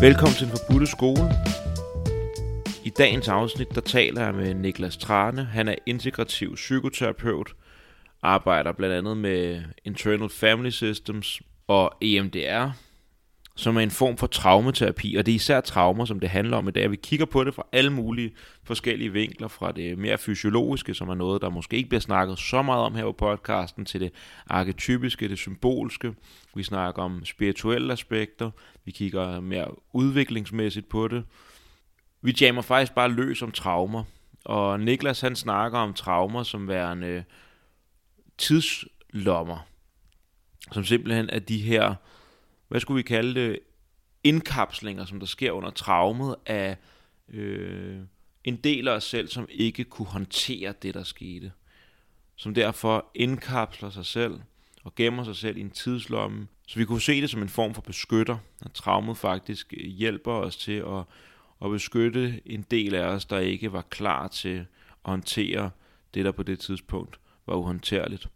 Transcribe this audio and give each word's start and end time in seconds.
Velkommen 0.00 0.34
til 0.34 0.46
den 0.46 0.56
forbudte 0.56 0.86
skole. 0.86 1.30
I 2.84 2.90
dagens 2.90 3.28
afsnit, 3.28 3.74
der 3.74 3.80
taler 3.80 4.24
jeg 4.24 4.34
med 4.34 4.54
Niklas 4.54 4.96
Trane. 4.96 5.44
Han 5.44 5.68
er 5.68 5.74
integrativ 5.86 6.54
psykoterapeut, 6.54 7.54
arbejder 8.22 8.72
blandt 8.72 8.94
andet 8.94 9.16
med 9.16 9.62
Internal 9.84 10.28
Family 10.28 10.70
Systems 10.70 11.42
og 11.68 11.92
EMDR, 12.00 12.70
som 13.60 13.76
er 13.76 13.80
en 13.80 13.90
form 13.90 14.16
for 14.16 14.26
traumaterapi, 14.26 15.14
og 15.14 15.26
det 15.26 15.32
er 15.32 15.36
især 15.36 15.60
traumer, 15.60 16.04
som 16.04 16.20
det 16.20 16.28
handler 16.28 16.56
om 16.56 16.68
i 16.68 16.70
dag. 16.70 16.90
Vi 16.90 16.96
kigger 16.96 17.26
på 17.26 17.44
det 17.44 17.54
fra 17.54 17.66
alle 17.72 17.90
mulige 17.90 18.32
forskellige 18.64 19.12
vinkler, 19.12 19.48
fra 19.48 19.72
det 19.72 19.98
mere 19.98 20.18
fysiologiske, 20.18 20.94
som 20.94 21.08
er 21.08 21.14
noget, 21.14 21.42
der 21.42 21.50
måske 21.50 21.76
ikke 21.76 21.88
bliver 21.88 22.00
snakket 22.00 22.38
så 22.38 22.62
meget 22.62 22.84
om 22.84 22.94
her 22.94 23.04
på 23.04 23.12
podcasten, 23.12 23.84
til 23.84 24.00
det 24.00 24.12
arketypiske, 24.46 25.28
det 25.28 25.38
symbolske. 25.38 26.14
Vi 26.54 26.62
snakker 26.62 27.02
om 27.02 27.24
spirituelle 27.24 27.92
aspekter, 27.92 28.50
vi 28.84 28.90
kigger 28.90 29.40
mere 29.40 29.68
udviklingsmæssigt 29.92 30.88
på 30.88 31.08
det. 31.08 31.24
Vi 32.22 32.36
jammer 32.40 32.62
faktisk 32.62 32.94
bare 32.94 33.08
løs 33.08 33.42
om 33.42 33.50
traumer, 33.50 34.04
og 34.44 34.80
Niklas 34.80 35.20
han 35.20 35.36
snakker 35.36 35.78
om 35.78 35.94
traumer 35.94 36.42
som 36.42 36.68
værende 36.68 37.24
tidslommer, 38.38 39.66
som 40.72 40.84
simpelthen 40.84 41.30
er 41.30 41.38
de 41.38 41.58
her 41.58 41.94
hvad 42.70 42.80
skulle 42.80 42.96
vi 42.96 43.02
kalde 43.02 43.34
det, 43.34 43.58
indkapslinger, 44.24 45.04
som 45.04 45.20
der 45.20 45.26
sker 45.26 45.52
under 45.52 45.70
traumet 45.70 46.36
af 46.46 46.76
øh, 47.28 48.00
en 48.44 48.56
del 48.56 48.88
af 48.88 48.92
os 48.92 49.04
selv, 49.04 49.28
som 49.28 49.46
ikke 49.50 49.84
kunne 49.84 50.08
håndtere 50.08 50.74
det, 50.82 50.94
der 50.94 51.02
skete. 51.02 51.52
Som 52.36 52.54
derfor 52.54 53.10
indkapsler 53.14 53.90
sig 53.90 54.06
selv 54.06 54.40
og 54.84 54.94
gemmer 54.94 55.24
sig 55.24 55.36
selv 55.36 55.56
i 55.56 55.60
en 55.60 55.70
tidslomme. 55.70 56.48
Så 56.66 56.78
vi 56.78 56.84
kunne 56.84 57.00
se 57.00 57.20
det 57.20 57.30
som 57.30 57.42
en 57.42 57.48
form 57.48 57.74
for 57.74 57.82
beskytter, 57.82 58.38
at 58.64 58.72
traumet 58.72 59.16
faktisk 59.16 59.74
øh, 59.76 59.86
hjælper 59.86 60.32
os 60.32 60.56
til 60.56 60.72
at, 60.86 61.04
at 61.64 61.70
beskytte 61.70 62.40
en 62.46 62.62
del 62.70 62.94
af 62.94 63.04
os, 63.04 63.24
der 63.24 63.38
ikke 63.38 63.72
var 63.72 63.82
klar 63.82 64.28
til 64.28 64.58
at 64.58 64.66
håndtere 65.02 65.70
det, 66.14 66.24
der 66.24 66.32
på 66.32 66.42
det 66.42 66.58
tidspunkt 66.58 67.20
var 67.46 67.54
uhåndterligt. 67.54 68.28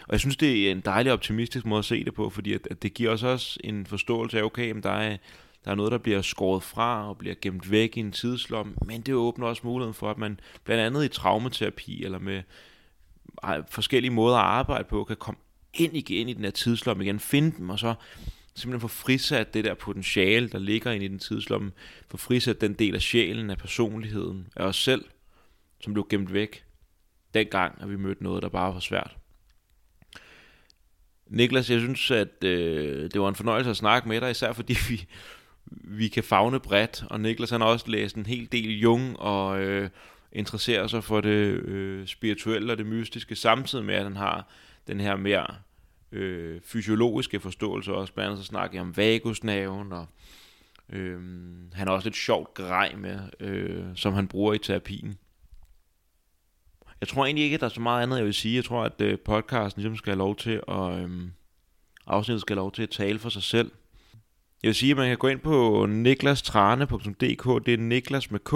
Og 0.00 0.12
jeg 0.12 0.20
synes, 0.20 0.36
det 0.36 0.66
er 0.66 0.72
en 0.72 0.80
dejlig 0.80 1.12
optimistisk 1.12 1.66
måde 1.66 1.78
at 1.78 1.84
se 1.84 2.04
det 2.04 2.14
på, 2.14 2.30
fordi 2.30 2.52
at, 2.52 2.68
at 2.70 2.82
det 2.82 2.94
giver 2.94 3.10
os 3.10 3.22
også 3.22 3.60
en 3.64 3.86
forståelse 3.86 4.38
af, 4.38 4.42
okay, 4.42 4.74
der 4.82 4.90
er, 4.90 5.16
der 5.64 5.70
er 5.70 5.74
noget, 5.74 5.92
der 5.92 5.98
bliver 5.98 6.22
skåret 6.22 6.62
fra 6.62 7.08
og 7.08 7.18
bliver 7.18 7.34
gemt 7.42 7.70
væk 7.70 7.96
i 7.96 8.00
en 8.00 8.12
tidslomme, 8.12 8.74
men 8.86 9.00
det 9.00 9.14
åbner 9.14 9.46
også 9.46 9.62
muligheden 9.64 9.94
for, 9.94 10.10
at 10.10 10.18
man 10.18 10.40
blandt 10.64 10.82
andet 10.82 11.04
i 11.04 11.08
traumaterapi 11.08 12.04
eller 12.04 12.18
med 12.18 12.42
forskellige 13.70 14.10
måder 14.10 14.36
at 14.36 14.44
arbejde 14.44 14.84
på, 14.84 15.04
kan 15.04 15.16
komme 15.16 15.38
ind 15.74 15.96
igen 15.96 16.28
i 16.28 16.32
den 16.32 16.44
her 16.44 16.50
tidslomme 16.50 17.04
igen, 17.04 17.20
finde 17.20 17.56
dem, 17.56 17.70
og 17.70 17.78
så 17.78 17.94
simpelthen 18.54 18.80
få 18.80 18.88
frisat 18.88 19.54
det 19.54 19.64
der 19.64 19.74
potentiale, 19.74 20.48
der 20.48 20.58
ligger 20.58 20.90
inde 20.90 21.04
i 21.04 21.08
den 21.08 21.18
tidslomme, 21.18 21.72
få 22.08 22.16
frisat 22.16 22.60
den 22.60 22.72
del 22.72 22.94
af 22.94 23.02
sjælen, 23.02 23.50
af 23.50 23.58
personligheden, 23.58 24.48
af 24.56 24.64
os 24.64 24.76
selv, 24.76 25.04
som 25.80 25.92
blev 25.92 26.06
gemt 26.10 26.32
væk 26.32 26.64
dengang, 27.34 27.82
at 27.82 27.90
vi 27.90 27.96
mødte 27.96 28.22
noget, 28.22 28.42
der 28.42 28.48
bare 28.48 28.74
var 28.74 28.80
svært. 28.80 29.16
Niklas, 31.28 31.70
jeg 31.70 31.80
synes, 31.80 32.10
at 32.10 32.44
øh, 32.44 33.10
det 33.10 33.20
var 33.20 33.28
en 33.28 33.34
fornøjelse 33.34 33.70
at 33.70 33.76
snakke 33.76 34.08
med 34.08 34.20
dig, 34.20 34.30
især 34.30 34.52
fordi 34.52 34.76
vi, 34.88 35.06
vi 35.70 36.08
kan 36.08 36.24
fagne 36.24 36.60
bredt, 36.60 37.04
og 37.10 37.20
Niklas 37.20 37.50
han 37.50 37.60
har 37.60 37.68
også 37.68 37.90
læst 37.90 38.16
en 38.16 38.26
hel 38.26 38.48
del 38.52 38.80
Jung 38.80 39.18
og 39.18 39.60
øh, 39.60 39.90
interesserer 40.32 40.86
sig 40.86 41.04
for 41.04 41.20
det 41.20 41.64
øh, 41.64 42.06
spirituelle 42.06 42.72
og 42.72 42.78
det 42.78 42.86
mystiske, 42.86 43.36
samtidig 43.36 43.84
med 43.84 43.94
at 43.94 44.04
han 44.04 44.16
har 44.16 44.48
den 44.86 45.00
her 45.00 45.16
mere 45.16 45.46
øh, 46.12 46.60
fysiologiske 46.64 47.40
forståelse 47.40 47.92
også. 47.92 48.12
Blandt 48.12 48.30
andet 48.30 48.44
så 48.44 48.48
snakker 48.48 48.76
jeg 48.76 48.82
om 48.82 48.96
vagusnaven, 48.96 49.92
og 49.92 50.06
øh, 50.92 51.20
han 51.72 51.88
har 51.88 51.94
også 51.94 52.08
et 52.08 52.16
sjovt 52.16 52.54
grej 52.54 52.94
med, 52.96 53.18
øh, 53.40 53.84
som 53.94 54.14
han 54.14 54.28
bruger 54.28 54.54
i 54.54 54.58
terapien. 54.58 55.18
Jeg 57.00 57.08
tror 57.08 57.24
egentlig 57.24 57.44
ikke, 57.44 57.54
at 57.54 57.60
der 57.60 57.66
er 57.66 57.70
så 57.70 57.80
meget 57.80 58.02
andet, 58.02 58.16
jeg 58.16 58.24
vil 58.24 58.34
sige. 58.34 58.56
Jeg 58.56 58.64
tror, 58.64 58.82
at 58.82 59.00
øh, 59.00 59.18
podcasten 59.18 59.82
ligesom 59.82 59.96
skal 59.96 60.10
have 60.10 60.18
lov 60.18 60.36
til 60.36 60.60
at... 60.68 60.98
Øhm, 60.98 61.32
afsnittet 62.08 62.40
skal 62.40 62.56
have 62.56 62.62
lov 62.62 62.72
til 62.72 62.82
at 62.82 62.90
tale 62.90 63.18
for 63.18 63.28
sig 63.28 63.42
selv. 63.42 63.70
Jeg 64.62 64.68
vil 64.68 64.74
sige, 64.74 64.90
at 64.90 64.96
man 64.96 65.08
kan 65.08 65.16
gå 65.16 65.28
ind 65.28 65.40
på 65.40 65.86
niklastrane.dk. 65.86 67.66
Det 67.66 67.74
er 67.74 67.78
Niklas 67.78 68.30
med 68.30 68.40
K. 68.40 68.52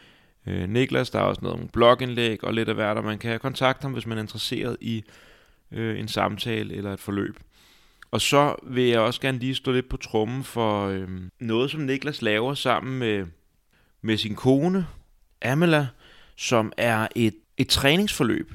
øh, 0.47 0.69
Niklas. 0.69 1.09
Der 1.09 1.19
er 1.19 1.23
også 1.23 1.41
noget 1.41 1.59
om 1.59 1.67
blogindlæg 1.67 2.43
og 2.43 2.53
lidt 2.53 2.69
af 2.69 2.75
hvert, 2.75 2.97
og 2.97 3.03
man 3.03 3.19
kan 3.19 3.39
kontakte 3.39 3.81
ham, 3.81 3.93
hvis 3.93 4.05
man 4.05 4.17
er 4.17 4.21
interesseret 4.21 4.77
i 4.81 5.03
øh, 5.75 5.99
en 5.99 6.07
samtale 6.07 6.75
eller 6.75 6.93
et 6.93 6.99
forløb. 6.99 7.39
Og 8.11 8.21
så 8.21 8.55
vil 8.63 8.83
jeg 8.83 8.99
også 8.99 9.21
gerne 9.21 9.39
lige 9.39 9.55
stå 9.55 9.71
lidt 9.71 9.89
på 9.89 9.97
trummen 9.97 10.43
for 10.43 10.87
øh, 10.87 11.09
noget, 11.39 11.71
som 11.71 11.81
Niklas 11.81 12.21
laver 12.21 12.53
sammen 12.53 12.99
med, 12.99 13.25
med 14.01 14.17
sin 14.17 14.35
kone, 14.35 14.87
Amela, 15.41 15.87
som 16.35 16.71
er 16.77 17.07
et, 17.15 17.35
et 17.57 17.67
træningsforløb 17.67 18.53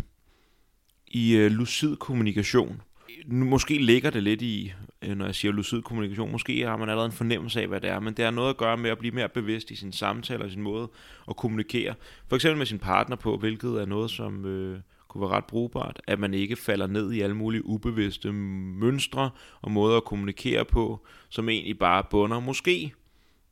i 1.07 1.37
øh, 1.37 1.51
lucid 1.51 1.97
kommunikation. 1.97 2.83
Måske 3.27 3.79
ligger 3.79 4.11
det 4.11 4.23
lidt 4.23 4.43
i, 4.43 4.73
øh, 5.03 5.17
når 5.17 5.25
jeg 5.25 5.35
siger 5.35 5.53
lucid 5.53 5.83
kommunikation, 5.83 6.33
måske 6.33 6.67
har 6.67 6.77
man 6.77 6.89
allerede 6.89 7.07
en 7.07 7.13
fornemmelse 7.13 7.61
af, 7.61 7.69
hvad 7.69 7.81
det 7.81 7.91
er, 7.91 8.01
men 8.01 8.15
det 8.15 8.25
har 8.25 8.33
noget 8.33 8.51
at 8.51 8.57
gøre 8.57 8.77
med 8.77 8.91
at 8.91 8.99
blive 8.99 9.15
mere 9.15 9.29
bevidst 9.29 9.71
i 9.71 9.77
sin 9.77 9.93
samtale 9.93 10.45
og 10.45 10.51
sin 10.51 10.63
måde 10.63 10.89
at 11.29 11.37
kommunikere. 11.37 11.95
For 12.29 12.37
eksempel 12.37 12.59
med 12.59 12.67
sin 12.67 12.79
partner 12.79 13.17
på, 13.17 13.37
hvilket 13.37 13.71
er 13.71 13.87
noget, 13.87 14.11
som 14.11 14.45
øh, 14.45 14.81
kunne 15.11 15.21
være 15.21 15.37
ret 15.37 15.45
brugbart, 15.45 16.01
at 16.07 16.19
man 16.19 16.35
ikke 16.35 16.57
falder 16.57 16.87
ned 16.87 17.13
i 17.13 17.21
alle 17.21 17.37
mulige 17.37 17.67
ubevidste 17.67 18.33
mønstre 18.33 19.31
og 19.63 19.71
måder 19.71 19.97
at 19.97 20.05
kommunikere 20.05 20.65
på, 20.65 21.07
som 21.29 21.49
egentlig 21.49 21.79
bare 21.79 22.05
bunder 22.11 22.41
måske 22.41 22.93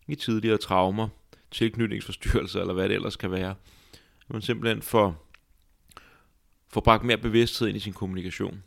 i 0.08 0.14
tidligere 0.14 0.56
traumer, 0.56 1.08
tilknytningsforstyrrelser 1.50 2.60
eller 2.60 2.74
hvad 2.74 2.88
det 2.88 2.94
ellers 2.94 3.16
kan 3.16 3.30
være. 3.30 3.54
Man 4.28 4.42
simpelthen 4.42 4.82
får, 4.82 5.30
får 6.72 6.80
bragt 6.80 7.04
mere 7.04 7.19
bevidsthed 7.19 7.69
ind 7.69 7.76
i 7.76 7.80
sin 7.80 7.92
kommunikation. 7.92 8.62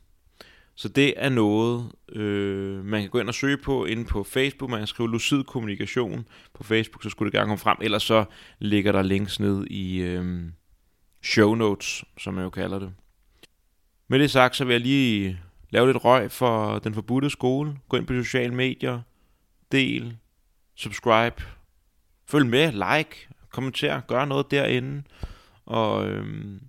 Så 0.75 0.89
det 0.89 1.13
er 1.17 1.29
noget, 1.29 1.91
øh, 2.11 2.85
man 2.85 3.01
kan 3.01 3.09
gå 3.09 3.19
ind 3.19 3.27
og 3.27 3.33
søge 3.33 3.57
på 3.57 3.85
inde 3.85 4.05
på 4.05 4.23
Facebook. 4.23 4.69
Man 4.69 4.79
kan 4.79 4.87
skrive 4.87 5.09
lucid 5.09 5.43
kommunikation 5.43 6.27
på 6.53 6.63
Facebook, 6.63 7.03
så 7.03 7.09
skulle 7.09 7.31
det 7.31 7.37
gerne 7.37 7.47
komme 7.47 7.57
frem. 7.57 7.77
Ellers 7.81 8.03
så 8.03 8.25
ligger 8.59 8.91
der 8.91 9.01
links 9.01 9.39
ned 9.39 9.67
i, 9.67 10.01
øh, 10.01 10.43
show 11.21 11.55
notes, 11.55 12.03
som 12.17 12.37
jeg 12.37 12.43
jo 12.43 12.49
kalder 12.49 12.79
det. 12.79 12.93
Med 14.07 14.19
det 14.19 14.31
sagt, 14.31 14.55
så 14.55 14.65
vil 14.65 14.73
jeg 14.73 14.81
lige 14.81 15.39
lave 15.69 15.87
lidt 15.87 16.05
røg 16.05 16.31
for 16.31 16.79
den 16.79 16.93
forbudte 16.93 17.29
skole. 17.29 17.77
Gå 17.89 17.97
ind 17.97 18.07
på 18.07 18.13
sociale 18.13 18.55
medier, 18.55 19.01
del, 19.71 20.17
subscribe, 20.75 21.43
følg 22.27 22.45
med, 22.45 22.71
like, 22.71 23.27
kommenter, 23.49 24.01
gør 24.01 24.25
noget 24.25 24.51
derinde, 24.51 25.03
og 25.65 26.07
øhm, 26.07 26.61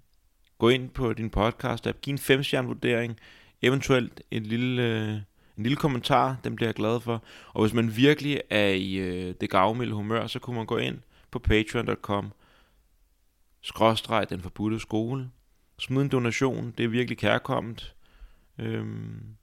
gå 0.59 0.69
ind 0.69 0.91
på 0.91 1.13
din 1.13 1.31
podcast 1.31 1.87
app, 1.87 2.01
giv 2.01 2.13
en 2.13 2.19
5 2.19 2.43
vurdering, 2.67 3.19
eventuelt 3.63 4.23
en 4.31 4.43
lille, 4.43 4.83
øh, 4.83 5.15
en 5.57 5.63
lille 5.63 5.77
kommentar, 5.77 6.37
den 6.45 6.57
bliver 6.57 6.69
jeg 6.69 6.75
glad 6.75 7.01
for. 7.01 7.23
Og 7.53 7.63
hvis 7.63 7.75
man 7.75 7.97
virkelig 7.97 8.41
er 8.51 8.69
i 8.69 8.95
øh, 8.95 9.35
det 9.41 9.51
gavmilde 9.51 9.95
humør, 9.95 10.27
så 10.27 10.39
kunne 10.39 10.57
man 10.57 10.67
gå 10.67 10.77
ind 10.77 10.99
på 11.31 11.39
patreon.com 11.39 12.33
skråstreg 13.63 14.31
den 14.31 14.41
forbudte 14.41 14.81
skole. 14.81 15.31
Smid 15.79 16.03
en 16.03 16.09
donation, 16.09 16.75
det 16.79 16.85
er 16.85 16.89
virkelig 16.89 17.19
kærkommet. 17.19 17.95
Øhm, 18.59 19.37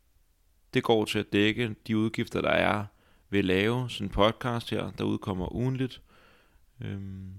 det 0.73 0.83
går 0.83 1.05
til 1.05 1.19
at 1.19 1.33
dække 1.33 1.75
de 1.87 1.97
udgifter, 1.97 2.41
der 2.41 2.49
er 2.49 2.85
ved 3.29 3.39
at 3.39 3.45
lave 3.45 3.89
sådan 3.89 4.07
en 4.07 4.11
podcast 4.11 4.69
her, 4.69 4.91
der 4.91 5.03
udkommer 5.03 5.55
ugenligt. 5.55 6.01
Øhm, 6.81 7.33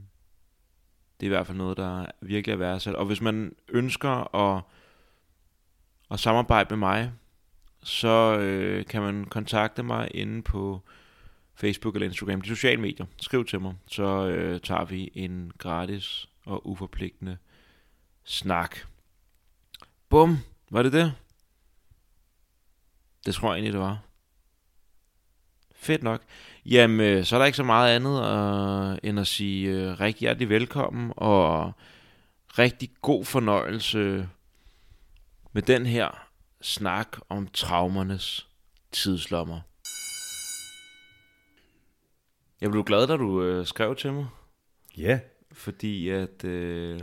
det 1.20 1.26
er 1.26 1.30
i 1.30 1.34
hvert 1.34 1.46
fald 1.46 1.58
noget, 1.58 1.76
der 1.76 2.06
virkelig 2.20 2.52
er 2.52 2.56
værdsat. 2.56 2.94
Og 2.94 3.06
hvis 3.06 3.20
man 3.20 3.54
ønsker 3.68 4.34
at, 4.36 4.62
at 6.10 6.20
samarbejde 6.20 6.68
med 6.70 6.78
mig, 6.78 7.12
så 7.82 8.38
øh, 8.38 8.86
kan 8.86 9.02
man 9.02 9.24
kontakte 9.24 9.82
mig 9.82 10.10
inde 10.14 10.42
på 10.42 10.80
Facebook 11.54 11.94
eller 11.94 12.08
Instagram, 12.08 12.40
de 12.40 12.48
sociale 12.48 12.80
medier. 12.80 13.06
Skriv 13.16 13.44
til 13.44 13.60
mig, 13.60 13.74
så 13.86 14.26
øh, 14.26 14.60
tager 14.60 14.84
vi 14.84 15.10
en 15.14 15.52
gratis 15.58 16.29
og 16.50 16.66
uforpligtende 16.66 17.38
snak. 18.24 18.76
Bum, 20.08 20.38
var 20.70 20.82
det 20.82 20.92
det? 20.92 21.14
Det 23.26 23.34
tror 23.34 23.48
jeg 23.48 23.56
egentlig, 23.56 23.72
det 23.72 23.80
var. 23.80 23.98
Fedt 25.72 26.02
nok. 26.02 26.22
Jamen, 26.66 27.00
øh, 27.00 27.24
så 27.24 27.36
er 27.36 27.38
der 27.38 27.46
ikke 27.46 27.56
så 27.56 27.62
meget 27.62 27.96
andet 27.96 28.10
uh, 28.10 28.98
end 29.02 29.20
at 29.20 29.26
sige 29.26 29.90
uh, 29.90 30.00
rigtig 30.00 30.20
hjertelig 30.20 30.48
velkommen 30.48 31.12
og 31.16 31.72
rigtig 32.58 32.90
god 33.02 33.24
fornøjelse 33.24 34.28
med 35.52 35.62
den 35.62 35.86
her 35.86 36.28
snak 36.60 37.18
om 37.28 37.48
traumernes 37.48 38.48
tidslommer. 38.92 39.60
Jeg 42.60 42.70
blev 42.70 42.84
glad, 42.84 43.06
da 43.06 43.16
du 43.16 43.58
uh, 43.58 43.66
skrev 43.66 43.96
til 43.96 44.12
mig. 44.12 44.26
Ja, 44.96 45.20
fordi 45.52 46.08
at... 46.08 46.44
Øh, 46.44 47.00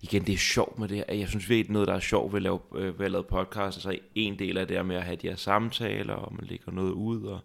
igen, 0.00 0.26
det 0.26 0.32
er 0.32 0.38
sjovt 0.38 0.78
med 0.78 0.88
det 0.88 0.96
her. 0.96 1.14
Jeg 1.14 1.28
synes 1.28 1.48
virkelig, 1.48 1.72
noget, 1.72 1.88
der 1.88 1.94
er 1.94 2.00
sjovt 2.00 2.32
ved 2.32 2.38
at 2.38 2.42
lave, 2.42 2.60
øh, 2.74 2.98
ved 2.98 3.06
at 3.06 3.12
lave 3.12 3.24
podcast, 3.24 3.76
altså 3.76 3.98
en 4.14 4.38
del 4.38 4.58
af 4.58 4.68
det 4.68 4.76
er 4.76 4.82
med 4.82 4.96
at 4.96 5.02
have 5.02 5.16
de 5.16 5.28
her 5.28 5.36
samtaler, 5.36 6.14
og 6.14 6.34
man 6.34 6.44
lægger 6.44 6.72
noget 6.72 6.92
ud, 6.92 7.24
og 7.24 7.40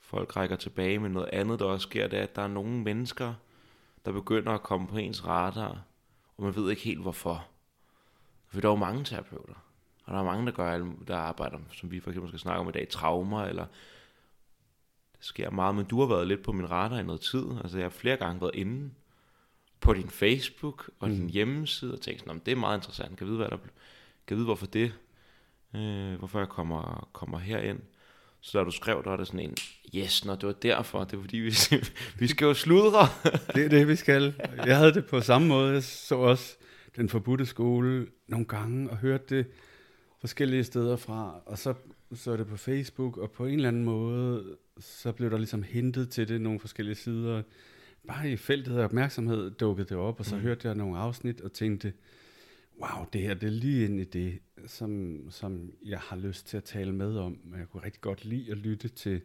folk 0.00 0.36
rækker 0.36 0.56
tilbage 0.56 0.98
med 0.98 1.10
noget 1.10 1.28
andet, 1.32 1.58
der 1.58 1.64
også 1.64 1.82
sker, 1.88 2.08
det 2.08 2.18
er, 2.18 2.22
at 2.22 2.36
der 2.36 2.42
er 2.42 2.48
nogle 2.48 2.70
mennesker, 2.70 3.34
der 4.04 4.12
begynder 4.12 4.52
at 4.52 4.62
komme 4.62 4.86
på 4.86 4.96
ens 4.96 5.26
radar, 5.26 5.82
og 6.36 6.44
man 6.44 6.56
ved 6.56 6.70
ikke 6.70 6.82
helt 6.82 7.00
hvorfor. 7.00 7.46
For 8.48 8.60
der 8.60 8.68
er 8.68 8.72
jo 8.72 8.76
mange 8.76 9.04
terapeuter, 9.04 9.54
og 10.04 10.12
der 10.12 10.20
er 10.20 10.24
mange, 10.24 10.46
der, 10.46 10.52
gør, 10.52 10.86
der 11.08 11.16
arbejder, 11.16 11.58
som 11.72 11.90
vi 11.90 12.00
for 12.00 12.10
eksempel 12.10 12.30
skal 12.30 12.40
snakke 12.40 12.60
om 12.60 12.68
i 12.68 12.72
dag, 12.72 12.88
traumer, 12.88 13.42
eller 13.44 13.66
det 15.16 15.24
sker 15.26 15.50
meget, 15.50 15.74
men 15.74 15.84
du 15.84 16.00
har 16.00 16.06
været 16.06 16.28
lidt 16.28 16.42
på 16.42 16.52
min 16.52 16.70
radar 16.70 16.98
i 16.98 17.02
noget 17.02 17.20
tid. 17.20 17.44
Altså 17.62 17.78
jeg 17.78 17.84
har 17.84 17.90
flere 17.90 18.16
gange 18.16 18.40
været 18.40 18.54
inde 18.54 18.90
på 19.80 19.94
din 19.94 20.10
Facebook 20.10 20.90
og 20.98 21.08
mm. 21.08 21.14
din 21.14 21.30
hjemmeside 21.30 21.92
og 21.92 22.00
tænkt 22.00 22.20
sådan, 22.20 22.42
det 22.46 22.52
er 22.52 22.56
meget 22.56 22.78
interessant. 22.78 23.18
Kan 23.18 23.26
vide, 23.26 23.36
hvad 23.36 23.48
der, 23.48 23.56
kan 24.26 24.36
vide 24.36 24.44
hvorfor 24.44 24.66
det, 24.66 24.92
øh, 25.74 26.14
hvorfor 26.14 26.38
jeg 26.38 26.48
kommer, 26.48 27.08
kommer 27.12 27.38
herind. 27.38 27.80
Så 28.40 28.58
da 28.58 28.64
du 28.64 28.70
skrev, 28.70 29.02
der 29.04 29.10
var 29.10 29.16
det 29.16 29.26
sådan 29.26 29.40
en, 29.40 29.56
yes, 29.94 30.24
når 30.24 30.34
det 30.34 30.46
var 30.46 30.52
derfor, 30.52 31.04
det 31.04 31.18
var 31.18 31.22
fordi, 31.22 31.36
vi, 31.36 31.54
vi 32.20 32.26
skal 32.26 32.44
jo 32.44 32.54
sludre. 32.54 33.06
det 33.54 33.64
er 33.64 33.68
det, 33.68 33.88
vi 33.88 33.96
skal. 33.96 34.34
Jeg 34.66 34.76
havde 34.76 34.94
det 34.94 35.06
på 35.06 35.20
samme 35.20 35.48
måde. 35.48 35.72
Jeg 35.72 35.82
så 35.82 36.14
også 36.14 36.56
den 36.96 37.08
forbudte 37.08 37.46
skole 37.46 38.06
nogle 38.28 38.46
gange 38.46 38.90
og 38.90 38.96
hørte 38.96 39.36
det 39.36 39.46
forskellige 40.20 40.64
steder 40.64 40.96
fra, 40.96 41.40
og 41.46 41.58
så 41.58 41.74
så 42.14 42.36
det 42.36 42.46
på 42.46 42.56
Facebook, 42.56 43.16
og 43.16 43.30
på 43.30 43.46
en 43.46 43.54
eller 43.54 43.68
anden 43.68 43.84
måde, 43.84 44.56
så 44.78 45.12
blev 45.12 45.30
der 45.30 45.36
ligesom 45.36 45.62
hintet 45.62 46.10
til 46.10 46.28
det 46.28 46.40
nogle 46.40 46.60
forskellige 46.60 46.94
sider. 46.94 47.42
Bare 48.08 48.30
i 48.30 48.36
feltet 48.36 48.78
af 48.78 48.84
opmærksomhed 48.84 49.50
dukkede 49.50 49.88
det 49.88 49.96
op, 49.96 50.20
og 50.20 50.26
så 50.26 50.36
mm. 50.36 50.42
hørte 50.42 50.68
jeg 50.68 50.76
nogle 50.76 50.98
afsnit 50.98 51.40
og 51.40 51.52
tænkte, 51.52 51.92
wow, 52.80 53.06
det 53.12 53.20
her 53.20 53.34
det 53.34 53.46
er 53.46 53.50
lige 53.50 53.84
ind 53.84 54.00
i 54.00 54.04
det, 54.04 54.38
som, 54.66 55.20
som 55.30 55.72
jeg 55.84 55.98
har 55.98 56.16
lyst 56.16 56.46
til 56.46 56.56
at 56.56 56.64
tale 56.64 56.92
med 56.92 57.16
om. 57.16 57.38
Jeg 57.58 57.68
kunne 57.68 57.84
rigtig 57.84 58.00
godt 58.00 58.24
lide 58.24 58.50
at 58.50 58.58
lytte 58.58 58.88
til 58.88 59.20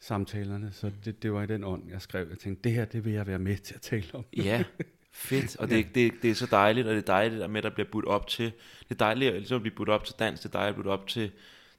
samtalerne, 0.00 0.72
så 0.72 0.90
det, 1.04 1.22
det 1.22 1.32
var 1.32 1.42
i 1.42 1.46
den 1.46 1.64
ånd, 1.64 1.90
jeg 1.90 2.02
skrev. 2.02 2.26
Jeg 2.28 2.38
tænkte, 2.38 2.62
det 2.62 2.72
her, 2.72 2.84
det 2.84 3.04
vil 3.04 3.12
jeg 3.12 3.26
være 3.26 3.38
med 3.38 3.56
til 3.56 3.74
at 3.74 3.80
tale 3.80 4.06
om. 4.12 4.24
Ja, 4.36 4.64
fedt. 5.12 5.56
Og 5.56 5.70
det, 5.70 5.76
ja. 5.84 5.88
det, 5.94 6.12
det 6.22 6.30
er 6.30 6.34
så 6.34 6.46
dejligt, 6.50 6.86
og 6.86 6.94
det 6.94 7.02
er 7.02 7.06
dejligt 7.06 7.42
at 7.42 7.50
med, 7.50 7.62
der 7.62 7.70
bliver 7.70 7.88
budt 7.92 8.04
op 8.04 8.26
til, 8.26 8.52
det 8.88 8.90
er 8.90 8.94
dejligt 8.94 9.34
ligesom 9.34 9.56
at 9.56 9.62
blive 9.62 9.74
budt 9.74 9.88
op 9.88 10.04
til 10.04 10.14
dans, 10.18 10.40
det 10.40 10.48
er 10.48 10.58
dejligt 10.58 10.76
at 10.76 10.82
blive 10.82 10.92
op 10.92 11.06
til, 11.06 11.30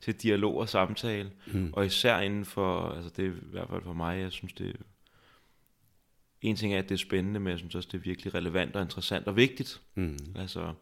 til 0.02 0.16
dialog 0.16 0.58
og 0.58 0.70
samtale. 0.70 1.32
Mm. 1.48 1.74
Og 1.74 1.86
især 1.86 2.20
inden 2.20 2.46
for, 2.46 2.90
altså 2.90 3.12
det 3.18 3.26
er 3.26 3.30
i 3.30 3.34
hvert 3.52 3.70
fald 3.70 3.82
for 3.84 3.94
mig, 3.94 4.20
jeg 4.20 4.32
synes 4.32 4.54
det 4.54 4.76
en 6.42 6.56
ting 6.56 6.74
er, 6.74 6.80
at 6.80 6.90
det 6.90 6.96
er 6.96 7.00
spændende, 7.00 7.40
men 7.40 7.52
jeg 7.52 7.60
synes 7.60 7.76
også, 7.76 7.90
det 7.92 7.98
er 7.98 8.02
virkelig 8.02 8.34
relevant 8.34 8.76
og 8.76 8.82
interessant 8.82 9.28
og 9.28 9.36
vigtigt. 9.36 9.82
Mm. 9.96 10.18
Altså 10.36 10.74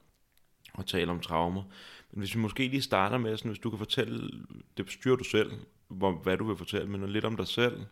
at 0.78 0.86
tale 0.86 1.12
om 1.12 1.20
traumer. 1.20 1.64
Men 2.12 2.20
hvis 2.20 2.36
vi 2.36 2.40
måske 2.40 2.68
lige 2.68 2.82
starter 2.82 3.18
med, 3.18 3.38
sådan, 3.38 3.52
hvis 3.52 3.60
du 3.60 3.70
kan 3.70 3.80
fortælle, 3.80 4.32
det 4.78 4.92
styrer 4.92 5.16
du 5.16 5.24
selv, 5.24 5.52
hvor, 5.88 6.12
hvad 6.12 6.38
du 6.38 6.48
vil 6.48 6.58
fortælle, 6.58 6.88
men 6.88 7.10
lidt 7.10 7.26
om 7.26 7.38
dig 7.38 7.48
selv, 7.48 7.86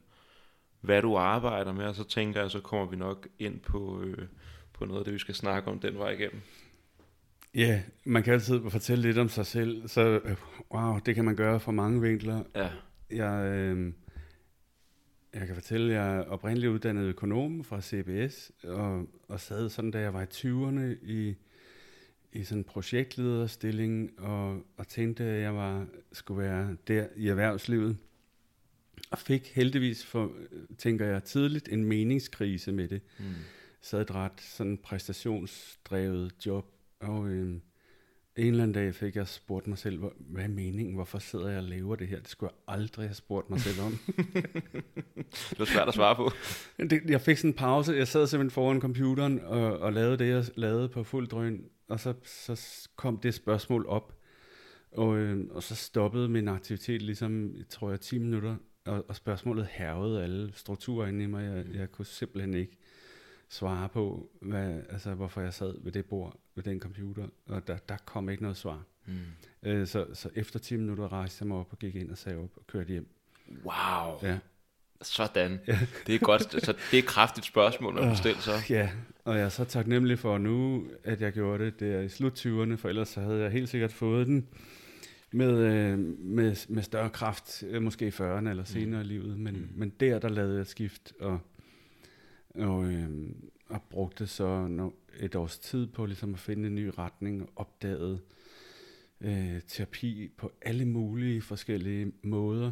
hvad 0.82 1.02
du 1.02 1.16
arbejder 1.16 1.74
med, 1.74 1.86
og 1.86 1.96
så 1.96 2.04
tænker 2.04 2.42
jeg, 2.42 2.52
så 2.52 2.60
kommer 2.60 2.86
vi 2.86 2.96
nok 2.96 3.28
ind 3.40 3.60
på, 3.60 4.02
øh, 4.02 4.28
på 4.74 4.86
noget 4.86 5.00
af 5.00 5.06
det, 5.06 5.14
vi 5.14 5.20
skal 5.20 5.36
snakke 5.36 5.72
om 5.72 5.80
den 5.80 5.98
vej 5.98 6.10
igennem. 6.10 6.42
Ja, 7.54 7.82
man 8.04 8.24
kan 8.24 8.34
altid 8.34 8.62
fortælle 8.70 9.02
lidt 9.02 9.18
om 9.18 9.30
sig 9.30 9.46
selv, 9.46 9.88
så 9.88 10.02
øh, 10.02 10.36
wow, 10.74 11.00
det 11.06 11.16
kan 11.16 11.26
man 11.26 11.36
gøre 11.36 11.60
fra 11.60 11.72
mange 11.72 12.02
vinkler. 12.02 12.44
Ja. 12.56 12.70
Jeg, 13.12 13.46
øh, 13.46 13.94
jeg 15.36 15.48
kan 15.48 15.56
fortælle, 15.56 15.94
at 15.94 16.00
jeg 16.00 16.18
er 16.18 16.24
oprindeligt 16.24 16.72
uddannet 16.72 17.04
økonom 17.04 17.64
fra 17.64 17.82
CBS, 17.82 18.52
og, 18.64 19.08
og 19.28 19.40
sad 19.40 19.70
sådan, 19.70 19.92
da 19.92 20.00
jeg 20.00 20.14
var 20.14 20.22
i 20.22 20.26
20'erne 20.26 21.06
i, 21.06 21.36
i 22.34 22.44
sådan 22.44 22.58
en 22.58 22.64
projektlederstilling, 22.64 24.20
og, 24.20 24.64
og 24.78 24.88
tænkte, 24.88 25.24
at 25.24 25.42
jeg 25.42 25.56
var, 25.56 25.86
skulle 26.12 26.44
være 26.44 26.78
der 26.88 27.08
i 27.16 27.28
erhvervslivet. 27.28 27.98
Og 29.12 29.18
fik 29.18 29.52
heldigvis, 29.56 30.06
for, 30.06 30.32
tænker 30.78 31.06
jeg, 31.06 31.24
tidligt 31.24 31.70
en 31.72 31.86
meningskrise 31.86 32.72
med 32.72 32.88
det. 32.88 33.02
Mm. 33.20 33.26
Sad 33.82 34.02
et 34.02 34.12
ret 34.12 34.42
sådan 34.42 34.78
præstationsdrevet 34.78 36.34
job, 36.46 36.66
og 37.00 37.30
øh, 37.30 37.60
en 38.38 38.48
eller 38.48 38.64
anden 38.64 38.74
dag 38.74 38.96
fik 38.96 39.16
jeg 39.16 39.28
spurgt 39.28 39.68
mig 39.68 39.78
selv, 39.78 40.00
hvad 40.18 40.44
er 40.44 40.48
meningen? 40.48 40.96
Hvorfor 40.96 41.20
sidder 41.20 41.50
jeg 41.50 41.58
og 41.58 41.64
laver 41.64 41.96
det 41.96 42.08
her? 42.08 42.20
Det 42.20 42.28
skulle 42.28 42.52
jeg 42.68 42.76
aldrig 42.76 43.08
have 43.08 43.16
spurgt 43.16 43.50
mig 43.50 43.60
selv 43.60 43.82
om. 43.82 43.92
det 45.50 45.60
var 45.60 45.66
svært 45.66 45.88
at 45.88 45.94
svare 45.94 46.16
på. 46.16 46.32
det, 46.78 47.02
jeg 47.06 47.22
fik 47.22 47.38
sådan 47.38 47.50
en 47.50 47.54
pause. 47.54 47.94
Jeg 47.94 48.08
sad 48.08 48.28
simpelthen 48.28 48.52
foran 48.52 48.82
computeren 48.82 49.40
og, 49.40 49.80
og 49.80 49.94
lavede 49.94 50.18
det, 50.18 50.30
jeg 50.30 50.46
lavede 50.56 50.90
på 50.90 51.04
fuld 51.04 51.28
drøn. 51.28 51.66
Og 51.90 52.00
så, 52.00 52.14
så 52.24 52.90
kom 52.96 53.18
det 53.18 53.34
spørgsmål 53.34 53.86
op. 53.88 54.14
Og, 54.92 55.18
øh, 55.18 55.46
og 55.52 55.64
så 55.64 55.76
stoppede 55.76 56.30
min 56.30 56.48
aktivitet 56.48 57.02
ligesom, 57.02 57.56
tror 57.70 57.90
jeg, 57.90 58.00
10 58.00 58.18
minutter. 58.18 58.56
Og, 58.86 59.06
og 59.08 59.16
spørgsmålet 59.16 59.68
hervede 59.72 60.24
alle 60.24 60.52
strukturer 60.54 61.08
inde 61.08 61.24
i 61.24 61.28
mig. 61.28 61.44
Jeg, 61.44 61.76
jeg 61.80 61.92
kunne 61.92 62.06
simpelthen 62.06 62.54
ikke 62.54 62.78
svare 63.50 63.90
på, 63.90 64.30
hvad, 64.42 64.82
altså, 64.90 65.14
hvorfor 65.14 65.42
jeg 65.42 65.54
sad 65.54 65.76
ved 65.84 65.92
det 65.92 66.06
bord, 66.06 66.36
ved 66.56 66.64
den 66.64 66.80
computer, 66.80 67.28
og 67.46 67.68
der, 67.68 67.78
der 67.78 67.98
kom 68.06 68.30
ikke 68.30 68.44
noget 68.44 68.58
svar. 68.58 68.84
Mm. 69.06 69.14
Øh, 69.64 69.88
så, 69.88 70.06
så 70.14 70.30
efter 70.36 70.60
10 70.60 70.76
minutter 70.76 71.12
rejste 71.12 71.44
jeg 71.44 71.48
mig 71.48 71.58
op 71.58 71.68
og 71.72 71.80
gik 71.80 71.96
ind 71.96 72.12
og 72.12 72.18
sagde 72.18 72.38
op 72.38 72.50
og 72.56 72.68
kørte 72.68 72.90
hjem. 72.90 73.08
Wow. 73.64 74.20
Ja. 74.24 74.38
Sådan. 75.02 75.60
Ja. 75.68 75.80
Det 76.08 76.16
er 76.16 76.20
godt. 76.20 76.64
Så 76.64 76.72
det 76.92 77.00
er 77.00 77.04
et 77.04 77.06
kraftigt 77.06 77.46
spørgsmål 77.46 78.00
at 78.00 78.18
stille 78.18 78.42
så. 78.42 78.52
Ja, 78.70 78.90
og 79.26 79.38
jeg 79.38 79.46
er 79.46 79.50
så 79.50 79.64
taknemmelig 79.64 80.20
for 80.20 80.38
nu, 80.38 80.88
at 81.04 81.22
jeg 81.22 81.34
gjorde 81.34 81.66
det 81.66 81.80
der 81.80 82.00
i 82.00 82.10
slut 82.10 82.46
20'erne, 82.46 82.76
for 82.76 82.90
ellers 82.90 83.10
så 83.10 83.22
havde 83.22 83.42
jeg 83.42 83.52
helt 83.52 83.70
sikkert 83.70 83.94
fået 83.94 84.28
den 84.28 84.48
med, 85.32 85.58
øh, 85.58 86.00
med, 86.20 86.56
med 86.70 86.84
større 86.84 87.10
kraft, 87.10 87.64
øh, 87.64 87.82
måske 87.82 88.08
i 88.08 88.10
40'erne 88.10 88.50
eller 88.50 88.64
senere 88.64 89.04
mm. 89.04 89.10
i 89.10 89.14
livet. 89.14 89.40
Men, 89.40 89.56
mm. 89.56 89.70
men 89.76 89.90
der, 89.90 90.20
der 90.20 90.30
lavede 90.30 90.58
jeg 90.58 90.68
skift, 90.68 91.14
og 91.20 91.40
og, 92.58 92.94
øh, 92.94 93.10
og 93.70 93.82
brugte 93.90 94.28
så 94.28 94.70
et 95.20 95.36
års 95.36 95.60
tid 95.60 95.88
på 95.88 96.06
ligesom 96.06 96.34
at 96.34 96.40
finde 96.40 96.68
en 96.68 96.76
ny 96.76 96.92
retning, 96.98 97.42
og 97.42 97.50
opdagede 97.56 98.20
øh, 99.22 99.62
terapi 99.68 100.30
på 100.38 100.52
alle 100.62 100.86
mulige 100.86 101.42
forskellige 101.42 102.12
måder. 102.24 102.72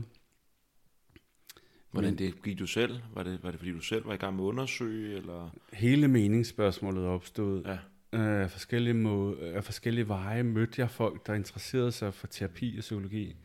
Hvordan 1.91 2.17
det 2.17 2.43
gik 2.43 2.59
du 2.59 2.67
selv? 2.67 2.99
Var 3.13 3.23
det, 3.23 3.43
var 3.43 3.51
det 3.51 3.59
fordi 3.59 3.71
du 3.71 3.79
selv 3.79 4.07
var 4.07 4.13
i 4.13 4.17
gang 4.17 4.35
med 4.35 4.43
at 4.43 4.47
undersøge? 4.47 5.17
Eller? 5.17 5.49
Hele 5.73 6.07
meningsspørgsmålet 6.07 7.05
opstod. 7.05 7.63
Ja. 7.65 7.77
Af 8.11 8.51
forskellige, 8.51 8.93
måde, 8.93 9.39
af 9.39 9.63
forskellige 9.63 10.07
veje 10.07 10.43
mødte 10.43 10.81
jeg 10.81 10.89
folk, 10.89 11.27
der 11.27 11.33
interesserede 11.33 11.91
sig 11.91 12.13
for 12.13 12.27
terapi 12.27 12.75
og 12.77 12.81
psykologi. 12.81 13.35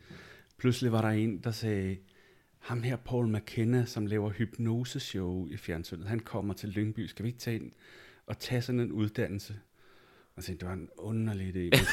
Pludselig 0.59 0.93
var 0.93 1.01
der 1.01 1.09
en, 1.09 1.39
der 1.39 1.51
sagde, 1.51 1.97
ham 2.59 2.83
her 2.83 2.97
Paul 2.97 3.29
McKenna, 3.29 3.85
som 3.85 4.07
laver 4.07 4.31
hypnoseshow 4.31 5.49
i 5.49 5.57
fjernsynet, 5.57 6.07
han 6.07 6.21
kommer 6.21 6.55
til 6.55 6.69
Lyngby. 6.69 7.07
Skal 7.07 7.23
vi 7.23 7.29
ikke 7.29 7.41
tage 7.41 7.57
ind 7.57 7.73
og 8.27 8.39
tage 8.39 8.63
sådan 8.63 8.81
en 8.81 8.93
uddannelse? 8.93 9.57
Og 10.37 10.43
så 10.43 10.53
det 10.53 10.65
var 10.69 10.73
en 10.73 10.89
underlig 10.97 11.55
idé. 11.55 11.79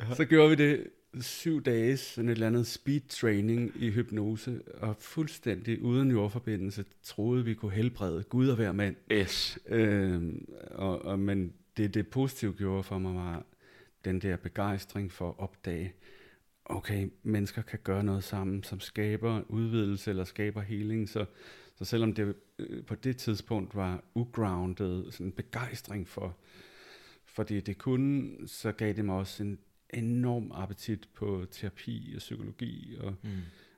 Ja. 0.00 0.14
Så 0.14 0.24
gjorde 0.24 0.50
vi 0.50 0.54
det 0.56 0.86
syv 1.20 1.62
dage, 1.62 1.96
sådan 1.96 2.28
et 2.28 2.32
eller 2.32 2.46
andet 2.46 2.66
speed 2.66 3.00
training 3.08 3.72
i 3.76 3.90
hypnose, 3.90 4.60
og 4.74 4.96
fuldstændig 4.98 5.82
uden 5.82 6.10
jordforbindelse, 6.10 6.84
troede 7.02 7.44
vi 7.44 7.54
kunne 7.54 7.72
helbrede 7.72 8.22
Gud 8.22 8.48
og 8.48 8.56
hver 8.56 8.72
mand. 8.72 8.96
Yes. 9.12 9.58
Øhm, 9.68 10.48
og, 10.70 11.04
og, 11.04 11.18
men 11.18 11.52
det, 11.76 11.94
det 11.94 12.08
positive 12.08 12.52
gjorde 12.52 12.82
for 12.82 12.98
mig, 12.98 13.14
var 13.14 13.44
den 14.04 14.20
der 14.20 14.36
begejstring 14.36 15.12
for 15.12 15.28
at 15.28 15.34
opdage, 15.38 15.94
okay, 16.64 17.08
mennesker 17.22 17.62
kan 17.62 17.78
gøre 17.84 18.04
noget 18.04 18.24
sammen, 18.24 18.62
som 18.62 18.80
skaber 18.80 19.42
udvidelse 19.48 20.10
eller 20.10 20.24
skaber 20.24 20.60
healing, 20.60 21.08
så, 21.08 21.24
så 21.76 21.84
selvom 21.84 22.12
det 22.12 22.34
øh, 22.58 22.84
på 22.84 22.94
det 22.94 23.16
tidspunkt 23.16 23.74
var 23.74 24.04
ugrounded, 24.14 25.10
sådan 25.10 25.26
en 25.26 25.32
begejstring 25.32 26.08
for, 26.08 26.36
fordi 27.24 27.60
det 27.60 27.78
kunne, 27.78 28.48
så 28.48 28.72
gav 28.72 28.92
det 28.92 29.04
mig 29.04 29.14
også 29.14 29.42
en 29.42 29.58
enorm 29.94 30.52
appetit 30.54 31.08
på 31.14 31.46
terapi 31.50 32.12
og 32.16 32.18
psykologi, 32.18 32.96
og, 33.00 33.14
mm. 33.22 33.30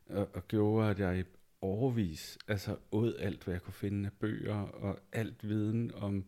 og, 0.07 0.29
og 0.35 0.49
gjorde, 0.49 0.91
at 0.91 0.99
jeg 0.99 1.19
i 1.19 1.23
overvis, 1.61 2.39
altså 2.49 2.77
åd 2.93 3.15
alt, 3.19 3.45
hvad 3.45 3.55
jeg 3.55 3.63
kunne 3.63 3.75
finde 3.75 4.07
af 4.07 4.13
bøger, 4.13 4.55
og 4.57 4.99
alt 5.13 5.49
viden 5.49 5.95
om, 5.95 6.25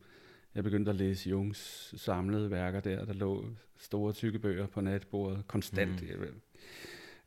jeg 0.55 0.65
begyndte 0.65 0.91
at 0.91 0.97
læse 0.97 1.31
Jungs 1.31 1.95
samlede 1.97 2.51
værker 2.51 2.81
der, 2.81 3.05
der 3.05 3.13
lå 3.13 3.47
store 3.79 4.13
tykke 4.13 4.39
bøger 4.39 4.67
på 4.67 4.81
natbordet, 4.81 5.43
konstant. 5.47 6.03
Mm. 6.03 6.41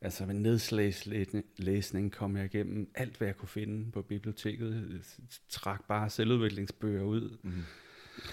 Altså 0.02 0.26
med 0.26 0.36
nedslagslæsning 0.36 2.12
kom 2.12 2.38
jeg 2.38 2.46
igennem 2.46 2.92
alt, 2.96 3.18
hvad 3.18 3.28
jeg 3.28 3.38
kunne 3.38 3.50
finde 3.50 3.92
på 3.92 4.02
biblioteket. 4.02 5.02
Trak 5.50 5.88
bare 5.88 6.10
selvudviklingsbøger 6.10 7.04
ud. 7.04 7.38
Mm. 7.44 7.52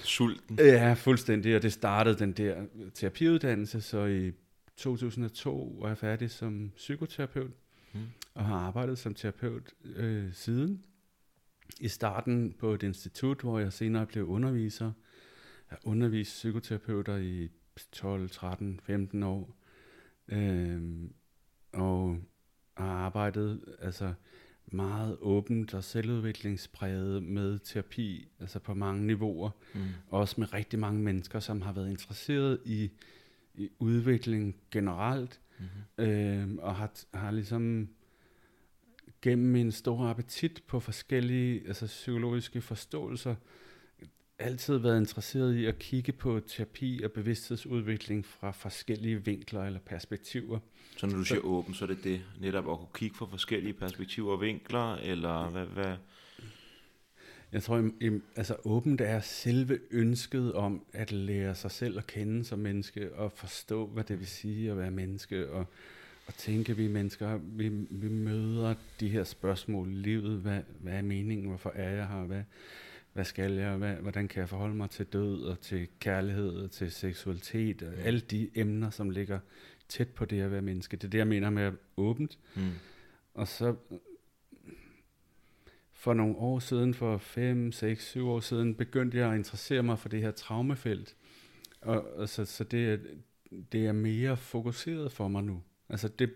Sulten. 0.03 0.59
Ja, 0.59 0.93
fuldstændig. 0.93 1.57
Og 1.57 1.63
det 1.63 1.73
startede 1.73 2.19
den 2.19 2.33
der 2.33 2.67
terapiuddannelse, 2.95 3.81
så 3.81 4.05
i 4.05 4.33
2002 4.77 5.79
var 5.81 5.89
jeg 5.89 5.99
færdig 5.99 6.31
som 6.31 6.73
psykoterapeut, 6.77 7.51
mm. 7.93 8.01
og 8.35 8.45
har 8.45 8.57
arbejdet 8.57 8.99
som 8.99 9.15
terapeut 9.15 9.75
øh, 9.97 10.33
siden. 10.33 10.85
I 11.81 11.89
starten 11.89 12.53
på 12.53 12.75
et 12.75 12.83
institut, 12.83 13.41
hvor 13.41 13.59
jeg 13.59 13.73
senere 13.73 14.07
blev 14.07 14.27
underviser. 14.27 14.93
Jeg 15.71 15.79
har 15.83 15.91
undervist 15.91 16.31
psykoterapeuter 16.31 17.17
i 17.17 17.49
12, 17.93 18.31
13, 18.31 18.81
15 18.83 19.23
år. 19.23 19.57
Øhm, 20.29 21.13
og 21.73 22.19
har 22.77 22.87
arbejdet 22.87 23.61
altså 23.79 24.15
meget 24.67 25.17
åbent 25.21 25.75
og 25.75 25.85
selvudviklingspræget 25.85 27.23
med 27.23 27.59
terapi, 27.59 28.29
altså 28.41 28.59
på 28.59 28.75
mange 28.75 29.07
niveauer. 29.07 29.51
Mm. 29.75 29.81
Også 30.09 30.35
med 30.39 30.55
rigtig 30.55 30.79
mange 30.79 31.03
mennesker, 31.03 31.41
som 31.41 31.63
har 31.63 31.73
været 31.73 31.91
interesseret 31.91 32.61
i, 32.65 32.91
i 33.55 33.71
udvikling 33.79 34.57
generelt, 34.71 35.41
mm-hmm. 35.59 36.05
øhm, 36.05 36.59
og 36.59 36.77
har, 36.77 36.91
har 37.15 37.31
ligesom 37.31 37.89
gennem 39.25 39.53
min 39.53 39.73
store 39.73 40.11
appetit 40.11 40.63
på 40.67 40.81
forskellige 40.81 41.63
altså 41.67 41.87
psykologiske 41.87 42.61
forståelser, 42.61 43.35
altid 44.39 44.79
været 44.79 45.01
interesseret 45.01 45.55
i 45.55 45.67
at 45.67 45.79
kigge 45.79 46.13
på 46.13 46.41
terapi 46.41 47.01
og 47.05 47.13
bevidsthedsudvikling 47.13 48.27
fra 48.27 48.51
forskellige 48.51 49.25
vinkler 49.25 49.65
eller 49.65 49.81
perspektiver. 49.81 50.59
Så 50.97 51.07
når 51.07 51.17
du 51.17 51.25
siger 51.25 51.41
åben, 51.41 51.75
så 51.75 51.85
er 51.85 51.87
det 51.87 52.05
det 52.05 52.21
netop 52.41 52.71
at 52.71 52.79
kunne 52.79 52.95
kigge 52.95 53.17
fra 53.17 53.27
forskellige 53.27 53.73
perspektiver 53.73 54.33
og 54.33 54.41
vinkler, 54.41 54.95
eller 54.95 55.51
hvad? 55.51 55.67
hvad? 55.67 55.97
Jeg 57.53 57.63
tror, 57.63 57.91
altså 58.37 58.57
åbent 58.65 59.01
er 59.01 59.21
selve 59.21 59.79
ønsket 59.91 60.53
om 60.53 60.85
at 60.93 61.13
lære 61.13 61.55
sig 61.55 61.71
selv 61.71 61.99
at 61.99 62.07
kende 62.07 62.45
som 62.45 62.59
menneske, 62.59 63.15
og 63.15 63.33
forstå, 63.33 63.87
hvad 63.87 64.05
det 64.05 64.19
vil 64.19 64.27
sige 64.27 64.71
at 64.71 64.79
være 64.79 64.91
menneske, 64.91 65.51
og, 65.51 65.67
og 66.27 66.35
tænke, 66.35 66.77
vi 66.77 66.89
mennesker, 66.89 67.37
vi, 67.43 67.69
vi 67.91 68.09
møder 68.09 68.75
de 69.01 69.09
her 69.09 69.25
spørgsmål 69.25 69.89
i 69.89 69.95
livet, 69.95 70.41
hvad, 70.41 70.61
hvad 70.81 70.93
er 70.93 71.03
meningen, 71.03 71.47
hvorfor 71.49 71.73
er 71.75 71.91
jeg 71.91 72.09
her, 72.09 72.25
hvad, 72.25 72.43
hvad 73.13 73.25
skal 73.25 73.53
jeg, 73.53 73.77
hvad, 73.77 73.95
hvordan 73.95 74.29
kan 74.29 74.41
jeg 74.41 74.49
forholde 74.49 74.75
mig 74.75 74.91
til 74.91 75.07
død 75.07 75.43
og 75.43 75.61
til 75.61 75.89
kærlighed 76.01 76.49
og 76.49 76.71
til 76.71 76.91
seksualitet 76.91 77.83
og 77.83 77.93
alle 77.95 78.21
de 78.21 78.51
emner, 78.55 78.91
som 78.91 79.11
ligger 79.11 79.39
tæt 79.89 80.09
på 80.09 80.25
det 80.25 80.41
at 80.41 80.51
være 80.51 80.63
menneske. 80.63 80.97
Det 80.97 81.05
er 81.05 81.11
det, 81.11 81.19
jeg 81.19 81.27
mener 81.27 81.51
med 81.51 81.73
åbent. 81.97 82.39
Mm. 82.55 82.71
Og 83.35 83.49
så 83.49 83.77
for 85.93 86.15
nogle 86.15 86.37
år 86.37 86.59
siden, 86.59 86.95
for 86.95 87.19
5, 87.19 87.73
6, 87.73 88.11
7 88.11 88.29
år 88.29 88.41
siden, 88.41 88.75
begyndte 88.75 89.19
jeg 89.19 89.31
at 89.31 89.37
interessere 89.37 89.83
mig 89.83 89.99
for 89.99 90.09
det 90.09 90.21
her 90.21 90.31
traumefelt. 90.31 91.17
Og, 91.81 92.17
og 92.17 92.29
så, 92.29 92.45
så 92.45 92.65
det, 92.65 92.93
er, 92.93 92.99
det 93.73 93.87
er 93.87 93.93
mere 93.93 94.37
fokuseret 94.37 95.13
for 95.13 95.29
mig 95.29 95.45
nu. 95.45 95.63
Altså 95.89 96.09
det, 96.09 96.35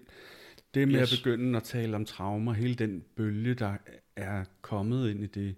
det 0.75 0.89
med 0.89 1.01
yes. 1.01 1.13
at 1.13 1.19
begynde 1.19 1.57
at 1.57 1.63
tale 1.63 1.97
om 1.97 2.05
traumer, 2.05 2.53
hele 2.53 2.75
den 2.75 3.05
bølge, 3.17 3.55
der 3.55 3.77
er 4.17 4.45
kommet 4.61 5.11
ind 5.11 5.25
i 5.25 5.27
det, 5.27 5.57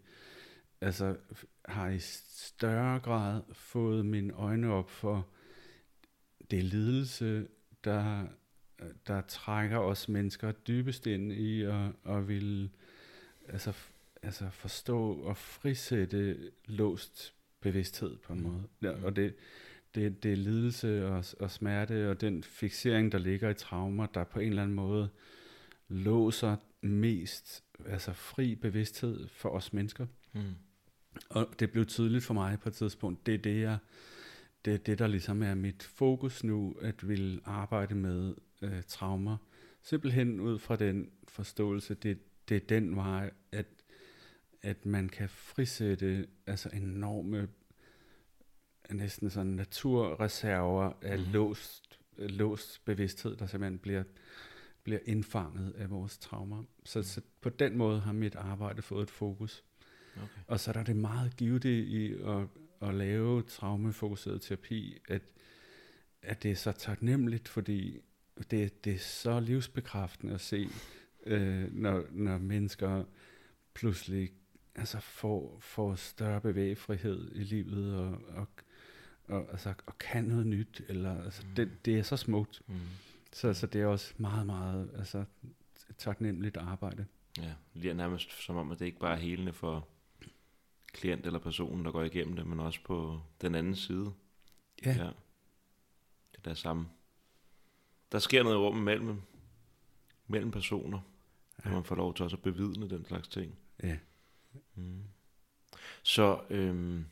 altså 0.80 1.16
har 1.64 1.88
i 1.88 1.99
større 1.99 3.00
grad 3.00 3.42
fået 3.52 4.06
mine 4.06 4.32
øjne 4.32 4.73
op 4.73 4.90
for 4.90 5.28
det 6.50 6.64
lidelse, 6.64 7.47
der, 7.85 8.26
der 9.06 9.20
trækker 9.20 9.78
os 9.78 10.09
mennesker 10.09 10.52
dybest 10.52 11.06
ind 11.06 11.32
i 11.32 11.62
at, 11.62 11.92
at 12.09 12.28
vil 12.28 12.70
altså, 13.49 13.73
altså 14.23 14.50
forstå 14.50 15.12
og 15.12 15.37
frisætte 15.37 16.50
låst 16.66 17.35
bevidsthed 17.61 18.16
på 18.16 18.32
en 18.32 18.40
mm. 18.40 18.47
måde. 18.47 18.62
Ja, 18.82 19.04
og 19.04 19.16
det, 19.16 19.35
det, 19.94 20.23
det 20.23 20.32
er 20.32 20.37
lidelse 20.37 21.06
og, 21.06 21.25
og 21.40 21.50
smerte 21.50 22.11
og 22.11 22.20
den 22.20 22.44
fixering, 22.44 23.12
der 23.12 23.18
ligger 23.18 23.50
i 23.50 23.54
traumer, 23.54 24.06
der 24.06 24.25
på 24.25 24.40
en 24.40 24.49
eller 24.49 24.62
anden 24.62 24.76
måde 24.76 25.09
låser 25.88 26.56
mest 26.82 27.64
altså 27.87 28.12
fri 28.12 28.54
bevidsthed 28.54 29.28
for 29.28 29.49
os 29.49 29.73
mennesker. 29.73 30.06
Mm. 30.32 30.54
Og 31.28 31.49
det 31.59 31.70
blev 31.70 31.87
tydeligt 31.87 32.25
for 32.25 32.35
mig 32.35 32.61
på 32.61 32.68
et 32.68 32.75
tidspunkt, 32.75 33.26
det 33.26 33.35
er 33.35 33.38
det, 33.38 33.61
jeg, 33.61 33.78
det, 34.64 34.75
er 34.75 34.78
det 34.78 34.99
der 34.99 35.06
ligesom 35.06 35.42
er 35.42 35.54
mit 35.54 35.82
fokus 35.82 36.44
nu, 36.44 36.76
at 36.80 37.09
vil 37.09 37.40
arbejde 37.44 37.94
med 37.94 38.35
øh, 38.62 38.82
traumer. 38.88 39.37
Simpelthen 39.82 40.40
ud 40.40 40.59
fra 40.59 40.76
den 40.76 41.11
forståelse, 41.28 41.94
det, 41.94 42.18
det 42.49 42.56
er 42.56 42.66
den 42.68 42.97
vej, 42.97 43.30
at, 43.52 43.66
at 44.62 44.87
man 44.87 45.09
kan 45.09 45.28
frisætte 45.28 46.26
altså 46.47 46.70
enorme, 46.73 47.49
næsten 48.92 49.30
sådan 49.30 49.52
naturreserver 49.52 50.92
af 51.02 51.18
mm. 51.18 51.25
låst, 51.32 52.00
låst 52.18 52.85
bevidsthed, 52.85 53.37
der 53.37 53.47
simpelthen 53.47 53.78
bliver, 53.78 54.02
bliver 54.82 55.00
indfanget 55.04 55.73
af 55.73 55.90
vores 55.90 56.18
traumer. 56.18 56.64
Så, 56.85 56.99
mm. 56.99 57.02
så 57.02 57.20
på 57.40 57.49
den 57.49 57.78
måde 57.78 58.00
har 58.00 58.12
mit 58.12 58.35
arbejde 58.35 58.82
fået 58.82 59.02
et 59.02 59.11
fokus. 59.11 59.64
Okay. 60.16 60.42
Og 60.47 60.61
så 60.61 60.70
er 60.70 60.73
der 60.73 60.82
det 60.85 60.97
meget 60.97 61.37
givet 61.37 61.64
i 61.64 62.12
at, 62.12 62.47
at 62.88 62.94
lave 62.94 63.42
traumefokuseret 63.42 64.42
terapi, 64.42 64.99
at, 65.09 65.23
at 66.23 66.42
det 66.42 66.50
er 66.50 66.56
så 66.56 66.73
taknemmeligt, 66.73 67.49
fordi 67.49 68.00
det, 68.50 68.85
det 68.85 68.92
er 68.92 68.99
så 68.99 69.40
livsbekræftende 69.40 70.35
at 70.35 70.40
se, 70.40 70.68
øh, 71.26 71.75
når, 71.75 72.04
når 72.11 72.38
mennesker 72.38 73.04
pludselig 73.75 74.32
altså 74.75 75.00
får, 75.00 75.59
får 75.61 75.94
større 75.94 76.40
bevægefrihed 76.40 77.32
i 77.35 77.42
livet 77.42 77.97
og, 77.97 78.18
og, 78.28 78.49
og, 79.30 79.49
altså, 79.50 79.75
og 79.87 79.99
kan 79.99 80.25
noget 80.25 80.46
nyt. 80.46 80.82
Eller, 80.88 81.25
altså, 81.25 81.42
mm. 81.46 81.54
det, 81.54 81.84
det 81.84 81.99
er 81.99 82.02
så 82.02 82.16
smukt. 82.16 82.62
Mm. 82.66 82.75
Så, 83.32 83.54
så 83.54 83.66
det 83.66 83.80
er 83.80 83.87
også 83.87 84.14
meget, 84.16 84.46
meget 84.46 84.90
altså, 84.99 85.25
taknemmeligt 85.99 86.56
arbejde. 86.56 87.06
Ja, 87.38 87.52
lige 87.75 87.94
nærmest 87.94 88.42
som 88.44 88.56
om, 88.56 88.72
at 88.72 88.78
det 88.78 88.87
ikke 88.87 88.99
bare 88.99 89.16
er 89.16 89.20
helende 89.20 89.52
for 89.52 89.88
klient 90.87 91.26
eller 91.26 91.38
personen, 91.38 91.84
der 91.84 91.92
går 91.92 92.02
igennem 92.02 92.37
det, 92.37 92.46
men 92.46 92.60
også 92.60 92.80
på 92.84 93.20
den 93.40 93.54
anden 93.54 93.76
side. 93.76 94.12
Ja. 94.84 94.92
ja. 94.92 95.10
Det 96.37 96.44
der 96.44 96.54
samme. 96.54 96.88
Der 98.12 98.18
sker 98.18 98.42
noget 98.42 98.58
rum 98.58 98.76
mellem, 98.76 99.22
mellem 100.26 100.50
personer, 100.50 101.00
ja. 101.64 101.68
når 101.68 101.76
man 101.76 101.84
får 101.84 101.94
lov 101.94 102.14
til 102.14 102.22
også 102.22 102.37
at 102.37 102.42
bevidne 102.42 102.90
den 102.90 103.04
slags 103.04 103.28
ting. 103.28 103.58
Ja. 103.82 103.99
Mm. 104.75 105.02
Så 106.02 106.40
øhm, 106.50 107.04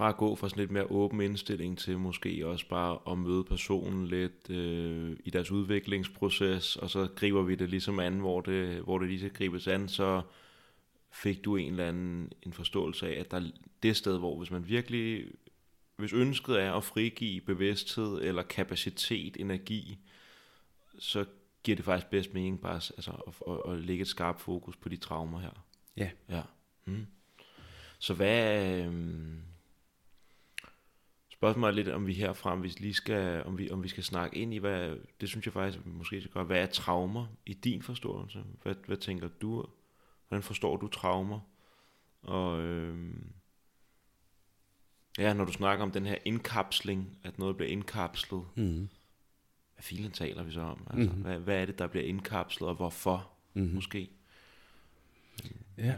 fra 0.00 0.08
at 0.08 0.16
gå 0.16 0.34
fra 0.34 0.48
sådan 0.48 0.60
lidt 0.60 0.70
mere 0.70 0.90
åben 0.90 1.20
indstilling 1.20 1.78
til 1.78 1.98
måske 1.98 2.46
også 2.46 2.68
bare 2.68 2.98
at 3.12 3.18
møde 3.18 3.44
personen 3.44 4.06
lidt 4.06 4.50
øh, 4.50 5.16
i 5.24 5.30
deres 5.30 5.50
udviklingsproces, 5.50 6.76
og 6.76 6.90
så 6.90 7.08
griber 7.16 7.42
vi 7.42 7.54
det 7.54 7.70
ligesom 7.70 8.00
an, 8.00 8.18
hvor 8.18 8.40
det, 8.40 8.82
hvor 8.82 8.98
det 8.98 9.08
lige 9.08 9.18
skal 9.18 9.32
gribes 9.32 9.68
an, 9.68 9.88
så 9.88 10.22
fik 11.12 11.44
du 11.44 11.56
en 11.56 11.70
eller 11.70 11.88
anden 11.88 12.32
en 12.42 12.52
forståelse 12.52 13.08
af, 13.08 13.20
at 13.20 13.30
der 13.30 13.36
er 13.36 13.50
det 13.82 13.96
sted, 13.96 14.18
hvor 14.18 14.38
hvis 14.38 14.50
man 14.50 14.68
virkelig, 14.68 15.24
hvis 15.96 16.12
ønsket 16.12 16.60
er 16.60 16.72
at 16.72 16.84
frigive 16.84 17.40
bevidsthed 17.40 18.22
eller 18.22 18.42
kapacitet, 18.42 19.36
energi, 19.40 19.98
så 20.98 21.24
giver 21.62 21.76
det 21.76 21.84
faktisk 21.84 22.10
bedst 22.10 22.34
mening 22.34 22.60
bare 22.60 22.74
altså, 22.74 23.10
at, 23.26 23.34
at, 23.48 23.72
at 23.72 23.78
lægge 23.78 24.02
et 24.02 24.08
skarpt 24.08 24.40
fokus 24.40 24.76
på 24.76 24.88
de 24.88 24.96
traumer 24.96 25.40
her. 25.40 25.64
Ja. 25.96 26.10
ja. 26.28 26.42
Mm. 26.84 27.06
Så 27.98 28.14
hvad... 28.14 28.84
Øh, 28.84 29.49
spørgsmålet 31.40 31.72
er 31.72 31.74
lidt, 31.74 31.88
om 31.88 32.06
vi 32.06 32.12
herfra, 32.12 32.54
hvis 32.54 32.80
lige 32.80 32.94
skal, 32.94 33.44
om 33.44 33.58
vi, 33.58 33.70
om 33.70 33.82
vi 33.82 33.88
skal 33.88 34.04
snakke 34.04 34.38
ind 34.38 34.54
i, 34.54 34.56
hvad, 34.56 34.96
det 35.20 35.28
synes 35.28 35.46
jeg 35.46 35.52
faktisk, 35.52 35.86
vi 35.86 35.90
måske 35.90 36.20
skal 36.20 36.32
gøre, 36.32 36.44
hvad 36.44 36.62
er 36.62 36.66
traumer 36.66 37.26
i 37.46 37.54
din 37.54 37.82
forståelse? 37.82 38.44
Hvad, 38.62 38.74
hvad 38.86 38.96
tænker 38.96 39.28
du 39.28 39.66
Hvordan 40.28 40.42
forstår 40.42 40.76
du 40.76 40.88
traumer? 40.88 41.40
Og 42.22 42.62
øh, 42.62 43.14
ja, 45.18 45.32
når 45.32 45.44
du 45.44 45.52
snakker 45.52 45.84
om 45.84 45.90
den 45.90 46.06
her 46.06 46.16
indkapsling, 46.24 47.18
at 47.22 47.38
noget 47.38 47.56
bliver 47.56 47.70
indkapslet, 47.70 48.44
mm. 48.56 48.88
hvad 49.74 49.82
filen 49.82 50.10
taler 50.10 50.42
vi 50.42 50.52
så 50.52 50.60
om? 50.60 50.86
Altså, 50.90 51.14
mm. 51.14 51.22
hvad, 51.22 51.38
hvad 51.38 51.62
er 51.62 51.66
det, 51.66 51.78
der 51.78 51.86
bliver 51.86 52.04
indkapslet, 52.04 52.68
og 52.68 52.74
hvorfor 52.74 53.30
mm. 53.54 53.70
måske? 53.74 54.10
Ja, 55.78 55.96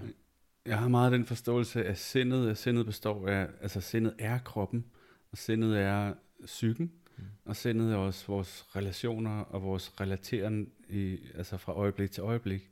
jeg 0.67 0.79
har 0.79 0.89
meget 0.89 1.13
den 1.13 1.27
forståelse 1.27 1.85
af 1.85 1.99
sindet. 1.99 2.51
At 2.51 2.59
sindet 2.59 2.87
består 2.87 3.29
af, 3.29 3.49
altså 3.61 3.81
sindet 3.81 4.15
er 4.19 4.39
kroppen, 4.39 4.85
og 5.33 5.39
sindet 5.39 5.79
er 5.79 6.15
psyken, 6.45 6.93
mm. 7.17 7.25
og 7.45 7.57
sindet 7.57 7.93
er 7.93 7.97
også 7.97 8.27
vores 8.27 8.77
relationer 8.77 9.41
og 9.41 9.63
vores 9.63 10.01
relateren 10.01 10.71
i, 10.89 11.19
altså 11.35 11.57
fra 11.57 11.73
øjeblik 11.73 12.11
til 12.11 12.21
øjeblik. 12.21 12.71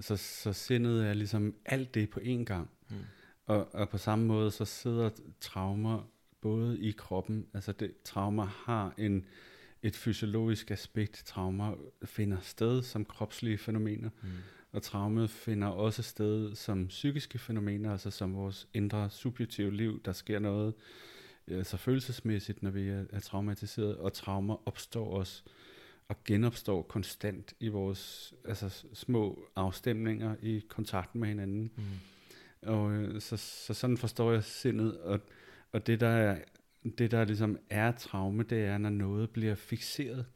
Så, 0.00 0.16
så 0.16 0.52
sindet 0.52 1.06
er 1.06 1.14
ligesom 1.14 1.54
alt 1.64 1.94
det 1.94 2.10
på 2.10 2.20
én 2.20 2.44
gang. 2.44 2.70
Mm. 2.90 2.96
Og, 3.46 3.74
og 3.74 3.88
på 3.88 3.98
samme 3.98 4.26
måde, 4.26 4.50
så 4.50 4.64
sidder 4.64 5.10
traumer 5.40 6.10
både 6.40 6.80
i 6.80 6.90
kroppen, 6.90 7.46
altså 7.54 7.72
det, 7.72 8.02
traumer 8.04 8.44
har 8.44 8.94
en, 8.98 9.26
et 9.82 9.96
fysiologisk 9.96 10.70
aspekt. 10.70 11.22
Traumer 11.26 11.74
finder 12.04 12.40
sted 12.40 12.82
som 12.82 13.04
kropslige 13.04 13.58
fænomener, 13.58 14.10
mm. 14.22 14.28
og 14.72 14.82
traumet 14.82 15.30
finder 15.30 15.68
også 15.68 16.02
sted 16.02 16.54
som 16.54 16.86
psykiske 16.86 17.38
fænomener, 17.38 17.92
altså 17.92 18.10
som 18.10 18.34
vores 18.34 18.68
indre 18.74 19.10
subjektive 19.10 19.72
liv. 19.72 20.02
Der 20.04 20.12
sker 20.12 20.38
noget 20.38 20.74
altså 21.48 21.76
følelsesmæssigt, 21.76 22.62
når 22.62 22.70
vi 22.70 22.88
er, 22.88 23.04
er 23.10 23.20
traumatiseret, 23.20 23.96
og 23.96 24.12
traumer 24.12 24.68
opstår 24.68 25.16
også 25.16 25.42
og 26.08 26.16
genopstår 26.24 26.82
konstant 26.82 27.54
i 27.60 27.68
vores 27.68 28.34
altså, 28.44 28.84
små 28.94 29.48
afstemninger 29.56 30.36
i 30.42 30.62
kontakten 30.68 31.20
med 31.20 31.28
hinanden. 31.28 31.70
Mm. 31.76 31.82
Og 32.68 32.92
øh, 32.92 33.20
så, 33.20 33.36
så 33.36 33.74
sådan 33.74 33.96
forstår 33.96 34.32
jeg 34.32 34.44
sindet, 34.44 34.98
og, 35.00 35.20
og 35.72 35.86
det 35.86 36.00
der 36.00 36.08
er, 36.08 36.38
det 36.98 37.10
der 37.10 37.24
ligesom 37.24 37.58
er 37.70 37.92
traume, 37.92 38.42
det 38.42 38.64
er, 38.64 38.78
når 38.78 38.90
noget 38.90 39.30
bliver 39.30 39.54
fixeret. 39.54 40.26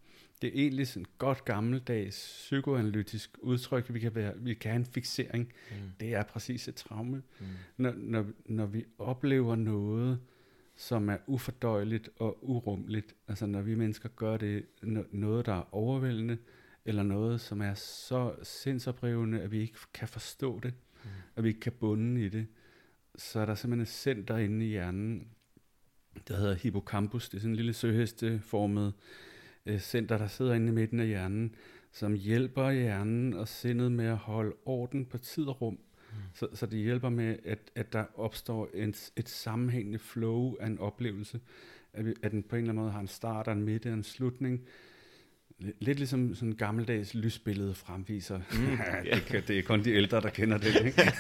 Det 0.43 0.49
er 0.49 0.63
egentlig 0.63 0.89
sådan 0.89 1.03
et 1.03 1.19
godt 1.19 1.45
gammeldags 1.45 2.17
psykoanalytisk 2.17 3.39
udtryk, 3.39 3.95
vi 3.95 4.01
kan, 4.01 4.15
være, 4.15 4.33
vi 4.37 4.55
kan 4.55 4.71
have 4.71 4.81
en 4.81 4.87
fixering. 4.87 5.53
Mm. 5.71 5.77
Det 6.01 6.15
er 6.15 6.23
præcis 6.23 6.69
et 6.69 6.75
traume. 6.75 7.23
Mm. 7.41 7.47
Når, 7.77 7.95
når, 7.97 8.27
når 8.45 8.67
vi 8.67 8.85
oplever 8.99 9.57
noget, 9.57 10.21
som 10.79 11.09
er 11.09 11.17
ufordøjeligt 11.27 12.11
og 12.17 12.39
urumligt, 12.49 13.15
altså 13.29 13.47
når 13.47 13.63
vi 13.63 13.75
mennesker 13.75 14.09
gør 14.09 14.37
det, 14.37 14.67
noget 15.13 15.47
der 15.47 15.53
er 15.53 15.75
overvældende, 15.75 16.39
eller 16.85 17.03
noget, 17.03 17.41
som 17.41 17.61
er 17.61 17.75
så 17.75 18.35
sindsoprivende, 18.43 19.41
at 19.41 19.53
vi 19.53 19.61
ikke 19.61 19.79
kan 19.95 20.09
forstå 20.09 20.61
det, 20.63 20.75
mm. 21.05 21.11
at 21.37 21.45
vi 21.45 21.49
ikke 21.49 21.61
kan 21.61 21.73
bunde 21.73 22.25
i 22.25 22.29
det, 22.29 22.47
så 23.17 23.41
er 23.41 23.47
der 23.47 23.55
simpelthen 23.55 23.83
et 23.83 23.89
center 23.89 24.37
inde 24.37 24.67
i 24.67 24.69
hjernen, 24.69 25.29
der 26.29 26.37
hedder 26.37 26.55
hippocampus. 26.55 27.29
Det 27.29 27.37
er 27.37 27.41
sådan 27.41 27.53
en 27.53 27.57
lille 27.57 27.73
søhesteformet 27.73 28.95
øh, 29.67 29.79
center, 29.81 30.19
der 30.19 30.27
sidder 30.27 30.55
inde 30.55 30.69
i 30.69 30.75
midten 30.75 31.01
af 31.01 31.07
hjernen, 31.07 31.55
som 31.93 32.15
hjælper 32.15 32.71
hjernen 32.71 33.35
og 33.35 33.49
sindet 33.49 33.93
med 33.93 34.07
at 34.07 34.17
holde 34.17 34.57
orden 34.65 35.07
på 35.07 35.19
tid 35.19 35.45
og 35.45 35.61
rum. 35.61 35.79
Så, 36.35 36.49
så 36.55 36.67
det 36.67 36.79
hjælper 36.79 37.09
med, 37.09 37.37
at, 37.45 37.59
at 37.75 37.93
der 37.93 38.05
opstår 38.15 38.69
en, 38.75 38.95
et 39.17 39.29
sammenhængende 39.29 39.99
flow 39.99 40.57
af 40.61 40.67
en 40.67 40.79
oplevelse. 40.79 41.41
At, 41.93 42.07
vi, 42.07 42.15
at 42.23 42.33
den 42.33 42.43
på 42.43 42.57
en 42.57 42.61
eller 42.61 42.73
anden 42.73 42.83
måde 42.83 42.93
har 42.93 43.01
en 43.01 43.09
start 43.09 43.47
og 43.47 43.53
en 43.53 43.63
midte 43.63 43.87
og 43.87 43.95
en 43.95 44.05
slutning. 44.05 44.61
Lidt 45.59 45.99
ligesom 45.99 46.35
sådan 46.35 46.49
en 46.49 46.57
gammeldags 46.57 47.15
lysbillede 47.15 47.75
fremviser. 47.75 48.41
Mm, 48.53 48.67
yeah. 48.67 49.05
det, 49.15 49.25
kan, 49.27 49.43
det 49.49 49.59
er 49.59 49.63
kun 49.63 49.85
de 49.85 49.91
ældre, 49.91 50.21
der 50.21 50.29
kender 50.29 50.59
det. 50.59 50.85
Ikke? 50.85 51.13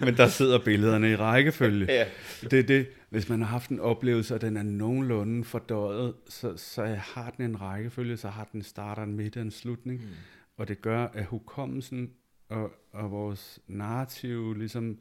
Men 0.04 0.16
der 0.16 0.28
sidder 0.28 0.58
billederne 0.64 1.10
i 1.10 1.16
rækkefølge. 1.16 1.86
Yeah. 1.90 2.06
Det 2.42 2.58
er 2.58 2.62
det. 2.62 2.86
Hvis 3.10 3.28
man 3.28 3.40
har 3.40 3.48
haft 3.48 3.70
en 3.70 3.80
oplevelse, 3.80 4.34
og 4.34 4.40
den 4.40 4.56
er 4.56 4.62
nogenlunde 4.62 5.44
fordøjet, 5.44 6.14
så, 6.28 6.56
så 6.56 6.84
har 6.84 7.30
den 7.30 7.44
en 7.44 7.60
rækkefølge, 7.60 8.16
så 8.16 8.28
har 8.28 8.48
den 8.52 8.62
starter, 8.62 9.02
en 9.02 9.16
midte 9.16 9.36
og 9.38 9.42
en 9.42 9.50
slutning. 9.50 10.00
Mm. 10.00 10.08
Og 10.56 10.68
det 10.68 10.82
gør, 10.82 11.06
at 11.06 11.24
hukommelsen 11.24 12.10
og, 12.52 12.72
og 12.92 13.10
vores 13.10 13.60
narrative 13.66 14.58
ligesom 14.58 14.98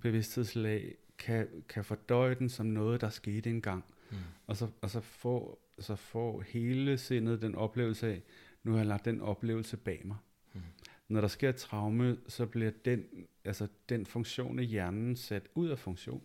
bevidsthedslag 0.00 0.94
kan, 1.18 1.48
kan 1.68 1.84
fordøje 1.84 2.34
den 2.34 2.48
som 2.48 2.66
noget, 2.66 3.00
der 3.00 3.08
skete 3.08 3.50
engang. 3.50 3.84
Mm. 4.10 4.16
Og, 4.46 4.56
så, 4.56 4.68
og 4.80 4.90
så 4.90 5.00
får 5.00 5.62
så 5.78 5.96
får 5.96 6.40
hele 6.40 6.98
sindet 6.98 7.42
den 7.42 7.54
oplevelse 7.54 8.06
af, 8.06 8.22
nu 8.62 8.70
har 8.70 8.78
jeg 8.78 8.86
lagt 8.86 9.04
den 9.04 9.20
oplevelse 9.20 9.76
bag 9.76 10.00
mig. 10.04 10.16
Mm. 10.52 10.60
Når 11.08 11.20
der 11.20 11.28
sker 11.28 11.48
et 11.48 11.56
traume, 11.56 12.18
så 12.28 12.46
bliver 12.46 12.70
den, 12.84 13.04
altså 13.44 13.68
den 13.88 14.06
funktion 14.06 14.58
i 14.58 14.64
hjernen 14.64 15.16
sat 15.16 15.48
ud 15.54 15.68
af 15.68 15.78
funktion. 15.78 16.22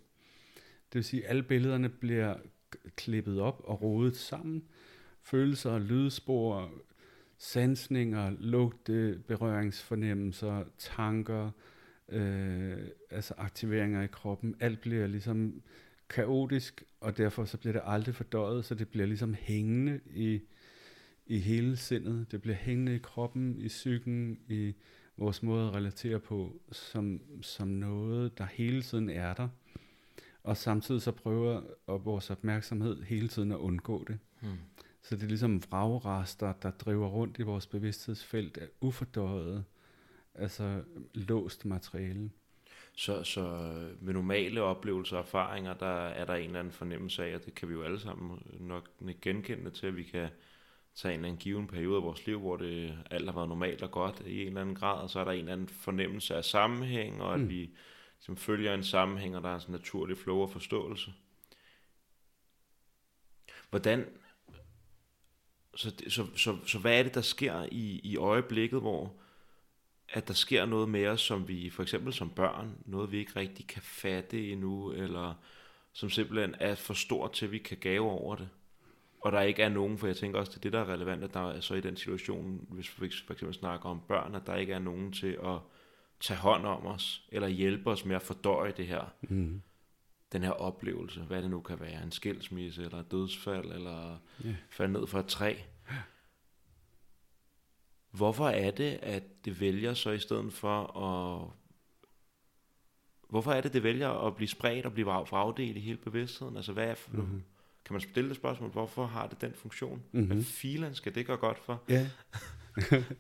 Det 0.94 0.96
vil 0.96 1.04
sige, 1.04 1.24
at 1.24 1.30
alle 1.30 1.44
billederne 1.44 1.90
bliver 1.90 2.36
klippet 2.96 3.40
op 3.42 3.62
og 3.64 3.82
rodet 3.82 4.18
sammen. 4.18 4.64
Følelser, 5.22 5.80
lydspor, 5.80 6.72
sansninger, 7.38 8.32
lugte, 8.40 9.22
berøringsfornemmelser, 9.28 10.64
tanker, 10.78 11.52
øh, 12.10 12.78
altså 13.10 13.34
aktiveringer 13.38 14.04
i 14.04 14.08
kroppen. 14.08 14.56
Alt 14.60 14.82
bliver 14.82 15.08
ligesom 15.08 15.62
kaotisk, 16.10 16.84
og 17.02 17.18
derfor 17.18 17.46
så 17.46 17.58
bliver 17.58 17.74
det 17.74 17.82
aldrig 17.86 18.16
fordøjet, 18.16 18.66
så 18.66 18.76
det 18.76 18.88
bliver 18.88 19.08
ligesom 19.08 19.36
hængende 19.40 20.00
i, 20.06 20.42
i 21.26 21.40
hele 21.40 21.78
sindet. 21.78 22.32
Det 22.32 22.42
bliver 22.42 22.56
hængende 22.56 22.96
i 22.96 23.00
kroppen, 23.00 23.56
i 23.62 23.68
psyken, 23.68 24.40
i 24.48 24.74
vores 25.18 25.44
måde 25.44 25.68
at 25.68 25.76
relatere 25.76 26.20
på, 26.20 26.62
som, 26.72 27.22
som 27.42 27.68
noget, 27.68 28.38
der 28.38 28.46
hele 28.46 28.82
tiden 28.82 29.10
er 29.10 29.34
der. 29.34 29.48
Og 30.44 30.58
samtidig 30.58 31.02
så 31.02 31.12
prøver 31.12 31.62
og 31.88 32.06
vores 32.06 32.30
opmærksomhed 32.30 33.04
hele 33.04 33.28
tiden 33.28 33.52
at 33.52 33.58
undgå 33.58 34.06
det. 34.08 34.20
Hmm. 34.42 34.58
Så 35.08 35.16
det 35.16 35.24
er 35.24 35.28
ligesom 35.28 35.64
vragrester, 35.64 36.54
der 36.54 36.72
driver 36.72 37.08
rundt 37.08 37.40
i 37.40 37.42
vores 37.42 37.68
bevidsthedsfelt 37.68 38.58
af 38.58 38.68
ufordøjet, 38.82 39.66
altså 40.36 40.84
låst 41.14 41.66
materiale. 41.66 42.32
Så, 42.96 43.24
så 43.24 43.42
med 44.02 44.14
normale 44.14 44.62
oplevelser 44.62 45.18
og 45.18 45.24
erfaringer, 45.24 45.74
der 45.74 46.08
er 46.08 46.26
der 46.26 46.34
en 46.34 46.46
eller 46.46 46.60
anden 46.60 46.74
fornemmelse 46.74 47.26
af, 47.26 47.36
og 47.36 47.46
det 47.46 47.56
kan 47.56 47.70
vi 47.70 47.74
jo 47.74 47.84
alle 47.84 48.00
sammen 48.00 48.42
nok 48.60 48.90
genkende 49.22 49.70
til, 49.72 49.88
at 49.88 49.96
vi 49.96 50.04
kan 50.04 50.30
tage 50.96 51.14
en 51.14 51.20
eller 51.20 51.28
anden 51.28 51.42
given 51.42 51.68
periode 51.68 51.98
af 51.98 52.04
vores 52.04 52.26
liv, 52.26 52.40
hvor 52.40 52.58
det 52.58 52.98
alt 53.12 53.26
har 53.26 53.36
været 53.36 53.50
normalt 53.50 53.82
og 53.82 53.92
godt 53.92 54.24
i 54.26 54.42
en 54.42 54.48
eller 54.48 54.62
anden 54.62 54.76
grad, 54.76 55.02
og 55.02 55.10
så 55.10 55.20
er 55.20 55.24
der 55.24 55.32
en 55.32 55.40
eller 55.40 55.54
anden 55.54 55.68
fornemmelse 55.68 56.36
af 56.36 56.46
sammenhæng, 56.46 57.22
og 57.22 57.34
at 57.34 57.40
mm. 57.40 57.50
vi 57.50 57.70
som 58.20 58.38
følger 58.38 58.74
en 58.74 58.84
sammenhæng, 58.84 59.36
og 59.36 59.44
der 59.44 59.50
er 59.50 59.56
en 59.56 59.72
naturlig 59.72 60.18
flow 60.18 60.38
og 60.38 60.50
forståelse. 60.50 61.14
Hvordan, 63.70 64.06
så, 65.78 65.94
så, 66.08 66.26
så, 66.36 66.58
så 66.66 66.80
hvad 66.80 67.00
er 67.00 67.04
det, 67.04 67.16
der 67.16 67.22
sker 67.22 67.68
i, 67.72 68.00
i 68.04 68.18
øjeblikket, 68.18 68.82
hvor, 68.82 69.14
at 70.10 70.28
der 70.28 70.34
sker 70.34 70.66
noget 70.66 70.90
med 70.90 71.08
os, 71.08 71.22
som 71.22 71.48
vi 71.48 71.70
for 71.70 71.84
eksempel 71.84 72.14
som 72.14 72.30
børn, 72.30 72.78
noget 72.86 73.12
vi 73.12 73.18
ikke 73.18 73.40
rigtig 73.40 73.68
kan 73.68 73.82
fatte 73.82 74.52
endnu, 74.52 74.92
eller 74.92 75.34
som 75.94 76.10
simpelthen 76.10 76.56
er 76.60 76.76
for 76.76 76.94
stort 76.94 77.32
til, 77.32 77.46
at 77.46 77.52
vi 77.52 77.58
kan 77.58 77.78
gave 77.78 78.12
over 78.12 78.36
det. 78.36 78.50
Og 79.22 79.32
der 79.32 79.42
ikke 79.42 79.64
er 79.64 79.70
nogen, 79.70 79.98
for 79.98 80.08
jeg 80.08 80.18
tænker 80.18 80.40
også, 80.40 80.50
det 80.50 80.58
er 80.58 80.62
det, 80.62 80.74
der 80.74 80.80
er 80.80 80.94
relevant, 80.94 81.24
at 81.24 81.34
der 81.34 81.52
er 81.52 81.60
så 81.60 81.76
i 81.76 81.82
den 81.82 81.98
situation, 81.98 82.68
hvis 82.70 83.02
vi 83.02 83.10
for 83.28 83.34
eksempel 83.34 83.54
snakker 83.54 83.90
om 83.90 84.02
børn, 84.08 84.36
at 84.36 84.48
der 84.48 84.56
ikke 84.56 84.74
er 84.74 84.80
nogen 84.80 85.12
til 85.12 85.38
at 85.44 85.60
tage 86.20 86.40
hånd 86.40 86.66
om 86.66 86.86
os, 86.86 87.28
eller 87.32 87.48
hjælpe 87.48 87.90
os 87.90 88.06
med 88.06 88.16
at 88.16 88.22
fordøje 88.22 88.74
det 88.78 88.88
her. 88.88 89.14
Mm. 89.22 89.62
Den 90.32 90.44
her 90.44 90.52
oplevelse, 90.52 91.22
hvad 91.22 91.42
det 91.42 91.50
nu 91.50 91.62
kan 91.62 91.80
være, 91.80 92.04
en 92.04 92.12
skilsmisse, 92.12 92.84
eller 92.84 93.00
et 93.00 93.12
dødsfald, 93.12 93.72
eller 93.72 94.18
yeah. 94.46 94.56
falde 94.70 94.94
ned 94.94 95.08
fra 95.08 95.20
et 95.20 95.26
træ. 95.26 95.56
Hvorfor 98.12 98.50
er 98.50 98.72
det, 98.72 99.00
at 99.02 99.24
det 99.46 99.62
vælger 99.62 99.94
så 99.94 100.12
i 100.12 100.20
stedet 100.20 100.54
for 100.54 100.98
at... 101.04 101.52
Hvorfor 103.30 103.52
er 103.52 103.62
det, 103.62 103.74
det 103.74 103.84
vælger 103.84 104.10
at 104.10 104.36
blive 104.36 104.48
spredt 104.48 104.86
og 104.86 104.94
blive 104.94 105.06
fragdelt 105.06 105.78
i 105.78 105.80
hele 105.80 105.98
bevidstheden? 105.98 106.56
Altså, 106.56 106.74
hvad 106.74 106.88
er, 106.88 106.96
mm-hmm. 107.12 107.44
kan 107.86 107.94
man 107.94 108.02
stille 108.02 108.30
det 108.30 108.38
spørgsmål, 108.38 108.70
hvorfor 108.70 109.06
har 109.06 109.28
det 109.28 109.42
den 109.42 109.54
funktion? 109.54 110.04
Mm-hmm. 110.12 110.28
Hvad 110.28 110.44
filen 110.44 110.96
skal 110.96 111.16
det 111.16 111.26
gøre 111.26 111.38
godt 111.38 111.60
for? 111.60 111.84
Ja. 111.90 111.94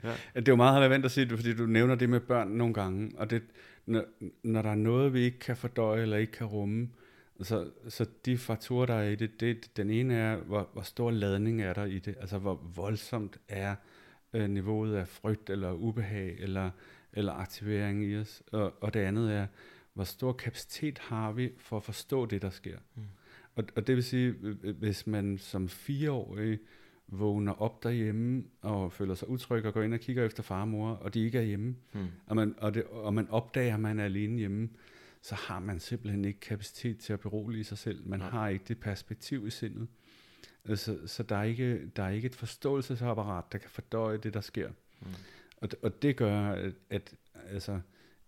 ja. 0.04 0.14
Det 0.36 0.48
er 0.48 0.52
jo 0.52 0.56
meget 0.56 0.78
relevant 0.78 1.06
at 1.06 1.12
sige 1.12 1.26
det, 1.26 1.38
fordi 1.38 1.54
du 1.54 1.66
nævner 1.66 1.96
det 1.96 2.10
med 2.10 2.20
børn 2.20 2.48
nogle 2.48 2.74
gange, 2.74 3.12
og 3.18 3.30
det, 3.30 3.44
når, 3.88 4.06
når 4.44 4.62
der 4.62 4.70
er 4.70 4.76
noget, 4.76 5.14
vi 5.14 5.20
ikke 5.20 5.40
kan 5.40 5.58
fordøje 5.58 6.02
eller 6.02 6.18
ikke 6.18 6.32
kan 6.32 6.48
rumme, 6.48 6.90
så, 7.42 7.70
så 7.88 8.06
de 8.26 8.38
faktorer, 8.38 8.86
der 8.86 8.94
er 8.94 9.10
i 9.10 9.16
det, 9.16 9.40
det 9.40 9.78
den 9.78 9.90
ene 9.90 10.14
er, 10.16 10.36
hvor, 10.36 10.70
hvor 10.74 10.82
stor 10.82 11.12
ladning 11.12 11.62
er 11.62 11.74
der 11.74 11.86
i 11.86 12.00
det, 12.00 12.16
altså 12.20 12.38
hvor 12.38 12.56
voldsomt 12.76 13.38
er 13.48 13.76
øh, 14.34 14.50
niveauet 14.50 14.96
af 14.96 15.08
frygt 15.08 15.50
eller 15.50 15.72
ubehag 15.72 16.36
eller, 16.40 16.72
eller 17.14 17.34
aktivering 17.34 18.06
i 18.06 18.18
os. 18.18 18.44
Og, 18.52 18.74
og 18.82 18.94
det 18.94 19.00
andet 19.00 19.34
er, 19.34 19.48
hvor 19.94 20.04
stor 20.04 20.34
kapacitet 20.34 21.00
har 21.00 21.32
vi 21.32 21.52
for 21.58 21.78
at 21.78 21.84
forstå 21.84 22.26
det, 22.26 22.42
der 22.42 22.50
sker. 22.50 22.78
Mm. 22.96 23.04
Og, 23.56 23.64
og 23.76 23.88
det 23.88 23.96
vil 23.96 24.04
sige, 24.04 24.32
hvis 24.80 25.08
man 25.08 25.38
som 25.38 25.70
fireårig 25.70 26.60
vågner 27.08 27.62
op 27.62 27.84
derhjemme 27.84 28.44
og 28.62 28.94
føler 28.94 29.16
sig 29.16 29.30
utryg 29.30 29.66
og 29.66 29.74
går 29.74 29.82
ind 29.82 29.94
og 29.94 30.00
kigger 30.00 30.26
efter 30.26 30.44
far 30.44 30.62
og 30.62 30.68
mor, 30.68 30.90
og 30.90 31.14
de 31.14 31.26
ikke 31.26 31.38
er 31.38 31.44
hjemme, 31.44 31.76
mm. 31.94 32.08
og, 32.26 32.36
man, 32.36 32.56
og, 32.58 32.74
det, 32.74 32.84
og 32.84 33.14
man 33.14 33.30
opdager, 33.30 33.74
at 33.74 33.80
man 33.80 34.00
er 34.00 34.06
alene 34.06 34.38
hjemme, 34.38 34.70
så 35.22 35.36
har 35.36 35.60
man 35.60 35.80
simpelthen 35.80 36.26
ikke 36.26 36.40
kapacitet 36.40 36.98
til 36.98 37.14
at 37.14 37.20
berolige 37.20 37.64
sig 37.64 37.78
selv. 37.78 38.08
Man 38.08 38.20
Nej. 38.20 38.30
har 38.30 38.48
ikke 38.48 38.66
det 38.68 38.80
perspektiv 38.80 39.48
i 39.48 39.50
sindet. 39.50 39.88
Så, 40.76 41.08
så 41.08 41.24
der, 41.24 41.36
er 41.36 41.44
ikke, 41.44 41.88
der 41.96 42.04
er 42.04 42.10
ikke 42.10 42.26
et 42.26 42.36
forståelsesapparat, 42.36 43.44
der 43.52 43.58
kan 43.58 43.70
fordøje 43.70 44.18
det, 44.18 44.34
der 44.34 44.42
sker. 44.42 44.70
Mm. 45.02 45.08
Og, 45.58 45.70
og 45.82 46.02
det 46.02 46.16
gør, 46.16 46.50
at, 46.50 46.74
at, 46.90 47.16
altså, 47.50 47.80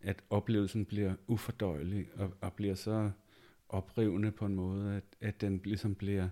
at 0.02 0.24
oplevelsen 0.30 0.86
bliver 0.86 1.14
ufordøjelig 1.28 2.08
og, 2.16 2.34
og 2.42 2.54
bliver 2.54 2.76
så 2.76 3.12
oprivende 3.70 4.32
på 4.32 4.46
en 4.46 4.56
måde, 4.56 4.96
at, 4.96 5.04
at 5.22 5.42
den 5.42 5.62
ligesom 5.64 5.96
bliver 5.96 6.30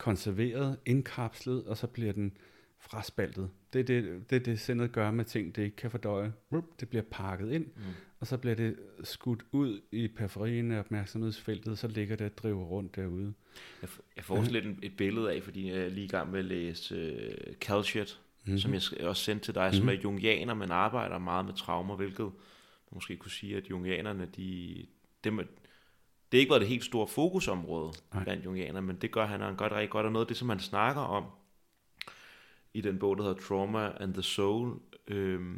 konserveret, 0.00 0.78
indkapslet, 0.86 1.64
og 1.64 1.76
så 1.76 1.86
bliver 1.86 2.12
den 2.12 2.36
fraspaltet. 2.78 3.50
Det 3.72 3.78
er 3.78 3.84
det, 3.84 4.30
det, 4.30 4.44
det 4.46 4.60
sindet 4.60 4.92
gør 4.92 5.10
med 5.10 5.24
ting, 5.24 5.56
det 5.56 5.62
ikke 5.62 5.76
kan 5.76 5.90
fordøje. 5.90 6.32
Det 6.80 6.88
bliver 6.88 7.02
pakket 7.10 7.52
ind, 7.52 7.64
mm. 7.64 7.82
og 8.20 8.26
så 8.26 8.36
bliver 8.36 8.54
det 8.54 8.76
skudt 9.04 9.42
ud 9.52 9.80
i 9.92 10.08
periferien 10.08 10.72
af 10.72 10.78
opmærksomhedsfeltet, 10.78 11.78
så 11.78 11.88
ligger 11.88 12.16
det 12.16 12.26
og 12.26 12.38
driver 12.38 12.64
rundt 12.64 12.96
derude. 12.96 13.34
Jeg, 13.82 13.90
jeg 14.16 14.24
får 14.24 14.36
også 14.36 14.52
lidt 14.52 14.66
et 14.82 14.96
billede 14.96 15.32
af, 15.32 15.42
fordi 15.42 15.70
jeg 15.70 15.78
er 15.78 15.88
lige 15.88 16.04
i 16.04 16.08
gang 16.08 16.30
med 16.30 16.38
at 16.38 16.44
læse 16.44 17.12
uh, 17.48 17.54
Calshit, 17.54 18.20
mm-hmm. 18.44 18.58
som 18.58 18.74
jeg 18.74 18.82
også 19.00 19.24
sendte 19.24 19.44
til 19.44 19.54
dig, 19.54 19.64
mm-hmm. 19.64 19.78
som 19.78 19.88
er 19.88 19.92
jungianer, 19.92 20.54
men 20.54 20.70
arbejder 20.70 21.18
meget 21.18 21.44
med 21.44 21.54
traumer, 21.54 21.96
hvilket 21.96 22.24
man 22.24 22.94
måske 22.94 23.16
kunne 23.16 23.30
sige, 23.30 23.56
at 23.56 23.70
jungianerne, 23.70 24.28
de, 24.36 24.86
dem, 25.24 25.40
det 26.32 26.38
er 26.38 26.40
ikke 26.40 26.50
været 26.50 26.60
det 26.60 26.68
helt 26.68 26.84
store 26.84 27.08
fokusområde 27.08 27.92
Nej. 28.14 28.24
blandt 28.24 28.44
jungianer, 28.44 28.80
men 28.80 28.96
det 28.96 29.10
gør 29.10 29.26
han, 29.26 29.40
han 29.40 29.56
gør 29.56 29.68
det 29.68 29.76
rigtig 29.76 29.90
godt, 29.90 30.06
og 30.06 30.12
noget 30.12 30.24
af 30.24 30.28
det, 30.28 30.36
som 30.36 30.48
han 30.48 30.60
snakker 30.60 31.02
om, 31.02 31.24
i 32.74 32.80
den 32.80 32.98
bog, 32.98 33.16
der 33.16 33.22
hedder 33.22 33.40
Trauma 33.40 33.92
and 34.00 34.14
the 34.14 34.22
Soul, 34.22 34.78
øh, 35.08 35.56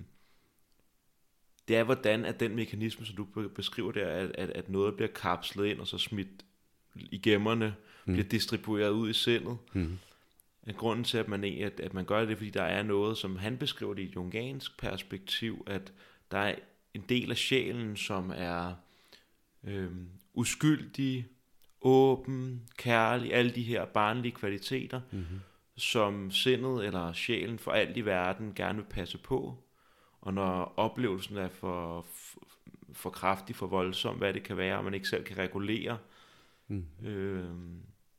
det 1.68 1.76
er, 1.76 1.84
hvordan 1.84 2.24
at 2.24 2.40
den 2.40 2.56
mekanisme, 2.56 3.06
som 3.06 3.16
du 3.16 3.48
beskriver 3.48 3.92
der, 3.92 4.06
at, 4.06 4.30
at, 4.34 4.50
at 4.50 4.68
noget 4.68 4.96
bliver 4.96 5.08
kapslet 5.08 5.66
ind 5.66 5.80
og 5.80 5.86
så 5.86 5.98
smidt 5.98 6.44
i 6.96 7.18
gemmerne, 7.18 7.74
mm. 8.04 8.12
bliver 8.12 8.28
distribueret 8.28 8.90
ud 8.90 9.10
i 9.10 9.12
sindet. 9.12 9.58
Mm. 9.72 9.98
Grunden 10.76 11.04
til, 11.04 11.18
at 11.18 11.28
man, 11.28 11.44
at, 11.44 11.80
at 11.80 11.94
man 11.94 12.04
gør 12.04 12.24
det, 12.24 12.36
fordi 12.36 12.50
der 12.50 12.62
er 12.62 12.82
noget, 12.82 13.18
som 13.18 13.36
han 13.36 13.58
beskriver 13.58 13.94
det 13.94 14.02
i 14.02 14.08
et 14.08 14.16
jungansk 14.16 14.78
perspektiv, 14.78 15.64
at 15.66 15.92
der 16.30 16.38
er 16.38 16.54
en 16.94 17.04
del 17.08 17.30
af 17.30 17.36
sjælen, 17.36 17.96
som 17.96 18.32
er 18.34 18.74
øh, 19.64 19.90
uskyldig, 20.34 21.26
åben, 21.80 22.62
kærlig, 22.76 23.34
alle 23.34 23.50
de 23.50 23.62
her 23.62 23.84
barnlige 23.84 24.32
kvaliteter, 24.32 25.00
mm-hmm. 25.10 25.40
som 25.76 26.30
sindet 26.30 26.86
eller 26.86 27.12
sjælen 27.12 27.58
for 27.58 27.70
alt 27.70 27.96
i 27.96 28.00
verden 28.00 28.54
gerne 28.54 28.78
vil 28.78 28.86
passe 28.90 29.18
på. 29.18 29.58
Og 30.20 30.34
når 30.34 30.74
oplevelsen 30.76 31.36
er 31.36 31.48
for, 31.48 32.06
for 32.92 33.10
kraftig, 33.10 33.56
for 33.56 33.66
voldsom, 33.66 34.16
hvad 34.16 34.34
det 34.34 34.42
kan 34.42 34.56
være, 34.56 34.78
og 34.78 34.84
man 34.84 34.94
ikke 34.94 35.08
selv 35.08 35.24
kan 35.24 35.38
regulere 35.38 35.98
mm. 36.68 36.86
øh, 37.04 37.44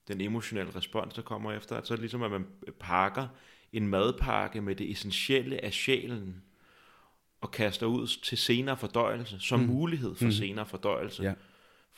den 0.07 0.21
emotionelle 0.21 0.75
respons, 0.75 1.13
der 1.13 1.21
kommer 1.21 1.51
efter, 1.51 1.81
så 1.83 1.93
er 1.93 1.95
det 1.95 2.01
ligesom, 2.01 2.23
at 2.23 2.31
man 2.31 2.45
pakker 2.79 3.27
en 3.73 3.87
madpakke 3.87 4.61
med 4.61 4.75
det 4.75 4.91
essentielle 4.91 5.65
af 5.65 5.73
sjælen, 5.73 6.43
og 7.41 7.51
kaster 7.51 7.85
ud 7.85 8.07
til 8.07 8.37
senere 8.37 8.77
fordøjelse, 8.77 9.39
som 9.39 9.59
mm. 9.59 9.65
mulighed 9.65 10.15
for 10.15 10.25
mm. 10.25 10.31
senere 10.31 10.65
fordøjelse. 10.65 11.23
Ja. 11.23 11.33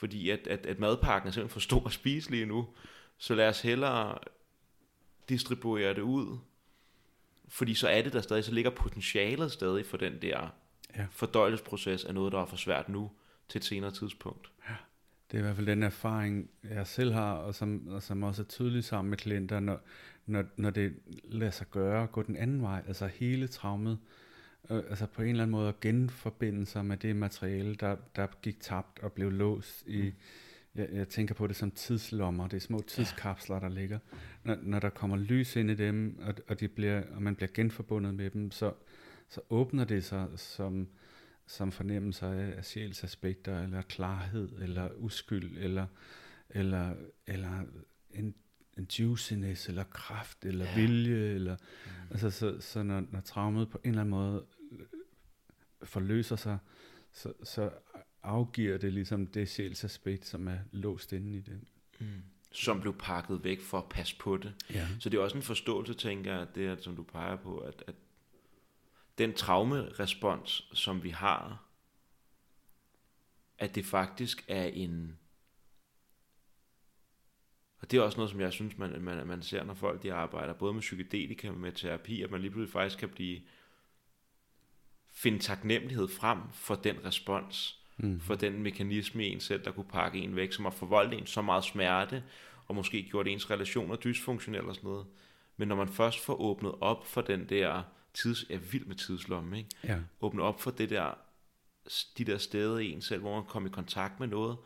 Fordi 0.06 0.30
at, 0.30 0.48
at, 0.48 0.66
at 0.66 0.80
madpakken 0.80 1.28
er 1.28 1.32
simpelthen 1.32 1.54
for 1.54 1.60
stor 1.60 1.86
at 1.86 1.92
spise 1.92 2.32
lige 2.32 2.46
nu, 2.46 2.68
så 3.18 3.36
lad 3.36 3.50
os 3.50 3.62
hellere 3.62 4.18
distribuere 5.30 5.94
det 5.94 6.02
ud, 6.02 6.38
fordi 7.48 7.74
så 7.74 7.88
er 7.88 8.02
det 8.02 8.14
der 8.14 8.22
stadig, 8.22 8.44
så 8.44 8.52
ligger 8.52 8.72
potentialet 8.72 9.52
stadig 9.52 9.86
for 9.86 9.98
den 9.98 10.22
der 10.22 10.54
ja. 10.98 11.06
fordøjelsesproces 11.12 12.06
af 12.06 12.14
noget, 12.14 12.32
der 12.32 12.42
er 12.42 12.46
for 12.46 12.56
svært 12.56 12.90
nu 12.90 13.12
til 13.50 13.60
et 13.60 13.66
senere 13.66 13.92
tidspunkt. 13.92 14.52
Ja. 14.70 14.76
Det 15.32 15.38
er 15.38 15.40
i 15.40 15.44
hvert 15.44 15.56
fald 15.56 15.68
den 15.68 15.84
erfaring, 15.84 16.50
jeg 16.64 16.88
selv 16.88 17.14
har, 17.14 17.34
og 17.34 17.56
som, 17.56 17.88
og 17.88 18.04
som 18.04 18.24
også 18.24 18.42
er 18.42 18.46
tydelig 18.46 18.84
sammen 18.84 19.10
med 19.10 19.18
klienter, 19.18 19.60
når, 19.60 19.80
når, 20.26 20.44
når 20.58 20.70
det 20.70 20.96
lader 21.24 21.52
sig 21.52 21.68
gøre, 21.72 22.08
gå 22.08 22.22
den 22.22 22.36
anden 22.36 22.62
vej, 22.62 22.84
altså 22.88 23.08
hele 23.08 23.48
traumet, 23.48 24.00
øh, 24.02 24.25
altså 24.70 25.06
på 25.06 25.22
en 25.22 25.30
eller 25.30 25.44
anden 25.44 25.52
måde 25.52 25.70
at 25.70 25.80
genforbinde 25.80 26.66
sig 26.66 26.86
med 26.86 26.98
det 26.98 27.16
materiale, 27.16 27.76
der, 27.76 27.96
der 28.16 28.28
gik 28.42 28.60
tabt 28.60 29.00
og 29.00 29.12
blev 29.12 29.32
låst 29.32 29.84
i, 29.88 30.02
mm. 30.02 30.14
jeg, 30.76 30.90
jeg 30.94 31.10
tænker 31.10 31.36
på 31.36 31.48
det 31.48 31.56
som 31.56 31.72
tidslommer, 31.72 32.48
det 32.48 32.58
er 32.58 32.62
små 32.62 32.82
tidskapsler, 32.88 33.60
der 33.60 33.70
ligger. 33.70 34.00
Når, 34.44 34.58
når 34.62 34.80
der 34.80 34.90
kommer 34.90 35.18
lys 35.18 35.56
ind 35.56 35.72
i 35.72 35.76
dem, 35.76 36.20
og, 36.22 36.34
og, 36.48 36.60
de 36.60 36.68
bliver, 36.68 37.04
og 37.16 37.22
man 37.22 37.36
bliver 37.36 37.50
genforbundet 37.54 38.14
med 38.14 38.30
dem, 38.30 38.52
så, 38.52 38.74
så 39.30 39.42
åbner 39.50 39.84
det 39.84 40.04
sig 40.04 40.28
som, 40.36 40.88
som 41.48 41.72
fornemmelser 41.72 42.28
af, 42.28 42.54
af 42.58 42.66
sjælsaspekter, 42.66 43.64
eller 43.64 43.82
klarhed, 43.82 44.50
eller 44.62 44.90
uskyld, 44.98 45.58
eller, 45.58 45.86
eller, 46.50 46.94
eller 47.28 47.62
en, 48.12 48.36
en 48.78 48.88
juiciness, 49.00 49.70
eller 49.70 49.84
kraft, 49.84 50.46
eller 50.46 50.66
ja. 50.66 50.76
vilje, 50.76 51.34
eller, 51.34 51.56
mm. 51.56 51.92
altså 52.12 52.30
så, 52.30 52.60
så 52.60 52.84
når, 52.84 53.04
når 53.12 53.20
traumet 53.20 53.70
på 53.70 53.80
en 53.84 53.90
eller 53.90 54.02
anden 54.02 54.10
måde 54.10 54.46
forløser 55.86 56.36
sig, 56.36 56.58
så, 57.12 57.34
så 57.44 57.72
afgiver 58.24 58.78
det 58.78 58.94
ligesom 58.94 59.28
det 59.28 59.50
sjælsaspekt, 59.50 60.26
som 60.26 60.48
er 60.48 60.58
låst 60.72 61.14
inde 61.14 61.38
i 61.38 61.42
det. 61.42 61.62
Mm. 62.00 62.24
Som 62.52 62.82
blev 62.82 62.96
pakket 62.98 63.44
væk 63.44 63.62
for 63.62 63.78
at 63.78 63.90
passe 63.90 64.16
på 64.20 64.38
det. 64.38 64.54
Ja. 64.74 64.88
Så 65.00 65.10
det 65.10 65.18
er 65.18 65.24
også 65.24 65.38
en 65.38 65.44
forståelse, 65.44 65.94
tænker 65.94 66.34
jeg, 66.34 66.48
det 66.56 66.66
er, 66.66 66.76
som 66.78 66.96
du 66.96 67.04
peger 67.04 67.36
på, 67.36 67.58
at, 67.58 67.84
at 67.88 67.96
den 69.18 69.34
traumerespons, 69.34 70.70
som 70.74 71.04
vi 71.04 71.10
har, 71.10 71.66
at 73.58 73.76
det 73.76 73.86
faktisk 73.86 74.46
er 74.48 74.66
en... 74.66 75.18
Og 77.80 77.92
det 77.92 77.98
er 77.98 78.02
også 78.02 78.18
noget, 78.18 78.32
som 78.32 78.40
jeg 78.40 78.54
synes, 78.54 78.78
man, 78.78 79.02
man, 79.02 79.28
man 79.28 79.42
ser, 79.42 79.64
når 79.64 79.74
folk 79.74 80.04
de 80.04 80.14
arbejder 80.14 80.54
både 80.54 80.74
med 80.74 80.82
psykedelika 80.82 81.50
og 81.50 81.58
med 81.58 81.72
terapi, 81.72 82.22
at 82.22 82.32
man 82.32 82.42
lige 82.42 82.52
pludselig 82.52 82.74
faktisk 82.74 83.00
kan 83.00 83.10
blive 83.10 83.42
finde 85.16 85.40
taknemmelighed 85.40 86.08
frem 86.08 86.40
for 86.54 86.76
den 86.76 86.96
respons, 87.06 87.80
mm. 87.98 88.20
for 88.20 88.36
den 88.36 88.64
mekanisme 88.64 89.28
i 89.28 89.32
en 89.32 89.40
selv, 89.40 89.64
der 89.66 89.72
kunne 89.72 89.86
pakke 89.92 90.20
en 90.20 90.36
væk, 90.36 90.54
som 90.54 90.66
har 90.66 90.72
forvoldt 90.72 91.14
en 91.14 91.26
så 91.26 91.42
meget 91.42 91.64
smerte, 91.64 92.24
og 92.68 92.76
måske 92.76 93.04
gjort 93.04 93.28
ens 93.28 93.52
relationer 93.52 93.96
dysfunktionelle 93.96 94.70
og 94.70 94.76
sådan 94.76 94.90
noget. 94.90 95.06
Men 95.58 95.68
når 95.68 95.76
man 95.76 95.88
først 95.88 96.26
får 96.26 96.42
åbnet 96.42 96.76
op 96.82 97.08
for 97.08 97.22
den 97.22 97.50
der 97.50 97.84
tids, 98.14 98.46
jeg 98.50 98.56
er 98.56 98.60
vild 98.60 98.86
med 98.86 98.96
tidslomme, 98.96 99.58
ikke? 99.58 99.70
Ja. 99.84 99.98
Åbne 100.22 100.42
op 100.42 100.62
for 100.62 100.72
det 100.72 100.90
der, 100.90 101.18
de 102.18 102.26
der 102.26 102.38
steder 102.38 102.78
i 102.78 102.92
en 102.92 103.02
selv, 103.02 103.22
hvor 103.22 103.36
man 103.36 103.46
kommer 103.46 103.70
i 103.70 103.72
kontakt 103.72 104.20
med 104.20 104.28
noget, 104.28 104.58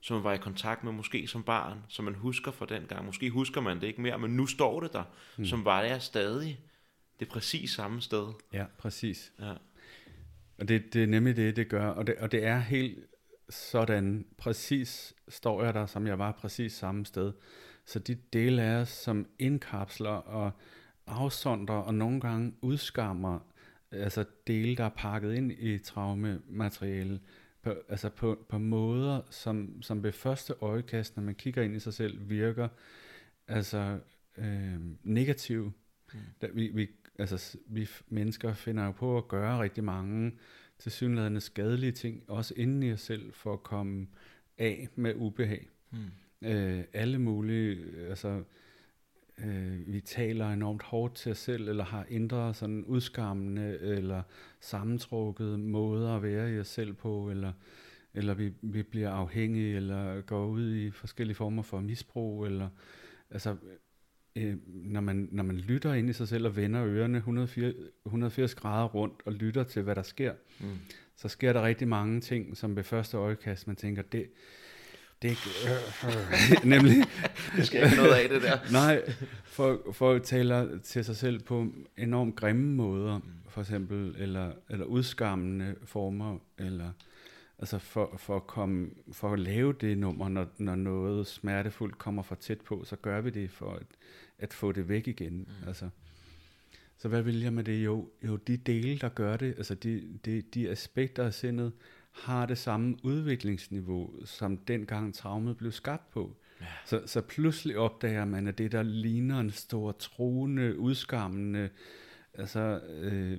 som 0.00 0.16
man 0.16 0.24
var 0.24 0.32
i 0.32 0.38
kontakt 0.38 0.84
med 0.84 0.92
måske 0.92 1.26
som 1.26 1.42
barn, 1.42 1.78
som 1.88 2.04
man 2.04 2.14
husker 2.14 2.50
fra 2.50 2.66
den 2.66 2.82
gang. 2.82 3.06
Måske 3.06 3.30
husker 3.30 3.60
man 3.60 3.80
det 3.80 3.86
ikke 3.86 4.00
mere, 4.00 4.18
men 4.18 4.30
nu 4.30 4.46
står 4.46 4.80
det 4.80 4.92
der, 4.92 5.04
mm. 5.36 5.44
som 5.44 5.64
var 5.64 5.82
det 5.82 6.02
stadig 6.02 6.60
det 7.20 7.28
præcis 7.28 7.70
samme 7.70 8.00
sted. 8.00 8.32
Ja, 8.52 8.64
præcis. 8.78 9.32
Ja. 9.40 9.54
Og 10.58 10.68
det, 10.68 10.94
det 10.94 11.02
er 11.02 11.06
nemlig 11.06 11.36
det, 11.36 11.56
det 11.56 11.68
gør. 11.68 11.86
Og 11.86 12.06
det, 12.06 12.14
og 12.14 12.32
det 12.32 12.44
er 12.44 12.58
helt 12.58 13.06
sådan, 13.48 14.26
præcis 14.38 15.14
står 15.28 15.64
jeg 15.64 15.74
der, 15.74 15.86
som 15.86 16.06
jeg 16.06 16.18
var 16.18 16.32
præcis 16.32 16.72
samme 16.72 17.06
sted. 17.06 17.32
Så 17.84 17.98
de 17.98 18.14
dele 18.32 18.62
af 18.62 18.80
os, 18.80 18.88
som 18.88 19.26
indkapsler 19.38 20.10
og 20.10 20.50
afsondrer 21.06 21.76
og 21.76 21.94
nogle 21.94 22.20
gange 22.20 22.54
udskammer 22.62 23.38
altså 23.90 24.24
dele, 24.46 24.76
der 24.76 24.84
er 24.84 24.88
pakket 24.96 25.34
ind 25.34 25.52
i 25.52 25.78
traumemateriale, 25.78 27.20
på, 27.62 27.74
altså 27.88 28.08
på, 28.08 28.46
på 28.48 28.58
måder, 28.58 29.20
som, 29.30 29.82
som 29.82 30.02
ved 30.02 30.12
første 30.12 30.54
øjekast, 30.60 31.16
når 31.16 31.22
man 31.22 31.34
kigger 31.34 31.62
ind 31.62 31.76
i 31.76 31.78
sig 31.78 31.94
selv, 31.94 32.28
virker 32.28 32.68
altså 33.48 33.98
øh, 34.38 34.80
negativ. 35.02 35.72
Mm. 36.12 36.18
Da 36.42 36.46
vi, 36.54 36.68
vi 36.68 36.88
altså 37.18 37.58
vi 37.66 37.88
mennesker 38.08 38.54
finder 38.54 38.84
jo 38.84 38.92
på 38.92 39.18
at 39.18 39.28
gøre 39.28 39.62
rigtig 39.62 39.84
mange 39.84 40.32
til 40.78 40.92
synligheden 40.92 41.40
skadelige 41.40 41.92
ting, 41.92 42.22
også 42.28 42.54
inden 42.56 42.82
i 42.82 42.92
os 42.92 43.00
selv, 43.00 43.32
for 43.32 43.52
at 43.52 43.62
komme 43.62 44.06
af 44.58 44.88
med 44.96 45.14
ubehag. 45.16 45.68
Mm. 45.90 45.98
Øh, 46.48 46.84
alle 46.92 47.18
mulige, 47.18 47.86
altså 48.08 48.42
øh, 49.44 49.92
vi 49.92 50.00
taler 50.00 50.50
enormt 50.50 50.82
hårdt 50.82 51.14
til 51.14 51.32
os 51.32 51.38
selv, 51.38 51.68
eller 51.68 51.84
har 51.84 52.06
indre 52.08 52.54
sådan 52.54 52.84
udskammende, 52.84 53.78
eller 53.80 54.22
sammentrukket 54.60 55.60
måder 55.60 56.16
at 56.16 56.22
være 56.22 56.54
i 56.54 56.58
os 56.60 56.68
selv 56.68 56.92
på, 56.92 57.30
eller, 57.30 57.52
eller 58.14 58.34
vi, 58.34 58.52
vi 58.62 58.82
bliver 58.82 59.10
afhængige, 59.10 59.76
eller 59.76 60.20
går 60.20 60.46
ud 60.46 60.74
i 60.74 60.90
forskellige 60.90 61.34
former 61.34 61.62
for 61.62 61.80
misbrug, 61.80 62.46
eller 62.46 62.68
altså 63.30 63.56
øh, 64.38 64.56
når, 64.66 65.00
man, 65.00 65.28
når 65.32 65.42
man 65.42 65.56
lytter 65.56 65.94
ind 65.94 66.10
i 66.10 66.12
sig 66.12 66.28
selv 66.28 66.46
og 66.46 66.56
vender 66.56 66.84
ørerne 66.86 67.18
180, 67.18 67.74
180 68.06 68.54
grader 68.54 68.88
rundt 68.88 69.14
og 69.24 69.32
lytter 69.32 69.64
til, 69.64 69.82
hvad 69.82 69.94
der 69.94 70.02
sker, 70.02 70.32
mm. 70.60 70.66
så 71.16 71.28
sker 71.28 71.52
der 71.52 71.62
rigtig 71.62 71.88
mange 71.88 72.20
ting, 72.20 72.56
som 72.56 72.76
ved 72.76 72.84
første 72.84 73.16
øjekast, 73.16 73.66
man 73.66 73.76
tænker, 73.76 74.02
det, 74.02 74.26
det 75.22 75.30
øh, 75.30 76.08
øh, 76.08 76.64
nemlig. 76.74 76.96
det 77.56 77.66
skal 77.66 77.84
ikke 77.84 77.96
noget 77.96 78.14
af 78.14 78.28
det 78.28 78.42
der. 78.42 78.58
Nej, 78.72 79.02
for, 79.44 79.92
for 79.92 80.18
taler 80.18 80.78
til 80.78 81.04
sig 81.04 81.16
selv 81.16 81.40
på 81.40 81.66
enormt 81.96 82.36
grimme 82.36 82.74
måder, 82.74 83.18
mm. 83.18 83.24
for 83.48 83.60
eksempel, 83.60 84.14
eller, 84.18 84.52
eller 84.70 84.84
udskammende 84.84 85.74
former, 85.84 86.38
eller 86.58 86.90
Altså 87.58 87.78
for, 87.78 88.14
for, 88.16 88.36
at 88.36 88.46
komme, 88.46 88.90
for 89.12 89.32
at 89.32 89.38
lave 89.38 89.72
det 89.72 89.98
nummer, 89.98 90.28
når, 90.28 90.46
når 90.58 90.74
noget 90.74 91.26
smertefuldt 91.26 91.98
kommer 91.98 92.22
for 92.22 92.34
tæt 92.34 92.60
på, 92.60 92.84
så 92.84 92.96
gør 92.96 93.20
vi 93.20 93.30
det 93.30 93.50
for 93.50 93.72
at, 93.72 93.86
at 94.38 94.54
få 94.54 94.72
det 94.72 94.88
væk 94.88 95.08
igen. 95.08 95.38
Mm. 95.38 95.68
Altså, 95.68 95.88
så 96.98 97.08
hvad 97.08 97.22
vil 97.22 97.40
jeg 97.40 97.52
med 97.52 97.64
det? 97.64 97.84
Jo, 97.84 98.10
jo, 98.26 98.36
de 98.36 98.56
dele, 98.56 98.98
der 98.98 99.08
gør 99.08 99.36
det, 99.36 99.54
altså 99.56 99.74
de, 99.74 100.18
de, 100.24 100.42
de 100.42 100.70
aspekter 100.70 101.24
af 101.24 101.34
sindet, 101.34 101.72
har 102.12 102.46
det 102.46 102.58
samme 102.58 102.96
udviklingsniveau, 103.02 104.14
som 104.24 104.56
dengang 104.56 105.14
traumet 105.14 105.56
blev 105.56 105.72
skabt 105.72 106.10
på. 106.10 106.36
Ja. 106.60 106.66
Så, 106.86 107.02
så 107.06 107.20
pludselig 107.20 107.78
opdager 107.78 108.24
man, 108.24 108.46
at 108.46 108.58
det, 108.58 108.72
der 108.72 108.82
ligner 108.82 109.40
en 109.40 109.50
stor 109.50 109.92
truende, 109.92 110.78
udskammende, 110.78 111.70
altså 112.34 112.80
øh, 112.88 113.38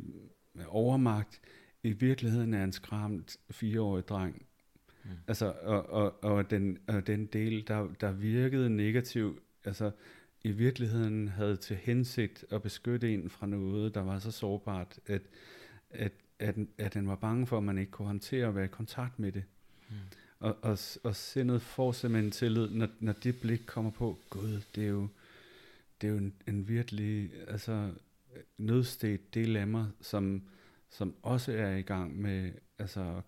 overmagt, 0.68 1.42
i 1.84 1.92
virkeligheden 1.92 2.54
er 2.54 2.64
en 2.64 2.74
skræmt 2.74 3.38
fireårig 3.52 4.08
dreng. 4.08 4.46
Mm. 5.04 5.10
Altså, 5.28 5.54
og, 5.62 5.90
og, 5.90 6.24
og, 6.24 6.50
den, 6.50 6.78
og 6.88 7.08
den 7.08 7.26
del, 7.26 7.68
der, 7.68 7.88
der 8.02 8.12
virkede 8.12 8.70
negativ, 8.70 9.42
altså 9.66 9.92
i 10.44 10.52
virkeligheden 10.52 11.28
havde 11.28 11.58
til 11.58 11.76
hensigt 11.76 12.46
at 12.52 12.62
beskytte 12.62 13.14
en 13.14 13.30
fra 13.30 13.48
noget, 13.48 13.94
der 13.96 14.02
var 14.02 14.20
så 14.20 14.32
sårbart, 14.32 15.00
at, 15.08 15.22
at, 15.90 16.12
at, 16.40 16.56
at 16.78 16.94
den 16.94 17.08
var 17.08 17.16
bange 17.16 17.48
for, 17.48 17.58
at 17.58 17.64
man 17.64 17.78
ikke 17.78 17.92
kunne 17.92 18.08
håndtere 18.08 18.48
at 18.48 18.56
være 18.56 18.66
i 18.66 18.68
kontakt 18.68 19.20
med 19.20 19.32
det. 19.32 19.44
Mm. 19.90 19.96
Og, 20.40 20.58
og, 20.62 20.78
og 21.04 21.16
sindet 21.16 21.62
får 21.62 21.92
simpelthen 21.92 22.32
tillid, 22.32 22.70
når, 22.70 22.88
når 23.00 23.14
det 23.14 23.40
blik 23.42 23.62
kommer 23.66 23.92
på, 23.92 24.20
gud, 24.30 24.62
det 24.76 24.84
er 24.84 24.88
jo, 24.88 25.08
det 26.02 26.08
er 26.08 26.12
jo 26.12 26.18
en, 26.18 26.34
en 26.48 26.68
virkelig, 26.68 27.32
altså 27.48 27.92
nødstedt 28.58 29.34
del 29.34 29.56
af 29.56 29.68
mig, 29.68 29.88
som, 30.02 30.42
som 30.90 31.16
også 31.22 31.52
er 31.52 31.76
i 31.76 31.82
gang 31.82 32.22
med 32.22 32.52
altså, 32.80 33.22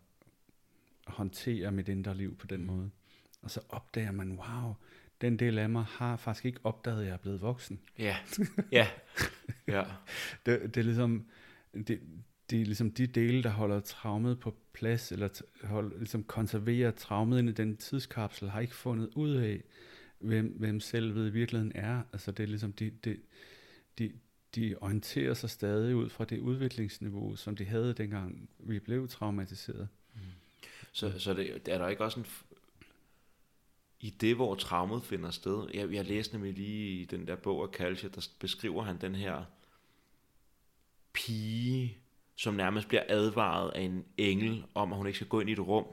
at 1.08 1.14
håndtere 1.14 1.72
mit 1.72 1.90
indre 1.90 2.18
liv 2.18 2.36
på 2.36 2.48
den 2.48 2.60
Mm. 2.60 2.68
måde. 2.68 2.90
Og 3.42 3.52
så 3.52 3.62
opdager 3.70 4.12
man, 4.12 4.32
wow, 4.32 4.76
den 5.22 5.38
del 5.38 5.58
af 5.58 5.70
mig 5.70 5.84
har 5.84 6.18
faktisk 6.18 6.46
ikke 6.46 6.60
opdaget, 6.64 7.00
at 7.00 7.06
jeg 7.06 7.14
er 7.14 7.18
blevet 7.18 7.42
voksen. 7.42 7.80
Ja, 8.00 8.18
ja, 8.72 8.88
ja. 9.68 9.84
Det, 10.46 10.76
det 10.76 10.78
er 10.78 10.84
ligesom, 10.84 11.26
det, 11.74 12.00
det 12.50 12.62
er 12.62 12.66
ligesom 12.66 12.92
de 12.92 13.08
dele, 13.08 13.44
der 13.44 13.50
holder 13.50 13.80
traumet 13.80 14.40
på 14.40 14.56
plads, 14.74 15.12
eller 15.12 15.42
hold, 15.64 15.98
ligesom 15.98 16.24
konserverer 16.24 16.92
traumet 16.92 17.40
ind 17.40 17.50
i 17.50 17.54
den 17.54 17.78
tidskapsel, 17.78 18.50
har 18.50 18.60
ikke 18.60 18.76
fundet 18.76 19.10
ud 19.16 19.36
af, 19.36 19.64
hvem, 20.20 20.56
hvem 20.60 20.80
selvet 20.80 21.28
i 21.28 21.32
virkeligheden 21.32 21.72
er. 21.76 22.02
Altså 22.14 22.32
det 22.32 22.44
er 22.44 22.48
ligesom, 22.48 22.74
de, 22.74 22.90
de, 22.90 23.18
de, 24.00 24.12
de 24.56 24.76
orienterer 24.82 25.34
sig 25.34 25.50
stadig 25.50 25.96
ud 25.96 26.10
fra 26.10 26.26
det 26.26 26.40
udviklingsniveau, 26.40 27.36
som 27.36 27.56
de 27.56 27.66
havde 27.66 27.94
dengang 27.94 28.50
vi 28.60 28.80
blev 28.80 29.08
traumatiseret. 29.08 29.88
Så, 30.92 31.20
så 31.20 31.34
det, 31.34 31.68
er 31.68 31.78
der 31.78 31.88
ikke 31.88 32.04
også 32.04 32.20
en... 32.20 32.26
I 34.02 34.10
det, 34.10 34.36
hvor 34.36 34.56
traumet 34.56 35.04
finder 35.04 35.32
sted... 35.32 35.68
Jeg, 35.74 35.94
jeg 35.94 36.06
læste 36.06 36.34
nemlig 36.34 36.54
lige 36.54 37.02
i 37.02 37.06
den 37.06 37.28
der 37.28 37.36
bog 37.36 37.64
af 37.64 37.72
Kalsje, 37.72 38.10
der 38.10 38.28
beskriver 38.40 38.84
han 38.84 39.02
den 39.02 39.16
her 39.16 39.44
pige, 41.14 41.98
som 42.36 42.54
nærmest 42.54 42.88
bliver 42.88 43.04
advaret 43.10 43.72
af 43.72 43.82
en 43.82 44.06
engel 44.18 44.66
om, 44.76 44.92
at 44.92 44.98
hun 44.98 45.08
ikke 45.08 45.16
skal 45.16 45.28
gå 45.28 45.40
ind 45.40 45.50
i 45.50 45.54
et 45.54 45.60
rum. 45.60 45.86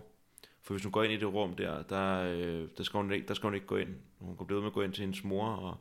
For 0.62 0.74
hvis 0.74 0.84
hun 0.84 0.92
går 0.92 1.02
ind 1.02 1.12
i 1.12 1.16
det 1.16 1.34
rum 1.34 1.54
der, 1.54 1.82
der, 1.82 2.22
øh, 2.22 2.68
der, 2.76 2.82
skal, 2.82 2.98
hun 2.98 3.12
ikke, 3.12 3.28
der 3.28 3.34
skal 3.34 3.46
hun 3.46 3.54
ikke 3.54 3.66
gå 3.66 3.76
ind. 3.76 3.96
Hun 4.18 4.36
går 4.36 4.44
blive 4.44 4.60
med 4.60 4.66
at 4.66 4.72
gå 4.72 4.82
ind 4.82 4.92
til 4.92 5.00
hendes 5.00 5.24
mor, 5.24 5.48
og 5.48 5.76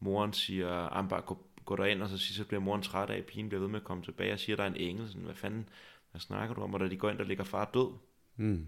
moren 0.00 0.32
siger, 0.32 0.70
at 0.70 1.08
bare 1.08 1.20
gå, 1.20 1.38
gå 1.64 1.76
derind, 1.76 2.02
og 2.02 2.08
så, 2.08 2.18
siger, 2.18 2.36
så 2.36 2.44
bliver 2.44 2.60
moren 2.60 2.82
træt 2.82 3.10
af, 3.10 3.16
at 3.16 3.26
pigen 3.26 3.48
bliver 3.48 3.60
ved 3.60 3.68
med 3.68 3.80
at 3.80 3.84
komme 3.84 4.02
tilbage 4.02 4.32
og 4.32 4.38
siger, 4.38 4.56
at 4.56 4.58
der 4.58 4.64
er 4.64 4.68
en 4.68 4.76
engel. 4.76 5.08
Sådan, 5.08 5.22
hvad 5.22 5.34
fanden, 5.34 5.68
hvad 6.10 6.20
snakker 6.20 6.54
du 6.54 6.62
om? 6.62 6.74
Og 6.74 6.80
da 6.80 6.88
de 6.88 6.96
går 6.96 7.10
ind, 7.10 7.18
der 7.18 7.24
ligger 7.24 7.44
far 7.44 7.70
død. 7.74 7.92
Mm. 8.36 8.66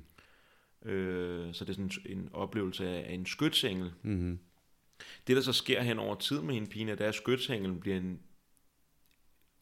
Øh, 0.85 1.55
så 1.55 1.64
det 1.64 1.70
er 1.70 1.75
sådan 1.75 1.90
en, 2.07 2.31
oplevelse 2.33 2.88
af, 2.88 3.11
af 3.11 3.14
en 3.14 3.27
skytsengel. 3.27 3.92
Mm-hmm. 4.03 4.38
Det, 5.27 5.37
der 5.37 5.42
så 5.42 5.53
sker 5.53 5.83
hen 5.83 5.99
over 5.99 6.14
tid 6.14 6.40
med 6.40 6.55
hende 6.55 6.70
pigen, 6.70 6.88
er, 6.88 6.97
at 6.97 7.14
skytsenglen 7.14 7.81
bliver 7.81 7.97
en, 7.97 8.20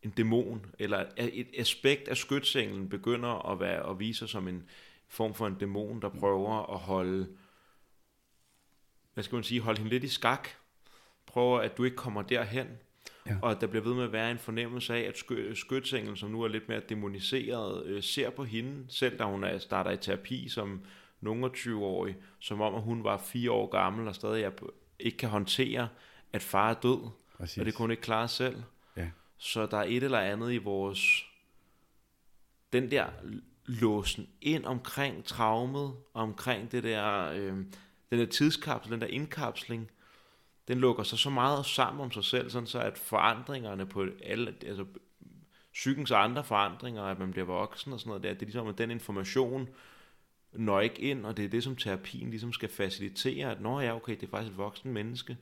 en 0.02 0.10
dæmon, 0.10 0.66
eller 0.78 1.06
et 1.18 1.48
aspekt 1.58 2.08
af 2.08 2.16
skytsenglen 2.16 2.88
begynder 2.88 3.50
at, 3.52 3.60
være, 3.60 3.90
at 3.90 3.98
vise 3.98 4.18
sig 4.18 4.28
som 4.28 4.48
en 4.48 4.62
form 5.08 5.34
for 5.34 5.46
en 5.46 5.54
dæmon, 5.54 6.02
der 6.02 6.08
prøver 6.08 6.72
at 6.74 6.78
holde, 6.78 7.28
hvad 9.14 9.24
skal 9.24 9.36
man 9.36 9.44
sige, 9.44 9.60
holde 9.60 9.78
hende 9.78 9.90
lidt 9.90 10.04
i 10.04 10.08
skak, 10.08 10.48
prøver, 11.26 11.60
at 11.60 11.76
du 11.76 11.84
ikke 11.84 11.96
kommer 11.96 12.22
derhen, 12.22 12.68
Ja. 13.26 13.36
og 13.42 13.50
at 13.50 13.60
der 13.60 13.66
bliver 13.66 13.84
ved 13.84 13.94
med 13.94 14.04
at 14.04 14.12
være 14.12 14.30
en 14.30 14.38
fornemmelse 14.38 14.94
af, 14.94 15.00
at 15.00 15.18
sky, 15.18 15.52
skytsenglen, 15.54 16.16
som 16.16 16.30
nu 16.30 16.42
er 16.42 16.48
lidt 16.48 16.68
mere 16.68 16.80
demoniseret, 16.88 17.86
øh, 17.86 18.02
ser 18.02 18.30
på 18.30 18.44
hende, 18.44 18.84
selv 18.88 19.18
da 19.18 19.24
hun 19.24 19.44
er, 19.44 19.58
starter 19.58 19.90
i 19.90 19.96
terapi 19.96 20.48
som 20.48 20.80
nogen 21.22 21.44
20-årig, 21.44 22.16
som 22.38 22.60
om 22.60 22.74
at 22.74 22.82
hun 22.82 23.04
var 23.04 23.18
fire 23.18 23.50
år 23.50 23.66
gammel 23.66 24.08
og 24.08 24.14
stadig 24.14 24.42
er, 24.42 24.50
ikke 24.98 25.18
kan 25.18 25.28
håndtere, 25.28 25.88
at 26.32 26.42
far 26.42 26.70
er 26.70 26.74
død, 26.74 27.10
Præcis. 27.36 27.58
og 27.58 27.66
det 27.66 27.74
kunne 27.74 27.82
hun 27.82 27.90
ikke 27.90 28.02
klare 28.02 28.28
selv. 28.28 28.62
Ja. 28.96 29.10
Så 29.38 29.66
der 29.66 29.76
er 29.76 29.84
et 29.84 30.02
eller 30.02 30.20
andet 30.20 30.52
i 30.52 30.58
vores... 30.58 31.24
Den 32.72 32.90
der 32.90 33.06
låsen 33.66 34.28
ind 34.40 34.64
omkring 34.64 35.24
traumet, 35.24 35.94
omkring 36.14 36.72
det 36.72 36.82
der, 36.82 37.30
øh, 37.32 37.56
den 38.10 38.18
der 38.18 38.26
tidskapsel, 38.26 38.92
den 38.92 39.00
der 39.00 39.06
indkapsling, 39.06 39.90
den 40.68 40.78
lukker 40.78 41.02
sig 41.02 41.18
så 41.18 41.30
meget 41.30 41.66
sammen 41.66 42.00
om 42.00 42.10
sig 42.10 42.24
selv, 42.24 42.50
sådan 42.50 42.66
så 42.66 42.80
at 42.80 42.98
forandringerne 42.98 43.86
på 43.86 44.06
alle, 44.24 44.54
altså 44.66 44.84
psykens 45.72 46.10
andre 46.10 46.44
forandringer, 46.44 47.02
at 47.02 47.18
man 47.18 47.30
bliver 47.30 47.46
voksen 47.46 47.92
og 47.92 48.00
sådan 48.00 48.08
noget 48.08 48.22
der, 48.22 48.32
det 48.32 48.42
er 48.42 48.46
ligesom, 48.46 48.66
at 48.66 48.78
den 48.78 48.90
information 48.90 49.68
når 50.52 50.80
ikke 50.80 51.02
ind, 51.02 51.26
og 51.26 51.36
det 51.36 51.44
er 51.44 51.48
det, 51.48 51.64
som 51.64 51.76
terapien 51.76 52.30
ligesom 52.30 52.52
skal 52.52 52.68
facilitere, 52.68 53.50
at 53.50 53.60
når 53.60 53.80
ja, 53.80 53.96
okay, 53.96 54.12
det 54.12 54.22
er 54.22 54.30
faktisk 54.30 54.52
et 54.52 54.58
voksen 54.58 54.92
menneske, 54.92 55.36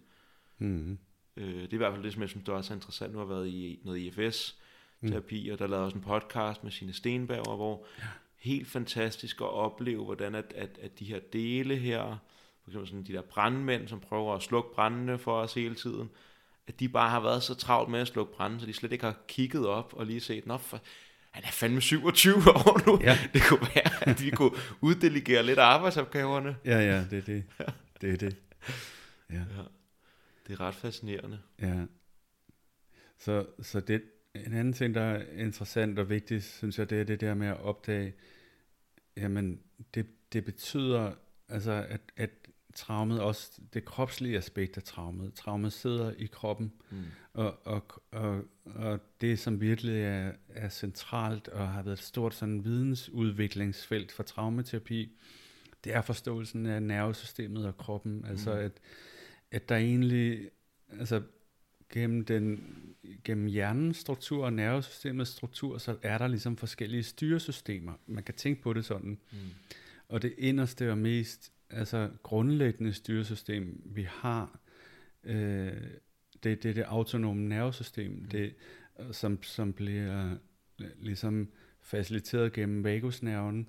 Mm-hmm. 0.60 0.98
Øh, 1.36 1.54
det 1.54 1.68
er 1.68 1.74
i 1.74 1.76
hvert 1.76 1.92
fald 1.92 2.04
det, 2.04 2.12
som 2.12 2.22
jeg 2.22 2.28
synes, 2.28 2.44
der 2.44 2.52
også 2.52 2.72
er 2.72 2.76
interessant. 2.76 3.12
Nu 3.12 3.18
har 3.18 3.24
jeg 3.24 3.34
været 3.34 3.48
i 3.48 3.80
noget 3.84 3.98
IFS-terapi, 3.98 5.48
og 5.52 5.58
der 5.58 5.66
lavede 5.66 5.84
også 5.84 5.96
en 5.96 6.02
podcast 6.02 6.64
med 6.64 6.72
sine 6.72 6.92
Stenberger, 6.92 7.56
hvor 7.56 7.86
ja. 7.98 8.04
helt 8.36 8.68
fantastisk 8.68 9.40
at 9.40 9.50
opleve, 9.50 10.04
hvordan 10.04 10.34
at, 10.34 10.52
at, 10.56 10.78
at 10.82 10.98
de 10.98 11.04
her 11.04 11.20
dele 11.32 11.76
her, 11.76 12.18
for 12.62 12.70
eksempel 12.70 12.88
sådan 12.88 13.02
de 13.02 13.12
der 13.12 13.22
brandmænd, 13.22 13.88
som 13.88 14.00
prøver 14.00 14.34
at 14.34 14.42
slukke 14.42 14.74
brændene 14.74 15.18
for 15.18 15.40
os 15.40 15.54
hele 15.54 15.74
tiden, 15.74 16.10
at 16.66 16.80
de 16.80 16.88
bare 16.88 17.10
har 17.10 17.20
været 17.20 17.42
så 17.42 17.54
travlt 17.54 17.90
med 17.90 18.00
at 18.00 18.08
slukke 18.08 18.32
branden, 18.32 18.60
så 18.60 18.66
de 18.66 18.72
slet 18.72 18.92
ikke 18.92 19.04
har 19.04 19.18
kigget 19.28 19.66
op 19.66 19.94
og 19.96 20.06
lige 20.06 20.20
set, 20.20 20.46
nå, 20.46 20.56
for, 20.56 20.80
han 21.30 21.44
er 21.44 21.50
fandme 21.50 21.80
27 21.80 22.34
år 22.66 22.86
nu. 22.86 23.00
Ja. 23.02 23.18
Det 23.32 23.42
kunne 23.48 23.68
være, 23.74 24.08
at 24.08 24.24
vi 24.24 24.30
kunne 24.30 24.50
uddelegere 24.80 25.42
lidt 25.42 25.58
af 25.58 25.64
arbejdsopgaverne. 25.64 26.56
Ja, 26.64 26.78
ja, 26.78 27.04
det 27.10 27.18
er 27.18 27.22
det. 27.22 27.44
Det 28.00 28.12
er 28.12 28.16
det. 28.16 28.36
Ja. 29.30 29.34
Ja. 29.34 29.62
Det 30.46 30.52
er 30.52 30.60
ret 30.60 30.74
fascinerende. 30.74 31.38
Ja. 31.62 31.84
Så, 33.18 33.46
så 33.62 33.80
det, 33.80 34.02
en 34.34 34.52
anden 34.52 34.72
ting, 34.72 34.94
der 34.94 35.02
er 35.02 35.22
interessant 35.36 35.98
og 35.98 36.08
vigtigt, 36.10 36.44
synes 36.44 36.78
jeg, 36.78 36.90
det 36.90 37.00
er 37.00 37.04
det 37.04 37.20
der 37.20 37.34
med 37.34 37.46
at 37.46 37.60
opdage, 37.60 38.14
jamen, 39.16 39.60
det, 39.94 40.06
det 40.32 40.44
betyder, 40.44 41.12
altså, 41.48 41.86
at, 41.88 42.00
at 42.16 42.30
traumet 42.74 43.20
også, 43.20 43.60
det 43.74 43.84
kropslige 43.84 44.38
aspekt 44.38 44.76
af 44.76 44.82
traumet, 44.82 45.34
traumet 45.34 45.72
sidder 45.72 46.12
i 46.18 46.26
kroppen, 46.26 46.72
Mm. 46.90 47.04
og, 47.32 47.66
og, 47.66 48.02
og, 48.10 48.44
og 48.64 49.00
det, 49.20 49.38
som 49.38 49.60
virkelig 49.60 50.02
er, 50.02 50.32
er 50.48 50.68
centralt 50.68 51.48
og 51.48 51.68
har 51.68 51.82
været 51.82 51.98
et 51.98 52.04
stort 52.04 52.34
sådan 52.34 52.64
vidensudviklingsfelt 52.64 54.12
for 54.12 54.22
traumaterapi, 54.22 55.12
det 55.84 55.94
er 55.94 56.02
forståelsen 56.02 56.66
af 56.66 56.82
nervesystemet 56.82 57.66
og 57.66 57.76
kroppen. 57.76 58.24
Altså, 58.28 58.50
at, 58.52 58.72
at 59.50 59.68
der 59.68 59.76
egentlig, 59.76 60.50
altså 60.98 61.22
gennem, 61.92 62.24
den, 62.24 62.74
gennem 63.24 63.46
hjernens 63.46 63.96
struktur 63.96 64.44
og 64.44 64.52
nervesystemets 64.52 65.30
struktur, 65.30 65.78
så 65.78 65.96
er 66.02 66.18
der 66.18 66.28
ligesom 66.28 66.56
forskellige 66.56 67.02
styresystemer. 67.02 67.92
Man 68.06 68.24
kan 68.24 68.34
tænke 68.34 68.62
på 68.62 68.72
det 68.72 68.84
sådan. 68.84 69.18
Mm. 69.32 69.38
Og 70.08 70.22
det 70.22 70.34
inderste 70.38 70.90
og 70.90 70.98
mest 70.98 71.52
altså 71.70 72.10
grundlæggende 72.22 72.92
styresystem, 72.92 73.82
vi 73.84 74.02
har, 74.02 74.58
øh, 75.24 75.72
det, 76.42 76.62
det 76.62 76.64
er 76.64 76.74
det 76.74 76.82
autonome 76.82 77.48
nervesystem, 77.48 78.10
mm. 78.10 78.24
det, 78.24 78.54
som, 79.12 79.42
som 79.42 79.72
bliver 79.72 80.36
øh, 80.80 80.86
ligesom 80.98 81.48
faciliteret 81.80 82.52
gennem 82.52 82.84
vagusnerven, 82.84 83.68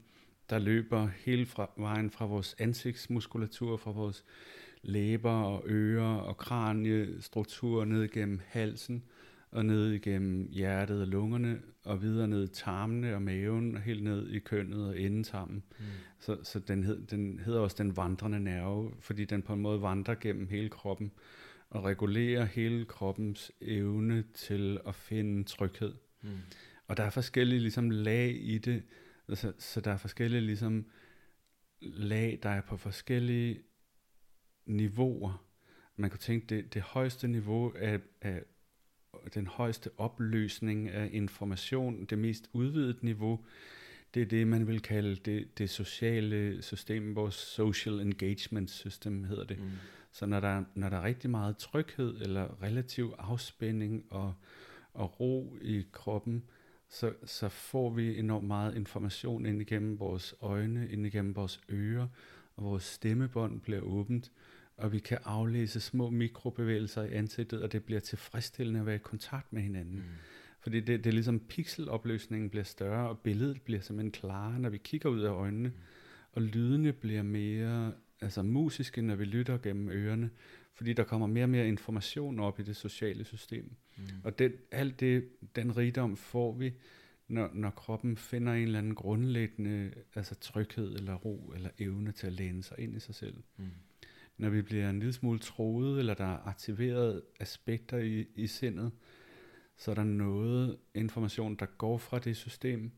der 0.49 0.59
løber 0.59 1.09
hele 1.17 1.45
fra, 1.45 1.71
vejen 1.77 2.11
fra 2.11 2.25
vores 2.25 2.55
ansigtsmuskulatur, 2.59 3.77
fra 3.77 3.91
vores 3.91 4.25
læber 4.81 5.31
og 5.31 5.63
ører 5.67 6.15
og 6.15 6.37
kraniestruktur 6.37 7.85
ned 7.85 8.03
igennem 8.03 8.39
halsen 8.45 9.03
og 9.51 9.65
ned 9.65 9.91
igennem 9.91 10.47
hjertet 10.51 11.01
og 11.01 11.07
lungerne 11.07 11.61
og 11.83 12.01
videre 12.01 12.27
ned 12.27 12.43
i 12.43 12.53
tarmene 12.53 13.15
og 13.15 13.21
maven 13.21 13.75
og 13.75 13.81
helt 13.81 14.03
ned 14.03 14.29
i 14.29 14.39
kønnet 14.39 14.87
og 14.87 14.99
endetarmen. 14.99 15.63
Mm. 15.79 15.85
Så, 16.19 16.37
så 16.43 16.59
den, 16.59 16.83
hed, 16.83 17.07
den 17.07 17.39
hedder 17.39 17.59
også 17.59 17.75
den 17.79 17.97
vandrende 17.97 18.39
nerve, 18.39 18.93
fordi 18.99 19.25
den 19.25 19.41
på 19.41 19.53
en 19.53 19.61
måde 19.61 19.81
vandrer 19.81 20.15
gennem 20.15 20.47
hele 20.47 20.69
kroppen 20.69 21.11
og 21.69 21.83
regulerer 21.83 22.45
hele 22.45 22.85
kroppens 22.85 23.51
evne 23.61 24.23
til 24.33 24.79
at 24.87 24.95
finde 24.95 25.43
tryghed. 25.43 25.93
Mm. 26.21 26.29
Og 26.87 26.97
der 26.97 27.03
er 27.03 27.09
forskellige 27.09 27.59
ligesom 27.59 27.89
lag 27.89 28.35
i 28.41 28.57
det, 28.57 28.83
altså, 29.27 29.53
så 29.57 29.81
der 29.81 29.91
er 29.91 29.97
forskellige 29.97 30.41
ligesom 30.41 30.85
lag, 31.81 32.39
der 32.43 32.49
er 32.49 32.61
på 32.61 32.77
forskellige 32.77 33.59
niveauer. 34.65 35.45
Man 35.95 36.09
kan 36.09 36.19
tænke, 36.19 36.47
det, 36.47 36.73
det 36.73 36.81
højeste 36.81 37.27
niveau 37.27 37.73
af, 37.75 37.99
af 38.21 38.43
den 39.33 39.47
højeste 39.47 39.89
opløsning 39.97 40.89
af 40.89 41.09
information, 41.11 42.05
det 42.05 42.17
mest 42.17 42.49
udvidede 42.53 42.97
niveau, 43.01 43.39
det 44.13 44.21
er 44.21 44.25
det, 44.25 44.47
man 44.47 44.67
vil 44.67 44.81
kalde 44.81 45.15
det, 45.15 45.57
det 45.57 45.69
sociale 45.69 46.61
system, 46.61 47.15
vores 47.15 47.35
social 47.35 47.99
engagement 47.99 48.71
system 48.71 49.23
hedder 49.23 49.43
det. 49.43 49.59
Mm. 49.59 49.69
Så 50.11 50.25
når 50.25 50.39
der, 50.39 50.63
når 50.75 50.89
der 50.89 50.97
er 50.97 51.03
rigtig 51.03 51.29
meget 51.29 51.57
tryghed 51.57 52.21
eller 52.21 52.63
relativ 52.63 53.13
afspænding 53.17 54.05
og, 54.09 54.33
og 54.93 55.19
ro 55.19 55.57
i 55.61 55.85
kroppen, 55.91 56.43
så, 56.89 57.13
så 57.25 57.49
får 57.49 57.89
vi 57.89 58.19
enormt 58.19 58.47
meget 58.47 58.75
information 58.75 59.45
ind 59.45 59.61
igennem 59.61 59.99
vores 59.99 60.35
øjne, 60.41 60.89
ind 60.89 61.05
igennem 61.05 61.35
vores 61.35 61.61
ører, 61.69 62.07
og 62.55 62.63
vores 62.63 62.83
stemmebånd 62.83 63.61
bliver 63.61 63.81
åbent, 63.81 64.31
og 64.81 64.91
vi 64.91 64.99
kan 64.99 65.17
aflæse 65.25 65.79
små 65.79 66.09
mikrobevægelser 66.09 67.03
i 67.03 67.13
ansigtet, 67.13 67.61
og 67.61 67.71
det 67.71 67.83
bliver 67.83 67.99
tilfredsstillende 67.99 68.79
at 68.79 68.85
være 68.85 68.95
i 68.95 68.99
kontakt 69.03 69.53
med 69.53 69.61
hinanden. 69.61 69.95
Mm. 69.95 70.03
Fordi 70.59 70.79
det, 70.79 71.03
det 71.03 71.09
er 71.09 71.13
ligesom 71.13 71.39
pixelopløsningen 71.39 72.49
bliver 72.49 72.63
større, 72.63 73.09
og 73.09 73.19
billedet 73.19 73.61
bliver 73.61 73.81
simpelthen 73.81 74.11
klarere, 74.11 74.59
når 74.59 74.69
vi 74.69 74.77
kigger 74.77 75.09
ud 75.09 75.21
af 75.21 75.31
øjnene, 75.31 75.71
og 76.31 76.41
lydene 76.41 76.93
bliver 76.93 77.23
mere, 77.23 77.93
altså 78.21 78.43
musiske, 78.43 79.01
når 79.01 79.15
vi 79.15 79.25
lytter 79.25 79.57
gennem 79.57 79.89
ørerne, 79.89 80.29
fordi 80.73 80.93
der 80.93 81.03
kommer 81.03 81.27
mere 81.27 81.45
og 81.45 81.49
mere 81.49 81.67
information 81.67 82.39
op 82.39 82.59
i 82.59 82.63
det 82.63 82.75
sociale 82.75 83.23
system. 83.23 83.75
Mm. 83.97 84.03
Og 84.23 84.39
det, 84.39 84.55
alt 84.71 84.99
det, 84.99 85.29
den 85.55 85.77
rigdom 85.77 86.17
får 86.17 86.53
vi, 86.53 86.73
når, 87.27 87.49
når 87.53 87.69
kroppen 87.69 88.17
finder 88.17 88.53
en 88.53 88.63
eller 88.63 88.79
anden 88.79 88.95
grundlæggende 88.95 89.91
altså 90.15 90.35
tryghed 90.35 90.95
eller 90.95 91.15
ro 91.15 91.51
eller 91.55 91.69
evne 91.79 92.11
til 92.11 92.27
at 92.27 92.33
læne 92.33 92.63
sig 92.63 92.79
ind 92.79 92.95
i 92.95 92.99
sig 92.99 93.15
selv. 93.15 93.35
Mm. 93.57 93.65
Når 94.41 94.49
vi 94.49 94.61
bliver 94.61 94.89
en 94.89 94.99
lille 94.99 95.13
smule 95.13 95.39
troet, 95.39 95.99
eller 95.99 96.13
der 96.13 96.25
er 96.25 96.47
aktiveret 96.47 97.21
aspekter 97.39 97.97
i, 97.97 98.25
i 98.35 98.47
sindet, 98.47 98.91
så 99.77 99.91
er 99.91 99.95
der 99.95 100.03
noget 100.03 100.77
information, 100.95 101.55
der 101.55 101.65
går 101.65 101.97
fra 101.97 102.19
det 102.19 102.37
system 102.37 102.91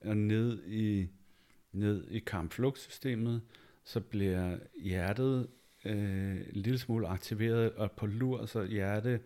og 0.00 0.16
ned 0.16 0.64
i, 0.66 1.08
ned 1.72 2.08
i 2.10 2.18
kampflugtsystemet, 2.18 3.42
så 3.84 4.00
bliver 4.00 4.58
hjertet 4.82 5.48
øh, 5.84 6.36
en 6.36 6.62
lille 6.62 6.78
smule 6.78 7.08
aktiveret 7.08 7.72
og 7.72 7.92
på 7.92 8.06
lur, 8.06 8.46
så 8.46 8.64
hjerte 8.64 9.20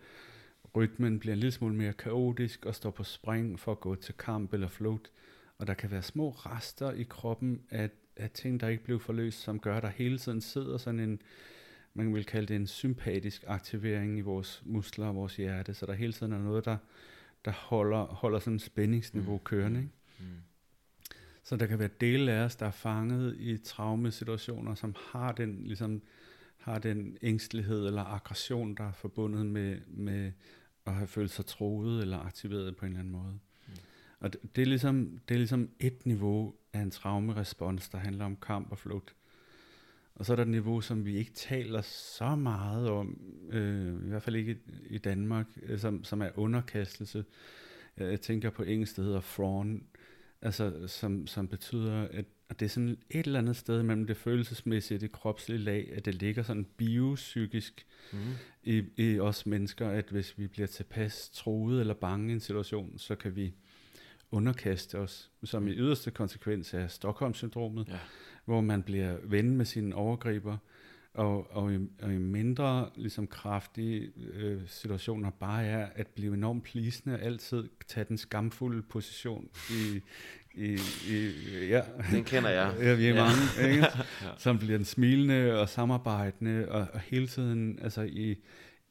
rytmen 0.75 1.19
bliver 1.19 1.33
en 1.33 1.39
lille 1.39 1.51
smule 1.51 1.75
mere 1.75 1.93
kaotisk 1.93 2.65
og 2.65 2.75
står 2.75 2.91
på 2.91 3.03
spring 3.03 3.59
for 3.59 3.71
at 3.71 3.79
gå 3.79 3.95
til 3.95 4.13
kamp 4.17 4.53
eller 4.53 4.67
flugt. 4.67 5.11
Og 5.57 5.67
der 5.67 5.73
kan 5.73 5.91
være 5.91 6.01
små 6.01 6.29
rester 6.29 6.91
i 6.91 7.03
kroppen 7.03 7.61
af, 7.69 7.89
af 8.15 8.29
ting, 8.29 8.59
der 8.59 8.67
ikke 8.67 8.83
blev 8.83 8.99
forløst, 8.99 9.41
som 9.41 9.59
gør, 9.59 9.77
at 9.77 9.83
der 9.83 9.89
hele 9.89 10.17
tiden 10.17 10.41
sidder 10.41 10.77
sådan 10.77 10.99
en, 10.99 11.21
man 11.95 12.13
vil 12.13 12.25
kalde 12.25 12.47
det 12.47 12.55
en 12.55 12.67
sympatisk 12.67 13.43
aktivering 13.47 14.17
i 14.17 14.21
vores 14.21 14.61
muskler 14.65 15.07
og 15.07 15.15
vores 15.15 15.35
hjerte, 15.35 15.73
så 15.73 15.85
der 15.85 15.93
hele 15.93 16.13
tiden 16.13 16.33
er 16.33 16.37
noget, 16.37 16.65
der, 16.65 16.77
der 17.45 17.51
holder, 17.51 18.05
holder 18.05 18.39
sådan 18.39 18.53
en 18.53 18.59
spændingsniveau 18.59 19.35
mm. 19.35 19.43
kørende. 19.43 19.79
Ikke? 19.79 19.91
Mm. 20.19 20.25
Så 21.43 21.55
der 21.55 21.65
kan 21.65 21.79
være 21.79 21.89
dele 22.01 22.31
af 22.31 22.43
os, 22.43 22.55
der 22.55 22.65
er 22.65 22.71
fanget 22.71 23.35
i 23.39 23.57
traumesituationer, 23.57 24.75
som 24.75 24.95
har 25.11 25.31
den, 25.31 25.67
ligesom, 25.67 26.01
har 26.57 26.79
den 26.79 27.17
ængstelighed 27.21 27.87
eller 27.87 28.03
aggression, 28.03 28.75
der 28.75 28.83
er 28.83 28.91
forbundet 28.91 29.45
med, 29.45 29.81
med 29.87 30.31
at 30.85 30.93
have 30.93 31.07
følt 31.07 31.31
sig 31.31 31.45
troet 31.45 32.01
eller 32.01 32.19
aktiveret 32.19 32.75
på 32.75 32.85
en 32.85 32.91
eller 32.91 32.99
anden 32.99 33.13
måde. 33.13 33.39
Mm. 33.67 33.73
Og 34.19 34.33
det, 34.33 34.55
det, 34.55 34.61
er 34.61 34.65
ligesom, 34.65 35.19
det 35.27 35.35
er 35.35 35.39
ligesom 35.39 35.69
et 35.79 36.05
niveau 36.05 36.55
af 36.73 36.79
en 36.79 36.91
traumerespons, 36.91 37.89
der 37.89 37.97
handler 37.97 38.25
om 38.25 38.35
kamp 38.35 38.71
og 38.71 38.77
flugt. 38.77 39.15
Og 40.15 40.25
så 40.25 40.33
er 40.33 40.35
der 40.35 40.43
et 40.43 40.49
niveau, 40.49 40.81
som 40.81 41.05
vi 41.05 41.17
ikke 41.17 41.31
taler 41.31 41.81
så 41.81 42.35
meget 42.35 42.89
om, 42.89 43.19
øh, 43.51 44.05
i 44.05 44.09
hvert 44.09 44.23
fald 44.23 44.35
ikke 44.35 44.57
i 44.89 44.97
Danmark, 44.97 45.47
øh, 45.63 45.79
som, 45.79 46.03
som 46.03 46.21
er 46.21 46.29
underkastelse. 46.35 47.25
Jeg 47.97 48.21
tænker 48.21 48.49
på 48.49 48.63
engelsk, 48.63 48.95
der 48.95 49.01
hedder 49.01 49.21
frawn, 49.21 49.83
altså, 50.41 50.87
som, 50.87 51.27
som 51.27 51.47
betyder, 51.47 52.01
at, 52.01 52.25
at 52.49 52.59
det 52.59 52.65
er 52.65 52.69
sådan 52.69 52.97
et 53.09 53.25
eller 53.25 53.39
andet 53.39 53.55
sted 53.55 53.83
mellem 53.83 54.07
det 54.07 54.17
følelsesmæssige 54.17 54.97
og 54.97 55.01
det 55.01 55.11
kropslige 55.11 55.59
lag, 55.59 55.91
at 55.93 56.05
det 56.05 56.15
ligger 56.15 56.43
sådan 56.43 56.67
biopsykisk 56.77 57.85
mm. 58.13 58.19
i, 58.63 58.83
i 58.97 59.19
os 59.19 59.45
mennesker, 59.45 59.89
at 59.89 60.05
hvis 60.09 60.37
vi 60.37 60.47
bliver 60.47 60.67
tilpas 60.67 61.29
troet 61.33 61.79
eller 61.79 61.93
bange 61.93 62.29
i 62.29 62.33
en 62.33 62.39
situation, 62.39 62.97
så 62.97 63.15
kan 63.15 63.35
vi 63.35 63.53
underkaste 64.31 64.99
os, 64.99 65.31
som 65.43 65.67
i 65.67 65.71
yderste 65.71 66.11
konsekvens 66.11 66.73
af 66.73 66.91
Stockholm-syndromet, 66.91 67.87
ja. 67.87 67.99
hvor 68.45 68.61
man 68.61 68.83
bliver 68.83 69.17
ven 69.23 69.57
med 69.57 69.65
sine 69.65 69.95
overgriber, 69.95 70.57
og, 71.15 71.55
og, 71.55 71.73
i, 71.73 71.77
og 72.01 72.13
i 72.13 72.17
mindre 72.17 72.89
ligesom 72.95 73.27
kraftige 73.27 74.11
øh, 74.33 74.61
situationer 74.67 75.29
bare 75.29 75.65
er 75.65 75.87
at 75.95 76.07
blive 76.07 76.33
enormt 76.33 76.63
plisende, 76.63 77.17
altid 77.17 77.69
tage 77.87 78.05
den 78.09 78.17
skamfulde 78.17 78.81
position 78.81 79.49
i, 79.69 80.01
i, 80.53 80.79
i 81.09 81.31
ja. 81.69 81.81
Den 82.11 82.23
kender 82.23 82.49
jeg. 82.49 82.75
Ja, 82.79 82.93
vi 82.93 83.07
er 83.07 83.13
ja. 83.13 83.23
mange, 83.23 83.69
ikke? 83.71 83.87
ja. 84.21 84.27
som 84.37 84.59
bliver 84.59 84.77
den 84.77 84.85
smilende 84.85 85.59
og 85.59 85.69
samarbejdende, 85.69 86.67
og, 86.69 86.87
og 86.93 86.99
hele 86.99 87.27
tiden, 87.27 87.79
altså 87.81 88.01
i, 88.01 88.35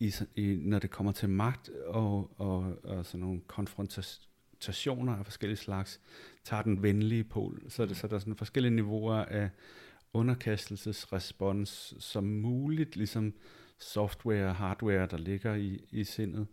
i, 0.01 0.14
i, 0.37 0.59
når 0.61 0.79
det 0.79 0.90
kommer 0.90 1.12
til 1.12 1.29
magt 1.29 1.70
og, 1.87 2.40
og, 2.40 2.85
og 2.85 3.07
sådan 3.07 3.20
nogle 3.20 3.40
konfrontationer 3.47 4.34
af 4.68 5.24
forskellige 5.24 5.57
slags, 5.57 6.00
tager 6.44 6.62
den 6.62 6.83
venlige 6.83 7.24
pol. 7.24 7.62
Så, 7.68 7.87
det, 7.87 7.96
så 7.96 8.07
der 8.07 8.14
er 8.14 8.18
sådan 8.18 8.37
forskellige 8.37 8.74
niveauer 8.74 9.24
af 9.24 9.50
underkastelsesrespons 10.12 11.94
som 11.98 12.24
muligt, 12.24 12.96
ligesom 12.96 13.35
software 13.79 14.48
og 14.48 14.55
hardware, 14.55 15.07
der 15.07 15.16
ligger 15.16 15.55
i, 15.55 15.81
i 15.90 16.05
sindet, 16.05 16.46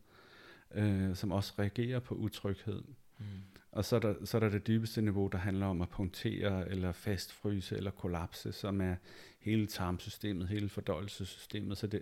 øh, 0.76 1.16
som 1.16 1.32
også 1.32 1.54
reagerer 1.60 2.00
på 2.00 2.16
utryghed. 2.16 2.82
Mm. 3.18 3.26
Og 3.72 3.86
så 3.86 3.96
er, 3.96 4.00
der, 4.00 4.26
så 4.26 4.38
er 4.38 4.40
der 4.40 4.50
det 4.50 4.68
dybeste 4.68 5.02
niveau, 5.02 5.28
der 5.28 5.38
handler 5.38 5.66
om 5.66 5.82
at 5.82 5.90
punktere, 5.90 6.70
eller 6.70 6.92
fastfryse, 6.92 7.78
eller 7.78 7.92
kollapse, 7.92 8.52
som 8.52 8.82
er 8.82 8.96
hele 9.40 9.68
tarmsystemet, 9.68 10.48
hele 10.48 10.70
fordøjelsessystemet. 10.70 11.78
Så 11.78 11.88
det, 11.88 12.02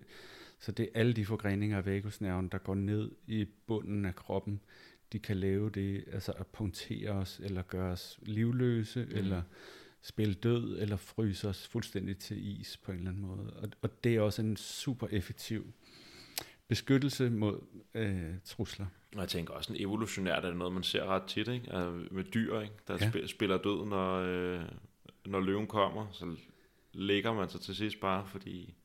så 0.60 0.72
det 0.72 0.84
er 0.84 1.00
alle 1.00 1.14
de 1.14 1.26
forgreninger 1.26 1.78
af 1.78 1.86
vagusnerven, 1.86 2.48
der 2.48 2.58
går 2.58 2.76
ned 2.76 3.12
i 3.28 3.46
bunden 3.68 4.06
af 4.06 4.16
kroppen, 4.16 4.62
de 5.14 5.20
kan 5.20 5.38
lave 5.38 5.70
det, 5.70 6.04
altså 6.12 6.32
at 6.32 6.48
punktere 6.48 7.10
os, 7.10 7.42
eller 7.44 7.62
gøre 7.62 7.92
os 7.92 8.20
livløse, 8.22 9.06
mm. 9.06 9.18
eller 9.18 9.42
spille 10.02 10.34
død 10.34 10.82
eller 10.82 10.96
fryse 10.96 11.50
os 11.50 11.68
fuldstændig 11.68 12.18
til 12.18 12.62
is 12.62 12.78
på 12.78 12.92
en 12.92 12.98
eller 12.98 13.12
anden 13.12 13.26
måde. 13.26 13.54
Og, 13.54 13.70
og 13.82 14.04
det 14.04 14.16
er 14.16 14.22
også 14.22 14.42
en 14.42 14.58
super 14.58 15.08
effektiv 15.12 15.74
beskyttelse 16.68 17.30
mod 17.30 17.62
øh, 17.94 18.34
trusler. 18.46 18.86
Og 19.16 19.22
jeg 19.22 19.30
tænker 19.30 19.54
også, 19.54 19.74
en 19.74 19.82
evolutionært 19.82 20.46
er 20.46 20.48
det 20.48 20.58
noget, 20.58 20.74
man 20.74 20.84
ser 20.84 21.06
ret 21.06 21.24
tit, 21.24 21.48
ikke? 21.48 21.74
Altså 21.74 22.08
med 22.12 22.24
dyr, 22.24 22.60
ikke? 22.60 22.74
der 22.88 23.12
ja. 23.16 23.28
spiller 23.28 23.58
død, 23.58 23.86
når, 23.86 24.16
øh, 24.16 24.62
når 25.26 25.40
løven 25.40 25.68
kommer, 25.68 26.08
så 26.12 26.36
ligger 26.94 27.34
man 27.34 27.50
sig 27.50 27.62
til 27.62 27.76
sidst 27.76 28.00
bare, 28.00 28.28
fordi 28.28 28.76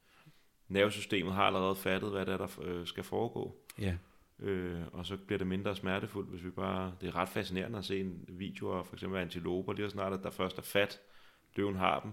nervesystemet 0.68 1.34
har 1.34 1.42
allerede 1.42 1.76
fattet, 1.76 2.10
hvad 2.10 2.26
det 2.26 2.32
er, 2.32 2.36
der 2.36 2.60
øh, 2.62 2.86
skal 2.86 3.04
foregå. 3.04 3.56
Ja. 3.78 3.96
Øh, 4.38 4.82
og 4.92 5.06
så 5.06 5.16
bliver 5.16 5.38
det 5.38 5.46
mindre 5.46 5.76
smertefuldt, 5.76 6.30
hvis 6.30 6.44
vi 6.44 6.50
bare... 6.50 6.94
Det 7.00 7.08
er 7.08 7.16
ret 7.16 7.28
fascinerende 7.28 7.78
at 7.78 7.84
se 7.84 8.00
en 8.00 8.24
video 8.28 8.78
af 8.78 8.86
for 8.86 8.94
eksempel 8.94 9.20
antiloper, 9.20 9.72
lige 9.72 9.86
så 9.86 9.92
snart, 9.92 10.12
at 10.12 10.22
der 10.22 10.30
først 10.30 10.58
er 10.58 10.62
fat, 10.62 11.00
løven 11.56 11.76
har 11.76 12.00
dem, 12.00 12.12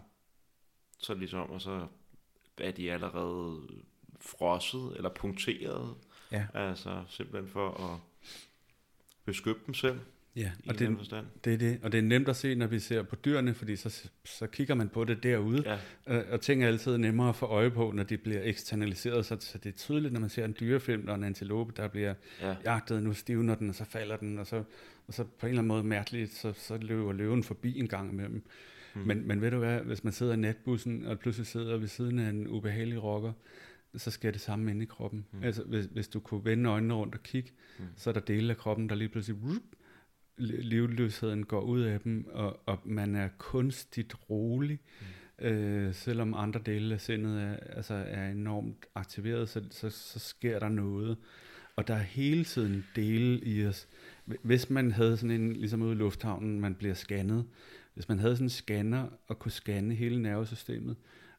så 0.98 1.14
ligesom, 1.14 1.50
og 1.50 1.62
så 1.62 1.88
er 2.58 2.72
de 2.72 2.92
allerede 2.92 3.68
frosset 4.20 4.94
eller 4.96 5.10
punkteret. 5.10 5.96
Ja. 6.32 6.48
Altså 6.54 7.04
simpelthen 7.08 7.50
for 7.50 7.94
at 7.94 8.00
beskytte 9.26 9.62
dem 9.66 9.74
selv. 9.74 10.00
Ja, 10.36 10.52
og 10.68 10.80
det, 10.80 10.98
det 11.46 11.54
er 11.54 11.58
det. 11.58 11.80
Og 11.84 11.92
det 11.92 11.98
er 11.98 12.02
nemt 12.02 12.30
at 12.30 12.36
se, 12.36 12.56
når 12.56 12.68
vi 12.68 12.80
ser 12.80 13.04
på 13.04 13.16
dyrene, 13.16 13.54
fordi 13.54 13.76
så, 13.76 14.10
så 14.26 14.48
kigger 14.48 14.76
man 14.76 14.90
på 14.90 15.04
det 15.04 15.24
derude, 15.24 15.64
ja. 15.66 15.78
og, 16.06 16.24
og 16.32 16.42
ting 16.42 16.64
er 16.64 16.68
altid 16.68 16.98
nemmere 16.98 17.30
at 17.30 17.36
få 17.36 17.46
øje 17.46 17.72
på, 17.72 17.92
når 17.96 18.04
de 18.04 18.18
bliver 18.18 18.42
eksternaliseret, 18.44 19.26
så, 19.26 19.38
så 19.40 19.58
det 19.58 19.74
er 19.74 19.78
tydeligt, 19.78 20.14
når 20.14 20.20
man 20.20 20.30
ser 20.30 20.46
en 20.46 20.56
dyrefilm, 20.60 21.06
der 21.06 21.12
er 21.12 21.16
en 21.16 21.24
antilope, 21.24 21.74
der 21.78 21.88
bliver 21.88 22.14
ja. 22.42 22.56
jagtet, 22.64 23.04
nu 23.04 23.14
stivner 23.14 23.56
den, 23.56 23.70
og 23.70 23.76
så 23.76 23.86
falder 23.86 24.18
den, 24.18 24.40
og 24.40 24.48
så, 24.48 24.64
og 25.08 25.14
så 25.14 25.24
på 25.24 25.46
en 25.46 25.50
eller 25.50 25.62
anden 25.62 25.68
måde 25.68 25.84
mærkeligt, 25.84 26.34
så, 26.34 26.54
så 26.54 26.78
løber 26.78 27.14
løven 27.14 27.44
forbi 27.44 27.80
en 27.80 27.88
gang 27.88 28.12
imellem. 28.12 28.44
Mm. 28.96 29.02
Men, 29.02 29.28
men 29.28 29.42
ved 29.42 29.52
du 29.52 29.58
hvad, 29.58 29.80
hvis 29.80 30.04
man 30.04 30.14
sidder 30.14 30.34
i 30.34 30.38
natbussen, 30.38 31.06
og 31.06 31.20
pludselig 31.20 31.48
sidder 31.48 31.78
ved 31.78 31.88
siden 31.88 32.20
af 32.20 32.30
en 32.30 32.48
ubehagelig 32.48 33.04
rocker, 33.04 33.34
så 33.96 34.12
sker 34.12 34.32
det 34.32 34.42
samme 34.42 34.72
inde 34.72 34.84
i 34.84 34.86
kroppen. 34.86 35.26
Mm. 35.32 35.44
Altså, 35.44 35.64
hvis, 35.64 35.86
hvis 35.86 36.08
du 36.08 36.20
kunne 36.20 36.46
vende 36.46 36.70
øjnene 36.70 36.94
rundt 36.94 37.16
og 37.16 37.24
kigge, 37.24 37.52
mm. 37.80 37.86
så 37.96 38.10
er 38.10 38.14
der 38.14 38.22
dele 38.22 38.50
af 38.50 38.58
kroppen, 38.58 38.90
der 38.90 38.96
lige 38.96 39.10
pludselig 39.10 39.44
rup, 39.44 39.62
livløsheden 40.38 41.46
går 41.46 41.62
ud 41.62 41.82
af 41.82 42.00
dem, 42.00 42.28
og, 42.32 42.60
og 42.66 42.80
man 42.86 43.16
er 43.16 43.30
kunstigt 43.38 44.16
rolig, 44.30 44.80
mm. 45.40 45.46
øh, 45.46 45.94
selvom 45.94 46.34
andre 46.34 46.60
dele 46.66 46.94
af 46.94 47.02
sindet 47.02 47.42
er, 47.42 47.56
altså 47.56 47.94
er 47.94 48.32
enormt 48.32 48.86
aktiveret, 48.96 49.50
så, 49.50 49.64
så, 49.70 49.90
så 49.90 50.20
sker 50.20 50.60
der 50.60 50.70
noget. 50.70 51.18
Og 51.76 51.88
der 51.88 51.94
er 51.94 52.04
hele 52.04 52.44
tiden 52.44 52.86
dele 52.96 53.40
i 53.46 53.66
os. 53.66 53.88
Hvis 54.26 54.70
man 54.70 54.92
havde 54.92 55.18
sådan 55.18 55.42
en, 55.42 55.54
ligesom 55.54 55.82
ude 55.82 55.92
i 55.92 55.96
lufthavnen, 55.96 56.60
man 56.60 56.76
bliver 56.76 56.94
scannet, 56.94 57.46
hvis 57.94 58.10
man 58.10 58.20
havde 58.20 58.36
sådan 58.36 58.46
en 58.46 58.50
scanner 58.50 59.08
og 59.28 59.40
kunne 59.40 59.52
scanne 59.52 59.96
hele 59.96 60.22
nervesystemet, 60.22 60.96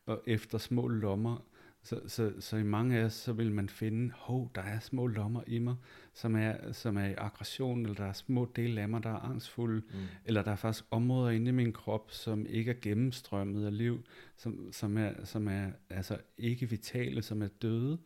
og 0.07 0.23
efter 0.27 0.59
små 0.59 0.89
lommer 0.89 1.45
så, 1.85 2.01
så, 2.07 2.33
så 2.39 2.57
i 2.57 2.63
mange 2.63 2.99
af 2.99 3.05
os, 3.05 3.13
så 3.13 3.33
vil 3.33 3.53
man 3.53 3.69
finde, 3.69 4.13
hov, 4.17 4.51
der 4.55 4.63
er 4.63 4.81
små 4.81 5.07
lommer 5.07 5.43
i 5.47 5.59
mig, 5.59 5.75
som 6.15 6.37
er, 6.37 6.73
som 6.73 6.97
er 6.97 7.07
i 7.07 7.15
aggression, 7.19 7.83
eller 7.83 7.95
der 7.95 8.05
er 8.05 8.13
små 8.13 8.49
dele 8.57 8.81
af 8.81 8.89
mig, 8.89 9.03
der 9.03 9.11
er 9.11 9.19
angstfulde, 9.19 9.83
mm. 9.93 9.99
eller 10.25 10.43
der 10.43 10.51
er 10.51 10.57
faktisk 10.57 10.85
områder 10.91 11.31
inde 11.31 11.49
i 11.49 11.53
min 11.53 11.73
krop, 11.73 12.11
som 12.11 12.47
ikke 12.47 12.71
er 12.71 12.77
gennemstrømmet 12.83 13.67
af 13.67 13.79
liv, 13.79 14.05
som, 14.37 14.73
som, 14.73 14.97
er, 14.97 15.25
som 15.25 15.49
er 15.49 15.71
altså 15.91 16.19
ikke 16.39 16.71
vitale, 16.71 17.23
som 17.23 17.43
er 17.43 17.49
døde. 17.49 17.99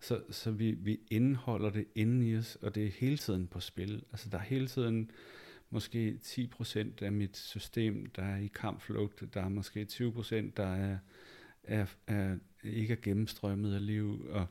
Så, 0.00 0.20
så 0.30 0.50
vi, 0.50 0.70
vi 0.70 1.00
indeholder 1.10 1.70
det 1.70 1.84
inde 1.94 2.28
i 2.28 2.36
os, 2.36 2.56
og 2.62 2.74
det 2.74 2.86
er 2.86 2.90
hele 2.90 3.16
tiden 3.16 3.46
på 3.46 3.60
spil. 3.60 4.04
Altså 4.12 4.28
der 4.30 4.38
er 4.38 4.42
hele 4.42 4.66
tiden 4.66 5.10
måske 5.70 6.18
10% 6.24 7.04
af 7.04 7.12
mit 7.12 7.36
system, 7.36 8.06
der 8.06 8.22
er 8.22 8.36
i 8.36 8.46
kampflugt, 8.46 9.34
der 9.34 9.40
er 9.40 9.48
måske 9.48 9.86
20%, 9.92 10.34
der 10.56 10.66
er, 10.66 10.98
er, 11.64 11.86
er 12.06 12.36
ikke 12.64 12.92
er 12.92 12.98
gennemstrømmet 13.02 13.74
af 13.74 13.86
liv, 13.86 14.26
og, 14.30 14.46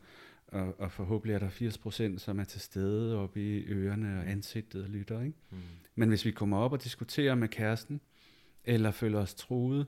og, 0.48 0.80
og 0.80 0.92
forhåbentlig 0.92 1.36
er 1.36 1.40
der 1.40 2.16
80%, 2.16 2.18
som 2.18 2.40
er 2.40 2.44
til 2.44 2.62
stede 2.62 3.18
oppe 3.18 3.42
i 3.42 3.66
ørerne 3.66 4.20
og 4.20 4.30
ansigtet 4.30 4.84
og 4.84 4.90
lytter. 4.90 5.22
Ikke? 5.22 5.38
Mm. 5.52 5.58
Men 5.96 6.10
hvis 6.10 6.26
vi 6.26 6.32
kommer 6.32 6.58
op 6.58 6.74
og 6.74 6.84
diskuterer 6.84 7.36
med 7.36 7.48
kæresten, 7.48 8.02
eller 8.66 8.92
føler 8.92 9.20
os 9.20 9.34
truet, 9.34 9.88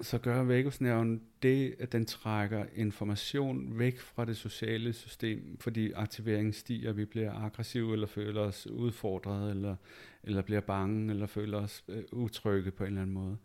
så 0.00 0.18
gør 0.18 0.42
vagusnerven 0.42 1.22
det, 1.42 1.74
at 1.78 1.92
den 1.92 2.06
trækker 2.06 2.64
information 2.74 3.78
væk 3.78 4.00
fra 4.00 4.24
det 4.24 4.36
sociale 4.36 4.92
system, 4.92 5.56
fordi 5.60 5.92
aktiveringen 5.92 6.52
stiger, 6.52 6.92
vi 6.92 7.04
bliver 7.04 7.32
aggressive, 7.32 7.92
eller 7.92 8.06
føler 8.06 8.40
os 8.40 8.66
udfordret, 8.66 9.50
eller, 9.50 9.76
eller 10.22 10.42
bliver 10.42 10.60
bange, 10.60 11.10
eller 11.10 11.26
føler 11.26 11.58
os 11.58 11.84
øh, 11.88 12.02
utrygge 12.12 12.70
på 12.70 12.84
en 12.84 12.88
eller 12.88 13.02
anden 13.02 13.14
måde. 13.14 13.36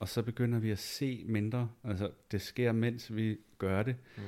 Og 0.00 0.08
så 0.08 0.22
begynder 0.22 0.58
vi 0.58 0.70
at 0.70 0.78
se 0.78 1.24
mindre, 1.26 1.70
altså 1.84 2.10
det 2.30 2.40
sker, 2.40 2.72
mens 2.72 3.14
vi 3.14 3.38
gør 3.58 3.82
det. 3.82 3.96
Mm. 4.16 4.22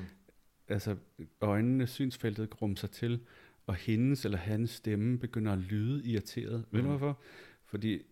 Altså 0.68 0.96
øjnene, 1.40 1.86
synsfeltet 1.86 2.50
grumser 2.50 2.88
til, 2.88 3.20
og 3.66 3.74
hendes 3.74 4.24
eller 4.24 4.38
hans 4.38 4.70
stemme 4.70 5.18
begynder 5.18 5.52
at 5.52 5.58
lyde 5.58 6.04
irriteret. 6.04 6.58
Mm. 6.58 6.76
Ved 6.76 6.82
du 6.82 6.88
mm. 6.88 6.96
hvorfor? 6.96 7.20
Fordi 7.64 8.02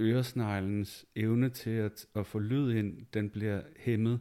øresneglens 0.00 1.06
evne 1.16 1.48
til 1.48 1.70
at, 1.70 2.06
at 2.14 2.26
få 2.26 2.38
lyd 2.38 2.74
ind, 2.74 3.06
den 3.14 3.30
bliver 3.30 3.62
hæmmet. 3.76 4.20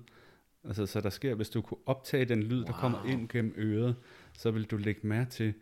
Altså, 0.64 0.86
så 0.86 1.02
der 1.02 1.10
sker, 1.10 1.36
hvis 1.36 1.50
du 1.50 1.62
kunne 1.62 1.88
optage 1.88 2.26
den 2.26 2.44
lyd, 2.44 2.58
wow. 2.58 2.66
der 2.66 2.74
kommer 2.74 3.06
ind 3.06 3.30
gennem 3.30 3.54
øret, 3.58 3.96
så 4.34 4.52
vil 4.52 4.64
du 4.64 4.78
lægge 4.78 5.08
mærke 5.08 5.30
til, 5.30 5.54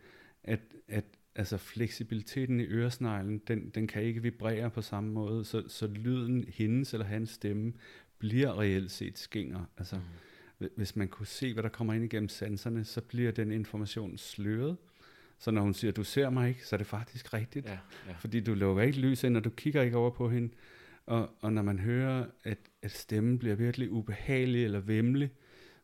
at, 0.44 0.60
at 0.88 1.04
altså 1.34 1.56
fleksibiliteten 1.56 2.60
i 2.60 2.64
øresneglen, 2.64 3.38
den, 3.38 3.70
den 3.74 3.86
kan 3.86 4.02
ikke 4.02 4.22
vibrere 4.22 4.70
på 4.70 4.82
samme 4.82 5.12
måde, 5.12 5.44
så, 5.44 5.62
så 5.68 5.86
lyden, 5.86 6.44
hendes 6.48 6.92
eller 6.92 7.06
hans 7.06 7.30
stemme, 7.30 7.72
bliver 8.18 8.60
reelt 8.60 8.90
set 8.90 9.18
skinger. 9.18 9.64
Altså, 9.78 9.96
mm. 10.58 10.68
hvis 10.76 10.96
man 10.96 11.08
kunne 11.08 11.26
se, 11.26 11.52
hvad 11.52 11.62
der 11.62 11.68
kommer 11.68 11.94
ind 11.94 12.04
igennem 12.04 12.28
sanserne, 12.28 12.84
så 12.84 13.00
bliver 13.00 13.30
den 13.30 13.52
information 13.52 14.18
sløret, 14.18 14.76
så 15.38 15.50
når 15.50 15.62
hun 15.62 15.74
siger, 15.74 15.92
du 15.92 16.04
ser 16.04 16.30
mig 16.30 16.48
ikke, 16.48 16.66
så 16.66 16.76
er 16.76 16.78
det 16.78 16.86
faktisk 16.86 17.34
rigtigt. 17.34 17.66
Ja, 17.66 17.78
ja. 18.08 18.12
Fordi 18.18 18.40
du 18.40 18.54
lukker 18.54 18.82
ikke 18.82 18.98
lys 18.98 19.24
ind, 19.24 19.36
og 19.36 19.44
du 19.44 19.50
kigger 19.50 19.82
ikke 19.82 19.96
over 19.96 20.10
på 20.10 20.30
hende. 20.30 20.48
Og, 21.06 21.30
og 21.40 21.52
når 21.52 21.62
man 21.62 21.78
hører, 21.78 22.26
at, 22.44 22.58
at 22.82 22.90
stemmen 22.90 23.38
bliver 23.38 23.54
virkelig 23.54 23.90
ubehagelig 23.90 24.64
eller 24.64 24.80
vemmelig, 24.80 25.30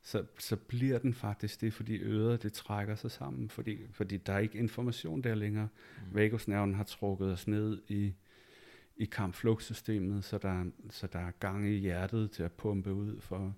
så, 0.02 0.24
så 0.38 0.56
bliver 0.56 0.98
den 0.98 1.14
faktisk 1.14 1.60
det, 1.60 1.72
fordi 1.72 1.98
øret 1.98 2.42
det 2.42 2.52
trækker 2.52 2.94
sig 2.94 3.10
sammen, 3.10 3.48
fordi, 3.48 3.78
fordi 3.92 4.16
der 4.16 4.32
er 4.32 4.38
ikke 4.38 4.58
information 4.58 5.22
der 5.22 5.34
længere. 5.34 5.68
Mm. 5.96 6.14
Vagusnerven 6.14 6.74
har 6.74 6.84
trukket 6.84 7.32
os 7.32 7.48
ned 7.48 7.82
i, 7.88 8.12
i 8.96 9.04
kampflugtsystemet, 9.04 10.24
så 10.24 10.38
der, 10.38 10.64
så 10.90 11.06
der 11.06 11.18
er 11.18 11.30
gang 11.30 11.68
i 11.68 11.76
hjertet 11.76 12.30
til 12.30 12.42
at 12.42 12.52
pumpe 12.52 12.92
ud 12.92 13.20
for, 13.20 13.54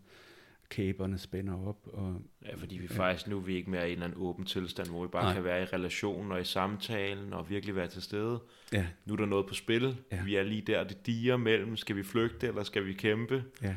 kæberne 0.70 1.18
spænder 1.18 1.66
op. 1.68 1.88
Og, 1.92 2.22
ja, 2.46 2.54
fordi 2.54 2.78
vi 2.78 2.86
ja. 2.90 2.96
faktisk 2.96 3.28
nu 3.28 3.36
er 3.36 3.40
vi 3.40 3.54
ikke 3.54 3.70
mere 3.70 3.88
i 3.88 3.92
en 3.92 3.92
eller 3.92 4.04
anden 4.04 4.22
åben 4.22 4.44
tilstand, 4.44 4.88
hvor 4.88 5.02
vi 5.02 5.08
bare 5.08 5.24
Nej. 5.24 5.34
kan 5.34 5.44
være 5.44 5.62
i 5.62 5.64
relationen 5.64 6.32
og 6.32 6.40
i 6.40 6.44
samtalen 6.44 7.32
og 7.32 7.50
virkelig 7.50 7.76
være 7.76 7.88
til 7.88 8.02
stede. 8.02 8.40
Ja. 8.72 8.86
Nu 9.04 9.12
er 9.12 9.16
der 9.16 9.26
noget 9.26 9.46
på 9.46 9.54
spil. 9.54 9.96
Ja. 10.12 10.22
Vi 10.24 10.36
er 10.36 10.42
lige 10.42 10.62
der, 10.62 10.84
det 10.84 11.06
diger 11.06 11.36
mellem, 11.36 11.76
skal 11.76 11.96
vi 11.96 12.02
flygte 12.02 12.46
eller 12.46 12.62
skal 12.62 12.86
vi 12.86 12.92
kæmpe? 12.92 13.44
Ja. 13.62 13.76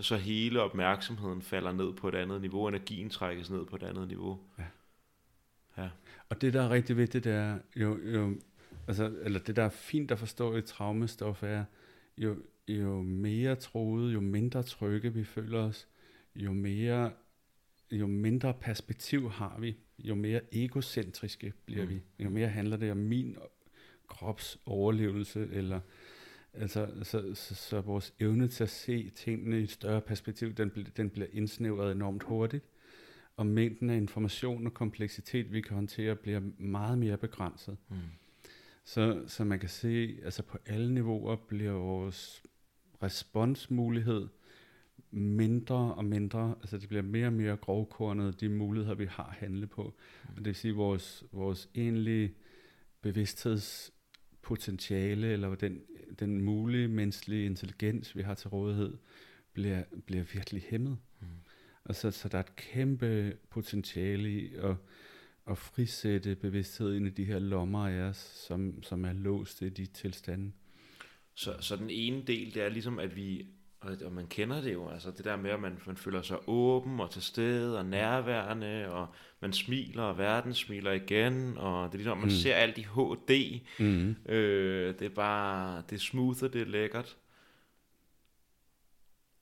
Så 0.00 0.16
hele 0.16 0.62
opmærksomheden 0.62 1.42
falder 1.42 1.72
ned 1.72 1.92
på 1.92 2.08
et 2.08 2.14
andet 2.14 2.40
niveau, 2.40 2.68
energien 2.68 3.10
trækkes 3.10 3.50
ned 3.50 3.66
på 3.66 3.76
et 3.76 3.82
andet 3.82 4.08
niveau. 4.08 4.40
Ja. 4.58 4.64
ja. 5.82 5.88
Og 6.28 6.40
det, 6.40 6.52
der 6.54 6.62
er 6.62 6.70
rigtig 6.70 6.96
vigtigt, 6.96 7.24
det 7.24 7.32
er 7.32 7.58
jo, 7.76 7.98
jo 7.98 8.34
altså, 8.88 9.12
eller 9.22 9.38
det, 9.38 9.56
der 9.56 9.62
er 9.62 9.68
fint 9.68 10.10
at 10.10 10.18
forstå 10.18 10.56
i 10.56 10.62
traumestof, 10.62 11.42
er 11.42 11.64
jo, 12.18 12.36
jo 12.68 13.02
mere 13.02 13.54
troede, 13.54 14.12
jo 14.12 14.20
mindre 14.20 14.62
trygge 14.62 15.14
vi 15.14 15.24
føler 15.24 15.58
os, 15.58 15.88
jo 16.36 16.52
mere 16.52 17.10
jo 17.90 18.06
mindre 18.06 18.54
perspektiv 18.54 19.30
har 19.30 19.56
vi, 19.60 19.76
jo 19.98 20.14
mere 20.14 20.40
egocentriske 20.52 21.52
bliver 21.66 21.84
mm. 21.84 21.90
vi. 21.90 22.02
Jo 22.18 22.30
mere 22.30 22.48
handler 22.48 22.76
det 22.76 22.90
om 22.90 22.96
min 22.96 23.36
krops 24.08 24.58
overlevelse, 24.66 25.48
eller 25.52 25.80
altså, 26.56 26.88
så, 27.02 27.34
så, 27.34 27.54
så 27.54 27.80
vores 27.80 28.14
evne 28.20 28.48
til 28.48 28.64
at 28.64 28.70
se 28.70 29.10
tingene 29.10 29.60
i 29.60 29.62
et 29.62 29.70
større 29.70 30.00
perspektiv, 30.00 30.54
den, 30.54 30.70
den 30.96 31.10
bliver 31.10 31.26
indsnævret 31.32 31.92
enormt 31.92 32.22
hurtigt, 32.22 32.64
og 33.36 33.46
mængden 33.46 33.90
af 33.90 33.96
information 33.96 34.66
og 34.66 34.74
kompleksitet, 34.74 35.52
vi 35.52 35.60
kan 35.60 35.74
håndtere, 35.74 36.16
bliver 36.16 36.40
meget 36.58 36.98
mere 36.98 37.16
begrænset. 37.16 37.76
Mm. 37.88 37.96
Så, 38.84 39.22
så 39.26 39.44
man 39.44 39.58
kan 39.58 39.68
se, 39.68 40.18
altså 40.24 40.42
på 40.42 40.58
alle 40.66 40.94
niveauer 40.94 41.36
bliver 41.36 41.72
vores 41.72 42.42
responsmulighed 43.02 44.28
mindre 45.10 45.94
og 45.94 46.04
mindre, 46.04 46.54
altså 46.60 46.78
det 46.78 46.88
bliver 46.88 47.02
mere 47.02 47.26
og 47.26 47.32
mere 47.32 47.56
grovkornet, 47.56 48.40
de 48.40 48.48
muligheder, 48.48 48.94
vi 48.94 49.06
har 49.06 49.24
at 49.24 49.34
handle 49.34 49.66
på. 49.66 49.82
Mm. 49.82 49.90
Og 50.30 50.36
det 50.36 50.46
vil 50.46 50.54
sige, 50.54 50.74
vores, 50.74 51.24
vores 51.32 51.68
egentlige 51.74 52.34
bevidsthedspotentiale, 53.00 55.26
eller 55.26 55.54
den, 55.54 55.82
den 56.18 56.40
mulige 56.40 56.88
menneskelige 56.88 57.46
intelligens, 57.46 58.16
vi 58.16 58.22
har 58.22 58.34
til 58.34 58.48
rådighed, 58.48 58.96
bliver, 59.52 59.82
bliver 60.06 60.24
virkelig 60.32 60.62
hæmmet. 60.68 60.98
Mm. 61.20 61.26
Og 61.84 61.94
så, 61.94 62.10
så 62.10 62.28
der 62.28 62.38
er 62.38 62.42
et 62.42 62.56
kæmpe 62.56 63.36
potentiale 63.50 64.30
i 64.30 64.54
at, 64.54 64.76
at 65.50 65.58
frisætte 65.58 66.34
bevidsthed 66.34 66.94
ind 66.94 67.06
i 67.06 67.10
de 67.10 67.24
her 67.24 67.38
lommer 67.38 67.88
af 67.88 68.00
os, 68.00 68.16
som, 68.16 68.82
som 68.82 69.04
er 69.04 69.12
låst 69.12 69.62
i 69.62 69.68
de 69.68 69.86
tilstande. 69.86 70.52
Så, 71.34 71.56
så 71.60 71.76
den 71.76 71.90
ene 71.90 72.22
del, 72.26 72.54
det 72.54 72.62
er 72.62 72.68
ligesom, 72.68 72.98
at 72.98 73.16
vi, 73.16 73.46
og 74.04 74.12
man 74.12 74.26
kender 74.26 74.60
det 74.60 74.72
jo, 74.72 74.88
altså 74.88 75.10
det 75.10 75.24
der 75.24 75.36
med, 75.36 75.50
at 75.50 75.60
man, 75.60 75.78
man 75.86 75.96
føler 75.96 76.22
sig 76.22 76.36
åben 76.46 77.00
og 77.00 77.10
til 77.10 77.22
stede 77.22 77.78
og 77.78 77.86
nærværende, 77.86 78.88
og 78.90 79.06
man 79.40 79.52
smiler, 79.52 80.02
og 80.02 80.18
verden 80.18 80.54
smiler 80.54 80.92
igen, 80.92 81.54
og 81.58 81.86
det 81.86 81.94
er 81.94 81.98
ligesom, 81.98 82.18
man 82.18 82.28
mm. 82.28 82.30
ser 82.30 82.54
alt 82.54 82.78
i 82.78 82.86
HD. 82.94 83.60
Mm. 83.78 84.16
Øh, 84.28 84.94
det 84.98 85.02
er 85.02 85.14
bare, 85.14 85.82
det 85.90 85.96
er 85.96 86.00
smooth, 86.00 86.42
og 86.42 86.52
det 86.52 86.60
er 86.60 86.66
lækkert. 86.66 87.16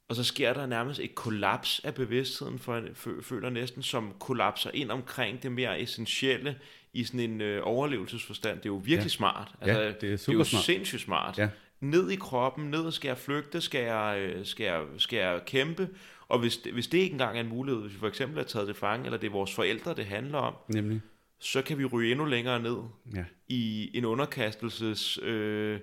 Og 0.09 0.17
så 0.17 0.25
sker 0.25 0.53
der 0.53 0.67
nærmest 0.67 1.01
et 1.01 1.15
kollaps 1.15 1.81
af 1.85 1.95
bevidstheden, 1.95 2.59
for 2.59 2.75
jeg 2.75 2.85
føler 3.23 3.51
næsten 3.51 3.83
som 3.83 4.15
kollapser 4.21 4.71
ind 4.75 4.91
omkring 4.91 5.43
det 5.43 5.53
mere 5.53 5.81
essentielle 5.81 6.59
i 6.93 7.05
sådan 7.05 7.21
en 7.21 7.41
øh, 7.41 7.61
overlevelsesforstand. 7.65 8.57
Det 8.57 8.67
er 8.67 8.71
jo 8.71 8.77
virkelig 8.85 9.05
ja. 9.05 9.09
smart. 9.09 9.55
Altså, 9.61 9.81
ja, 9.81 9.93
det 9.93 10.13
er 10.13 10.17
super 10.17 10.33
det 10.33 10.35
er 10.35 10.39
jo 10.39 10.45
smart. 10.45 10.65
sindssygt 10.65 11.03
smart. 11.03 11.39
Ja 11.39 11.49
ned 11.85 12.11
i 12.11 12.17
kroppen, 12.17 12.71
ned 12.71 12.93
skal 12.93 13.09
jeg 13.09 13.19
flygte, 13.19 13.61
skal 13.61 13.85
jeg, 13.85 14.19
øh, 14.21 14.47
skal 14.47 14.65
jeg, 14.65 14.83
skal 14.99 15.17
jeg 15.17 15.41
kæmpe, 15.47 15.89
og 16.29 16.39
hvis, 16.39 16.61
hvis 16.73 16.87
det 16.87 16.99
ikke 16.99 17.13
engang 17.13 17.37
er 17.37 17.41
en 17.41 17.49
mulighed, 17.49 17.83
hvis 17.83 17.95
vi 17.95 17.99
for 17.99 18.09
eksempel 18.09 18.39
er 18.39 18.43
taget 18.43 18.67
til 18.67 18.75
fange, 18.75 19.05
eller 19.05 19.19
det 19.19 19.27
er 19.27 19.33
vores 19.33 19.55
forældre, 19.55 19.95
det 19.95 20.07
handler 20.07 20.39
om, 20.39 20.55
Nemlig. 20.69 21.01
så 21.39 21.63
kan 21.63 21.79
vi 21.79 21.85
ryge 21.85 22.11
endnu 22.11 22.25
længere 22.25 22.63
ned 22.63 22.77
ja. 23.15 23.25
i 23.49 23.91
en 23.99 24.05
underkastelses 24.05 25.19
øh, 25.23 25.81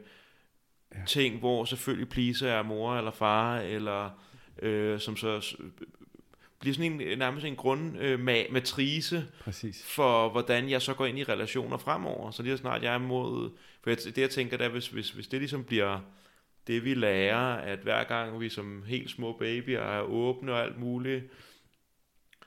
ja. 0.96 1.06
ting, 1.08 1.40
hvor 1.40 1.66
selvfølgelig 1.66 2.10
pleaser 2.10 2.50
er 2.50 2.64
mor 2.64 2.96
eller 2.96 3.12
far, 3.12 3.60
eller 3.60 4.10
øh, 4.62 5.00
som 5.00 5.18
så 5.18 5.56
bliver 6.60 6.74
sådan 6.74 7.02
en, 7.02 7.18
nærmest 7.18 7.46
en 7.46 7.56
grundmatrice 7.56 9.26
øh, 9.48 9.74
for, 9.84 10.30
hvordan 10.30 10.70
jeg 10.70 10.82
så 10.82 10.94
går 10.94 11.06
ind 11.06 11.20
i 11.20 11.24
relationer 11.24 11.78
fremover. 11.78 12.32
Så 12.32 12.44
lige 12.44 12.58
så 12.58 12.62
snart 12.62 12.84
jeg 12.84 12.94
er 12.94 12.98
mod... 12.98 13.52
For 13.84 13.90
jeg, 13.90 13.98
det 13.98 14.18
jeg 14.18 14.30
tænker, 14.30 14.58
der, 14.58 14.70
hvis, 14.70 14.88
hvis, 14.88 15.10
hvis 15.10 15.28
det 15.28 15.40
ligesom 15.40 15.64
bliver 15.64 16.00
det, 16.68 16.86
vi 16.86 16.94
lærer, 16.94 17.56
at 17.56 17.80
hver 17.80 18.04
gang 18.04 18.40
vi 18.40 18.50
som 18.50 18.84
helt 18.88 19.10
små 19.10 19.38
babyer 19.38 19.80
er 19.80 20.02
åbne 20.02 20.54
og 20.54 20.64
alt 20.64 20.80
muligt, 20.80 21.24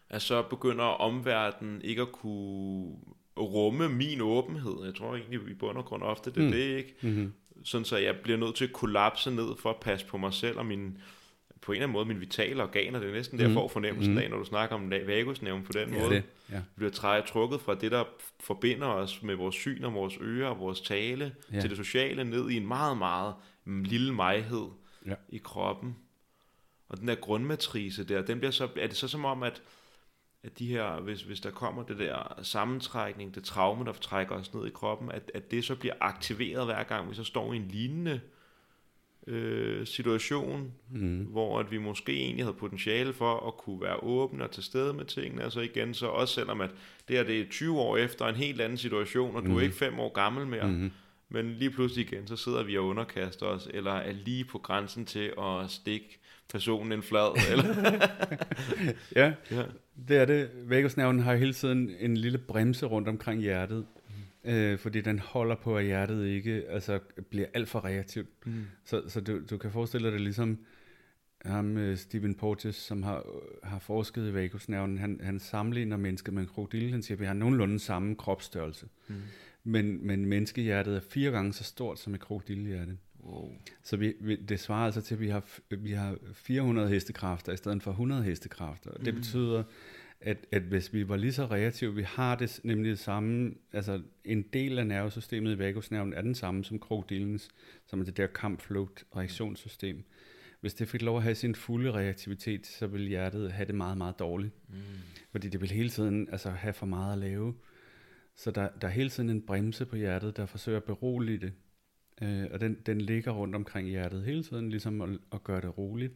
at 0.08 0.22
så 0.22 0.42
begynder 0.42 0.84
omverdenen 0.84 1.82
ikke 1.82 2.02
at 2.02 2.12
kunne 2.12 2.96
rumme 3.38 3.88
min 3.88 4.20
åbenhed. 4.20 4.84
Jeg 4.84 4.94
tror 4.94 5.16
egentlig, 5.16 5.50
i 5.50 5.54
bund 5.54 5.78
og 5.78 5.84
grund 5.84 6.02
ofte 6.02 6.30
det 6.30 6.38
er 6.38 6.46
mm. 6.46 6.52
det, 6.52 6.76
ikke? 6.76 6.94
Mm-hmm. 7.02 7.32
Sådan 7.64 7.84
så 7.84 7.96
jeg 7.96 8.16
bliver 8.22 8.38
nødt 8.38 8.54
til 8.54 8.64
at 8.64 8.72
kollapse 8.72 9.30
ned 9.30 9.56
for 9.58 9.70
at 9.70 9.80
passe 9.80 10.06
på 10.06 10.16
mig 10.16 10.34
selv 10.34 10.58
og 10.58 10.66
min 10.66 10.98
på 11.64 11.72
en 11.72 11.76
eller 11.76 11.86
anden 11.86 11.92
måde 11.92 12.04
mine 12.04 12.20
vitale 12.20 12.62
organer. 12.62 12.98
Det 12.98 13.08
er 13.08 13.12
næsten 13.12 13.38
mm. 13.38 13.44
der, 13.44 13.54
får 13.54 13.68
fornemmelsen 13.68 14.12
mm. 14.12 14.18
af, 14.18 14.30
når 14.30 14.38
du 14.38 14.44
snakker 14.44 14.76
om 14.76 14.90
vagusnævn 14.90 15.62
på 15.62 15.72
den 15.72 15.94
ja, 15.94 16.00
måde. 16.00 16.14
Det. 16.14 16.22
Ja. 16.50 16.56
Vi 16.56 16.62
bliver 16.76 16.90
træet, 16.90 17.24
trukket 17.24 17.60
fra 17.60 17.74
det, 17.74 17.92
der 17.92 18.04
forbinder 18.40 18.86
os 18.86 19.22
med 19.22 19.34
vores 19.34 19.54
syn 19.54 19.84
og 19.84 19.94
vores 19.94 20.18
ører 20.20 20.48
og 20.48 20.58
vores 20.58 20.80
tale, 20.80 21.34
ja. 21.52 21.60
til 21.60 21.70
det 21.70 21.76
sociale, 21.76 22.24
ned 22.24 22.50
i 22.50 22.56
en 22.56 22.66
meget, 22.66 22.98
meget 22.98 23.34
lille 23.66 24.14
mighed 24.14 24.66
ja. 25.06 25.14
i 25.28 25.38
kroppen. 25.38 25.96
Og 26.88 26.98
den 26.98 27.08
der 27.08 27.14
grundmatrice 27.14 28.04
der, 28.04 28.22
den 28.22 28.38
bliver 28.38 28.52
så, 28.52 28.68
er 28.76 28.86
det 28.86 28.96
så 28.96 29.08
som 29.08 29.24
om, 29.24 29.42
at, 29.42 29.62
at 30.42 30.58
de 30.58 30.66
her, 30.66 31.00
hvis, 31.00 31.22
hvis 31.22 31.40
der 31.40 31.50
kommer 31.50 31.82
det 31.82 31.98
der 31.98 32.40
sammentrækning, 32.42 33.34
det 33.34 33.44
traume, 33.44 33.84
der 33.84 33.92
trækker 33.92 34.34
os 34.34 34.54
ned 34.54 34.66
i 34.66 34.70
kroppen, 34.70 35.10
at, 35.12 35.30
at 35.34 35.50
det 35.50 35.64
så 35.64 35.74
bliver 35.74 35.94
aktiveret 36.00 36.64
hver 36.64 36.82
gang, 36.82 37.10
vi 37.10 37.14
så 37.14 37.24
står 37.24 37.52
i 37.52 37.56
en 37.56 37.68
lignende 37.68 38.20
øh, 39.26 39.86
situation, 39.86 40.72
mm. 40.90 41.18
hvor 41.18 41.60
at 41.60 41.70
vi 41.70 41.78
måske 41.78 42.12
egentlig 42.12 42.44
havde 42.44 42.56
potentiale 42.56 43.12
for 43.12 43.48
at 43.48 43.56
kunne 43.56 43.80
være 43.80 44.02
åbne 44.02 44.44
og 44.44 44.50
til 44.50 44.62
stede 44.62 44.92
med 44.92 45.04
tingene, 45.04 45.42
altså 45.42 45.60
igen, 45.60 45.94
så 45.94 46.06
også 46.06 46.34
selvom 46.34 46.60
at 46.60 46.70
det 47.08 47.16
her 47.16 47.24
det 47.24 47.40
er 47.40 47.44
20 47.50 47.80
år 47.80 47.96
efter 47.96 48.26
en 48.26 48.34
helt 48.34 48.60
anden 48.60 48.78
situation, 48.78 49.36
og 49.36 49.42
du 49.42 49.48
mm. 49.48 49.56
er 49.56 49.60
ikke 49.60 49.76
5 49.76 50.00
år 50.00 50.12
gammel 50.12 50.46
mere, 50.46 50.66
mm. 50.66 50.90
men 51.28 51.50
lige 51.50 51.70
pludselig 51.70 52.12
igen, 52.12 52.26
så 52.26 52.36
sidder 52.36 52.62
vi 52.62 52.78
og 52.78 52.84
underkaster 52.84 53.46
os, 53.46 53.68
eller 53.74 53.92
er 53.92 54.12
lige 54.12 54.44
på 54.44 54.58
grænsen 54.58 55.06
til 55.06 55.32
at 55.38 55.70
stikke 55.70 56.18
personen 56.52 56.92
en 56.92 57.02
flad. 57.02 57.36
Eller? 57.52 57.74
ja, 59.16 59.32
ja, 59.50 59.62
det 60.08 60.16
er 60.16 60.24
det. 60.24 60.50
Væggersnerven 60.64 61.20
har 61.20 61.34
hele 61.34 61.52
tiden 61.52 61.90
en 62.00 62.16
lille 62.16 62.38
bremse 62.38 62.86
rundt 62.86 63.08
omkring 63.08 63.40
hjertet, 63.40 63.86
øh, 64.44 64.78
fordi 64.78 65.00
den 65.00 65.18
holder 65.18 65.54
på, 65.54 65.76
at 65.76 65.84
hjertet 65.84 66.26
ikke 66.26 66.64
altså, 66.68 67.00
bliver 67.30 67.46
alt 67.54 67.68
for 67.68 67.84
reaktivt. 67.84 68.28
Mm. 68.46 68.64
Så, 68.84 69.02
så 69.08 69.20
du, 69.20 69.40
du 69.50 69.58
kan 69.58 69.70
forestille 69.70 70.06
dig 70.06 70.12
det 70.12 70.20
ligesom, 70.20 70.58
ham, 71.44 71.76
øh, 71.76 71.96
Stephen 71.96 72.34
Porges, 72.34 72.74
som 72.74 73.02
har, 73.02 73.26
har 73.62 73.78
forsket 73.78 74.28
i 74.28 74.34
vagusnerven, 74.34 74.98
han, 74.98 75.20
han 75.22 75.38
sammenligner 75.38 75.96
mennesket 75.96 76.34
med 76.34 76.42
en 76.42 76.48
krokodille. 76.48 76.90
Han 76.90 77.02
siger, 77.02 77.16
at 77.16 77.20
vi 77.20 77.26
har 77.26 77.34
nogenlunde 77.34 77.78
samme 77.78 78.16
kropsstørrelse. 78.16 78.86
Mm. 79.08 79.14
Men, 79.64 80.06
men 80.06 80.26
menneskehjertet 80.26 80.96
er 80.96 81.00
fire 81.00 81.30
gange 81.30 81.52
så 81.52 81.64
stort 81.64 81.98
som 81.98 82.14
et 82.14 82.20
krokodillehjerte. 82.20 82.96
Wow. 83.24 83.52
Så 83.82 83.96
vi, 83.96 84.14
vi, 84.20 84.36
det 84.36 84.60
svarer 84.60 84.84
altså 84.84 85.00
til, 85.00 85.14
at 85.14 85.20
vi 85.20 85.28
har, 85.28 85.44
vi 85.70 85.92
har 85.92 86.16
400 86.32 86.88
hestekræfter 86.88 87.52
i 87.52 87.56
stedet 87.56 87.82
for 87.82 87.90
100 87.90 88.22
hestekræfter. 88.22 88.90
Mm. 88.98 89.04
Det 89.04 89.14
betyder, 89.14 89.62
at, 90.24 90.46
at 90.52 90.62
hvis 90.62 90.92
vi 90.92 91.08
var 91.08 91.16
lige 91.16 91.32
så 91.32 91.46
reaktive, 91.46 91.94
vi 91.94 92.02
har 92.02 92.36
det 92.36 92.60
nemlig 92.64 92.90
det 92.90 92.98
samme, 92.98 93.54
altså 93.72 94.02
en 94.24 94.42
del 94.42 94.78
af 94.78 94.86
nervesystemet 94.86 95.54
i 95.54 95.58
vagusnerven 95.58 96.12
er 96.12 96.22
den 96.22 96.34
samme 96.34 96.64
som 96.64 96.78
krokodillens, 96.78 97.48
som 97.86 98.00
er 98.00 98.04
det 98.04 98.16
der 98.16 98.26
kamp-flugt-reaktionssystem. 98.26 100.04
Hvis 100.60 100.74
det 100.74 100.88
fik 100.88 101.02
lov 101.02 101.16
at 101.16 101.22
have 101.22 101.34
sin 101.34 101.54
fulde 101.54 101.92
reaktivitet, 101.92 102.66
så 102.66 102.86
vil 102.86 103.08
hjertet 103.08 103.52
have 103.52 103.66
det 103.66 103.74
meget, 103.74 103.98
meget 103.98 104.18
dårligt. 104.18 104.52
Mm. 104.68 104.74
Fordi 105.30 105.48
det 105.48 105.60
vil 105.60 105.70
hele 105.70 105.90
tiden 105.90 106.28
altså, 106.32 106.50
have 106.50 106.72
for 106.72 106.86
meget 106.86 107.12
at 107.12 107.18
lave. 107.18 107.54
Så 108.36 108.50
der, 108.50 108.68
der 108.80 108.88
er 108.88 108.92
hele 108.92 109.10
tiden 109.10 109.30
en 109.30 109.42
bremse 109.42 109.86
på 109.86 109.96
hjertet, 109.96 110.36
der 110.36 110.46
forsøger 110.46 110.78
at 110.78 110.84
berolige 110.84 111.38
det. 111.38 111.52
Øh, 112.22 112.46
og 112.50 112.60
den, 112.60 112.76
den 112.86 113.00
ligger 113.00 113.32
rundt 113.32 113.54
omkring 113.54 113.88
hjertet 113.88 114.24
hele 114.24 114.42
tiden, 114.42 114.70
ligesom 114.70 115.00
at, 115.00 115.08
at 115.32 115.44
gøre 115.44 115.60
det 115.60 115.78
roligt. 115.78 116.12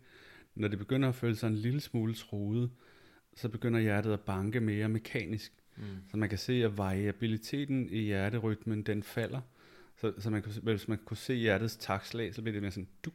Når 0.55 0.69
det 0.69 0.79
begynder 0.79 1.09
at 1.09 1.15
føle 1.15 1.37
sig 1.37 1.47
en 1.47 1.57
lille 1.57 1.81
smule 1.81 2.15
truet, 2.15 2.71
så 3.39 3.49
begynder 3.49 3.81
hjertet 3.81 4.13
at 4.13 4.21
banke 4.21 4.61
mere 4.61 4.89
mekanisk. 4.89 5.53
Mm. 5.77 5.83
Så 6.11 6.17
man 6.17 6.29
kan 6.29 6.39
se, 6.39 6.65
at 6.65 6.79
variabiliteten 6.79 7.89
i 7.91 7.99
hjerterytmen, 7.99 8.83
den 8.83 9.03
falder. 9.03 9.41
Så, 9.97 10.13
så 10.19 10.31
man, 10.31 10.45
hvis 10.63 10.89
man 10.89 10.99
kunne 11.05 11.17
se 11.17 11.35
hjertets 11.35 11.77
takslag, 11.77 12.35
så 12.35 12.43
bliver 12.43 12.53
det 12.53 12.63
mere 12.63 12.71
sådan 12.71 12.89
duk, 13.05 13.15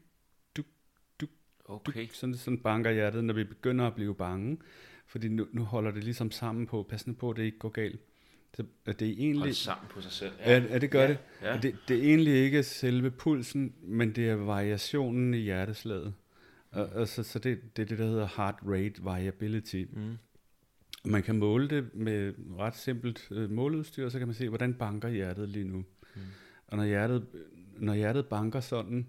duk, 0.57 0.65
duk, 1.21 1.29
okay. 1.65 2.01
duk. 2.01 2.09
Sådan, 2.13 2.35
sådan 2.35 2.57
banker 2.57 2.91
hjertet, 2.91 3.23
når 3.23 3.33
vi 3.33 3.43
begynder 3.43 3.87
at 3.87 3.95
blive 3.95 4.15
bange. 4.15 4.57
Fordi 5.05 5.27
nu, 5.27 5.47
nu 5.51 5.63
holder 5.63 5.91
det 5.91 6.03
ligesom 6.03 6.31
sammen 6.31 6.67
på, 6.67 6.83
pas 6.89 7.07
nu 7.07 7.13
på, 7.13 7.29
at 7.29 7.37
det 7.37 7.43
ikke 7.43 7.57
går 7.57 7.69
galt. 7.69 7.99
Så 8.53 8.63
det 8.85 9.01
er 9.01 9.05
egentlig... 9.05 9.39
Hold 9.39 9.53
sammen 9.53 9.87
på 9.89 10.01
sig 10.01 10.11
selv. 10.11 10.31
Ja, 10.39 10.59
ja 10.59 10.77
det 10.77 10.91
gør 10.91 11.01
ja, 11.01 11.07
det. 11.07 11.17
Ja. 11.41 11.57
Det. 11.57 11.77
Det 11.87 11.97
er 11.97 12.03
egentlig 12.03 12.33
ikke 12.33 12.63
selve 12.63 13.11
pulsen, 13.11 13.73
men 13.81 14.15
det 14.15 14.29
er 14.29 14.35
variationen 14.35 15.33
i 15.33 15.37
hjerteslaget. 15.37 16.13
Og, 16.73 16.85
og 16.85 17.07
så, 17.07 17.39
det, 17.39 17.77
det 17.77 17.81
er 17.81 17.85
det, 17.85 17.97
der 17.97 18.05
hedder 18.05 18.27
heart 18.37 18.55
rate 18.67 18.93
variability. 19.05 19.83
Mm. 19.91 20.17
Man 21.05 21.23
kan 21.23 21.37
måle 21.37 21.67
det 21.67 21.95
med 21.95 22.33
ret 22.59 22.75
simpelt 22.75 23.27
øh, 23.31 23.51
måleudstyr, 23.51 24.09
så 24.09 24.19
kan 24.19 24.27
man 24.27 24.35
se, 24.35 24.49
hvordan 24.49 24.73
banker 24.73 25.09
hjertet 25.09 25.49
lige 25.49 25.65
nu. 25.65 25.77
Mm. 25.77 26.21
Og 26.67 26.77
når 26.77 26.85
hjertet, 26.85 27.25
når 27.77 27.93
hjertet 27.93 28.25
banker 28.25 28.59
sådan, 28.59 29.07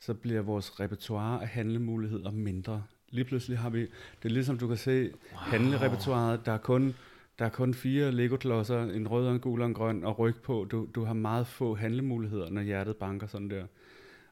så 0.00 0.14
bliver 0.14 0.42
vores 0.42 0.80
repertoire 0.80 1.42
af 1.42 1.48
handlemuligheder 1.48 2.30
mindre. 2.30 2.84
Lige 3.10 3.24
pludselig 3.24 3.58
har 3.58 3.70
vi, 3.70 3.80
det 4.22 4.24
er 4.24 4.28
ligesom 4.28 4.58
du 4.58 4.68
kan 4.68 4.76
se, 4.76 5.02
wow. 5.02 5.12
handlerepertoireet, 5.32 6.46
der 6.46 6.52
er 6.52 6.58
kun 6.58 6.94
der 7.38 7.44
er 7.44 7.48
kun 7.48 7.74
fire 7.74 8.12
Lego-klodser, 8.12 8.82
en 8.82 9.08
rød, 9.08 9.28
en 9.28 9.40
gul 9.40 9.60
og 9.60 9.66
en 9.66 9.74
grøn, 9.74 10.04
og 10.04 10.18
ryg 10.18 10.36
på. 10.36 10.66
Du, 10.70 10.88
du 10.94 11.04
har 11.04 11.14
meget 11.14 11.46
få 11.46 11.74
handlemuligheder, 11.74 12.50
når 12.50 12.62
hjertet 12.62 12.96
banker 12.96 13.26
sådan 13.26 13.50
der. 13.50 13.66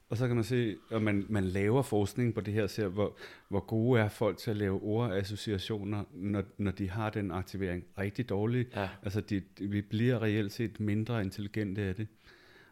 Og 0.09 0.17
så 0.17 0.27
kan 0.27 0.37
man 0.37 0.45
se, 0.45 0.77
at 0.91 1.03
man, 1.03 1.27
man 1.29 1.45
laver 1.45 1.83
forskning 1.83 2.35
på 2.35 2.41
det 2.41 2.55
her, 2.55 2.67
ser 2.67 2.89
hvor, 2.89 3.17
hvor 3.49 3.61
gode 3.61 4.01
er 4.01 4.09
folk 4.09 4.39
til 4.39 4.51
at 4.51 4.57
lave 4.57 4.83
ordassociationer, 4.83 6.05
når, 6.13 6.43
når 6.59 6.71
de 6.71 6.91
har 6.91 7.11
den 7.11 7.31
aktivering. 7.31 7.85
Rigtig 7.99 8.29
dårligt. 8.29 8.77
Ja. 8.77 8.89
Altså, 9.03 9.21
de, 9.21 9.43
de, 9.59 9.67
vi 9.67 9.83
bliver 9.83 10.23
reelt 10.23 10.53
set 10.53 10.81
mindre 10.81 11.23
intelligente 11.23 11.83
af 11.83 11.95
det. 11.95 12.07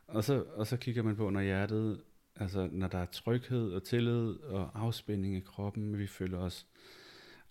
Og 0.06 0.24
så, 0.24 0.44
og 0.54 0.66
så 0.66 0.76
kigger 0.76 1.02
man 1.02 1.16
på, 1.16 1.30
når 1.30 1.40
hjertet, 1.40 2.00
altså 2.36 2.68
når 2.72 2.88
der 2.88 2.98
er 2.98 3.06
tryghed 3.06 3.72
og 3.72 3.82
tillid 3.82 4.34
og 4.42 4.70
afspænding 4.74 5.36
i 5.36 5.40
kroppen, 5.40 5.98
vi 5.98 6.06
føler 6.06 6.38
os 6.38 6.66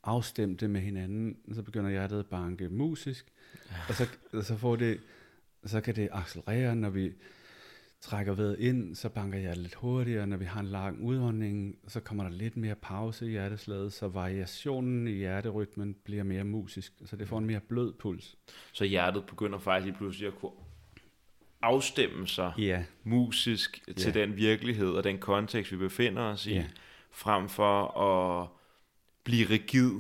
afstemte 0.04 0.68
med 0.68 0.82
hinanden, 0.82 1.38
så 1.54 1.62
begynder 1.62 1.90
hjertet 1.90 2.20
at 2.20 2.26
banke 2.26 2.70
musisk, 2.70 3.26
ja. 3.72 3.76
og 3.90 3.96
så, 3.96 4.08
så 4.42 4.58
får 4.58 4.76
det, 4.76 5.00
så 5.66 5.82
kan 5.82 5.96
det 5.96 6.10
accelerere, 6.12 6.76
når 6.76 6.90
vi 6.90 7.14
trækker 8.04 8.34
vejret 8.34 8.60
ind, 8.60 8.96
så 8.96 9.10
banker 9.10 9.40
hjertet 9.40 9.62
lidt 9.62 9.74
hurtigere. 9.74 10.28
Når 10.28 10.38
vi 10.38 10.46
har 10.46 10.60
en 10.60 10.68
lang 10.68 11.04
udånding, 11.04 11.76
så 11.88 12.00
kommer 12.00 12.24
der 12.24 12.32
lidt 12.32 12.58
mere 12.58 12.76
pause 12.76 13.28
i 13.28 13.30
hjerteslaget, 13.30 13.94
så 13.94 14.08
variationen 14.08 15.08
i 15.08 15.12
hjerterytmen 15.12 15.96
bliver 16.04 16.24
mere 16.24 16.44
musisk, 16.44 16.94
så 17.06 17.16
det 17.16 17.28
får 17.28 17.38
en 17.38 17.46
mere 17.46 17.60
blød 17.60 17.94
puls. 17.94 18.36
Så 18.72 18.86
hjertet 18.86 19.26
begynder 19.26 19.60
faktisk 19.60 19.86
lige 19.86 19.98
pludselig 19.98 20.28
at 20.28 20.36
kunne 20.36 20.52
afstemme 21.62 22.28
sig 22.28 22.54
ja. 22.58 22.84
musisk 23.04 23.84
til 23.98 24.14
ja. 24.16 24.22
den 24.22 24.38
virkelighed 24.38 24.90
og 24.90 25.04
den 25.04 25.18
kontekst, 25.18 25.72
vi 25.72 25.78
befinder 25.78 26.22
os 26.22 26.48
i, 26.48 26.54
ja. 26.54 26.66
frem 27.12 27.50
for 27.50 27.98
at 27.98 28.48
blive 29.24 29.50
rigid 29.50 29.92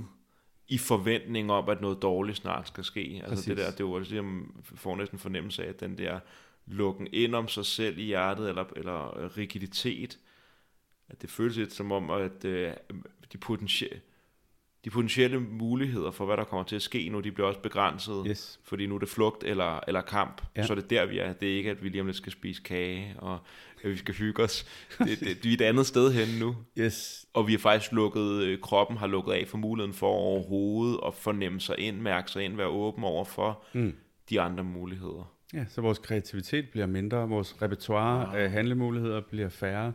i 0.67 0.77
forventning 0.77 1.51
om, 1.51 1.69
at 1.69 1.81
noget 1.81 2.01
dårligt 2.01 2.37
snart 2.37 2.67
skal 2.67 2.83
ske. 2.83 3.21
Altså 3.23 3.29
Præcis. 3.29 3.45
det 3.45 3.57
der, 3.57 3.71
det 3.71 3.85
var 3.85 3.99
ligesom, 3.99 4.61
får 4.63 4.95
næsten 4.95 5.19
fornemmelse 5.19 5.63
af, 5.63 5.69
at 5.69 5.79
den 5.79 5.97
der 5.97 6.19
lukken 6.65 7.07
ind 7.13 7.35
om 7.35 7.47
sig 7.47 7.65
selv 7.65 7.97
i 7.97 8.03
hjertet, 8.03 8.49
eller, 8.49 8.65
eller 8.75 9.37
rigiditet, 9.37 10.19
at 11.09 11.21
det 11.21 11.29
føles 11.29 11.57
lidt 11.57 11.73
som 11.73 11.91
om, 11.91 12.09
at 12.09 12.45
øh, 12.45 12.71
de, 13.33 13.37
potentielle, 13.37 14.01
de 14.85 14.89
potentielle 14.89 15.39
muligheder 15.39 16.11
for, 16.11 16.25
hvad 16.25 16.37
der 16.37 16.43
kommer 16.43 16.63
til 16.63 16.75
at 16.75 16.81
ske 16.81 17.09
nu, 17.09 17.19
de 17.19 17.31
bliver 17.31 17.47
også 17.47 17.59
begrænset, 17.59 18.23
yes. 18.27 18.59
fordi 18.63 18.85
nu 18.85 18.95
er 18.95 18.99
det 18.99 19.09
flugt 19.09 19.43
eller, 19.43 19.79
eller 19.87 20.01
kamp, 20.01 20.41
ja. 20.55 20.65
så 20.65 20.73
er 20.73 20.75
det 20.75 20.89
der, 20.89 21.05
vi 21.05 21.19
er. 21.19 21.33
Det 21.33 21.53
er 21.53 21.57
ikke, 21.57 21.71
at 21.71 21.83
vi 21.83 21.89
lige 21.89 22.01
om 22.01 22.07
lidt 22.07 22.17
skal 22.17 22.31
spise 22.31 22.61
kage, 22.61 23.15
og 23.17 23.39
at 23.83 23.89
vi 23.89 23.97
skal 23.97 24.15
hygge 24.15 24.43
os. 24.43 24.65
Det, 24.99 25.19
det, 25.19 25.43
vi 25.43 25.49
er 25.49 25.53
et 25.53 25.61
andet 25.61 25.85
sted 25.85 26.13
hen 26.13 26.39
nu. 26.39 26.55
Yes. 26.77 27.25
Og 27.33 27.47
vi 27.47 27.51
har 27.51 27.59
faktisk 27.59 27.91
lukket, 27.91 28.43
øh, 28.43 28.59
kroppen 28.61 28.97
har 28.97 29.07
lukket 29.07 29.33
af 29.33 29.47
for 29.47 29.57
muligheden 29.57 29.93
for 29.93 30.07
overhovedet 30.07 30.99
at 31.05 31.13
fornemme 31.13 31.59
sig 31.59 31.79
ind, 31.79 32.01
mærke 32.01 32.31
sig 32.31 32.43
ind, 32.43 32.55
være 32.55 32.67
åben 32.67 33.03
over 33.03 33.25
for 33.25 33.63
mm. 33.73 33.95
de 34.29 34.41
andre 34.41 34.63
muligheder. 34.63 35.32
Ja, 35.53 35.65
så 35.69 35.81
vores 35.81 35.99
kreativitet 35.99 36.69
bliver 36.69 36.85
mindre, 36.85 37.29
vores 37.29 37.61
repertoire 37.61 38.27
wow. 38.27 38.35
af 38.35 38.51
handlemuligheder 38.51 39.21
bliver 39.21 39.49
færre, 39.49 39.93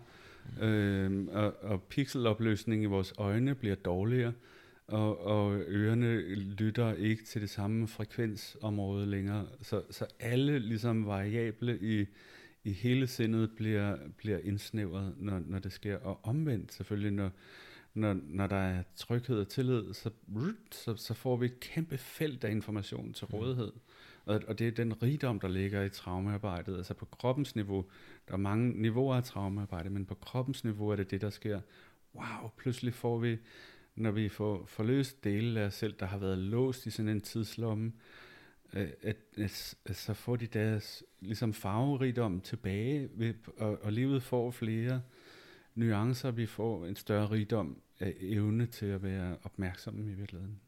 mm. 0.61 0.63
øh, 0.63 1.29
og, 1.33 1.55
og 1.63 1.83
pixelopløsning 1.83 2.83
i 2.83 2.87
vores 2.87 3.15
øjne 3.19 3.55
bliver 3.55 3.75
dårligere, 3.75 4.33
og, 4.87 5.27
og 5.27 5.61
ørerne 5.69 6.21
lytter 6.35 6.95
ikke 6.95 7.25
til 7.25 7.41
det 7.41 7.51
samme 7.51 7.89
frekvensområde 7.89 9.07
længere. 9.07 9.47
Så, 9.63 9.83
så 9.91 10.07
alle 10.21 10.59
ligesom 10.59 11.07
variable 11.07 11.79
i, 11.81 12.07
i 12.65 12.73
hele 12.73 13.07
sindet 13.07 13.51
bliver, 13.57 13.97
bliver 14.17 14.39
indsnævret, 14.39 15.15
når, 15.17 15.43
når 15.47 15.59
det 15.59 15.73
sker. 15.73 15.97
Og 15.97 16.21
omvendt 16.23 16.73
selvfølgelig, 16.73 17.13
når, 17.13 17.31
når, 17.95 18.17
når 18.25 18.47
der 18.47 18.57
er 18.57 18.83
tryghed 18.97 19.41
og 19.41 19.49
tillid, 19.49 19.95
så, 19.95 20.11
så, 20.71 20.97
så 20.97 21.15
får 21.15 21.37
vi 21.37 21.47
et 21.47 21.61
kæmpe 21.61 21.99
felt 21.99 22.45
af 22.45 22.51
information 22.51 23.13
til 23.13 23.27
mm. 23.31 23.39
rådighed. 23.39 23.73
Mm. 23.73 23.81
Og, 24.29 24.43
og 24.49 24.59
det 24.59 24.66
er 24.66 24.70
den 24.70 25.03
rigdom, 25.03 25.41
der 25.41 25.49
ligger 25.49 25.83
i 25.83 25.89
traumearbejdet. 25.89 26.76
Altså 26.76 26.95
på 26.95 27.05
kroppens 27.05 27.57
niveau, 27.57 27.85
der 28.29 28.35
er 28.35 28.39
mange 28.39 28.83
niveauer 28.83 29.16
af 29.16 29.24
traumearbejde, 29.24 29.91
men 29.91 30.07
på 30.07 30.14
kroppens 30.14 30.64
niveau 30.64 30.89
er 30.89 30.97
det 30.97 31.11
det, 31.11 31.20
der 31.20 31.31
sker. 31.31 31.61
Wow, 32.14 32.51
pludselig 32.57 32.95
får 32.95 33.18
vi, 33.18 33.39
når 33.95 34.11
vi 34.11 34.29
får 34.29 34.64
forløst 34.66 35.24
dele 35.24 35.61
af 35.61 35.66
os 35.66 35.74
selv, 35.74 35.95
der 36.01 36.07
har 36.07 36.18
været 36.18 36.39
låst 36.39 36.87
i 36.87 36.91
sådan 36.91 37.09
en 37.09 37.20
tidslomme, 37.20 37.93
at, 38.72 38.95
at, 39.03 39.16
at, 39.37 39.74
at 39.85 39.97
så 39.97 40.14
får 40.14 40.37
de 40.37 40.47
deres 40.47 41.05
ligesom 41.20 41.53
farverigdom 41.53 42.41
tilbage, 42.41 43.09
ved, 43.14 43.35
og, 43.57 43.79
og 43.83 43.93
livet 43.93 44.22
får 44.22 44.51
flere 44.51 45.03
nuancer, 45.74 46.31
vi 46.31 46.47
får 46.47 46.87
en 46.87 46.97
større 46.97 47.31
rigdom 47.31 47.81
af 48.01 48.14
evne 48.20 48.66
til 48.66 48.87
at 48.87 49.03
være 49.03 49.37
opmærksomme 49.43 50.12
i 50.12 50.14
virkeligheden 50.14 50.61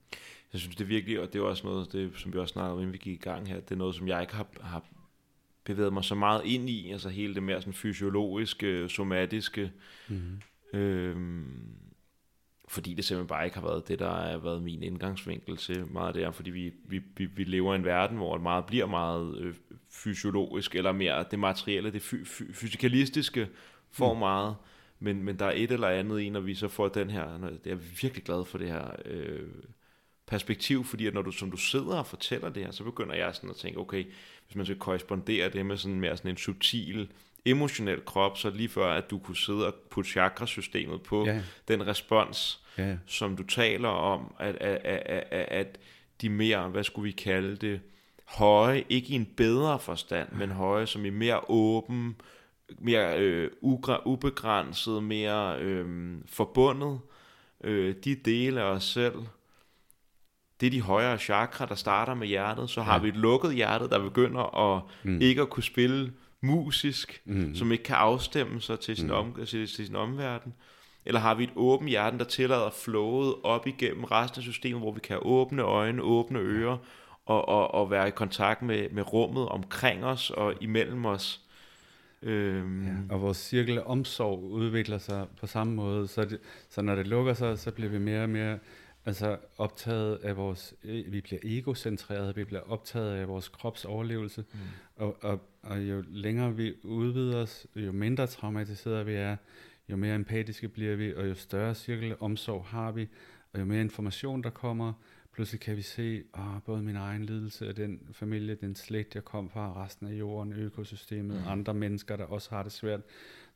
jeg 0.52 0.61
synes 0.61 0.76
det 0.76 0.84
er 0.84 0.88
virkelig, 0.88 1.20
og 1.20 1.32
det 1.32 1.38
er 1.38 1.42
også 1.42 1.66
noget, 1.66 1.92
det, 1.92 2.11
som 2.14 2.32
vi 2.32 2.38
også 2.38 2.52
snakkede 2.52 2.72
om, 2.72 2.78
inden 2.78 2.92
vi 2.92 2.98
gik 2.98 3.12
i 3.12 3.22
gang 3.22 3.48
her, 3.48 3.61
det 3.61 3.70
er 3.70 3.76
noget, 3.76 3.94
som 3.94 4.08
jeg 4.08 4.20
ikke 4.20 4.34
har, 4.34 4.46
har 4.61 4.82
bevæget 5.64 5.92
mig 5.92 6.04
så 6.04 6.14
meget 6.14 6.42
ind 6.44 6.70
i, 6.70 6.90
altså 6.90 7.08
hele 7.08 7.34
det 7.34 7.42
mere 7.42 7.61
sådan 7.61 7.72
fysiologiske, 7.72 8.88
somatiske, 8.88 9.72
mm-hmm. 10.08 10.78
øhm, 10.78 11.80
fordi 12.68 12.94
det 12.94 13.04
simpelthen 13.04 13.28
bare 13.28 13.44
ikke 13.44 13.58
har 13.58 13.66
været 13.66 13.88
det, 13.88 13.98
der 13.98 14.11
har 14.11 14.38
været 14.38 14.62
min 14.62 14.82
indgangsvinkel 14.82 15.56
til 15.56 15.86
meget 15.86 16.06
af 16.06 16.14
det 16.14 16.34
fordi 16.34 16.50
vi, 16.50 16.72
vi, 16.84 17.02
vi, 17.16 17.24
vi 17.24 17.44
lever 17.44 17.72
i 17.72 17.76
en 17.76 17.84
verden, 17.84 18.16
hvor 18.16 18.34
det 18.34 18.42
meget 18.42 18.66
bliver 18.66 18.86
meget 18.86 19.38
øh, 19.38 19.54
fysiologisk, 19.90 20.74
eller 20.74 20.92
mere 20.92 21.24
det 21.30 21.38
materielle, 21.38 21.92
det 21.92 22.02
fy, 22.02 22.14
fy, 22.24 22.42
fysikalistiske 22.52 23.48
får 23.90 24.14
mm. 24.14 24.18
meget, 24.18 24.56
men, 24.98 25.22
men 25.22 25.38
der 25.38 25.46
er 25.46 25.52
et 25.54 25.72
eller 25.72 25.88
andet 25.88 26.20
i, 26.20 26.30
når 26.30 26.40
vi 26.40 26.54
så 26.54 26.68
får 26.68 26.88
den 26.88 27.11
her, 27.11 27.50
jeg 27.64 27.72
er 27.72 28.00
virkelig 28.02 28.24
glad 28.24 28.44
for 28.44 28.58
det 28.58 28.68
her, 28.68 28.90
øh, 29.04 29.48
perspektiv, 30.31 30.85
fordi 30.85 31.07
at 31.07 31.14
når 31.14 31.22
du, 31.22 31.31
som 31.31 31.51
du 31.51 31.57
sidder 31.57 31.97
og 31.97 32.07
fortæller 32.07 32.49
det 32.49 32.64
her, 32.64 32.70
så 32.70 32.85
begynder 32.85 33.14
jeg 33.14 33.35
sådan 33.35 33.51
at 33.51 33.57
tænke, 33.57 33.78
okay, 33.78 34.05
hvis 34.47 34.57
man 34.57 34.66
skal 34.66 34.78
korrespondere 34.78 35.49
det 35.49 35.66
med 35.66 35.76
sådan 35.76 36.01
mere 36.01 36.16
sådan 36.16 36.31
en 36.31 36.37
subtil, 36.37 37.09
emotionel 37.45 38.05
krop, 38.05 38.39
så 38.39 38.51
lige 38.51 38.68
før, 38.68 38.93
at 38.93 39.11
du 39.11 39.18
kunne 39.18 39.37
sidde 39.37 39.66
og 39.66 39.74
putte 39.91 40.11
chakrasystemet 40.11 41.03
på 41.03 41.26
ja. 41.26 41.43
den 41.68 41.87
respons, 41.87 42.61
ja. 42.78 42.97
som 43.07 43.37
du 43.37 43.43
taler 43.43 43.89
om, 43.89 44.35
at, 44.39 44.57
at, 44.57 44.81
at, 44.85 45.24
at, 45.31 45.47
at 45.49 45.78
de 46.20 46.28
mere, 46.28 46.68
hvad 46.68 46.85
skulle 46.85 47.05
vi 47.05 47.12
kalde 47.12 47.57
det, 47.57 47.81
høje, 48.24 48.85
ikke 48.89 49.09
i 49.09 49.14
en 49.14 49.26
bedre 49.37 49.78
forstand, 49.78 50.28
men 50.33 50.51
høje 50.51 50.87
som 50.87 51.05
i 51.05 51.11
mere 51.11 51.41
åben, 51.51 52.16
mere 52.78 53.18
øh, 53.18 53.51
ubegrænset, 54.05 55.03
mere 55.03 55.59
øh, 55.59 56.14
forbundet, 56.26 57.01
øh, 57.64 57.95
de 58.05 58.14
dele 58.14 58.61
af 58.61 58.64
os 58.64 58.85
selv, 58.85 59.14
det 60.61 60.66
er 60.66 60.70
de 60.70 60.80
højere 60.80 61.18
chakra, 61.18 61.66
der 61.66 61.74
starter 61.74 62.14
med 62.14 62.26
hjertet. 62.28 62.70
Så 62.70 62.82
har 62.82 62.92
Ja. 62.94 62.98
vi 63.02 63.08
et 63.08 63.16
lukket 63.16 63.54
hjerte, 63.54 63.88
der 63.88 63.98
begynder 64.02 64.74
at 64.76 64.82
Mm. 65.02 65.20
ikke 65.20 65.42
at 65.42 65.50
kunne 65.50 65.62
spille 65.62 66.12
musisk, 66.40 67.22
Mm. 67.24 67.54
som 67.54 67.72
ikke 67.72 67.84
kan 67.84 67.96
afstemme 67.96 68.61
sig 68.61 68.80
til 68.80 68.96
sin, 68.96 69.06
Mm. 69.06 69.12
om, 69.12 69.34
til, 69.34 69.46
til 69.46 69.68
sin 69.86 69.96
omverden? 69.96 70.54
Eller 71.06 71.20
har 71.20 71.34
vi 71.34 71.44
et 71.44 71.50
åbent 71.56 71.90
hjerte, 71.90 72.18
der 72.18 72.24
tillader 72.24 72.70
flowet 72.70 73.34
op 73.42 73.66
igennem 73.66 74.04
resten 74.04 74.38
af 74.38 74.42
systemet, 74.42 74.80
hvor 74.80 74.92
vi 74.92 75.00
kan 75.00 75.18
åbne 75.22 75.62
øjne, 75.62 76.02
åbne 76.02 76.38
ører, 76.38 76.76
og, 77.26 77.48
og, 77.48 77.74
og 77.74 77.90
være 77.90 78.08
i 78.08 78.11
kontakt 78.11 78.62
med, 78.62 78.90
med 78.90 79.12
rummet 79.12 79.48
omkring 79.48 80.04
os 80.04 80.30
og 80.30 80.54
imellem 80.61 81.04
os? 81.06 81.40
Øhm, 82.22 82.84
Ja, 82.86 83.14
og 83.14 83.22
vores 83.22 83.36
cirkel 83.36 83.82
omsorg 83.84 84.42
udvikler 84.44 84.98
sig 84.98 85.26
på 85.40 85.46
samme 85.46 85.72
måde, 85.74 86.08
så, 86.08 86.24
det, 86.24 86.38
så 86.70 86.82
når 86.82 86.94
det 86.94 87.06
lukker 87.06 87.34
sig, 87.34 87.58
så 87.58 87.70
bliver 87.70 87.90
vi 87.90 87.98
mere 87.98 88.22
og 88.22 88.28
mere 88.28 88.58
altså, 89.05 89.38
optaget 89.59 90.16
af 90.16 90.36
vores, 90.36 90.74
øh, 90.84 91.12
vi 91.12 91.20
bliver 91.20 91.40
egocentreret, 91.44 92.36
vi 92.36 92.44
bliver 92.44 92.62
optaget 92.62 93.12
af 93.16 93.28
vores 93.28 93.48
krops 93.48 93.84
overlevelse, 93.84 94.44
Mm. 94.53 94.59
og, 94.96 95.16
og, 95.24 95.40
og 95.62 95.80
jo 95.80 96.05
længere 96.09 96.57
vi 96.57 96.74
udvider 96.82 97.42
os, 97.42 97.66
jo 97.76 97.92
mindre 97.92 98.26
traumatiseret 98.26 99.07
vi 99.07 99.14
er, 99.14 99.36
jo 99.88 99.96
mere 99.96 100.14
empatiske 100.14 100.68
bliver 100.68 100.96
vi, 100.96 101.14
og 101.14 101.28
jo 101.28 101.34
større 101.34 101.74
cirkel 101.74 102.16
omsorg 102.20 102.64
har 102.64 102.92
vi, 102.92 103.09
og 103.53 103.61
jo 103.61 103.64
mere 103.64 103.80
information 103.80 104.42
der 104.42 104.51
kommer, 104.51 104.92
pludselig 105.32 105.61
kan 105.61 105.76
vi 105.76 105.82
se, 105.82 106.22
at 106.34 106.62
både 106.64 106.82
min 106.82 106.96
egen 106.96 107.24
lidelse 107.24 107.68
og 107.68 107.76
den 107.76 108.01
familie, 108.12 108.55
den 108.55 108.74
slægt, 108.76 109.14
jeg 109.14 109.24
kom 109.24 109.51
fra, 109.51 109.84
resten 109.84 110.07
af 110.07 110.12
jorden, 110.12 110.53
økosystemet, 110.53 111.36
Mm. 111.42 111.48
andre 111.48 111.74
mennesker, 111.74 112.16
der 112.16 112.24
også 112.24 112.51
har 112.51 112.62
det 112.62 112.72
svært. 112.72 113.01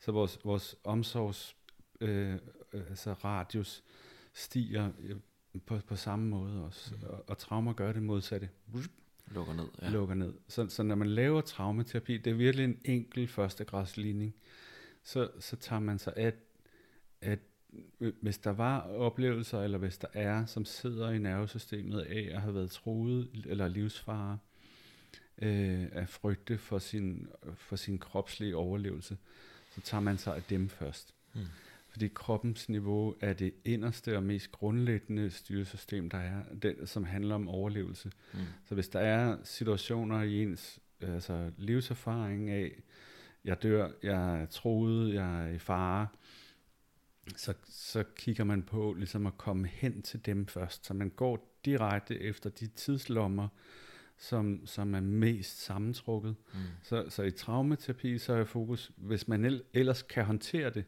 Så 0.01 0.12
vores, 0.12 0.38
vores 0.45 0.76
omsorgs 0.84 1.57
øh, 2.01 2.34
øh, 2.72 2.80
altså 2.90 3.12
radius 3.12 3.82
stiger 4.32 4.90
på, 5.66 5.78
på 5.78 5.96
samme 5.96 6.28
måde 6.28 6.64
også, 6.64 6.94
mm. 6.94 7.09
og, 7.09 7.24
og 7.26 7.38
traumer 7.38 7.72
gør 7.72 7.92
det 7.92 8.02
modsatte 8.02 8.48
lukker 9.34 9.55
ned. 9.55 9.66
ja. 9.82 9.90
Lukker 9.90 10.14
ned. 10.14 10.32
Så, 10.48 10.68
så 10.68 10.82
når 10.82 10.94
man 10.94 11.09
laver 11.09 11.40
traumaterapi, 11.40 12.18
det 12.18 12.30
er 12.30 12.34
virkelig 12.34 12.64
en 12.64 12.80
enkel 12.84 13.28
førstegradsligning, 13.28 14.34
så, 15.02 15.30
så 15.40 15.57
tager 15.57 15.80
man 15.80 15.98
sig 15.98 16.12
af, 16.16 16.32
at 17.20 17.38
hvis 18.20 18.38
der 18.38 18.50
var 18.50 18.80
oplevelser, 18.80 19.62
eller 19.62 19.78
hvis 19.78 19.98
der 19.98 20.09
er, 20.12 20.46
som 20.46 20.64
sidder 20.64 21.11
i 21.11 21.18
nervesystemet 21.18 22.00
af 22.00 22.30
at 22.34 22.40
have 22.40 22.55
været 22.55 22.70
truet 22.70 23.28
eller 23.46 23.68
livsfare, 23.68 24.38
øh, 25.42 25.86
af 25.92 26.09
frygte 26.09 26.59
for 26.59 26.78
sin, 26.78 27.28
for 27.57 27.76
sin 27.76 27.98
kropslige 27.98 28.57
overlevelse, 28.57 29.16
så 29.74 29.80
tager 29.80 30.00
man 30.00 30.18
sig 30.18 30.36
af 30.36 30.42
dem 30.42 30.68
først. 30.68 31.14
Mm. 31.34 31.40
Fordi 31.95 32.09
kroppens 32.09 32.68
niveau 32.68 33.14
er 33.20 33.32
det 33.32 33.55
inderste 33.64 34.16
og 34.16 34.22
mest 34.22 34.53
grundlæggende 34.53 35.30
styresystem, 35.30 36.11
der 36.11 36.18
er, 36.18 36.42
det, 36.62 36.76
som 36.88 37.05
handler 37.05 37.34
om 37.34 37.49
overlevelse. 37.49 38.12
Mm. 38.32 38.38
Så 38.64 38.74
hvis 38.74 38.88
der 38.88 39.01
er 39.01 39.36
situationer 39.45 40.22
i 40.22 40.42
ens 40.42 40.80
altså 41.01 41.51
livserfaring 41.59 42.51
af, 42.51 42.82
jeg 43.45 43.62
dør, 43.62 43.90
jeg 44.03 44.42
er 44.42 44.47
troet, 44.47 45.14
jeg 45.14 45.47
er 45.47 45.53
i 45.53 45.59
fare, 45.59 46.07
så, 47.36 47.55
så 47.64 48.05
kigger 48.16 48.45
man 48.45 48.62
på 48.62 48.92
ligesom 48.92 49.26
at 49.26 49.38
komme 49.38 49.66
hen 49.66 50.03
til 50.03 50.26
dem 50.26 50.47
først. 50.47 50.86
Så 50.86 50.95
man 50.95 51.11
går 51.11 51.59
direkte 51.64 52.20
efter 52.20 52.51
de 52.51 52.66
tidslommer, 52.66 53.49
som, 54.16 54.66
som 54.66 54.95
er 54.95 55.01
mest 55.01 55.64
sammentrukket. 55.64 56.36
Mm. 56.53 56.59
Så, 56.82 57.05
så 57.09 57.22
i 57.22 57.30
traumaterapi, 57.30 58.18
så 58.18 58.32
er 58.32 58.45
fokus, 58.45 58.92
hvis 58.97 59.28
man 59.28 59.45
el- 59.45 59.62
ellers 59.74 60.03
kan 60.03 60.24
håndtere 60.24 60.70
det, 60.70 60.84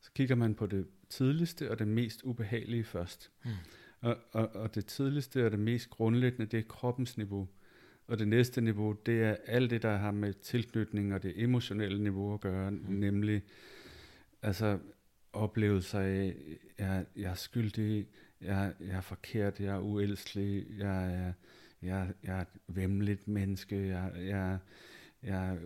så 0.00 0.10
kigger 0.12 0.34
man 0.34 0.54
på 0.54 0.66
det 0.66 0.86
tidligste 1.08 1.70
og 1.70 1.78
det 1.78 1.88
mest 1.88 2.22
ubehagelige 2.22 2.84
først. 2.84 3.30
Mm. 3.44 3.50
Og, 4.00 4.16
og, 4.32 4.54
og 4.54 4.74
det 4.74 4.86
tidligste 4.86 5.46
og 5.46 5.50
det 5.50 5.58
mest 5.58 5.90
grundlæggende, 5.90 6.46
det 6.46 6.58
er 6.58 6.68
kroppens 6.68 7.16
niveau. 7.16 7.48
Og 8.06 8.18
det 8.18 8.28
næste 8.28 8.60
niveau, 8.60 8.92
det 9.06 9.22
er 9.22 9.36
alt 9.46 9.70
det, 9.70 9.82
der 9.82 9.96
har 9.96 10.10
med 10.10 10.32
tilknytning 10.32 11.14
og 11.14 11.22
det 11.22 11.42
emotionelle 11.42 12.02
niveau 12.02 12.34
at 12.34 12.40
gøre, 12.40 12.70
mm. 12.70 12.84
nemlig 12.88 13.42
altså 14.42 14.78
oplevelser 15.32 16.00
af, 16.00 16.36
jeg, 16.78 17.06
jeg 17.16 17.30
er 17.30 17.34
skyldig, 17.34 18.06
jeg, 18.40 18.74
jeg 18.80 18.96
er 18.96 19.00
forkert, 19.00 19.60
jeg 19.60 19.74
er 19.74 19.80
uelskelig, 19.80 20.66
jeg 20.78 21.14
er, 21.14 21.32
jeg, 21.82 22.12
jeg 22.22 22.36
er 22.36 22.40
et 22.40 22.48
vemmeligt 22.66 23.28
menneske, 23.28 23.86
jeg, 23.86 24.12
jeg, 24.16 24.58
jeg 25.22 25.48
er 25.48 25.56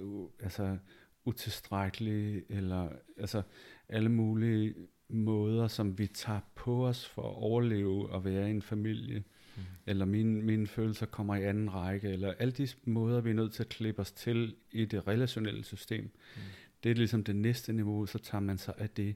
altså, 0.41 0.76
utilstrækkelig, 1.24 2.43
eller 2.49 2.89
altså 3.16 3.43
alle 3.91 4.09
mulige 4.09 4.74
måder, 5.09 5.68
som 5.68 5.99
vi 5.99 6.07
tager 6.07 6.41
på 6.55 6.86
os 6.86 7.09
for 7.09 7.22
at 7.22 7.34
overleve 7.36 8.09
og 8.11 8.24
være 8.24 8.49
i 8.49 8.51
en 8.51 8.62
familie, 8.62 9.22
Mm. 9.57 9.62
eller 9.86 10.05
mine, 10.05 10.43
mine 10.43 10.66
følelser 10.66 11.07
kommer 11.07 11.34
i 11.34 11.45
anden 11.45 11.74
række, 11.74 12.09
eller 12.09 12.32
alle 12.38 12.53
de 12.53 12.68
måder, 12.84 13.20
vi 13.20 13.30
er 13.30 13.34
nødt 13.34 13.53
til 13.53 13.62
at 13.62 13.68
klippe 13.68 14.01
os 14.01 14.12
til 14.12 14.55
i 14.72 14.84
det 14.84 15.07
relationelle 15.09 15.64
system. 15.64 16.05
Mm. 16.05 16.41
Det 16.82 16.91
er 16.91 16.95
ligesom 16.95 17.24
det 17.24 17.36
næste 17.36 17.72
niveau, 17.72 18.07
så 18.07 18.18
tager 18.18 18.43
man 18.43 18.59
sig 18.59 18.74
af 18.78 18.91
det. 18.91 19.14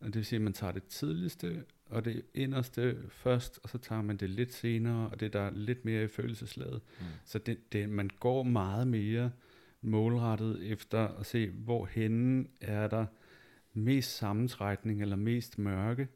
Og 0.00 0.06
det 0.06 0.14
vil 0.16 0.24
sige, 0.24 0.36
at 0.36 0.42
man 0.42 0.52
tager 0.52 0.72
det 0.72 0.84
tidligste 0.84 1.64
og 1.86 2.04
det 2.04 2.22
inderste 2.34 2.96
først, 3.08 3.60
og 3.62 3.68
så 3.68 3.78
tager 3.78 4.02
man 4.02 4.16
det 4.16 4.30
lidt 4.30 4.54
senere, 4.54 5.10
og 5.10 5.20
det 5.20 5.32
der 5.32 5.40
er 5.40 5.50
lidt 5.50 5.84
mere 5.84 6.04
i 6.04 6.08
følelseslaget. 6.08 6.80
Mm. 7.00 7.06
Så 7.24 7.38
det, 7.38 7.72
det, 7.72 7.88
man 7.88 8.10
går 8.20 8.42
meget 8.42 8.88
mere 8.88 9.30
målrettet 9.82 10.72
efter 10.72 11.08
at 11.08 11.26
se, 11.26 11.50
hvor 11.50 11.86
henne 11.86 12.46
er 12.60 12.88
der 12.88 13.06
mest 13.74 14.16
sammentrækning 14.16 15.02
eller 15.02 15.16
mest 15.16 15.58
mørke, 15.58 16.08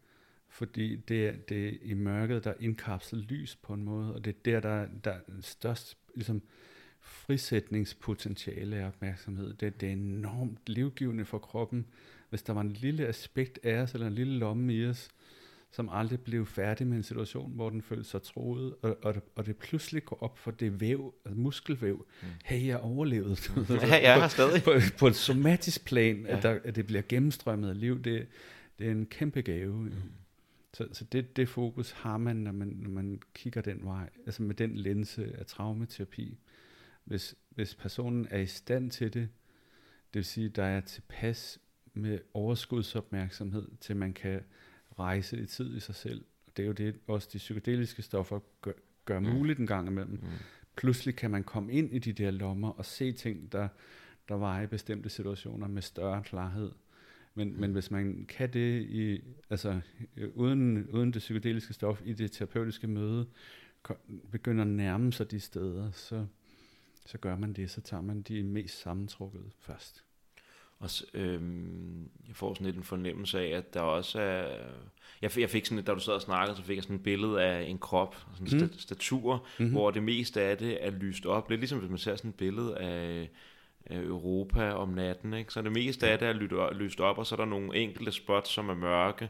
fordi 0.48 0.96
det 0.96 1.26
er, 1.28 1.32
det 1.48 1.68
er 1.68 1.72
i 1.82 1.94
mørket, 1.94 2.44
der 2.44 2.50
er 2.50 2.54
indkapslet 2.60 3.24
lys 3.24 3.56
på 3.56 3.74
en 3.74 3.84
måde, 3.84 4.14
og 4.14 4.24
det 4.24 4.36
er 4.46 4.60
der, 4.60 4.60
der, 4.60 4.86
der 5.04 5.10
er 5.10 5.20
størst 5.40 5.98
ligesom, 6.14 6.42
frisætningspotentiale 7.04 8.76
af 8.76 8.86
opmærksomhed. 8.86 9.54
Det, 9.54 9.80
det 9.80 9.88
er 9.88 9.92
enormt 9.92 10.58
livgivende 10.66 11.24
for 11.24 11.38
kroppen. 11.38 11.86
Hvis 12.30 12.42
der 12.42 12.52
var 12.52 12.60
en 12.60 12.72
lille 12.72 13.06
aspekt 13.06 13.58
af 13.62 13.76
os, 13.76 13.94
eller 13.94 14.06
en 14.06 14.14
lille 14.14 14.38
lomme 14.38 14.74
i 14.74 14.86
os, 14.86 15.08
som 15.74 15.88
aldrig 15.92 16.20
blev 16.20 16.46
færdig 16.46 16.86
med 16.86 16.96
en 16.96 17.02
situation, 17.02 17.52
hvor 17.54 17.70
den 17.70 17.82
følte 17.82 18.04
sig 18.04 18.22
troet, 18.22 18.74
og, 18.82 18.98
og, 19.02 19.14
det, 19.14 19.22
og 19.34 19.46
det 19.46 19.56
pludselig 19.56 20.04
går 20.04 20.22
op 20.22 20.38
for 20.38 20.50
det 20.50 20.80
væv, 20.80 21.14
altså 21.24 21.40
muskelvæv. 21.40 22.06
Mm. 22.22 22.28
Hey, 22.44 22.66
jeg 22.66 22.78
overlevede. 22.78 23.36
Ja, 23.70 24.02
jeg 24.02 24.20
her 24.20 24.28
stadig. 24.28 24.62
på, 24.62 24.72
på 24.98 25.06
et 25.06 25.16
somatisk 25.16 25.84
plan, 25.84 26.26
Ja. 26.26 26.36
at, 26.36 26.42
der, 26.42 26.58
at 26.64 26.76
det 26.76 26.86
bliver 26.86 27.02
gennemstrømmet 27.08 27.68
af 27.68 27.80
liv, 27.80 28.02
det, 28.02 28.26
det 28.78 28.86
er 28.86 28.90
en 28.90 29.06
kæmpe 29.06 29.42
gave. 29.42 29.74
Mm. 29.74 29.92
Så, 30.74 30.88
så 30.92 31.04
det, 31.04 31.36
det 31.36 31.48
fokus 31.48 31.90
har 31.90 32.18
man 32.18 32.36
når, 32.36 32.52
man, 32.52 32.68
når 32.68 32.90
man 32.90 33.20
kigger 33.34 33.60
den 33.60 33.80
vej, 33.84 34.10
altså 34.26 34.42
med 34.42 34.54
den 34.54 34.76
linse 34.76 35.36
af 35.38 35.46
traumaterapi. 35.46 36.38
Hvis, 37.04 37.34
hvis 37.50 37.74
personen 37.74 38.26
er 38.30 38.38
i 38.38 38.46
stand 38.46 38.90
til 38.90 39.14
det, 39.14 39.28
det 40.14 40.18
vil 40.18 40.24
sige, 40.24 40.48
der 40.48 40.64
er 40.64 40.80
tilpas 40.80 41.58
med 41.94 42.18
overskudsopmærksomhed, 42.34 43.68
til 43.80 43.96
man 43.96 44.12
kan 44.12 44.40
rejse 44.98 45.38
i 45.42 45.46
tid 45.46 45.76
i 45.76 45.80
sig 45.80 45.94
selv. 45.94 46.24
Det 46.56 46.62
er 46.62 46.66
jo 46.66 46.72
det, 46.72 46.94
også 47.06 47.28
de 47.32 47.38
psykedeliske 47.38 48.02
stoffer 48.02 48.40
gør, 48.60 48.72
gør 49.04 49.20
Mm. 49.20 49.26
muligt 49.26 49.58
en 49.58 49.66
gang 49.66 49.88
imellem 49.88 50.12
Mm. 50.22 50.28
pludselig 50.76 51.16
kan 51.16 51.30
man 51.30 51.44
komme 51.44 51.72
ind 51.72 51.92
i 51.92 51.98
de 51.98 52.12
der 52.12 52.30
lommer 52.30 52.70
og 52.70 52.84
se 52.84 53.12
ting, 53.12 53.52
der, 53.52 53.68
der 54.28 54.34
var 54.34 54.60
i 54.62 54.66
bestemte 54.66 55.08
situationer 55.08 55.68
med 55.68 55.82
større 55.82 56.22
klarhed. 56.22 56.70
Men, 57.34 57.60
men 57.60 57.72
hvis 57.72 57.90
man 57.90 58.26
kan 58.28 58.52
det 58.52 58.82
i, 58.82 59.20
altså, 59.50 59.80
uden, 60.34 60.88
uden 60.88 61.12
det 61.12 61.18
psykedeliske 61.18 61.74
stof 61.74 62.02
i 62.04 62.12
det 62.12 62.32
terapeutiske 62.32 62.86
møde, 62.86 63.26
begynder 64.30 64.64
at 64.64 64.70
nærme 64.70 65.12
sig 65.12 65.30
de 65.30 65.40
steder, 65.40 65.90
så, 65.90 66.26
så 67.06 67.18
gør 67.18 67.36
man 67.36 67.52
det, 67.52 67.70
så 67.70 67.80
tager 67.80 68.00
man 68.00 68.22
de 68.22 68.42
mest 68.42 68.80
sammentrukket 68.82 69.52
først. 69.58 70.04
Og 70.84 70.90
s- 70.90 71.04
øhm, 71.14 72.08
jeg 72.28 72.36
får 72.36 72.54
sådan 72.54 72.64
lidt 72.66 72.76
en 72.76 72.82
fornemmelse 72.84 73.40
af, 73.40 73.56
at 73.56 73.74
der 73.74 73.80
også 73.80 74.20
er... 74.20 74.56
Jeg 75.22 75.30
fik, 75.32 75.40
jeg 75.40 75.50
fik 75.50 75.66
sådan, 75.66 75.84
da 75.84 75.94
du 75.94 76.00
sad 76.00 76.12
og 76.12 76.20
snakkede, 76.22 76.56
så 76.56 76.62
fik 76.62 76.76
jeg 76.76 76.82
sådan 76.82 76.96
et 76.96 77.02
billede 77.02 77.42
af 77.42 77.62
en 77.62 77.78
krop, 77.78 78.16
sådan 78.34 78.54
en 78.54 78.58
Mm. 78.58 78.64
sta- 78.74 78.80
statur, 78.80 79.34
Mm-hmm. 79.36 79.66
mm. 79.66 79.72
hvor 79.72 79.90
det 79.90 80.02
meste 80.02 80.40
af 80.42 80.58
det 80.58 80.86
er 80.86 80.90
lyst 80.90 81.26
op. 81.26 81.50
Lidt 81.50 81.60
ligesom 81.60 81.78
hvis 81.78 81.90
man 81.90 81.98
ser 81.98 82.16
sådan 82.16 82.28
et 82.30 82.34
billede 82.34 82.76
af, 82.78 83.30
af 83.86 83.96
Europa 83.98 84.70
om 84.72 84.88
natten, 84.88 85.34
ikke? 85.34 85.52
Så 85.52 85.62
det 85.62 85.72
meste 85.72 86.08
af 86.08 86.18
det 86.18 86.28
er 86.28 86.72
lyst 86.72 87.00
op, 87.00 87.18
og 87.18 87.26
så 87.26 87.34
er 87.34 87.36
der 87.36 87.44
nogle 87.44 87.76
enkelte 87.76 88.12
spots, 88.12 88.50
som 88.50 88.68
er 88.68 88.74
mørke. 88.74 89.28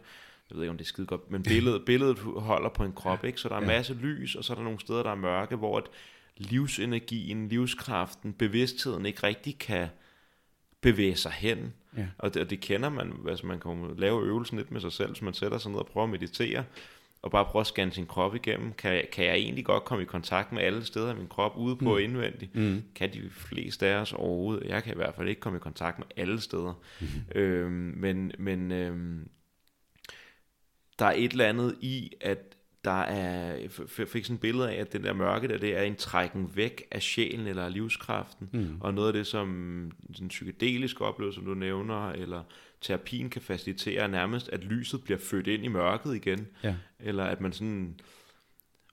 Jeg 0.50 0.56
ved 0.56 0.62
ikke, 0.62 0.70
om 0.70 0.76
det 0.78 0.84
er 0.84 0.88
skide 0.88 1.06
godt, 1.06 1.30
men 1.30 1.42
billedet, 1.42 1.84
billedet 1.90 2.18
holder 2.18 2.68
på 2.68 2.84
en 2.84 2.92
krop, 2.92 3.24
ikke? 3.24 3.40
Så 3.40 3.48
der 3.48 3.54
er 3.54 3.60
en 3.60 3.66
masse 3.66 3.94
lys, 3.94 4.34
og 4.34 4.44
så 4.44 4.52
er 4.52 4.56
der 4.56 4.64
nogle 4.64 4.80
steder, 4.80 5.02
der 5.02 5.10
er 5.10 5.14
mørke, 5.14 5.56
hvor 5.56 5.78
at 5.78 5.84
livsenergien, 6.36 7.48
livskraften, 7.48 8.32
bevidstheden 8.32 9.06
ikke 9.06 9.22
rigtig 9.26 9.58
kan 9.58 9.88
bevæge 10.92 11.16
sig 11.16 11.32
hen. 11.32 11.72
Ja. 11.96 12.06
Og 12.18 12.34
det, 12.34 12.42
og 12.42 12.50
det 12.50 12.60
kender 12.60 12.88
man, 12.88 13.12
altså 13.28 13.46
man 13.46 13.60
kan 13.60 13.94
lave 13.98 14.24
øvelsen 14.26 14.56
lidt 14.56 14.70
med 14.70 14.80
sig 14.80 14.92
selv, 14.92 15.08
hvis 15.12 15.22
man 15.22 15.34
sætter 15.34 15.58
sig 15.58 15.70
ned 15.70 15.78
og 15.78 15.86
prøver 15.86 16.04
at 16.04 16.10
meditere, 16.10 16.64
og 17.22 17.30
bare 17.30 17.44
prøver 17.44 17.60
at 17.60 17.66
scanne 17.66 17.92
sin 17.92 18.06
krop 18.06 18.34
igennem. 18.34 18.72
Kan, 18.72 19.04
kan 19.12 19.24
jeg 19.24 19.34
egentlig 19.34 19.64
godt 19.64 19.84
komme 19.84 20.02
i 20.02 20.06
kontakt 20.06 20.52
med 20.52 20.62
alle 20.62 20.84
steder 20.84 21.14
i 21.14 21.16
min 21.16 21.26
krop, 21.28 21.56
ude 21.56 21.76
på 21.76 21.84
Mm. 21.84 21.90
og 21.90 22.02
indvendigt? 22.02 22.54
Mm. 22.54 22.82
Kan 22.94 23.12
de 23.12 23.30
fleste 23.30 23.86
af 23.86 23.96
os 24.00 24.12
overhovedet? 24.12 24.68
Jeg 24.68 24.82
kan 24.82 24.92
i 24.92 24.96
hvert 24.96 25.14
fald 25.14 25.28
ikke 25.28 25.40
komme 25.40 25.56
i 25.56 25.60
kontakt 25.60 25.98
med 25.98 26.06
alle 26.16 26.40
steder. 26.40 26.74
Mm. 27.00 27.06
Øhm, 27.40 27.94
men 27.96 28.32
men 28.38 28.72
øhm, 28.72 29.28
der 30.98 31.04
er 31.06 31.12
et 31.16 31.30
eller 31.32 31.46
andet 31.46 31.76
i, 31.80 32.12
at 32.20 32.38
der 32.84 33.00
er, 33.00 33.56
fik 34.06 34.24
sådan 34.24 34.34
et 34.34 34.40
billede 34.40 34.70
af, 34.70 34.80
at 34.80 34.92
den 34.92 35.04
der 35.04 35.12
mørke 35.12 35.48
der, 35.48 35.58
det 35.58 35.76
er 35.78 35.82
en 35.82 35.96
trækken 35.96 36.50
væk 36.54 36.82
af 36.90 37.02
sjælen 37.02 37.46
eller 37.46 37.64
af 37.64 37.72
livskraften, 37.72 38.48
Mm. 38.52 38.76
og 38.80 38.94
noget 38.94 39.06
af 39.08 39.12
det, 39.12 39.26
som 39.26 39.48
den 40.18 40.28
psykedeliske 40.28 41.04
oplevelse, 41.04 41.34
som 41.36 41.44
du 41.44 41.54
nævner, 41.54 42.10
eller 42.10 42.42
terapien 42.80 43.30
kan 43.30 43.42
facilitere, 43.42 44.02
er 44.02 44.06
nærmest, 44.06 44.48
at 44.48 44.64
lyset 44.64 45.04
bliver 45.04 45.18
født 45.18 45.46
ind 45.46 45.64
i 45.64 45.68
mørket 45.68 46.14
igen, 46.16 46.46
Ja. 46.64 46.74
eller 47.00 47.24
at 47.24 47.40
man 47.40 47.52
sådan... 47.52 48.00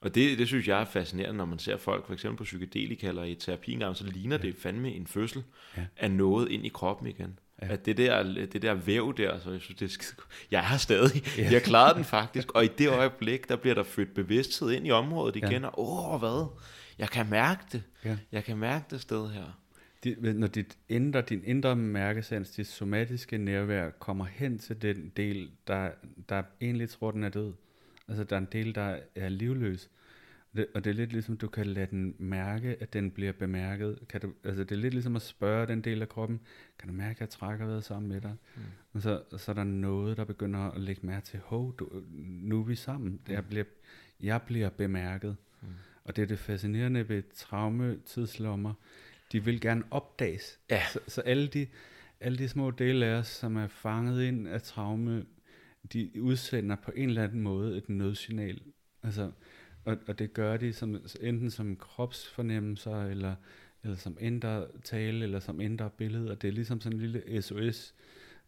Og 0.01 0.15
det, 0.15 0.37
det 0.37 0.47
synes 0.47 0.67
jeg 0.67 0.81
er 0.81 0.85
fascinerende, 0.85 1.37
når 1.37 1.45
man 1.45 1.59
ser 1.59 1.77
folk 1.77 2.05
for 2.05 2.13
eksempel 2.13 2.37
på 2.37 2.43
psykedelika 2.43 3.07
eller 3.07 3.23
i 3.23 3.35
terapi 3.35 3.71
engang, 3.71 3.95
så 3.95 4.05
ligner 4.07 4.37
ja. 4.37 4.47
det 4.47 4.55
fandme 4.55 4.91
en 4.91 5.07
fødsel 5.07 5.43
Ja. 5.77 5.85
af 5.97 6.11
noget 6.11 6.49
ind 6.51 6.65
i 6.65 6.69
kroppen 6.69 7.07
igen. 7.07 7.39
Ja. 7.61 7.67
Ja. 7.67 7.73
At 7.73 7.85
det 7.85 7.97
der, 7.97 8.23
det 8.23 8.61
der 8.61 8.73
væv 8.73 9.13
der, 9.17 9.39
så 9.39 9.51
jeg 9.51 9.61
synes, 9.61 9.79
det 9.79 9.85
er 9.85 9.89
skide... 9.89 10.21
Jeg 10.51 10.59
er 10.59 10.63
her 10.63 10.77
stadig. 10.77 11.37
Ja. 11.37 11.43
Ja. 11.43 11.51
Jeg 11.51 11.61
klarede 11.63 11.95
den 11.95 12.03
faktisk. 12.03 12.51
Og 12.51 12.65
i 12.65 12.67
det 12.77 12.89
øjeblik, 12.89 13.49
der 13.49 13.55
bliver 13.55 13.75
der 13.75 13.83
født 13.83 14.13
bevidsthed 14.13 14.71
ind 14.71 14.87
i 14.87 14.91
området 14.91 15.41
Ja. 15.41 15.49
igen. 15.49 15.65
Og 15.65 15.79
åh, 16.13 16.19
hvad? 16.19 16.47
Jeg 16.97 17.09
kan 17.09 17.29
mærke 17.29 17.61
det. 17.71 17.83
Ja. 18.05 18.17
Jeg 18.31 18.43
kan 18.43 18.57
mærke 18.57 18.85
det 18.91 19.01
sted 19.01 19.29
her. 19.29 19.59
Dit, 20.03 20.35
når 20.35 20.47
dit 20.47 20.77
indre, 20.89 21.21
din 21.21 21.41
indre 21.45 21.75
mærkesans, 21.75 22.49
dit 22.49 22.67
somatiske 22.67 23.37
nærvær, 23.37 23.89
kommer 23.89 24.25
hen 24.25 24.59
til 24.59 24.81
den 24.81 25.11
del, 25.17 25.51
der, 25.67 25.89
der 26.29 26.43
egentlig 26.61 26.89
tror, 26.89 27.11
den 27.11 27.23
er 27.23 27.29
død. 27.29 27.53
Altså, 28.07 28.23
der 28.23 28.35
er 28.35 28.39
en 28.39 28.47
del, 28.51 28.75
der 28.75 28.95
er 29.15 29.29
livløs. 29.29 29.89
Det, 30.55 30.67
og 30.75 30.83
det 30.83 30.89
er 30.89 30.93
lidt 30.93 31.11
ligesom, 31.11 31.37
du 31.37 31.47
kan 31.47 31.65
lade 31.65 31.87
den 31.91 32.15
mærke, 32.19 32.77
at 32.79 32.93
den 32.93 33.11
bliver 33.11 33.31
bemærket. 33.31 33.99
Kan 34.09 34.21
du, 34.21 34.33
altså, 34.43 34.63
det 34.63 34.71
er 34.71 34.79
lidt 34.79 34.93
ligesom 34.93 35.15
at 35.15 35.21
spørge 35.21 35.67
den 35.67 35.81
del 35.81 36.01
af 36.01 36.09
kroppen, 36.09 36.39
kan 36.79 36.87
du 36.87 36.93
mærke, 36.93 37.17
at 37.17 37.21
jeg 37.21 37.29
trækker 37.29 37.65
vejret 37.65 37.83
sammen 37.83 38.09
med 38.09 38.21
dig? 38.21 38.35
Mm. 38.55 38.61
Og 38.93 39.01
så, 39.01 39.23
så 39.37 39.51
er 39.51 39.55
der 39.55 39.63
noget, 39.63 40.17
der 40.17 40.23
begynder 40.23 40.59
at 40.59 40.81
lægge 40.81 41.05
mærke 41.05 41.25
til, 41.25 41.39
hov, 41.39 41.75
du, 41.79 42.03
nu 42.25 42.59
er 42.59 42.63
vi 42.63 42.75
sammen. 42.75 43.19
Det, 43.27 43.33
jeg, 43.33 43.45
bliver, 43.45 43.65
jeg 44.21 44.41
bliver 44.41 44.69
bemærket. 44.69 45.35
Mm. 45.61 45.67
Og 46.03 46.15
det 46.15 46.21
er 46.21 46.25
det 46.25 46.39
fascinerende 46.39 47.09
ved 47.09 47.23
traume-tidslommer. 47.33 48.73
De 49.31 49.43
vil 49.43 49.61
gerne 49.61 49.83
opdages. 49.91 50.59
Ja. 50.69 50.81
Så, 50.93 50.99
så 51.07 51.21
alle, 51.21 51.47
de, 51.47 51.67
alle 52.19 52.37
de 52.37 52.47
små 52.47 52.71
dele 52.71 53.05
af 53.05 53.15
os, 53.15 53.27
som 53.27 53.57
er 53.57 53.67
fanget 53.67 54.23
ind 54.23 54.47
af 54.47 54.61
traume, 54.61 55.25
de 55.93 56.21
udsender 56.21 56.75
på 56.75 56.91
en 56.95 57.09
eller 57.09 57.23
anden 57.23 57.41
måde 57.41 57.77
et 57.77 57.89
nødsignal. 57.89 58.61
Altså, 59.03 59.31
og, 59.85 59.97
og 60.07 60.19
det 60.19 60.33
gør 60.33 60.57
de 60.57 60.73
som, 60.73 60.97
enten 61.21 61.51
som 61.51 61.75
kropsfornemmelser, 61.75 63.03
eller, 63.03 63.35
eller 63.83 63.97
som 63.97 64.17
ændrer 64.19 64.67
tale, 64.83 65.23
eller 65.23 65.39
som 65.39 65.61
ændrer 65.61 65.89
billede. 65.89 66.31
Og 66.31 66.41
det 66.41 66.47
er 66.47 66.51
ligesom 66.51 66.81
sådan 66.81 66.99
en 66.99 67.01
lille 67.01 67.41
SOS, 67.41 67.93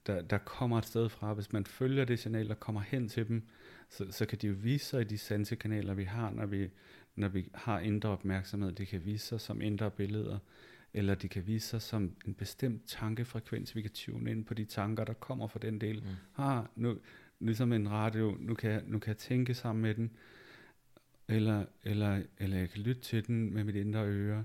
der, 0.08 0.22
der 0.22 0.38
kommer 0.38 0.78
et 0.78 0.86
sted 0.86 1.10
fra. 1.10 1.34
Hvis 1.34 1.54
man 1.54 1.66
følger 1.66 2.06
det 2.06 2.20
signal, 2.20 2.48
der 2.48 2.56
kommer 2.56 2.82
hen 2.82 3.10
til 3.10 3.28
dem, 3.28 3.44
så, 3.90 4.12
så 4.12 4.26
kan 4.26 4.38
de 4.42 4.48
jo 4.48 4.54
vise 4.58 4.86
sig 4.86 5.02
i 5.02 5.04
de 5.04 5.18
sansekanaler, 5.18 5.94
vi 5.94 6.04
har, 6.04 6.32
når 6.32 6.46
vi, 6.46 6.70
når 7.16 7.28
vi 7.28 7.50
har 7.54 7.80
indre 7.80 8.10
opmærksomhed. 8.10 8.72
Det 8.72 8.88
kan 8.88 9.06
vise 9.06 9.28
sig 9.28 9.42
som 9.42 9.62
indre 9.62 9.92
billeder, 9.92 10.40
eller 10.94 11.16
de 11.16 11.28
kan 11.28 11.48
vise 11.48 11.68
sig 11.68 11.82
som 11.82 12.16
en 12.26 12.34
bestemt 12.34 12.88
tankefrekvens. 12.88 13.76
Vi 13.76 13.82
kan 13.82 13.92
tune 13.92 14.32
ind 14.32 14.46
på 14.46 14.54
de 14.54 14.66
tanker, 14.66 15.04
der 15.04 15.14
kommer 15.14 15.48
fra 15.48 15.60
den 15.62 15.82
del. 15.82 15.96
Mm. 15.96 16.44
Ah, 16.44 16.64
nu, 16.76 16.98
ligesom 17.40 17.74
en 17.74 17.92
radio, 17.92 18.38
nu 18.40 18.54
kan, 18.54 18.72
jeg, 18.72 18.82
nu 18.86 19.00
kan 19.00 19.08
jeg 19.08 19.18
tænke 19.18 19.54
sammen 19.54 19.82
med 19.82 19.96
den, 19.96 20.12
eller, 21.28 21.66
eller, 21.84 22.22
eller 22.38 22.58
jeg 22.58 22.70
kan 22.70 22.82
lytte 22.82 23.02
til 23.02 23.28
den 23.28 23.54
med 23.54 23.64
mit 23.64 23.76
indre 23.76 24.06
øre, 24.06 24.44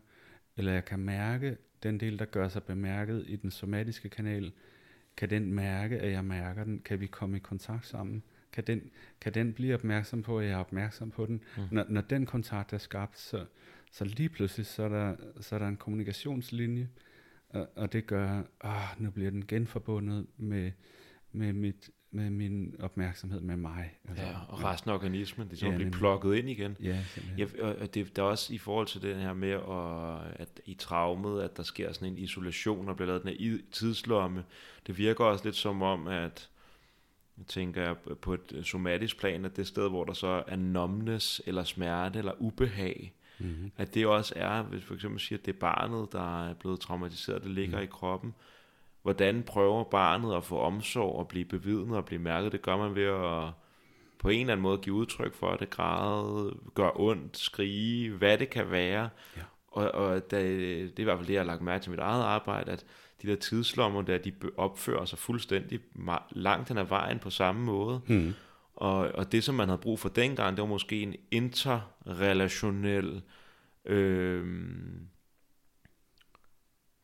eller 0.56 0.72
jeg 0.72 0.84
kan 0.84 0.98
mærke 0.98 1.56
den 1.82 2.00
del, 2.00 2.18
der 2.18 2.24
gør 2.24 2.48
sig 2.48 2.62
bemærket 2.62 3.24
i 3.26 3.36
den 3.36 3.50
somatiske 3.50 4.08
kanal, 4.08 4.52
kan 5.16 5.30
den 5.30 5.52
mærke, 5.52 5.98
at 5.98 6.12
jeg 6.12 6.24
mærker 6.24 6.64
den? 6.64 6.78
Kan 6.78 7.00
vi 7.00 7.06
komme 7.06 7.36
i 7.36 7.40
kontakt 7.40 7.86
sammen? 7.86 8.22
Kan 8.52 8.64
den, 8.64 8.90
kan 9.20 9.34
den 9.34 9.52
blive 9.52 9.74
opmærksom 9.74 10.22
på, 10.22 10.38
at 10.38 10.46
jeg 10.46 10.52
er 10.52 10.58
opmærksom 10.58 11.10
på 11.10 11.26
den? 11.26 11.42
Mm. 11.56 11.62
Når, 11.70 11.84
når 11.88 12.00
den 12.00 12.26
kontakt 12.26 12.72
er 12.72 12.78
skabt, 12.78 13.18
så, 13.18 13.46
så 13.92 14.04
lige 14.04 14.28
pludselig, 14.28 14.66
så 14.66 14.82
er 14.82 14.88
der, 14.88 15.16
så 15.40 15.54
er 15.54 15.58
der 15.58 15.68
en 15.68 15.76
kommunikationslinje, 15.76 16.88
og, 17.48 17.68
og 17.76 17.92
det 17.92 18.06
gør, 18.06 18.42
ah, 18.60 19.02
nu 19.02 19.10
bliver 19.10 19.30
den 19.30 19.46
genforbundet 19.46 20.26
med, 20.36 20.72
med, 21.32 21.52
mit, 21.52 21.90
med 22.10 22.30
min 22.30 22.74
opmærksomhed 22.80 23.40
med 23.40 23.56
mig. 23.56 23.98
Altså, 24.08 24.24
Ja, 24.24 24.32
og 24.48 24.64
resten 24.64 24.90
af 24.90 24.94
organismen, 24.94 25.46
det 25.48 25.52
er 25.52 25.56
sådan 25.56 25.70
Ja, 25.70 25.74
at 25.74 25.78
blive 25.78 25.84
nemlig. 25.84 25.98
plukket 25.98 26.34
ind 26.36 26.50
igen. 26.50 26.76
Ja, 26.82 27.02
simpelthen. 27.14 27.48
Ja, 27.58 27.82
og 27.82 27.94
det, 27.94 28.16
der 28.16 28.22
er 28.22 28.26
også 28.26 28.54
i 28.54 28.58
forhold 28.58 28.86
til 28.86 29.02
den 29.02 29.16
her 29.18 29.32
med, 29.32 29.50
at, 29.50 30.40
at 30.40 30.60
i 30.66 30.74
traumet, 30.74 31.42
at 31.42 31.56
der 31.56 31.62
sker 31.62 31.92
sådan 31.92 32.08
en 32.12 32.18
isolation, 32.18 32.88
og 32.88 32.96
bliver 32.96 33.06
lavet 33.06 33.22
den 33.22 33.30
her 33.30 33.58
tidslomme. 33.72 34.44
Det 34.86 34.98
virker 34.98 35.24
også 35.24 35.44
lidt 35.44 35.56
som 35.56 35.82
om, 35.82 36.06
at 36.06 36.50
jeg 37.38 37.46
tænker 37.46 37.82
jeg 37.82 37.96
på 38.22 38.34
et 38.34 38.60
somatisk 38.64 39.18
plan, 39.20 39.44
at 39.44 39.56
det 39.56 39.66
sted, 39.66 39.88
hvor 39.88 40.04
der 40.04 40.12
så 40.12 40.42
er 40.46 40.56
numbness, 40.56 41.42
eller 41.46 41.64
smerte, 41.64 42.18
eller 42.18 42.32
ubehag, 42.42 43.14
Mm-hmm. 43.40 43.70
at 43.76 43.94
det 43.94 44.06
også 44.06 44.32
er, 44.36 44.62
hvis 44.62 44.84
for 44.84 44.94
eksempel 44.94 45.20
siger, 45.20 45.38
at 45.38 45.46
det 45.46 45.54
er 45.54 45.58
barnet, 45.58 46.12
der 46.12 46.48
er 46.48 46.54
blevet 46.54 46.80
traumatiseret, 46.80 47.42
det 47.42 47.50
ligger 47.50 47.76
mm. 47.78 47.82
i 47.82 47.86
kroppen. 47.86 48.34
Hvordan 49.02 49.42
prøver 49.42 49.84
barnet 49.84 50.34
at 50.34 50.44
få 50.44 50.58
omsorg 50.58 51.18
og 51.18 51.28
blive 51.28 51.44
bevidnet 51.44 51.96
og 51.96 52.04
blive 52.04 52.22
mærket? 52.22 52.52
Det 52.52 52.62
gør 52.62 52.76
man 52.76 52.94
ved 52.94 53.04
at 53.04 53.52
på 54.18 54.28
en 54.28 54.40
eller 54.40 54.52
anden 54.52 54.62
måde 54.62 54.78
give 54.78 54.94
udtryk 54.94 55.34
for 55.34 55.56
det, 55.56 55.70
græde, 55.70 56.54
gøre 56.74 56.92
ondt, 56.94 57.38
skrige, 57.38 58.10
hvad 58.10 58.38
det 58.38 58.50
kan 58.50 58.70
være. 58.70 59.08
Ja. 59.36 59.42
Og, 59.68 59.90
og 59.90 60.14
det, 60.14 60.30
det 60.30 60.98
er 60.98 61.00
i 61.00 61.04
hvert 61.04 61.18
fald 61.18 61.26
det, 61.26 61.34
jeg 61.34 61.40
har 61.40 61.46
lagt 61.46 61.62
mærke 61.62 61.82
til 61.82 61.90
mit 61.90 62.00
eget 62.00 62.22
arbejde, 62.22 62.72
at 62.72 62.84
de 63.22 63.28
der 63.28 63.36
tidslommer 63.36 64.02
der, 64.02 64.18
de 64.18 64.32
opfører 64.56 65.04
sig 65.04 65.18
fuldstændig 65.18 65.80
langt 66.30 66.68
hen 66.68 66.78
ad 66.78 66.84
vejen 66.84 67.18
på 67.18 67.30
samme 67.30 67.64
måde. 67.64 68.00
Mm. 68.06 68.34
Og, 68.74 68.98
og 69.14 69.32
det, 69.32 69.44
som 69.44 69.54
man 69.54 69.68
havde 69.68 69.80
brug 69.80 69.98
for 69.98 70.08
dengang, 70.08 70.56
det 70.56 70.62
var 70.62 70.68
måske 70.68 71.02
en 71.02 71.14
interrelationel 71.30 73.22
øh, 73.84 74.46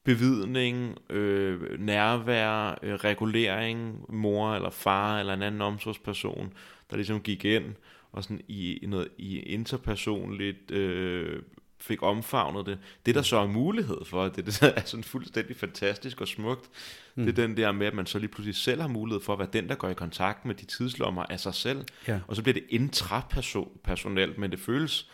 bevidning, 0.04 0.98
øh, 1.10 1.80
nærvær, 1.80 2.78
øh, 2.82 2.94
regulering, 2.94 4.04
mor 4.08 4.54
eller 4.54 4.70
far 4.70 5.20
eller 5.20 5.34
en 5.34 5.42
anden 5.42 5.62
omsorgsperson, 5.62 6.52
der 6.90 6.96
ligesom 6.96 7.20
gik 7.20 7.44
ind 7.44 7.74
og 8.12 8.22
sådan 8.22 8.40
i, 8.48 8.76
i 8.76 8.86
noget 8.86 9.08
i 9.18 9.38
interpersonligt 9.38 10.70
øh, 10.70 11.42
fik 11.78 12.02
omfavnet 12.02 12.66
det. 12.66 12.78
Det 13.06 13.14
der 13.14 13.22
så 13.22 13.36
er 13.36 13.46
mulighed 13.46 14.04
for, 14.04 14.28
det, 14.28 14.46
det 14.46 14.62
er 14.62 14.80
sådan 14.84 15.04
fuldstændig 15.04 15.56
fantastisk 15.56 16.20
og 16.20 16.28
smukt, 16.28 16.70
mm. 17.14 17.26
det 17.26 17.38
er 17.38 17.46
den 17.46 17.56
der 17.56 17.72
med, 17.72 17.86
at 17.86 17.94
man 17.94 18.06
så 18.06 18.18
lige 18.18 18.28
pludselig 18.28 18.56
selv 18.56 18.80
har 18.80 18.88
mulighed 18.88 19.20
for 19.20 19.32
at 19.32 19.38
være 19.38 19.48
den, 19.52 19.68
der 19.68 19.74
går 19.74 19.88
i 19.88 19.94
kontakt 19.94 20.44
med 20.44 20.54
de 20.54 20.66
tidslommer 20.66 21.22
af 21.22 21.40
sig 21.40 21.54
selv. 21.54 21.84
Ja. 22.08 22.20
Og 22.26 22.36
så 22.36 22.42
bliver 22.42 22.54
det 22.54 22.64
intrapersonelt, 22.68 24.38
men 24.38 24.50
det 24.50 24.60
føles 24.60 25.10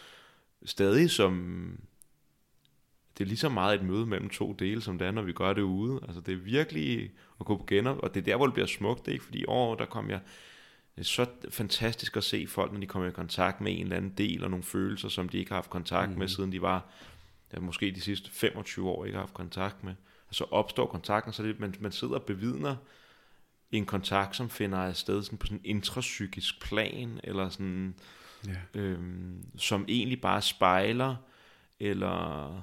stadig 0.64 1.11
som... 1.11 1.72
Det 3.21 3.27
er 3.27 3.29
lige 3.29 3.39
så 3.39 3.49
meget 3.49 3.81
et 3.81 3.87
møde 3.87 4.07
mellem 4.07 4.29
to 4.29 4.53
dele, 4.53 4.83
som 4.83 4.99
det 4.99 5.07
er, 5.07 5.11
når 5.11 5.23
vi 5.23 5.33
gør 5.33 5.53
det 5.53 5.62
ude. 5.62 6.01
Altså 6.03 6.21
det 6.21 6.33
er 6.33 6.37
virkelig 6.37 7.11
at 7.41 7.47
gå 7.47 7.57
på 7.57 7.64
genop, 7.64 7.99
og 7.99 8.14
det 8.14 8.21
er 8.21 8.25
der, 8.25 8.37
hvor 8.37 8.47
det 8.47 8.55
bliver 8.55 8.66
smukt. 8.66 9.01
Det 9.07 9.09
er 9.09 9.12
ikke 9.12 9.25
fordi, 9.25 9.45
åh, 9.49 9.79
der 9.79 9.85
kom 9.85 10.11
jeg... 10.11 10.21
Det 10.97 11.01
er 11.01 11.05
så 11.05 11.27
fantastisk 11.51 12.16
at 12.16 12.25
se 12.25 12.47
folk, 12.47 12.73
når 12.73 12.81
de 12.81 12.87
kommer 12.87 13.09
i 13.09 13.12
kontakt 13.12 13.61
med 13.61 13.73
en 13.73 13.83
eller 13.83 13.97
anden 13.97 14.14
del 14.18 14.45
og 14.45 14.51
nogle 14.51 14.62
følelser, 14.64 15.09
som 15.09 15.29
de 15.29 15.39
ikke 15.39 15.51
har 15.51 15.57
haft 15.57 15.71
kontakt 15.71 16.11
mm. 16.11 16.18
med, 16.18 16.29
siden 16.29 16.53
de 16.53 16.62
var 16.62 16.85
ja, 17.55 17.61
måske 17.61 17.91
de 17.91 18.01
sidste 18.01 18.31
25 18.31 18.89
år 18.89 19.05
ikke 19.05 19.16
har 19.16 19.23
haft 19.23 19.35
kontakt 19.35 19.85
med. 19.85 19.95
Og 20.29 20.35
så 20.35 20.45
opstår 20.51 20.87
kontakten, 20.87 21.33
så 21.33 21.43
det, 21.43 21.61
man, 21.61 21.75
man 21.81 21.93
sidder 21.93 22.14
og 22.14 22.23
bevidner 22.23 22.77
en 23.73 23.87
kontakt, 23.87 24.37
som 24.37 24.51
finder 24.51 24.93
sted 24.93 25.23
sådan 25.23 25.39
på 25.39 25.47
sådan 25.47 25.59
en 25.64 25.77
intrapsykisk 25.77 26.62
plan, 26.62 27.21
eller 27.25 27.49
sådan, 27.49 27.95
Ja. 28.47 28.81
øhm, 28.81 29.45
som 29.57 29.85
egentlig 29.89 30.21
bare 30.21 30.43
spejler, 30.43 31.16
eller 31.81 32.62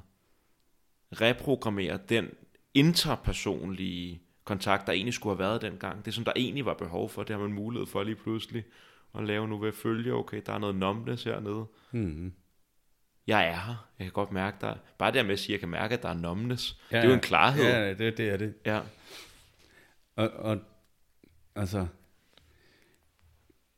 reprogrammerer 1.11 1.97
den 1.97 2.29
interpersonlige 2.73 4.21
kontakt, 4.43 4.87
der 4.87 4.93
egentlig 4.93 5.13
skulle 5.13 5.35
have 5.35 5.49
været 5.49 5.61
dengang. 5.61 6.05
Det, 6.05 6.13
som 6.13 6.23
der 6.23 6.31
egentlig 6.35 6.65
var 6.65 6.73
behov 6.73 7.09
for, 7.09 7.23
det 7.23 7.35
har 7.35 7.43
man 7.43 7.53
mulighed 7.53 7.87
for 7.87 8.03
lige 8.03 8.15
pludselig 8.15 8.63
at 9.17 9.23
lave 9.23 9.47
nu 9.47 9.57
ved 9.57 9.67
at 9.67 9.73
følge, 9.73 10.13
okay, 10.13 10.41
der 10.45 10.53
er 10.53 10.57
noget 10.57 10.75
numbness 10.75 11.23
hernede. 11.23 11.65
Mm. 11.91 12.33
Jeg 13.27 13.47
er 13.47 13.51
her. 13.51 13.89
Jeg 13.99 14.05
kan 14.05 14.11
godt 14.11 14.31
mærke 14.31 14.57
der. 14.61 14.75
Bare 14.97 15.11
det 15.11 15.25
med 15.25 15.33
at 15.33 15.39
sige, 15.39 15.49
at 15.49 15.51
jeg 15.51 15.59
kan 15.59 15.69
mærke, 15.69 15.93
at 15.93 16.03
der 16.03 16.09
er 16.09 16.13
numbness. 16.13 16.81
Ja, 16.91 16.97
det 16.97 17.03
er 17.03 17.07
jo 17.07 17.13
en 17.13 17.19
klarhed. 17.19 17.63
Ja, 17.63 17.93
det, 17.93 18.17
det 18.17 18.29
er 18.29 18.37
det. 18.37 18.53
ja. 18.65 18.81
Og, 20.15 20.29
og 20.29 20.59
altså, 21.55 21.87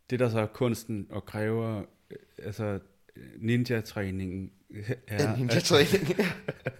det 0.09 0.19
der 0.19 0.29
så 0.29 0.39
er 0.39 0.45
kunsten 0.45 1.07
og 1.09 1.25
kræver, 1.25 1.77
øh, 2.11 2.17
altså 2.37 2.79
ninja-træningen, 3.37 4.51
er, 5.07 5.35
ninja-træning. 5.35 6.17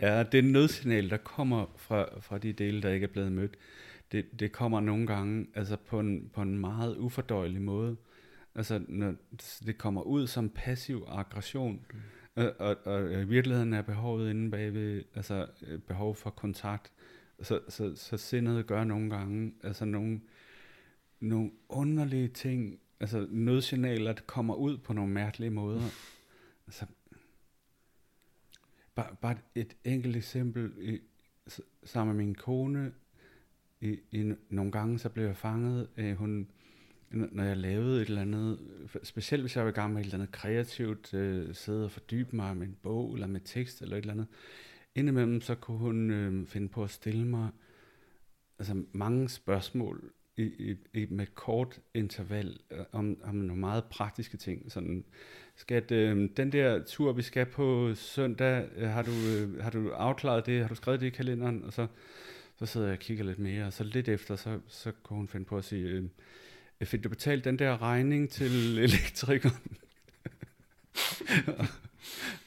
er 0.00 0.22
det 0.22 0.44
nødsignal, 0.44 1.10
der 1.10 1.16
kommer 1.16 1.66
fra, 1.76 2.20
fra 2.20 2.38
de 2.38 2.52
dele, 2.52 2.82
der 2.82 2.90
ikke 2.90 3.04
er 3.04 3.12
blevet 3.12 3.32
mødt. 3.32 3.56
Det, 4.12 4.40
det 4.40 4.52
kommer 4.52 4.80
nogle 4.80 5.06
gange 5.06 5.46
altså 5.54 5.76
på, 5.76 6.00
en, 6.00 6.30
på 6.34 6.42
en 6.42 6.58
meget 6.58 6.96
ufordøjelig 6.96 7.62
måde. 7.62 7.96
Altså, 8.54 8.80
når 8.88 9.14
det 9.66 9.78
kommer 9.78 10.02
ud 10.02 10.26
som 10.26 10.48
passiv 10.48 11.04
aggression, 11.08 11.80
mm. 11.92 12.00
og, 12.34 12.54
og, 12.58 12.76
og 12.84 13.12
i 13.12 13.24
virkeligheden 13.24 13.72
er 13.72 13.82
behovet 13.82 14.30
inde 14.30 14.50
bagved, 14.50 15.02
altså 15.14 15.46
øh, 15.66 15.78
behov 15.78 16.14
for 16.14 16.30
kontakt, 16.30 16.92
så, 17.42 17.60
så, 17.68 17.96
så 17.96 18.16
sindet 18.16 18.66
gør 18.66 18.84
nogle 18.84 19.10
gange, 19.10 19.52
altså 19.62 19.84
nogle, 19.84 20.20
nogle 21.20 21.50
underlige 21.68 22.28
ting, 22.28 22.78
altså 23.00 23.26
nødsignaler, 23.30 24.12
der 24.12 24.22
kommer 24.26 24.54
ud 24.54 24.78
på 24.78 24.92
nogle 24.92 25.12
mærkelige 25.12 25.50
måder. 25.50 25.82
Altså, 26.66 26.86
bare, 29.00 29.16
bare 29.20 29.36
et 29.54 29.76
enkelt 29.84 30.16
eksempel, 30.16 30.72
i, 30.78 31.00
sammen 31.84 32.16
med 32.16 32.24
min 32.24 32.34
kone, 32.34 32.92
i, 33.80 33.98
i 34.10 34.32
nogle 34.50 34.72
gange 34.72 34.98
så 34.98 35.08
blev 35.08 35.24
jeg 35.24 35.36
fanget, 35.36 35.88
øh, 35.96 36.16
hun, 36.16 36.50
når 37.10 37.44
jeg 37.44 37.56
lavede 37.56 38.02
et 38.02 38.08
eller 38.08 38.20
andet, 38.20 38.58
specielt 39.02 39.42
hvis 39.42 39.56
jeg 39.56 39.64
var 39.64 39.70
i 39.70 39.74
gang 39.74 39.92
med 39.92 40.00
et 40.00 40.04
eller 40.04 40.18
andet 40.18 40.32
kreativt, 40.32 41.14
øh, 41.14 41.54
sidde 41.54 41.84
og 41.84 41.90
fordybe 41.90 42.36
mig 42.36 42.56
med 42.56 42.66
en 42.66 42.76
bog, 42.82 43.14
eller 43.14 43.26
med 43.26 43.40
tekst, 43.44 43.82
eller 43.82 43.96
et 43.96 44.00
eller 44.00 44.12
andet, 44.12 44.26
indimellem 44.94 45.40
så 45.40 45.54
kunne 45.54 45.78
hun 45.78 46.10
øh, 46.10 46.46
finde 46.46 46.68
på 46.68 46.84
at 46.84 46.90
stille 46.90 47.26
mig 47.26 47.48
altså 48.58 48.82
mange 48.92 49.28
spørgsmål 49.28 50.12
i, 50.40 50.70
i, 50.70 51.00
i, 51.00 51.06
med 51.10 51.26
et 51.26 51.34
kort 51.34 51.78
interval 51.94 52.58
øh, 52.70 52.78
om, 52.92 53.16
om 53.24 53.34
nogle 53.34 53.60
meget 53.60 53.84
praktiske 53.84 54.36
ting. 54.36 54.72
Sådan, 54.72 55.04
skat, 55.56 55.90
øh, 55.90 56.28
den 56.36 56.52
der 56.52 56.84
tur, 56.84 57.12
vi 57.12 57.22
skal 57.22 57.46
på 57.46 57.94
søndag, 57.94 58.68
øh, 58.76 58.88
har, 58.88 59.02
du, 59.02 59.10
øh, 59.10 59.62
har 59.62 59.70
du 59.70 59.90
afklaret 59.90 60.46
det? 60.46 60.60
Har 60.60 60.68
du 60.68 60.74
skrevet 60.74 61.00
det 61.00 61.06
i 61.06 61.10
kalenderen? 61.10 61.64
Og 61.64 61.72
så, 61.72 61.86
så 62.58 62.66
sidder 62.66 62.86
jeg 62.86 62.96
og 62.96 63.00
kigger 63.00 63.24
lidt 63.24 63.38
mere, 63.38 63.66
og 63.66 63.72
så 63.72 63.84
lidt 63.84 64.08
efter, 64.08 64.36
så, 64.36 64.58
så 64.68 64.92
kunne 65.02 65.16
hun 65.16 65.28
finde 65.28 65.46
på 65.46 65.56
at 65.56 65.64
sige, 65.64 65.88
øh, 65.88 66.04
øh 66.80 66.86
fik 66.86 67.04
du 67.04 67.08
betalt 67.08 67.44
den 67.44 67.58
der 67.58 67.82
regning 67.82 68.30
til 68.30 68.78
elektrikeren? 68.78 69.56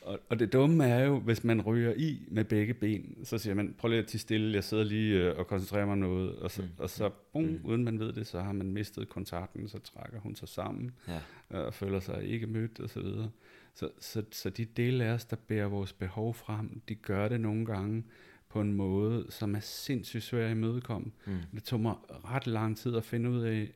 og, 0.05 0.19
og 0.29 0.39
det 0.39 0.53
dumme 0.53 0.85
er 0.85 1.05
jo, 1.05 1.19
hvis 1.19 1.43
man 1.43 1.61
ryger 1.61 1.93
i 1.97 2.27
med 2.31 2.43
begge 2.45 2.73
ben, 2.73 3.17
så 3.23 3.37
siger 3.37 3.53
man, 3.53 3.75
prøv 3.77 3.89
lige 3.89 3.99
at 4.01 4.07
tige 4.07 4.19
stille, 4.21 4.53
jeg 4.55 4.63
sidder 4.63 4.83
lige 4.83 5.15
øh, 5.23 5.37
og 5.39 5.47
koncentrerer 5.47 5.85
mig 5.85 5.97
noget, 5.97 6.35
og 6.35 6.51
så, 6.51 6.61
Mm. 6.61 6.67
og 6.77 6.89
så 6.89 7.09
bum, 7.33 7.43
Mm. 7.43 7.59
uden 7.63 7.83
man 7.83 7.99
ved 7.99 8.13
det, 8.13 8.27
så 8.27 8.39
har 8.41 8.51
man 8.51 8.71
mistet 8.71 9.09
kontakten, 9.09 9.67
så 9.67 9.79
trækker 9.79 10.19
hun 10.19 10.35
sig 10.35 10.47
sammen, 10.49 10.91
Ja. 11.07 11.19
øh, 11.59 11.65
og 11.65 11.73
føler 11.73 11.99
sig 11.99 12.23
ikke 12.23 12.47
mødt, 12.47 12.79
og 12.79 12.89
så 12.89 12.99
videre. 13.01 13.29
Så, 13.75 13.89
så, 13.99 14.23
så 14.31 14.49
de 14.49 14.65
dele 14.65 15.03
af 15.05 15.13
os, 15.13 15.25
der 15.25 15.35
bærer 15.35 15.67
vores 15.67 15.93
behov 15.93 16.33
frem, 16.33 16.81
de 16.89 16.95
gør 16.95 17.27
det 17.27 17.41
nogle 17.41 17.65
gange 17.65 18.03
på 18.49 18.61
en 18.61 18.73
måde, 18.73 19.25
som 19.29 19.55
er 19.55 19.59
sindssygt 19.59 20.23
svær 20.23 20.45
at 20.45 20.51
imødekomme. 20.51 21.11
Mm. 21.25 21.33
Det 21.53 21.63
tog 21.63 21.79
mig 21.79 21.95
ret 22.09 22.47
lang 22.47 22.77
tid 22.77 22.95
at 22.95 23.03
finde 23.03 23.29
ud 23.29 23.41
af, 23.41 23.71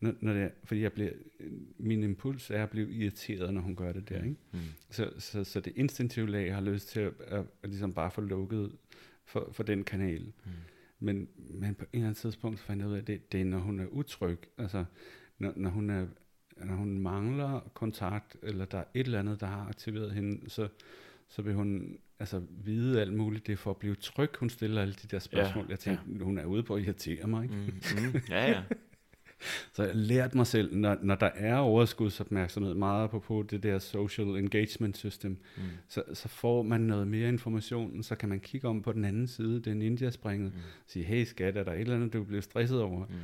når, 0.00 0.14
når 0.20 0.32
det, 0.32 0.50
fordi 0.64 0.82
jeg 0.82 0.92
bliver, 0.92 1.10
min 1.78 2.02
impuls 2.02 2.50
er 2.50 2.62
at 2.62 2.70
blive 2.70 2.92
irriteret, 2.92 3.54
når 3.54 3.60
hun 3.60 3.76
gør 3.76 3.92
det 3.92 4.08
der. 4.08 4.24
Ikke? 4.24 4.36
Mm. 4.52 4.58
Så, 4.90 5.12
så, 5.18 5.44
så 5.44 5.60
det 5.60 5.72
instinktive 5.76 6.30
lag 6.30 6.54
har 6.54 6.60
lyst 6.60 6.88
til 6.88 7.00
at, 7.00 7.12
at, 7.26 7.44
at 7.62 7.68
ligesom 7.68 7.92
bare 7.92 8.10
få 8.10 8.20
lukket 8.20 8.72
for, 9.24 9.48
for 9.52 9.62
den 9.62 9.84
kanal. 9.84 10.22
Mm. 10.44 10.50
Men, 10.98 11.28
men 11.36 11.74
på 11.74 11.84
en 11.84 11.88
eller 11.92 12.06
anden 12.06 12.14
tidspunkt 12.14 12.60
fandt 12.60 12.80
jeg 12.80 12.88
ud 12.88 12.94
af, 12.94 12.98
at 12.98 13.06
det, 13.06 13.32
det 13.32 13.40
er, 13.40 13.44
når 13.44 13.58
hun 13.58 13.80
er 13.80 13.86
utryg. 13.86 14.38
Altså, 14.58 14.84
når, 15.38 15.52
når, 15.56 15.70
hun 15.70 15.90
er, 15.90 16.06
når 16.56 16.74
hun 16.74 16.98
mangler 16.98 17.70
kontakt, 17.74 18.36
eller 18.42 18.64
der 18.64 18.78
er 18.78 18.84
et 18.94 19.04
eller 19.04 19.18
andet, 19.18 19.40
der 19.40 19.46
har 19.46 19.66
aktiveret 19.68 20.12
hende, 20.12 20.50
så, 20.50 20.68
så 21.28 21.42
vil 21.42 21.54
hun 21.54 21.98
altså, 22.18 22.42
vide 22.64 23.00
alt 23.00 23.12
muligt. 23.12 23.46
Det 23.46 23.52
er 23.52 23.56
for 23.56 23.70
at 23.70 23.76
blive 23.76 23.94
tryg, 23.94 24.30
hun 24.38 24.50
stiller 24.50 24.82
alle 24.82 24.94
de 24.94 25.08
der 25.08 25.18
spørgsmål. 25.18 25.64
Ja, 25.64 25.70
jeg 25.70 25.78
tænkte, 25.78 26.24
hun 26.24 26.38
er 26.38 26.44
ude 26.44 26.62
på 26.62 26.74
at 26.74 26.82
irritere 26.82 27.26
mig. 27.26 27.42
Ikke? 27.42 27.54
Mm. 27.54 28.06
Mm. 28.12 28.20
Ja, 28.28 28.50
ja. 28.50 28.62
Så 29.72 29.82
jeg 29.82 29.92
har 29.92 29.98
lært 29.98 30.34
mig 30.34 30.46
selv, 30.46 30.76
når, 30.76 30.96
når 31.02 31.14
der 31.14 31.30
er 31.34 31.56
overskudsopmærksomhed, 31.56 32.74
meget 32.74 33.10
på 33.10 33.44
det 33.50 33.62
der 33.62 33.78
social 33.78 34.26
engagement 34.28 34.96
system, 34.96 35.30
Mm. 35.56 35.62
så, 35.88 36.02
så 36.14 36.28
får 36.28 36.62
man 36.62 36.80
noget 36.80 37.08
mere 37.08 37.28
information, 37.28 38.02
så 38.02 38.14
kan 38.14 38.28
man 38.28 38.40
kigge 38.40 38.68
om 38.68 38.82
på 38.82 38.92
den 38.92 39.04
anden 39.04 39.26
side, 39.26 39.54
det 39.60 39.66
er 39.66 39.74
ninja-springet, 39.74 40.52
Mm. 40.54 40.60
sige, 40.86 41.04
hey 41.04 41.24
skat, 41.24 41.56
er 41.56 41.64
der 41.64 41.72
et 41.72 41.80
eller 41.80 41.94
andet, 41.96 42.12
du 42.12 42.24
bliver 42.24 42.42
stresset 42.42 42.80
over? 42.82 43.06
Mm. 43.06 43.14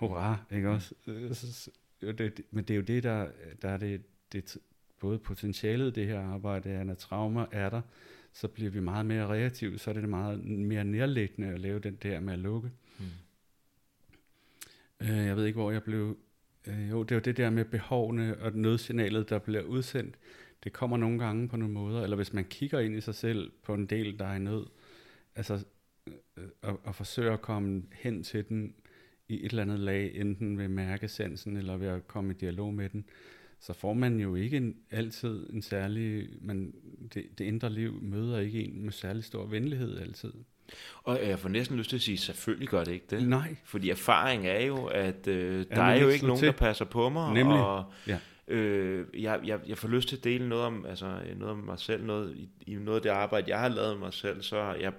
Hurra, 0.00 0.36
ikke 0.52 0.70
også? 0.70 0.94
Øh, 1.06 1.34
så- 1.34 1.70
det, 2.00 2.18
det- 2.18 2.40
men 2.50 2.64
det 2.64 2.74
er 2.74 2.76
jo 2.76 2.82
det, 2.82 3.02
der, 3.02 3.26
der 3.62 3.68
er 3.68 3.76
det, 3.76 4.00
det, 4.32 4.56
både 5.00 5.18
potentialet 5.18 5.86
i 5.96 6.00
det 6.00 6.06
her 6.06 6.20
arbejde, 6.20 6.70
er, 6.70 6.84
når 6.84 6.94
traumer 6.94 7.46
er 7.52 7.70
der, 7.70 7.80
så 8.32 8.48
bliver 8.48 8.70
vi 8.70 8.80
meget 8.80 9.06
mere 9.06 9.26
reaktive, 9.26 9.78
så 9.78 9.90
er 9.90 9.94
det 9.94 10.08
meget 10.08 10.44
mere 10.44 10.84
nærliggende 10.84 11.48
at 11.48 11.60
lave 11.60 11.78
den 11.78 11.98
der 12.02 12.20
med 12.20 12.32
at 12.32 12.38
lukke. 12.38 12.68
Mm. 12.68 12.74
Øh, 15.02 15.26
jeg 15.26 15.36
ved 15.36 15.44
ikke, 15.46 15.60
hvor 15.60 15.70
jeg 15.70 15.82
blev... 15.82 16.18
Øh, 16.66 16.90
jo, 16.90 17.02
det 17.02 17.16
er 17.16 17.20
det 17.20 17.36
der 17.36 17.50
med 17.50 17.64
behovene 17.64 18.38
og 18.40 18.52
nødsignalet, 18.52 19.30
der 19.30 19.38
bliver 19.38 19.62
udsendt. 19.62 20.18
Det 20.64 20.72
kommer 20.72 20.96
nogle 20.96 21.18
gange 21.18 21.48
på 21.48 21.56
nogle 21.56 21.74
måder, 21.74 22.02
eller 22.02 22.16
hvis 22.16 22.32
man 22.32 22.44
kigger 22.44 22.80
ind 22.80 22.94
i 22.94 23.00
sig 23.00 23.14
selv 23.14 23.52
på 23.62 23.74
en 23.74 23.86
del, 23.86 24.18
der 24.18 24.26
er 24.26 24.34
i 24.34 24.38
nød, 24.38 24.66
altså 25.36 25.64
øh, 26.06 26.14
øh 26.36 26.48
og, 26.62 26.80
og 26.84 26.94
forsøger 26.94 27.32
at 27.32 27.42
komme 27.42 27.82
hen 27.92 28.22
til 28.22 28.48
den 28.48 28.74
i 29.28 29.44
et 29.44 29.50
eller 29.50 29.62
andet 29.62 29.80
lag, 29.80 30.14
enten 30.14 30.58
ved 30.58 30.68
mærkesansen 30.68 31.56
eller 31.56 31.76
ved 31.76 31.88
at 31.88 32.08
komme 32.08 32.32
i 32.32 32.36
dialog 32.36 32.74
med 32.74 32.88
den, 32.88 33.04
så 33.58 33.72
får 33.72 33.94
man 33.94 34.20
jo 34.20 34.34
ikke 34.34 34.56
en, 34.56 34.76
altid 34.90 35.50
en 35.50 35.62
særlig, 35.62 36.28
man, 36.40 36.74
det, 37.14 37.38
det 37.38 37.44
indre 37.44 37.70
liv 37.70 38.02
møder 38.02 38.38
ikke 38.38 38.64
en 38.64 38.84
med 38.84 38.92
særlig 38.92 39.24
stor 39.24 39.46
venlighed 39.46 39.98
altid. 39.98 40.32
Og 41.02 41.28
jeg 41.28 41.38
får 41.38 41.48
næsten 41.48 41.76
lyst 41.76 41.90
til 41.90 41.96
at 41.96 42.02
sige, 42.02 42.18
selvfølgelig 42.18 42.68
gør 42.68 42.84
det 42.84 42.92
ikke 42.92 43.06
det. 43.10 43.28
Nej. 43.28 43.56
Fordi 43.64 43.90
erfaring 43.90 44.46
er 44.46 44.60
jo, 44.60 44.84
at 44.84 45.26
øh, 45.26 45.66
der 45.70 45.82
er 45.82 46.00
jo 46.00 46.08
ikke 46.08 46.26
nogen, 46.26 46.38
til? 46.38 46.46
der 46.46 46.52
passer 46.52 46.84
på 46.84 47.08
mig. 47.08 47.34
Nemlig. 47.34 47.58
Og, 47.60 47.84
Ja. 48.06 48.18
øh, 48.48 49.22
jeg, 49.22 49.40
jeg, 49.44 49.60
jeg 49.66 49.78
får 49.78 49.88
lyst 49.88 50.08
til 50.08 50.16
at 50.16 50.24
dele 50.24 50.48
noget 50.48 50.64
om, 50.64 50.86
altså, 50.86 51.06
noget 51.36 51.52
om 51.52 51.58
mig 51.58 51.78
selv, 51.78 52.04
noget, 52.04 52.36
i, 52.36 52.48
i 52.66 52.74
noget 52.74 52.96
af 52.96 53.02
det 53.02 53.10
arbejde, 53.10 53.50
jeg 53.50 53.58
har 53.60 53.68
lavet 53.68 53.90
med 53.98 54.06
mig 54.06 54.12
selv, 54.14 54.42
så 54.42 54.72
jeg 54.80 54.92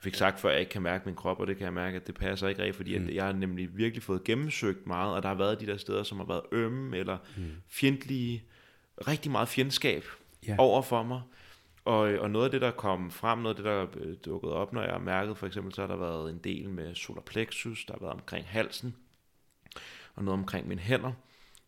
fik 0.00 0.14
sagt 0.14 0.40
før, 0.40 0.48
at 0.48 0.52
jeg 0.52 0.60
ikke 0.60 0.70
kan 0.72 0.82
mærke 0.82 1.02
min 1.06 1.14
krop, 1.14 1.40
og 1.40 1.46
det 1.46 1.56
kan 1.56 1.64
jeg 1.64 1.72
mærke, 1.72 1.96
at 1.96 2.06
det 2.06 2.14
passer 2.14 2.48
ikke 2.48 2.60
rigtigt, 2.60 2.76
fordi 2.76 2.98
mm. 2.98 3.08
at 3.08 3.14
jeg 3.14 3.24
har 3.24 3.32
nemlig 3.32 3.76
virkelig 3.76 4.02
fået 4.02 4.24
gennemsøgt 4.24 4.86
meget, 4.86 5.14
og 5.14 5.22
der 5.22 5.28
har 5.28 5.34
været 5.36 5.60
de 5.60 5.66
der 5.66 5.76
steder, 5.76 6.02
som 6.02 6.18
har 6.18 6.26
været 6.26 6.42
ømme 6.52 6.96
eller 6.96 7.18
mm. 7.36 7.42
fjendtlige, 7.68 8.42
rigtig 9.08 9.30
meget 9.30 9.48
fjendskab 9.48 10.04
Ja. 10.48 10.54
over 10.58 10.82
for 10.82 11.02
mig. 11.02 11.20
Og, 11.84 11.98
og 11.98 12.30
noget 12.30 12.44
af 12.44 12.50
det, 12.50 12.60
der 12.60 12.70
kom 12.70 13.10
frem, 13.10 13.38
noget 13.38 13.56
af 13.56 13.56
det, 13.56 13.64
der 13.64 13.82
er 13.82 13.86
øh, 13.96 14.16
dukket 14.24 14.52
op, 14.52 14.72
når 14.72 14.82
jeg 14.82 14.90
har 14.92 14.98
mærket, 14.98 15.38
for 15.38 15.46
eksempel, 15.46 15.74
så 15.74 15.80
har 15.80 15.88
der 15.88 15.96
været 15.96 16.30
en 16.30 16.38
del 16.38 16.70
med 16.70 16.94
solar 16.94 17.22
plexus, 17.22 17.84
der 17.84 17.94
har 17.94 18.00
været 18.00 18.12
omkring 18.12 18.46
halsen, 18.46 18.96
og 20.14 20.24
noget 20.24 20.38
omkring 20.38 20.68
mine 20.68 20.80
hænder, 20.80 21.12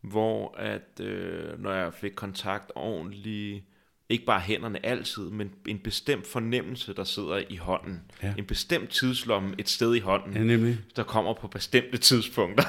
hvor 0.00 0.54
at, 0.56 1.00
øh, 1.00 1.58
når 1.62 1.72
jeg 1.72 1.94
fik 1.94 2.12
kontakt 2.12 2.72
ordentligt, 2.74 3.64
ikke 4.08 4.24
bare 4.24 4.40
hænderne 4.40 4.86
altid, 4.86 5.22
men 5.30 5.50
en 5.68 5.78
bestemt 5.78 6.26
fornemmelse, 6.26 6.94
der 6.94 7.04
sidder 7.04 7.42
i 7.50 7.56
hånden. 7.56 8.00
Ja. 8.22 8.34
En 8.38 8.44
bestemt 8.44 8.90
tidslomme 8.90 9.54
et 9.58 9.68
sted 9.68 9.94
i 9.94 9.98
hånden, 9.98 10.32
Ja, 10.36 10.42
nemlig. 10.42 10.78
der 10.96 11.02
kommer 11.02 11.34
på 11.34 11.48
bestemte 11.48 11.98
tidspunkter. 11.98 12.64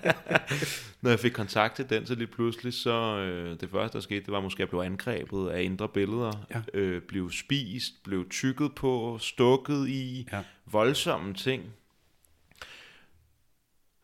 Når 1.02 1.10
jeg 1.10 1.18
fik 1.20 1.32
kontakt 1.32 1.76
til 1.76 1.90
den, 1.90 2.06
så 2.06 2.14
lige 2.14 2.26
pludselig, 2.26 2.74
så 2.74 3.18
øh, 3.18 3.60
det 3.60 3.70
første, 3.70 3.98
der 3.98 4.02
skete, 4.02 4.20
det 4.20 4.32
var 4.32 4.40
måske, 4.40 4.56
at 4.56 4.60
jeg 4.60 4.68
blev 4.68 4.80
angrebet 4.80 5.48
af 5.48 5.62
indre 5.62 5.88
billeder, 5.88 6.46
Ja. 6.54 6.60
øh, 6.80 7.02
blev 7.02 7.30
spist, 7.30 8.02
blev 8.04 8.28
tykket 8.30 8.74
på, 8.74 9.18
stukket 9.20 9.88
i, 9.88 10.28
Ja. 10.32 10.40
voldsomme 10.66 11.34
ting. 11.34 11.62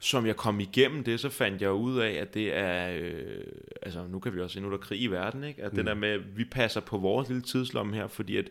Som 0.05 0.26
jeg 0.26 0.36
kom 0.36 0.61
igennem 0.61 1.05
det, 1.05 1.20
så 1.20 1.28
fandt 1.28 1.62
jeg 1.62 1.72
ud 1.72 1.98
af, 1.98 2.11
at 2.11 2.34
det 2.34 2.57
er, 2.57 2.98
øh, 3.00 3.44
altså 3.82 4.07
nu 4.07 4.18
kan 4.20 4.34
vi 4.34 4.40
også 4.40 4.55
se, 4.55 4.61
nu 4.61 4.66
er 4.66 4.70
der 4.70 4.78
krig 4.78 5.00
i 5.03 5.07
verden, 5.07 5.44
ikke? 5.44 5.62
at 5.62 5.72
mm. 5.72 5.76
den 5.76 5.86
der 5.86 5.94
med, 5.94 6.09
at 6.09 6.36
vi 6.36 6.44
passer 6.44 6.80
på 6.80 6.98
vores 6.98 7.28
lille 7.28 7.42
tidslomme 7.42 7.94
her, 7.94 8.07
fordi 8.07 8.36
at 8.36 8.48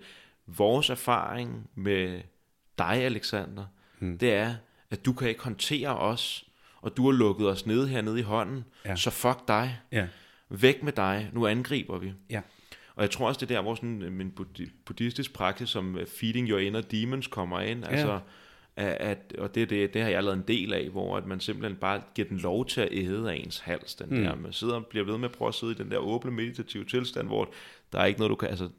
vores 0.47 0.89
erfaring 0.89 1.70
med 1.76 2.22
dig, 2.78 2.88
Alexander, 3.04 3.66
mm. 3.99 4.18
det 4.18 4.34
er, 4.34 4.56
at 4.89 5.06
du 5.06 5.14
kan 5.14 5.30
ikke 5.30 5.43
håndtere 5.43 5.97
os, 5.97 6.45
og 6.82 6.97
du 6.97 7.06
har 7.06 7.12
lukket 7.18 7.47
os 7.49 7.66
ned 7.66 7.88
hernede 7.88 8.20
i 8.20 8.24
hånden, 8.24 8.64
Ja. 8.86 8.95
så 8.95 9.10
fuck 9.10 9.47
dig, 9.47 9.80
Ja. 9.91 10.08
væk 10.49 10.84
med 10.84 10.93
dig, 10.93 11.30
nu 11.34 11.47
angriber 11.47 11.97
vi. 11.97 12.14
Ja. 12.30 12.41
Og 12.95 13.02
jeg 13.04 13.12
tror 13.12 13.28
også, 13.28 13.39
det 13.39 13.52
er 13.52 13.56
der, 13.56 13.62
hvor 13.62 13.76
sådan 13.76 14.02
øh, 14.02 14.22
en 14.22 14.34
buddhi- 14.39 14.72
buddhistisk 14.86 15.34
praksis 15.34 15.70
som 15.70 15.97
øh, 15.97 16.08
feeding 16.08 16.49
your 16.49 16.60
inner 16.60 16.82
demons 16.82 17.28
kommer 17.28 17.60
ind. 17.60 17.86
Altså, 17.86 18.20
at, 18.76 18.88
at, 18.99 19.34
og 19.38 19.55
det, 19.55 19.69
det, 19.69 19.93
det 19.93 20.01
har 20.01 20.09
jeg 20.09 20.24
lavet 20.24 20.38
en 20.38 20.43
del 20.47 20.74
af, 20.74 20.89
hvor 20.89 21.17
at 21.17 21.26
man 21.26 21.39
simpelthen 21.39 21.76
bare 21.80 22.01
giver 22.15 22.28
den 22.28 22.38
lov 22.38 22.65
til 22.65 22.82
at 22.82 22.88
æde 22.91 23.32
af 23.32 23.36
ens 23.36 23.59
hals. 23.59 23.95
Den 23.95 24.09
mm. 24.09 24.24
der. 24.24 24.36
Man 24.36 24.53
sidder 24.53 24.74
og 24.76 24.86
bliver 24.86 25.05
ved 25.05 25.17
med 25.17 25.30
at 25.30 25.36
prøve 25.36 25.47
at 25.49 25.55
sidde 25.55 25.72
i 25.74 25.76
den 25.76 25.91
der 25.91 25.97
åbne 25.97 26.32
meditative 26.32 26.86
tilstand, 26.86 27.28
hvor 27.28 27.53
der 27.91 27.99
er 27.99 28.05
ikke 28.05 28.19
noget, 28.19 28.30
du 28.30 28.36
kan... 28.36 28.49
Altså, 28.49 28.69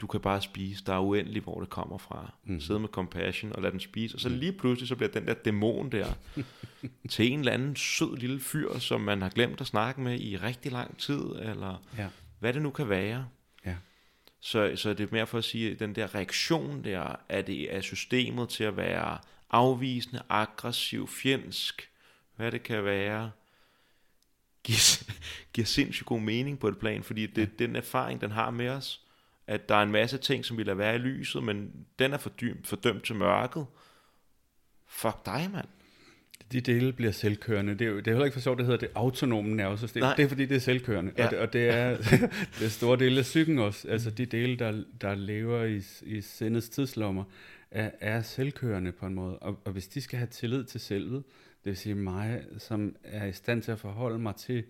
du 0.00 0.06
kan 0.06 0.20
bare 0.20 0.42
spise. 0.42 0.84
Der 0.86 0.94
er 0.94 0.98
uendeligt, 1.00 1.44
hvor 1.44 1.60
det 1.60 1.70
kommer 1.70 1.98
fra. 1.98 2.32
Mm. 2.44 2.60
Sidde 2.60 2.80
med 2.80 2.88
compassion 2.88 3.52
og 3.52 3.62
lade 3.62 3.72
den 3.72 3.80
spise. 3.80 4.16
Og 4.16 4.20
så 4.20 4.28
lige 4.28 4.52
pludselig, 4.52 4.88
så 4.88 4.96
bliver 4.96 5.10
den 5.10 5.26
der 5.26 5.34
dæmon 5.34 5.92
der 5.92 6.06
til 7.10 7.32
en 7.32 7.38
eller 7.38 7.52
anden 7.52 7.76
sød 7.76 8.16
lille 8.16 8.40
fyr, 8.40 8.78
som 8.78 9.00
man 9.00 9.22
har 9.22 9.28
glemt 9.28 9.60
at 9.60 9.66
snakke 9.66 10.00
med 10.00 10.20
i 10.20 10.36
rigtig 10.36 10.72
lang 10.72 10.98
tid, 10.98 11.20
eller 11.42 11.82
Ja. 11.98 12.06
hvad 12.38 12.52
det 12.52 12.62
nu 12.62 12.70
kan 12.70 12.88
være. 12.88 13.26
Så, 14.44 14.72
så 14.76 14.94
det 14.94 15.00
er 15.00 15.12
mere 15.12 15.26
for 15.26 15.38
at 15.38 15.44
sige, 15.44 15.70
at 15.70 15.78
den 15.78 15.94
der 15.94 16.14
reaktion 16.14 16.84
der, 16.84 17.16
er 17.28 17.42
det 17.42 17.76
er 17.76 17.80
systemet 17.80 18.48
til 18.48 18.64
at 18.64 18.76
være 18.76 19.18
afvisende, 19.50 20.22
aggressiv, 20.28 21.08
fjendsk, 21.08 21.90
hvad 22.36 22.52
det 22.52 22.62
kan 22.62 22.84
være, 22.84 23.30
giver, 24.62 25.04
giver 25.54 25.66
sindssygt 25.66 26.06
god 26.06 26.20
mening 26.20 26.58
på 26.58 26.68
et 26.68 26.78
plan, 26.78 27.02
fordi 27.02 27.26
det, 27.26 27.42
ja. 27.42 27.64
den 27.64 27.76
erfaring, 27.76 28.20
den 28.20 28.30
har 28.30 28.50
med 28.50 28.68
os, 28.68 29.00
at 29.46 29.68
der 29.68 29.74
er 29.74 29.82
en 29.82 29.92
masse 29.92 30.18
ting, 30.18 30.44
som 30.44 30.56
vil 30.56 30.66
lade 30.66 30.78
være 30.78 30.94
i 30.94 30.98
lyset, 30.98 31.42
men 31.42 31.86
den 31.98 32.12
er 32.12 32.18
fordømt, 32.18 32.66
fordømt 32.66 33.04
til 33.04 33.16
mørket. 33.16 33.66
Fuck 34.86 35.26
dig, 35.26 35.50
mand. 35.52 35.68
De 36.52 36.60
dele 36.60 36.92
bliver 36.92 37.12
selvkørende. 37.12 37.72
Det 37.72 37.82
er, 37.82 37.90
jo, 37.90 37.96
det 37.96 38.06
er 38.06 38.10
heller 38.10 38.24
ikke 38.24 38.34
for 38.34 38.40
sjovt, 38.40 38.58
det 38.58 38.66
hedder 38.66 38.80
det 38.80 38.88
autonome 38.94 39.54
nervesystem. 39.56 40.00
Nej. 40.00 40.14
Det 40.16 40.24
er 40.24 40.28
fordi, 40.28 40.46
det 40.46 40.54
er 40.54 40.60
selvkørende. 40.60 41.12
Ja. 41.18 41.24
Og, 41.24 41.30
det, 41.30 41.38
og 41.38 41.52
det 41.52 41.68
er 41.68 41.96
det 42.60 42.72
store 42.72 42.98
dele 42.98 43.18
af 43.18 43.22
psyken 43.22 43.58
også. 43.58 43.88
Altså 43.88 44.10
de 44.10 44.26
dele, 44.26 44.56
der, 44.56 44.84
der 45.00 45.14
lever 45.14 45.64
i, 45.64 45.82
i 46.02 46.20
sindets 46.20 46.68
tidslommer, 46.68 47.24
er, 47.70 47.90
er 48.00 48.22
selvkørende 48.22 48.92
på 48.92 49.06
en 49.06 49.14
måde. 49.14 49.38
Og, 49.38 49.58
og 49.64 49.72
hvis 49.72 49.88
de 49.88 50.00
skal 50.00 50.18
have 50.18 50.26
tillid 50.26 50.64
til 50.64 50.80
selvet, 50.80 51.24
det 51.64 51.70
vil 51.70 51.76
sige 51.76 51.94
mig, 51.94 52.42
som 52.58 52.96
er 53.04 53.26
i 53.26 53.32
stand 53.32 53.62
til 53.62 53.72
at 53.72 53.78
forholde 53.78 54.18
mig 54.18 54.36
til 54.36 54.64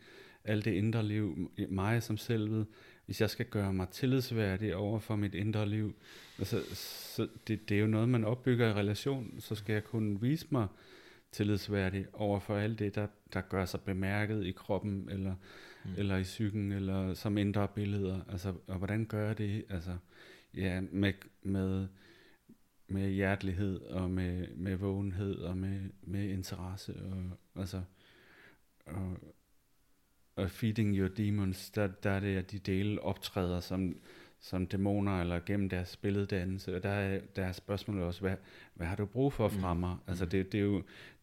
alt 0.44 0.64
det 0.64 0.72
indre 0.72 1.02
liv, 1.02 1.50
mig 1.68 2.02
som 2.02 2.16
selvet, 2.16 2.66
hvis 3.06 3.20
jeg 3.20 3.30
skal 3.30 3.46
gøre 3.46 3.72
mig 3.72 3.88
tillidsværdig 3.88 4.76
over 4.76 4.98
for 4.98 5.16
mit 5.16 5.34
indre 5.34 5.68
liv, 5.68 5.94
altså, 6.38 6.62
så 6.74 7.28
det, 7.48 7.68
det 7.68 7.76
er 7.76 7.80
jo 7.80 7.86
noget, 7.86 8.08
man 8.08 8.24
opbygger 8.24 8.68
i 8.68 8.72
relation, 8.72 9.34
så 9.38 9.54
skal 9.54 9.72
jeg 9.72 9.84
kunne 9.84 10.20
vise 10.20 10.46
mig 10.50 10.66
tillidsværdig 11.32 12.06
over 12.12 12.40
for 12.40 12.56
alt 12.56 12.78
det, 12.78 12.94
der, 12.94 13.06
der 13.32 13.40
gør 13.40 13.64
sig 13.64 13.80
bemærket 13.80 14.44
i 14.44 14.52
kroppen, 14.52 15.08
eller, 15.08 15.34
mm. 15.84 15.90
eller 15.96 16.16
i 16.16 16.22
psyken, 16.22 16.72
eller 16.72 17.14
som 17.14 17.38
indre 17.38 17.68
billeder. 17.68 18.20
Altså, 18.28 18.54
og 18.66 18.78
hvordan 18.78 19.04
gør 19.04 19.26
jeg 19.26 19.38
det? 19.38 19.64
Altså, 19.68 19.96
ja, 20.54 20.80
med, 20.80 21.12
med, 21.42 21.88
med 22.86 23.10
hjertelighed, 23.10 23.80
og 23.80 24.10
med, 24.10 24.48
med 24.56 24.76
vågenhed, 24.76 25.34
og 25.34 25.56
med, 25.56 25.80
med 26.02 26.28
interesse, 26.28 26.94
og, 26.94 27.60
altså, 27.60 27.82
og, 28.86 29.18
og 30.36 30.50
feeding 30.50 30.96
your 30.96 31.08
demons, 31.08 31.70
der, 31.70 31.86
der 31.86 32.10
er 32.10 32.20
det, 32.20 32.36
at 32.36 32.50
de 32.50 32.58
dele 32.58 33.02
optræder 33.02 33.60
som, 33.60 33.96
som 34.40 34.66
dæmoner, 34.66 35.20
eller 35.20 35.40
gennem 35.46 35.68
deres 35.68 35.96
billeddannelse, 35.96 36.76
og 36.76 36.82
der 36.82 36.88
er, 36.88 37.20
der 37.36 37.44
er 37.44 37.52
spørgsmålet 37.52 38.04
også, 38.04 38.20
hvad, 38.20 38.36
hvad 38.74 38.86
har 38.86 38.96
du 38.96 39.06
brug 39.06 39.32
for 39.32 39.48
fra 39.48 39.74
mm. 39.74 39.80
mig? 39.80 39.96
Altså 40.06 40.26
det, 40.26 40.52
det, 40.52 40.58
er 40.58 40.64
jo, 40.64 40.82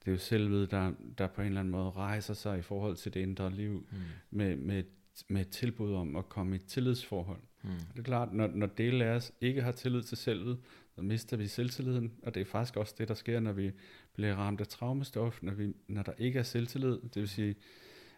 det 0.09 0.15
er 0.15 0.17
jo 0.17 0.25
selvet, 0.25 0.71
der, 0.71 0.91
der 1.17 1.27
på 1.27 1.41
en 1.41 1.47
eller 1.47 1.59
anden 1.59 1.71
måde 1.71 1.89
rejser 1.89 2.33
sig 2.33 2.59
i 2.59 2.61
forhold 2.61 2.95
til 2.95 3.13
det 3.13 3.19
indre 3.19 3.51
liv, 3.51 3.87
mm. 3.91 3.97
med, 4.31 4.55
med, 4.55 4.83
med 5.27 5.41
et 5.41 5.49
tilbud 5.49 5.93
om 5.93 6.15
at 6.15 6.29
komme 6.29 6.55
i 6.55 6.59
et 6.59 6.65
tillidsforhold. 6.65 7.41
Mm. 7.63 7.69
Det 7.69 7.99
er 7.99 8.03
klart, 8.03 8.33
når, 8.33 8.47
når 8.47 8.67
dele 8.67 9.05
af 9.05 9.15
os 9.15 9.31
ikke 9.41 9.61
har 9.61 9.71
tillid 9.71 10.03
til 10.03 10.17
selvet, 10.17 10.59
så 10.95 11.01
mister 11.01 11.37
vi 11.37 11.47
selvtilliden, 11.47 12.11
og 12.23 12.35
det 12.35 12.41
er 12.41 12.45
faktisk 12.45 12.77
også 12.77 12.95
det, 12.97 13.07
der 13.07 13.13
sker, 13.13 13.39
når 13.39 13.51
vi 13.51 13.71
bliver 14.13 14.35
ramt 14.35 14.61
af 14.61 14.67
traumestof, 14.67 15.39
når, 15.43 15.53
vi, 15.53 15.73
når 15.87 16.03
der 16.03 16.13
ikke 16.17 16.39
er 16.39 16.43
selvtillid, 16.43 16.99
det 17.01 17.15
vil 17.15 17.29
sige, 17.29 17.55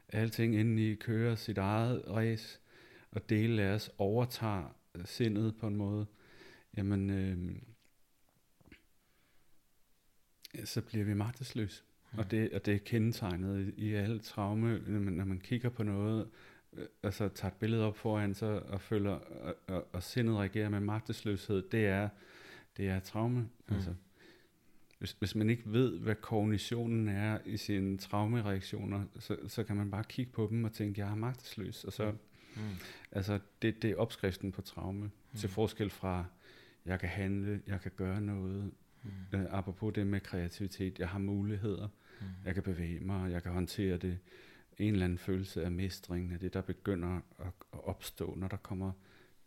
alting 0.09 0.55
indeni 0.55 0.95
kører 0.95 1.35
sit 1.35 1.57
eget 1.57 2.03
race, 2.07 2.59
og 3.11 3.29
dele 3.29 3.61
af 3.61 3.73
os 3.73 3.91
overtager 3.97 4.75
sindet 5.05 5.55
på 5.59 5.67
en 5.67 5.75
måde, 5.75 6.05
jamen, 6.77 7.09
øh, 7.09 7.55
så 10.65 10.81
bliver 10.81 11.05
vi 11.05 11.13
magtesløse. 11.13 11.83
Mm. 12.11 12.19
Og, 12.19 12.31
det, 12.31 12.49
og 12.53 12.65
det 12.65 12.73
er 12.73 12.77
kendetegnet 12.77 13.73
i, 13.77 13.87
i 13.87 13.93
alle 13.93 14.19
traume, 14.19 14.81
når 14.87 14.99
man, 14.99 15.13
når 15.13 15.25
man 15.25 15.39
kigger 15.39 15.69
på 15.69 15.83
noget, 15.83 16.27
øh, 16.73 16.85
altså 17.03 17.29
tager 17.29 17.51
et 17.51 17.57
billede 17.57 17.85
op 17.85 17.97
foran 17.97 18.33
sig 18.33 18.63
og 18.63 18.81
føler, 18.81 19.11
og, 19.11 19.55
og, 19.67 19.87
og 19.93 20.03
sindet 20.03 20.35
reagerer 20.35 20.69
med 20.69 20.79
magtesløshed, 20.79 21.61
det 21.71 21.85
er, 21.85 22.09
det 22.77 22.87
er 22.87 22.99
traume. 22.99 23.39
Mm. 23.39 23.75
Altså, 23.75 23.93
hvis, 24.99 25.15
hvis 25.19 25.35
man 25.35 25.49
ikke 25.49 25.63
ved, 25.65 25.99
hvad 25.99 26.15
kognitionen 26.15 27.07
er 27.07 27.39
i 27.45 27.57
sine 27.57 27.97
traumereaktioner, 27.97 29.03
så, 29.19 29.37
så 29.47 29.63
kan 29.63 29.75
man 29.75 29.91
bare 29.91 30.03
kigge 30.03 30.31
på 30.31 30.47
dem 30.49 30.63
og 30.63 30.73
tænke, 30.73 31.01
jeg 31.01 31.11
er 31.11 31.15
magtesløs, 31.15 31.83
og 31.83 31.93
så, 31.93 32.11
mm. 32.55 32.61
altså, 33.11 33.39
det, 33.61 33.81
det 33.81 33.91
er 33.91 33.95
opskriften 33.95 34.51
på 34.51 34.61
traume, 34.61 35.05
mm. 35.05 35.37
til 35.37 35.49
forskel 35.49 35.89
fra, 35.89 36.25
jeg 36.85 36.99
kan 36.99 37.09
handle, 37.09 37.61
jeg 37.67 37.81
kan 37.81 37.91
gøre 37.95 38.21
noget, 38.21 38.71
mm. 39.03 39.39
øh, 39.39 39.45
apropos 39.49 39.93
det 39.93 40.07
med 40.07 40.19
kreativitet, 40.19 40.99
jeg 40.99 41.09
har 41.09 41.19
muligheder, 41.19 41.87
mm. 42.21 42.27
jeg 42.45 42.53
kan 42.53 42.63
bevæge 42.63 42.99
mig, 42.99 43.31
jeg 43.31 43.43
kan 43.43 43.51
håndtere 43.51 43.97
det, 43.97 44.19
en 44.77 44.93
eller 44.93 45.05
anden 45.05 45.17
følelse 45.17 45.63
af 45.63 45.71
mestring, 45.71 46.31
af 46.31 46.39
det, 46.39 46.53
der 46.53 46.61
begynder 46.61 47.15
at, 47.39 47.51
at 47.73 47.83
opstå, 47.83 48.35
når 48.35 48.47
der 48.47 48.57
kommer 48.57 48.91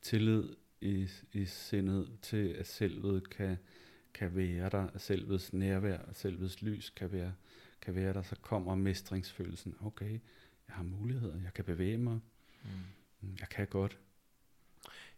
tillid 0.03 0.45
i, 0.81 1.09
i 1.33 1.45
sindet 1.45 2.19
til, 2.23 2.49
at 2.49 2.67
selvet 2.67 3.31
kan, 3.31 3.57
kan 4.15 4.37
være 4.37 4.69
der, 4.69 4.87
at 4.95 5.01
selvets 5.01 5.53
nærvær, 5.53 5.99
at 5.99 6.17
selvets 6.17 6.63
lys 6.63 6.91
kan 6.91 7.13
være, 7.13 7.33
kan 7.81 7.95
være 7.95 8.13
der, 8.13 8.23
så 8.23 8.37
kommer 8.37 8.75
mestringsfølelsen. 8.75 9.75
Okay, 9.81 10.11
jeg 10.69 10.77
har 10.77 10.83
muligheder, 10.83 11.43
jeg 11.43 11.55
kan 11.55 11.65
bevæge 11.65 11.99
mig, 11.99 12.21
mm. 12.63 12.71
mm. 13.21 13.37
jeg 13.41 13.49
kan 13.49 13.67
godt. 13.67 13.99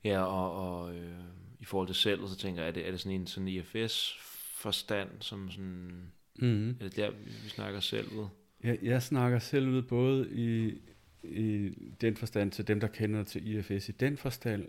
Ja, 0.04 0.20
og, 0.20 0.80
og 0.80 0.94
øh, 0.96 1.18
i 1.60 1.64
forhold 1.64 1.88
til 1.88 1.96
selvet, 1.96 2.30
så 2.30 2.36
tænker 2.36 2.62
jeg, 2.62 2.68
er 2.68 2.72
det, 2.72 2.86
er 2.86 2.90
det 2.90 3.00
sådan 3.00 3.20
en 3.20 3.26
sådan 3.26 3.48
IFS-forstand, 3.48 5.08
som 5.20 5.50
sådan, 5.50 6.12
mm. 6.38 6.70
er 6.70 6.74
det 6.80 6.96
der, 6.96 7.10
vi 7.10 7.48
snakker 7.48 7.80
selvet? 7.80 8.28
Jeg, 8.64 8.78
jeg 8.82 9.02
snakker 9.02 9.38
selvet 9.38 9.86
både 9.86 10.30
i, 10.30 10.78
i 11.22 11.70
den 12.00 12.16
forstand 12.16 12.52
til 12.52 12.68
dem, 12.68 12.80
der 12.80 12.88
kender 12.88 13.24
til 13.24 13.48
IFS 13.48 13.88
i 13.88 13.92
den 13.92 14.16
forstand, 14.16 14.68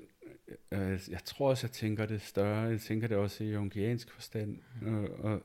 øh, 0.71 0.99
jeg 1.09 1.23
tror 1.25 1.49
også, 1.49 1.67
jeg 1.67 1.71
tænker 1.71 2.05
det 2.05 2.21
større. 2.21 2.61
Jeg 2.61 2.81
tænker 2.81 3.07
det 3.07 3.17
også 3.17 3.43
i 3.43 3.51
jungiansk 3.51 4.11
forstand. 4.11 4.57
Mm. 4.81 4.95
Og, 4.95 5.09
og 5.19 5.43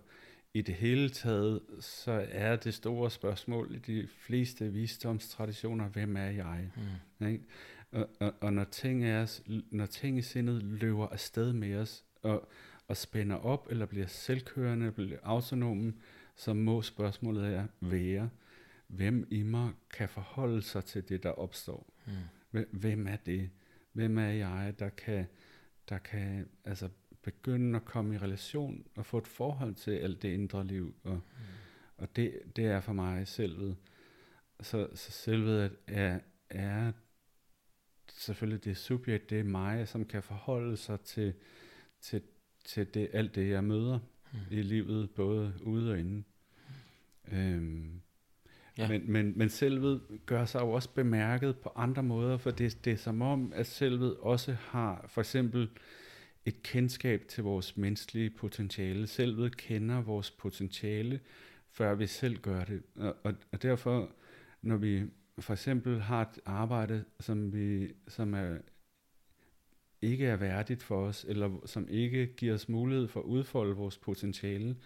i 0.55 0.62
det 0.62 0.74
hele 0.74 1.09
taget, 1.09 1.61
så 1.80 2.26
er 2.30 2.57
det 2.57 2.74
store 2.74 3.11
spørgsmål 3.11 3.74
i 3.74 3.78
de 3.78 4.09
fleste 4.18 4.72
visdomstraditioner, 4.72 5.89
hvem 5.89 6.16
er 6.16 6.30
jeg? 6.30 6.70
Mm. 7.20 7.26
Ikke? 7.26 7.45
Og, 7.93 8.09
og, 8.20 8.34
og 8.40 8.53
når, 8.53 8.64
ting 8.64 9.05
er, 9.05 9.40
når 9.70 9.86
ting 9.86 10.18
i 10.18 10.22
sindet 10.22 10.62
løber 10.62 11.09
afsted 11.09 11.53
med 11.53 11.76
os, 11.76 12.05
og, 12.22 12.49
og 12.88 12.97
spænder 12.97 13.36
op, 13.36 13.66
eller 13.70 13.86
bliver 13.86 14.07
selvkørende, 14.07 14.93
bliver 14.93 15.18
autonomen, 15.22 15.99
så 16.34 16.55
må 16.55 16.82
spørgsmålet 16.82 17.55
er 17.55 17.66
være, 17.80 18.30
hvem 18.86 19.26
i 19.30 19.43
mig 19.43 19.72
kan 19.90 20.09
forholde 20.09 20.62
sig 20.62 20.84
til 20.84 21.09
det, 21.09 21.22
der 21.22 21.30
opstår? 21.30 21.93
Mm. 22.07 22.64
Hvem 22.70 23.07
er 23.07 23.16
det? 23.16 23.51
Hvem 23.93 24.18
er 24.18 24.28
jeg, 24.28 24.74
der 24.78 24.88
kan, 24.88 25.26
der 25.88 25.99
kan 25.99 26.49
altså, 26.64 26.88
begynde 27.22 27.76
at 27.76 27.84
komme 27.84 28.14
i 28.14 28.18
relation 28.18 28.86
og 28.97 29.07
få 29.07 29.18
et 29.18 29.26
forhold 29.26 29.74
til 29.74 29.90
alt 29.90 30.22
det 30.22 30.28
indre 30.28 30.66
liv. 30.66 30.95
Og, 31.05 31.14
mm. 31.14 31.20
og 31.97 32.16
det, 32.16 32.43
det 32.57 32.66
er 32.66 32.80
for 32.80 32.93
mig 32.93 33.28
selvet. 33.28 33.76
Så, 34.61 34.88
så 34.95 35.12
selvet 35.12 35.76
er, 35.86 36.20
er 36.51 36.93
selvfølgelig 38.17 38.65
det 38.65 38.77
subjekt, 38.77 39.31
det 39.31 39.41
er 39.41 39.45
mig, 39.45 39.89
som 39.89 40.05
kan 40.05 40.23
forholde 40.23 40.77
sig 40.77 41.01
til, 41.01 41.33
til, 42.01 42.23
til 42.65 42.95
det, 42.95 43.09
alt 43.13 43.35
det, 43.35 43.49
jeg 43.49 43.65
møder 43.65 43.99
mm. 44.33 44.39
i 44.51 44.63
livet, 44.63 45.11
både 45.11 45.55
ude 45.63 45.93
og 45.93 45.99
inde. 45.99 46.23
Mm. 47.31 47.37
Øhm, 47.39 48.03
Ja. 48.79 48.89
Men, 48.89 49.13
men, 49.13 49.33
men 49.37 49.49
selvet 49.49 50.01
gør 50.27 50.45
sig 50.45 50.61
jo 50.61 50.71
også 50.71 50.91
bemærket 50.91 51.57
på 51.57 51.73
andre 51.77 52.03
måder, 52.03 52.37
for 52.37 52.51
det, 52.51 52.85
det 52.85 52.93
er 52.93 52.97
som 52.97 53.23
om, 53.23 53.53
at 53.55 53.67
selvet 53.67 54.17
også 54.17 54.53
har 54.53 55.05
for 55.09 55.21
eksempel 55.21 55.69
et 56.47 56.63
kendskab 56.63 57.25
til 57.29 57.45
vores 57.45 57.77
menneskelige 57.77 58.31
potentiale. 58.31 59.07
Selvet 59.07 59.57
kender 59.57 60.01
vores 60.01 60.31
potentiale, 60.31 61.21
før 61.71 61.95
vi 61.95 62.07
selv 62.07 62.37
gør 62.37 62.65
det. 62.65 62.83
Og, 62.97 63.17
og, 63.23 63.35
og 63.53 63.63
derfor, 63.63 64.11
når 64.63 64.77
vi 64.77 65.03
for 65.39 65.53
eksempel 65.53 66.01
har 66.01 66.22
et 66.22 66.41
arbejde, 66.45 67.05
som, 67.20 67.53
vi, 67.53 67.93
som 68.09 68.35
er, 68.35 68.59
ikke 70.03 70.26
er 70.26 70.37
værdigt 70.37 70.83
for 70.83 71.07
os, 71.07 71.24
eller 71.28 71.66
som 71.66 71.89
ikke 71.89 72.26
giver 72.26 72.55
os 72.55 72.68
mulighed 72.68 73.09
for 73.09 73.20
at 73.20 73.24
udfolde 73.24 73.76
vores 73.76 73.99
potentiale, 73.99 74.76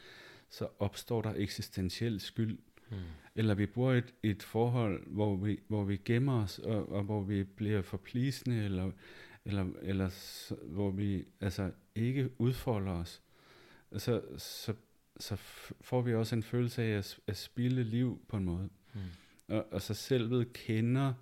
så 0.51 0.69
opstår 0.79 1.23
der 1.23 1.35
eksistentiel 1.37 2.21
skyld. 2.21 2.59
Mm. 2.91 2.97
Eller 3.35 3.55
vi 3.55 3.67
bor 3.67 3.93
i 3.93 3.99
et, 3.99 4.15
et 4.23 4.43
forhold, 4.43 5.07
hvor 5.07 5.37
vi, 5.37 5.61
hvor 5.69 5.85
vi 5.85 5.97
gemmer 6.05 6.43
os, 6.43 6.59
og, 6.59 6.93
og 6.93 7.03
hvor 7.03 7.23
vi 7.23 7.45
bliver 7.45 7.83
forplisende, 7.83 8.65
eller, 8.65 8.91
eller, 9.45 9.67
eller 9.83 10.09
så, 10.09 10.55
hvor 10.55 10.91
vi 10.91 11.25
altså 11.41 11.71
ikke 11.95 12.31
udfolder 12.39 12.93
os. 12.93 13.23
Så, 13.97 14.23
så, 14.39 14.75
så 15.21 15.37
får 15.81 16.03
vi 16.03 16.15
også 16.15 16.37
en 16.37 16.43
følelse 16.43 16.83
af 16.83 16.99
at, 16.99 17.19
at 17.27 17.37
spille 17.37 17.85
liv 17.85 18.21
på 18.29 18.37
en 18.37 18.45
måde. 18.45 18.69
Mm. 18.95 19.01
Og, 19.49 19.67
og 19.73 19.83
så 19.83 19.95
selvet 19.95 20.53
kender 20.53 21.13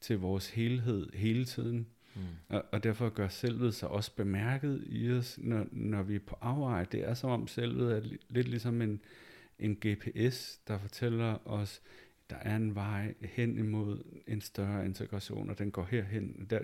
til 0.00 0.18
vores 0.18 0.50
helhed 0.50 1.12
hele 1.14 1.44
tiden. 1.44 1.86
Mm. 2.14 2.22
Og, 2.48 2.64
og 2.72 2.84
derfor 2.84 3.08
gør 3.08 3.28
selvet 3.28 3.74
sig 3.74 3.88
også 3.88 4.14
bemærket 4.16 4.84
i 4.86 5.10
os, 5.10 5.38
når, 5.42 5.66
når 5.72 6.02
vi 6.02 6.14
er 6.14 6.20
på 6.26 6.36
afveje. 6.40 6.86
Det 6.92 7.08
er 7.08 7.14
som 7.14 7.30
om 7.30 7.46
selvet 7.46 7.96
er 7.96 8.16
lidt 8.28 8.48
ligesom 8.48 8.82
en, 8.82 9.00
en 9.58 9.74
GPS, 9.86 10.60
der 10.68 10.78
fortæller 10.78 11.48
os, 11.48 11.80
der 12.30 12.36
er 12.36 12.56
en 12.56 12.74
vej 12.74 13.14
hen 13.20 13.58
imod 13.58 14.02
en 14.26 14.40
større 14.40 14.84
integration, 14.84 15.50
og 15.50 15.58
den 15.58 15.70
går 15.70 15.84
herhen. 15.90 16.46
Der, 16.50 16.60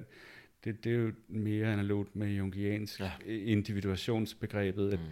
det, 0.65 0.85
det 0.85 0.93
er 0.93 0.97
jo 0.97 1.13
mere 1.29 1.73
analogt 1.73 2.17
med 2.17 2.29
jungiansk 2.29 3.01
ja. 3.01 3.11
individuationsbegrebet, 3.29 4.93
at, 4.93 4.99
mm. 4.99 5.07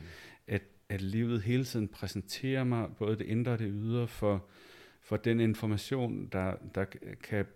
at, 0.47 0.63
at 0.89 1.01
livet 1.01 1.43
hele 1.43 1.65
tiden 1.65 1.89
præsenterer 1.89 2.65
mig 2.65 2.89
både 2.99 3.19
det 3.19 3.27
indre 3.27 3.53
og 3.53 3.59
det 3.59 3.73
ydre 3.75 4.09
for, 4.09 4.49
for 5.11 5.17
den 5.17 5.41
information, 5.41 6.27
der, 6.33 6.55
der 6.75 6.85
kan 7.23 7.47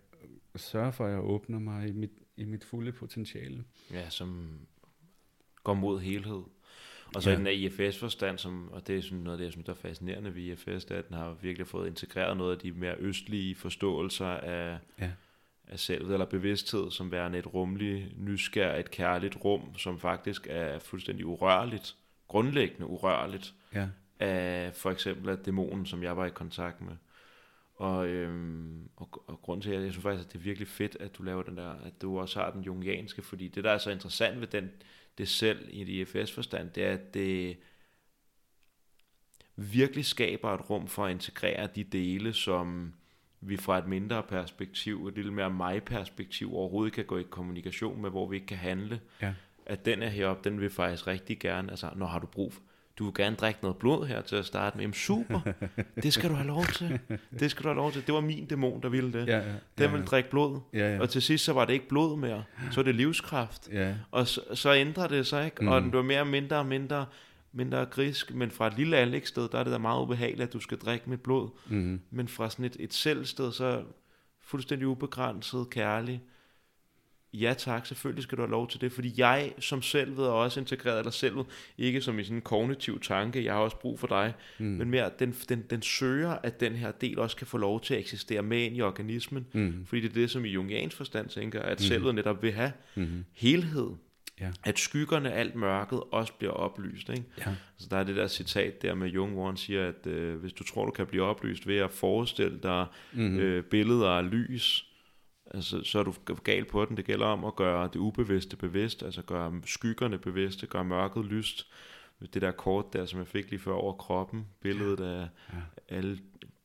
sørge 0.56 0.92
for, 0.92 1.06
at 1.06 1.12
jeg 1.12 1.20
åbner 1.20 1.58
mig 1.58 1.88
i 1.88 1.92
mit, 1.92 2.10
i 2.36 2.44
mit 2.44 2.64
fulde 2.64 2.92
potentiale. 2.92 3.64
Ja, 3.92 4.10
som 4.10 4.58
går 5.64 5.74
mod 5.74 6.00
helhed. 6.00 6.42
Og 7.14 7.22
så 7.22 7.30
Ja. 7.30 7.36
den 7.36 7.46
her 7.46 7.52
IFS-forstand, 7.52 8.38
som, 8.38 8.68
og 8.72 8.86
det 8.86 8.96
er 8.98 9.02
sådan 9.02 9.18
noget 9.18 9.32
af 9.32 9.38
det, 9.38 9.44
jeg 9.44 9.52
synes, 9.52 9.64
der 9.66 9.72
er 9.72 9.76
fascinerende 9.76 10.34
ved 10.34 10.42
IFS, 10.42 10.64
det 10.84 10.90
er, 10.90 10.98
at 10.98 11.08
den 11.08 11.16
har 11.16 11.36
virkelig 11.42 11.66
fået 11.66 11.86
integreret 11.88 12.36
noget 12.36 12.52
af 12.52 12.58
de 12.58 12.72
mere 12.72 12.94
østlige 12.98 13.54
forståelser 13.54 14.26
af, 14.26 14.78
Ja. 15.00 15.10
af 15.68 15.78
selvet, 15.78 16.12
eller 16.12 16.26
bevidsthed, 16.26 16.90
som 16.90 17.10
værende 17.12 17.38
et 17.38 17.54
rumligt, 17.54 18.20
nysgerrigt, 18.24 18.90
kærligt 18.90 19.36
rum, 19.44 19.74
som 19.78 19.98
faktisk 19.98 20.46
er 20.50 20.78
fuldstændig 20.78 21.26
urørligt, 21.26 21.96
grundlæggende 22.28 22.86
urørligt, 22.86 23.54
Ja. 23.74 23.88
af 24.20 24.74
for 24.74 24.90
eksempel 24.90 25.28
af 25.28 25.38
dæmonen, 25.38 25.86
som 25.86 26.02
jeg 26.02 26.16
var 26.16 26.26
i 26.26 26.30
kontakt 26.30 26.80
med. 26.80 26.96
Og, 27.74 28.08
øhm, 28.08 28.88
og, 28.96 29.24
og 29.26 29.42
grund 29.42 29.62
til, 29.62 29.70
at 29.70 29.82
jeg 29.82 29.92
synes 29.92 30.02
faktisk, 30.02 30.26
at 30.26 30.32
det 30.32 30.38
er 30.38 30.42
virkelig 30.42 30.68
fedt, 30.68 30.96
at 31.00 31.18
du 31.18 31.22
laver 31.22 31.42
den 31.42 31.56
der, 31.56 31.70
at 31.70 32.02
du 32.02 32.18
også 32.18 32.40
har 32.40 32.50
den 32.50 32.62
jungianske, 32.62 33.22
fordi 33.22 33.48
det, 33.48 33.64
der 33.64 33.70
er 33.70 33.78
så 33.78 33.90
interessant 33.90 34.40
ved 34.40 34.46
den, 34.46 34.70
det 35.18 35.28
selv 35.28 35.68
i 35.70 35.82
et 35.82 35.88
IFS-forstand, 35.88 36.70
det 36.70 36.84
er, 36.84 36.92
at 36.92 37.14
det 37.14 37.56
virkelig 39.56 40.04
skaber 40.04 40.54
et 40.54 40.70
rum 40.70 40.86
for 40.86 41.04
at 41.04 41.10
integrere 41.10 41.68
de 41.74 41.84
dele, 41.84 42.32
som 42.32 42.94
vi 43.40 43.56
fra 43.56 43.78
et 43.78 43.86
mindre 43.86 44.22
perspektiv, 44.22 45.06
et 45.06 45.14
lidt 45.14 45.32
mere 45.32 45.50
mig-perspektiv, 45.50 46.54
overhovedet 46.54 46.92
kan 46.94 47.04
gå 47.04 47.18
i 47.18 47.22
kommunikation 47.22 48.02
med, 48.02 48.10
hvor 48.10 48.28
vi 48.28 48.36
ikke 48.36 48.46
kan 48.46 48.56
handle. 48.56 49.00
Ja. 49.22 49.34
At 49.66 49.84
den 49.84 50.02
er 50.02 50.08
heroppe, 50.08 50.50
den 50.50 50.60
vil 50.60 50.70
faktisk 50.70 51.06
rigtig 51.06 51.38
gerne, 51.38 51.70
altså, 51.70 51.90
når 51.96 52.06
har 52.06 52.18
du 52.18 52.26
brug 52.26 52.52
for, 52.52 52.62
du 52.98 53.04
vil 53.04 53.14
gerne 53.14 53.36
drikke 53.36 53.58
noget 53.62 53.76
blod 53.76 54.06
her 54.06 54.20
til 54.22 54.36
at 54.36 54.44
starte 54.46 54.76
med. 54.76 54.82
Jamen 54.82 54.94
super, 54.94 55.40
det 56.02 56.12
skal 56.12 56.30
du 56.30 56.34
have 56.34 56.46
lov 56.46 56.64
til. 56.66 56.98
Det 57.40 57.50
skal 57.50 57.62
du 57.62 57.68
have 57.68 57.76
lov 57.76 57.92
til. 57.92 58.06
Det 58.06 58.14
var 58.14 58.20
min 58.20 58.46
dæmon, 58.46 58.82
der 58.82 58.88
ville 58.88 59.12
det. 59.12 59.26
Ja, 59.26 59.36
ja, 59.38 59.44
Den 59.44 59.54
ja, 59.78 59.86
ville 59.90 60.06
drikke 60.06 60.30
blod. 60.30 60.60
ja, 60.72 60.94
ja, 60.94 61.00
Og 61.00 61.10
til 61.10 61.22
sidst 61.22 61.44
så 61.44 61.52
var 61.52 61.64
det 61.64 61.72
ikke 61.72 61.88
blod 61.88 62.16
mere. 62.18 62.44
Så 62.70 62.76
var 62.76 62.82
det 62.82 62.94
livskraft. 62.94 63.68
ja, 63.72 63.94
Og 64.10 64.28
så, 64.28 64.40
så 64.54 64.74
ændrer 64.74 65.06
det 65.08 65.26
sig, 65.26 65.44
ikke? 65.44 65.62
Mm. 65.62 65.68
Og 65.68 65.80
den 65.82 65.90
bliver 65.90 66.02
mere 66.04 66.20
og 66.20 66.26
mindre 66.26 66.56
og 66.56 66.66
mindre, 66.66 67.06
mindre 67.52 67.86
grisk. 67.86 68.34
Men 68.34 68.50
fra 68.50 68.66
et 68.66 68.76
lille 68.76 68.96
anlægssted, 68.96 69.48
der 69.48 69.58
er 69.58 69.64
det 69.64 69.72
da 69.72 69.78
meget 69.78 70.02
ubehageligt, 70.02 70.46
at 70.46 70.52
du 70.52 70.60
skal 70.60 70.78
drikke 70.78 71.10
mit 71.10 71.20
blod. 71.20 71.48
mm, 71.66 72.00
Men 72.10 72.28
fra 72.28 72.50
sådan 72.50 72.64
et, 72.64 72.76
et 72.80 72.94
selvsted, 72.94 73.52
så 73.52 73.82
fuldstændig 74.42 74.88
ubegrænset, 74.88 75.70
kærlig. 75.70 76.22
Ja 77.40 77.54
tak, 77.58 77.86
selvfølgelig 77.86 78.22
skal 78.22 78.38
du 78.38 78.42
have 78.42 78.50
lov 78.50 78.68
til 78.68 78.80
det, 78.80 78.92
fordi 78.92 79.14
jeg 79.16 79.52
som 79.58 79.82
selvet 79.82 80.26
er 80.26 80.30
også 80.30 80.60
integreret, 80.60 80.98
eller 80.98 81.10
selvet, 81.10 81.46
ikke 81.78 82.00
som 82.00 82.18
i 82.18 82.24
sådan 82.24 82.36
en 82.36 82.42
kognitiv 82.42 83.00
tanke, 83.00 83.44
jeg 83.44 83.52
har 83.52 83.60
også 83.60 83.76
brug 83.76 84.00
for 84.00 84.06
dig, 84.06 84.34
mm, 84.58 84.66
men 84.66 84.90
mere, 84.90 85.10
den, 85.18 85.34
den, 85.48 85.64
den 85.70 85.82
søger, 85.82 86.30
at 86.30 86.60
den 86.60 86.72
her 86.72 86.90
del 86.92 87.18
også 87.18 87.36
kan 87.36 87.46
få 87.46 87.58
lov 87.58 87.80
til 87.80 87.94
at 87.94 88.00
eksistere 88.00 88.42
med 88.42 88.62
ind 88.62 88.76
i 88.76 88.80
organismen, 88.80 89.46
mm, 89.52 89.86
fordi 89.86 90.00
det 90.00 90.10
er 90.10 90.14
det, 90.14 90.30
som 90.30 90.44
i 90.44 90.48
Jungians 90.48 90.94
forstand 90.94 91.28
tænker, 91.28 91.62
at 91.62 91.80
Mm. 91.80 91.84
selvet 91.84 92.14
netop 92.14 92.42
vil 92.42 92.52
have 92.52 92.72
mm, 92.94 93.24
helhed, 93.32 93.90
Ja. 94.40 94.50
at 94.64 94.78
skyggerne, 94.78 95.32
alt 95.32 95.54
mørket, 95.54 96.00
også 96.12 96.32
bliver 96.32 96.52
oplyst, 96.52 97.08
ikke? 97.08 97.24
ja, 97.38 97.54
Så 97.76 97.86
der 97.90 97.96
er 97.96 98.04
det 98.04 98.16
der 98.16 98.26
citat 98.28 98.82
der 98.82 98.94
med 98.94 99.08
Jung, 99.08 99.32
hvor 99.32 99.46
han 99.46 99.56
siger, 99.56 99.88
at 99.88 100.06
øh, 100.06 100.36
hvis 100.36 100.52
du 100.52 100.64
tror, 100.64 100.84
du 100.84 100.90
kan 100.90 101.06
blive 101.06 101.22
oplyst 101.22 101.66
ved 101.66 101.76
at 101.76 101.90
forestille 101.90 102.58
dig 102.62 102.86
mm. 103.12 103.38
øh, 103.38 103.64
billeder 103.64 104.08
af 104.08 104.30
lys, 104.30 104.86
altså, 105.54 105.82
så 105.84 105.98
er 105.98 106.02
du 106.02 106.14
gal 106.44 106.64
på 106.64 106.84
den. 106.84 106.96
Det 106.96 107.04
gælder 107.04 107.26
om 107.26 107.44
at 107.44 107.56
gøre 107.56 107.84
det 107.92 107.96
ubevidste 107.96 108.56
bevidst, 108.56 109.02
altså 109.02 109.22
gøre 109.22 109.60
skyggerne 109.64 110.18
bevidste, 110.18 110.66
gøre 110.66 110.84
mørket 110.84 111.24
lyst. 111.24 111.66
Det 112.34 112.42
der 112.42 112.50
kort 112.52 112.92
der, 112.92 113.06
som 113.06 113.18
jeg 113.18 113.26
fik 113.26 113.50
lige 113.50 113.60
før 113.60 113.72
over 113.72 113.92
kroppen, 113.92 114.46
billedet 114.60 115.00
af 115.00 115.28
Ja. 115.52 115.58
alle 115.96 116.18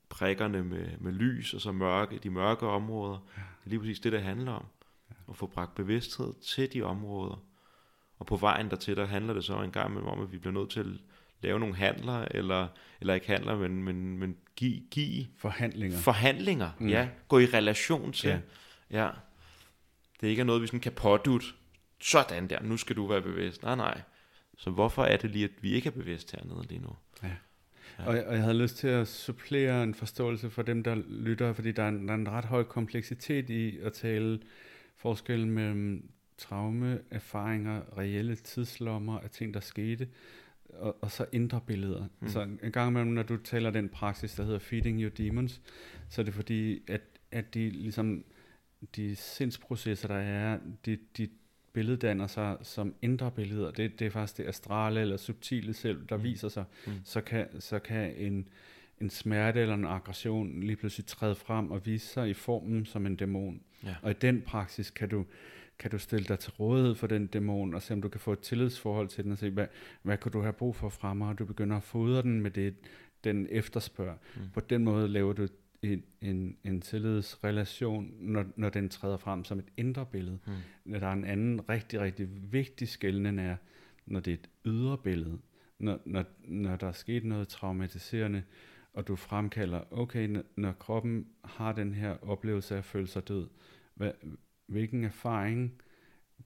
prikkerne 0.10 0.64
med, 0.64 0.88
med 1.00 1.12
lys, 1.12 1.54
og 1.54 1.62
så 1.62 1.72
mørke, 1.72 2.20
de 2.24 2.30
mørke 2.30 2.68
områder. 2.68 3.18
Det 3.36 3.66
er 3.66 3.70
lige 3.70 3.80
præcis 3.80 4.00
det, 4.00 4.12
det 4.12 4.22
handler 4.22 4.52
om. 4.52 4.66
At 5.30 5.36
få 5.36 5.48
bragt 5.48 5.76
bevidsthed 5.76 6.34
til 6.42 6.74
de 6.74 6.82
områder. 6.82 7.44
Og 8.20 8.26
på 8.26 8.36
vejen 8.38 8.70
dertil, 8.70 8.96
der 8.96 9.06
handler 9.06 9.34
det 9.34 9.44
så 9.44 9.62
en 9.62 9.72
gang 9.72 9.90
imellem 9.90 10.08
om, 10.10 10.22
at 10.22 10.32
vi 10.32 10.38
bliver 10.38 10.54
nødt 10.54 10.70
til 10.70 10.80
at 10.80 10.86
lave 11.42 11.60
nogle 11.60 11.76
handler, 11.76 12.26
eller, 12.32 12.68
eller 13.02 13.14
ikke 13.14 13.28
handler, 13.28 13.58
men, 13.58 13.84
men, 13.84 14.18
men 14.18 14.36
give, 14.56 14.82
give 14.92 15.26
forhandlinger. 15.38 15.98
forhandlinger. 15.98 16.70
Mm. 16.80 16.88
Ja, 16.88 17.10
gå 17.28 17.40
i 17.40 17.46
relation 17.46 18.12
til. 18.12 18.30
Ja. 18.30 18.40
Ja. 18.92 19.06
ja. 19.06 19.10
Det 20.22 20.28
er 20.28 20.32
ikke 20.32 20.44
noget, 20.44 20.62
vi 20.62 20.68
sådan 20.68 20.80
kan 20.80 20.92
pådute. 20.92 21.46
Sådan 22.02 22.48
der, 22.48 22.62
nu 22.62 22.78
skal 22.78 22.96
du 22.96 23.08
være 23.08 23.22
bevidst. 23.22 23.64
Nej, 23.64 23.76
nej. 23.76 24.02
Så 24.58 24.70
hvorfor 24.70 25.04
er 25.04 25.18
det 25.18 25.32
lige, 25.32 25.46
at 25.46 25.52
vi 25.62 25.72
ikke 25.72 25.88
er 25.88 25.92
bevidst 25.92 26.32
hernede 26.32 26.68
lige 26.68 26.82
nu? 26.82 26.96
Ja. 27.24 27.36
Og, 28.06 28.16
jeg, 28.16 28.26
og 28.26 28.34
jeg 28.34 28.42
havde 28.42 28.58
lyst 28.58 28.78
til 28.78 28.88
at 28.88 29.08
supplere 29.08 29.84
en 29.84 29.94
forståelse 29.94 30.50
for 30.50 30.62
dem, 30.62 30.84
der 30.84 30.96
lytter, 31.08 31.54
fordi 31.54 31.72
der 31.72 31.84
er 31.84 31.90
en, 31.90 32.08
der 32.08 32.14
er 32.14 32.18
en 32.18 32.30
ret 32.30 32.46
høj 32.46 32.64
kompleksitet 32.64 33.50
i 33.50 33.78
at 33.78 33.94
tale 33.94 34.40
forskellen 34.98 35.52
mellem 35.52 36.10
traume, 36.38 37.00
erfaringer, 37.12 37.82
reelle 37.98 38.36
tidslommer 38.36 39.20
af 39.20 39.30
ting, 39.30 39.54
der 39.54 39.60
skete, 39.60 40.08
og, 40.70 40.98
og 41.02 41.12
så 41.12 41.26
indre 41.32 41.62
billeder. 41.68 42.06
Mm. 42.20 42.30
Så 42.30 42.42
en 42.64 42.72
gang 42.72 42.90
imellem, 42.90 43.12
når 43.12 43.24
du 43.24 43.38
taler 43.38 43.70
den 43.70 43.90
praksis, 43.90 44.34
der 44.34 44.44
hedder 44.44 44.60
Feeding 44.60 45.02
Your 45.02 45.10
Demons, 45.10 45.62
så 46.10 46.22
er 46.22 46.26
det 46.26 46.34
fordi, 46.34 46.82
at, 46.88 47.02
at 47.32 47.54
de 47.54 47.70
ligesom, 47.70 48.24
de 48.96 49.16
sindsprocesser, 49.16 50.08
der 50.08 50.16
er, 50.16 50.60
de, 50.86 50.98
de 51.18 51.30
billeddanner 51.74 52.28
sig 52.28 52.58
som 52.62 52.96
indre 53.02 53.32
billeder. 53.32 53.72
Det, 53.72 54.00
det 54.00 54.08
er 54.08 54.12
faktisk 54.12 54.38
det 54.38 54.48
astrale 54.48 55.02
eller 55.02 55.18
subtile 55.18 55.74
selv, 55.74 56.08
der 56.10 56.18
mm. 56.18 56.24
Viser 56.24 56.50
sig. 56.50 56.64
Mm. 56.88 56.94
Så 57.04 57.22
kan, 57.22 57.62
så 57.62 57.80
kan 57.80 58.16
en, 58.16 58.48
en 59.02 59.10
smerte 59.10 59.62
eller 59.62 59.74
en 59.74 59.86
aggression 59.86 60.64
lige 60.64 60.76
pludselig 60.76 61.06
træde 61.06 61.36
frem 61.36 61.72
og 61.72 61.86
vise 61.86 62.08
sig 62.08 62.30
i 62.30 62.34
formen 62.34 62.86
som 62.86 63.06
en 63.06 63.16
dæmon. 63.16 63.62
Ja. 63.86 63.96
Og 64.02 64.12
i 64.12 64.14
den 64.14 64.42
praksis 64.42 64.92
kan 64.92 65.10
du, 65.10 65.26
kan 65.80 65.92
du 65.92 65.98
stille 65.98 66.26
dig 66.26 66.40
til 66.40 66.52
rådighed 66.52 66.96
for 66.96 67.08
den 67.08 67.28
dæmon, 67.28 67.74
og 67.74 67.82
se 67.82 67.94
om 67.94 68.02
du 68.02 68.10
kan 68.10 68.20
få 68.20 68.34
et 68.34 68.40
tillidsforhold 68.40 69.08
til 69.08 69.24
den, 69.24 69.32
og 69.32 69.38
se, 69.38 69.50
hvad, 69.50 69.68
hvad 70.02 70.18
kan 70.18 70.32
du 70.32 70.42
have 70.42 70.54
brug 70.54 70.76
for 70.76 70.90
fra 70.90 71.14
mig, 71.14 71.30
og 71.30 71.40
du 71.40 71.46
begynder 71.46 71.78
at 71.78 71.84
fodre 71.84 72.22
den 72.22 72.42
med 72.42 72.52
det, 72.52 72.76
den 73.24 73.48
efterspørger. 73.50 74.16
Mm. 74.36 74.42
På 74.54 74.60
den 74.60 74.84
måde 74.84 75.08
laver 75.08 75.34
du 75.34 75.48
en, 75.82 76.04
en, 76.22 76.58
en 76.64 76.82
tillidsrelation, 76.82 78.14
når, 78.20 78.46
når 78.56 78.70
den 78.70 78.90
træder 78.90 79.18
frem 79.18 79.44
som 79.44 79.60
et 79.60 79.70
indre 79.78 80.06
billede. 80.06 80.40
Mm. 80.86 81.00
Der 81.00 81.08
er 81.08 81.14
en 81.14 81.26
anden 81.26 81.70
rigtig, 81.70 82.00
rigtig 82.00 82.28
vigtig 82.52 82.88
skældning 82.88 83.40
er, 83.40 83.56
når 84.06 84.20
det 84.20 84.32
er 84.32 84.36
et 84.36 84.50
ydre 84.66 84.98
billede. 84.98 85.40
Når, 85.80 86.00
når, 86.06 86.26
når 86.48 86.76
der 86.76 86.88
er 86.88 86.92
sket 86.92 87.26
noget 87.26 87.48
traumatiserende, 87.48 88.44
og 88.94 89.08
du 89.08 89.16
fremkalder, 89.16 89.82
okay, 89.92 90.44
når, 90.56 90.72
kroppen 90.72 91.28
har 91.44 91.72
den 91.72 91.94
her 91.94 92.30
oplevelse 92.30 92.74
af 92.74 92.78
at 92.78 92.86
føle 92.86 93.08
sig 93.08 93.28
død, 93.28 93.48
hvad, 93.96 94.12
hvilken 94.68 95.04
erfaring 95.04 95.82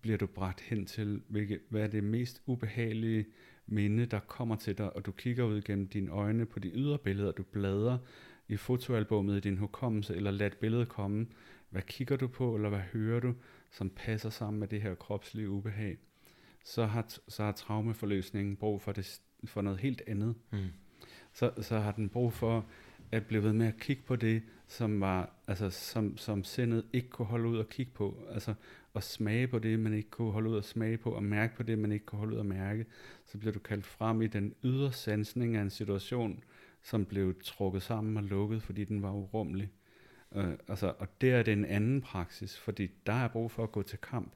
bliver 0.02 0.18
du 0.18 0.26
bragt 0.26 0.62
hen 0.62 0.86
til? 0.86 1.22
Hvilke, 1.28 1.60
hvad 1.70 1.82
er 1.82 1.88
det 1.88 2.04
mest 2.04 2.42
ubehagelige 2.46 3.26
minde, 3.66 4.06
der 4.06 4.20
kommer 4.20 4.56
til 4.56 4.78
dig, 4.78 4.96
og 4.96 5.06
du 5.06 5.12
kigger 5.12 5.44
ud 5.44 5.62
gennem 5.62 5.88
dine 5.88 6.12
øjne 6.12 6.46
på 6.46 6.60
de 6.60 6.70
ydre 6.70 6.98
billeder, 6.98 7.32
du 7.32 7.44
bladrer 7.44 7.98
i 8.54 8.58
fotoalbummet 8.58 9.38
i 9.38 9.40
din 9.40 9.58
hukommelse, 9.58 10.16
eller 10.16 10.32
lad 10.32 10.48
et 10.48 10.58
billede 10.58 10.86
komme. 10.86 11.28
Hvad 11.70 11.82
kigger 11.82 12.16
du 12.16 12.28
på, 12.28 12.56
eller 12.56 12.70
hvad 12.70 12.80
hører 12.80 13.20
du, 13.20 13.34
som 13.72 13.90
passer 13.90 14.30
sammen 14.30 14.60
med 14.60 14.68
det 14.68 14.82
her 14.82 14.96
kropslige 14.96 15.50
ubehag? 15.50 15.98
Så 16.64 16.86
har, 16.86 17.06
så 17.28 17.44
har 17.44 17.52
traumeforløsningen 17.52 18.56
brug 18.56 18.82
for, 18.82 18.92
det, 18.92 19.22
for 19.46 19.62
noget 19.62 19.80
helt 19.80 20.02
andet. 20.08 20.36
Mm. 20.52 20.60
Så, 21.34 21.52
så 21.62 21.80
har 21.80 21.92
den 21.92 22.10
brug 22.10 22.34
for 22.34 22.66
at 23.12 23.26
blive 23.26 23.44
ved 23.44 23.54
med 23.54 23.68
at 23.68 23.80
kigge 23.80 24.04
på 24.06 24.16
det, 24.16 24.42
som 24.68 25.02
var, 25.02 25.30
altså 25.48 25.70
som, 25.70 26.18
som 26.18 26.44
sindet 26.44 26.86
ikke 26.94 27.10
kunne 27.10 27.26
holde 27.26 27.50
ud 27.50 27.60
at 27.60 27.70
kigge 27.70 27.92
på. 27.96 28.18
Altså 28.30 28.54
at 28.96 29.04
smage 29.04 29.48
på 29.48 29.60
det, 29.60 29.80
man 29.80 29.94
ikke 29.94 30.10
kunne 30.10 30.32
holde 30.32 30.50
ud 30.50 30.58
at 30.58 30.66
smage 30.66 30.98
på, 30.98 31.12
og 31.12 31.24
mærke 31.24 31.56
på 31.56 31.64
det, 31.64 31.80
man 31.80 31.92
ikke 31.92 32.06
kunne 32.06 32.20
holde 32.20 32.34
ud 32.34 32.40
at 32.40 32.46
mærke. 32.46 32.86
Så 33.26 33.38
bliver 33.38 33.54
du 33.54 33.60
kaldt 33.60 33.86
frem 33.86 34.22
i 34.22 34.28
den 34.28 34.54
ydre 34.64 34.92
sansning 34.92 35.56
af 35.56 35.62
en 35.62 35.70
situation, 35.70 36.44
som 36.84 37.06
blev 37.06 37.42
trukket 37.44 37.82
sammen 37.82 38.18
og 38.18 38.24
lukket, 38.24 38.64
fordi 38.64 38.84
den 38.84 39.02
var 39.02 39.12
urummelig. 39.12 39.72
Uh, 40.32 40.52
altså, 40.68 40.94
og 41.00 41.22
der 41.22 41.36
er 41.36 41.44
det 41.44 41.52
en 41.52 41.66
anden 41.66 42.02
praksis, 42.02 42.60
fordi 42.60 42.88
der 43.06 43.14
er 43.14 43.28
brug 43.28 43.52
for 43.52 43.64
at 43.64 43.72
gå 43.72 43.82
til 43.82 44.00
kamp. 44.00 44.34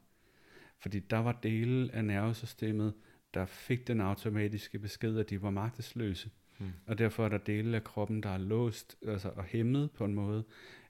Fordi 0.80 1.00
der 1.00 1.18
var 1.18 1.40
dele 1.44 1.96
af 1.96 2.06
nervesystemet, 2.06 2.94
der 3.34 3.46
fik 3.46 3.88
den 3.88 4.02
automatiske 4.02 4.80
besked, 4.80 5.18
at 5.18 5.30
de 5.30 5.42
var 5.42 5.50
magtesløse. 5.50 6.30
Mm. 6.60 6.72
Og 6.88 6.98
derfor 6.98 7.26
er 7.26 7.30
der 7.30 7.38
dele 7.38 7.78
af 7.78 7.84
kroppen, 7.84 8.24
der 8.24 8.30
er 8.30 8.38
låst 8.38 8.98
altså, 9.08 9.30
og 9.30 9.44
hæmmet 9.44 9.92
på 9.92 10.06
en 10.06 10.14
måde, 10.14 10.44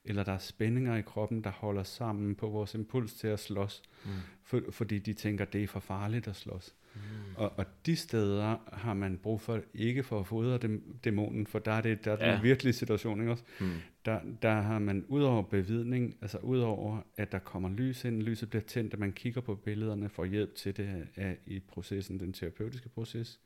eller 0.09 0.23
der 0.23 0.31
er 0.31 0.37
spændinger 0.37 0.95
i 0.95 1.01
kroppen, 1.01 1.41
der 1.43 1.49
holder 1.51 1.83
sammen 1.83 2.35
på 2.35 2.47
vores 2.49 2.73
impuls 2.73 3.13
til 3.13 3.27
at 3.27 3.39
slås, 3.39 3.81
Mm. 4.05 4.09
for, 4.43 4.61
fordi 4.71 4.99
de 4.99 5.13
tænker, 5.13 5.45
det 5.45 5.63
er 5.63 5.67
for 5.67 5.79
farligt 5.79 6.27
at 6.27 6.35
slås. 6.35 6.75
Mm. 6.95 6.99
Og, 7.35 7.53
og 7.57 7.65
de 7.85 7.95
steder 7.95 8.57
har 8.73 8.93
man 8.93 9.17
brug 9.17 9.41
for, 9.41 9.61
ikke 9.73 10.03
for 10.03 10.19
at 10.19 10.27
fodre 10.27 10.57
dem, 10.57 10.99
dæmonen, 11.03 11.47
for 11.47 11.59
der 11.59 11.71
er 11.71 11.81
det 11.81 12.05
der 12.05 12.11
er 12.11 12.29
Ja. 12.29 12.35
den 12.35 12.43
virkelige 12.43 12.73
situation, 12.73 13.19
ikke 13.19 13.31
også? 13.31 13.43
Mm. 13.59 13.71
Der, 14.05 14.19
der 14.41 14.53
har 14.61 14.79
man 14.79 15.05
ud 15.07 15.21
over 15.23 15.41
bevidning, 15.41 16.17
altså 16.21 16.37
ud 16.37 16.59
over 16.59 17.01
at 17.17 17.31
der 17.31 17.39
kommer 17.39 17.69
lys 17.69 18.05
ind, 18.05 18.21
lyset 18.23 18.49
bliver 18.49 18.63
tændt, 18.63 18.93
at 18.93 18.99
man 18.99 19.11
kigger 19.13 19.41
på 19.41 19.55
billederne 19.55 20.09
for 20.09 20.25
hjælp 20.25 20.55
til 20.55 20.77
det 20.77 21.07
af, 21.15 21.37
i 21.45 21.59
processen, 21.59 22.19
den 22.19 22.33
terapeutiske 22.33 22.89
proces, 22.89 23.39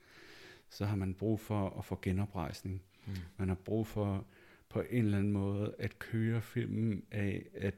så 0.70 0.86
har 0.86 0.96
man 0.96 1.14
brug 1.14 1.40
for 1.40 1.76
at 1.80 1.86
få 1.86 2.00
genoprejsning. 2.02 2.82
Mm. 3.08 3.14
Man 3.38 3.48
har 3.48 3.56
brug 3.56 3.88
for 3.88 4.26
på 4.74 4.84
en 4.90 5.06
eller 5.06 5.18
anden 5.18 5.32
måde 5.32 5.74
at 5.80 6.00
køre 6.00 6.42
filmen 6.42 7.04
af, 7.12 7.46
at, 7.54 7.76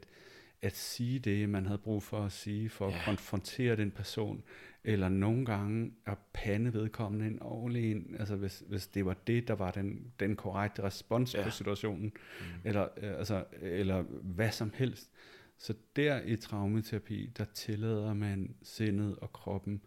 at 0.62 0.76
sige 0.76 1.20
det, 1.20 1.50
man 1.50 1.66
havde 1.66 1.78
brug 1.78 2.04
for 2.04 2.26
at 2.26 2.32
sige, 2.32 2.70
for 2.70 2.88
at 2.88 2.94
Ja. 2.94 3.00
konfrontere 3.06 3.76
den 3.76 3.92
person, 3.92 4.44
eller 4.84 5.10
nogle 5.10 5.46
gange 5.46 5.92
at 6.06 6.18
pande 6.34 6.74
vedkommende 6.74 7.28
en 7.28 7.42
ordentlig 7.42 7.92
en, 7.92 8.16
altså 8.20 8.36
hvis, 8.36 8.64
hvis 8.68 8.88
det 8.88 9.06
var 9.06 9.16
det, 9.28 9.48
der 9.48 9.54
var 9.54 9.72
den, 9.72 10.12
den 10.20 10.36
korrekte 10.36 10.84
respons 10.84 11.36
Ja. 11.36 11.44
på 11.44 11.50
situationen, 11.50 12.04
mm. 12.40 12.46
eller, 12.64 12.84
øh, 12.98 13.18
altså, 13.18 13.44
eller 13.62 14.02
hvad 14.22 14.52
som 14.52 14.72
helst. 14.76 15.10
Så 15.58 15.74
der 15.96 16.22
i 16.22 16.36
traumaterapi, 16.36 17.32
der 17.38 17.46
tillader 17.54 18.14
man 18.14 18.56
sindet 18.64 19.16
og 19.16 19.34
kroppen 19.34 19.82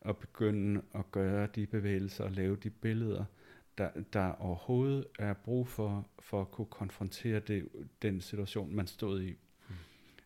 at 0.00 0.16
begynde 0.16 0.82
at 0.94 1.12
gøre 1.12 1.48
de 1.54 1.66
bevægelser 1.66 2.24
og 2.24 2.30
lave 2.32 2.56
de 2.56 2.70
billeder, 2.70 3.24
der, 3.78 3.90
der 4.12 4.32
overhovedet 4.32 5.04
er 5.18 5.32
brug 5.32 5.68
for, 5.68 6.06
for 6.18 6.40
at 6.40 6.50
kunne 6.50 6.66
konfrontere 6.66 7.40
det, 7.40 7.68
den 8.02 8.20
situation, 8.20 8.74
man 8.74 8.86
stod 8.86 9.22
i. 9.22 9.26
Hmm. 9.68 9.76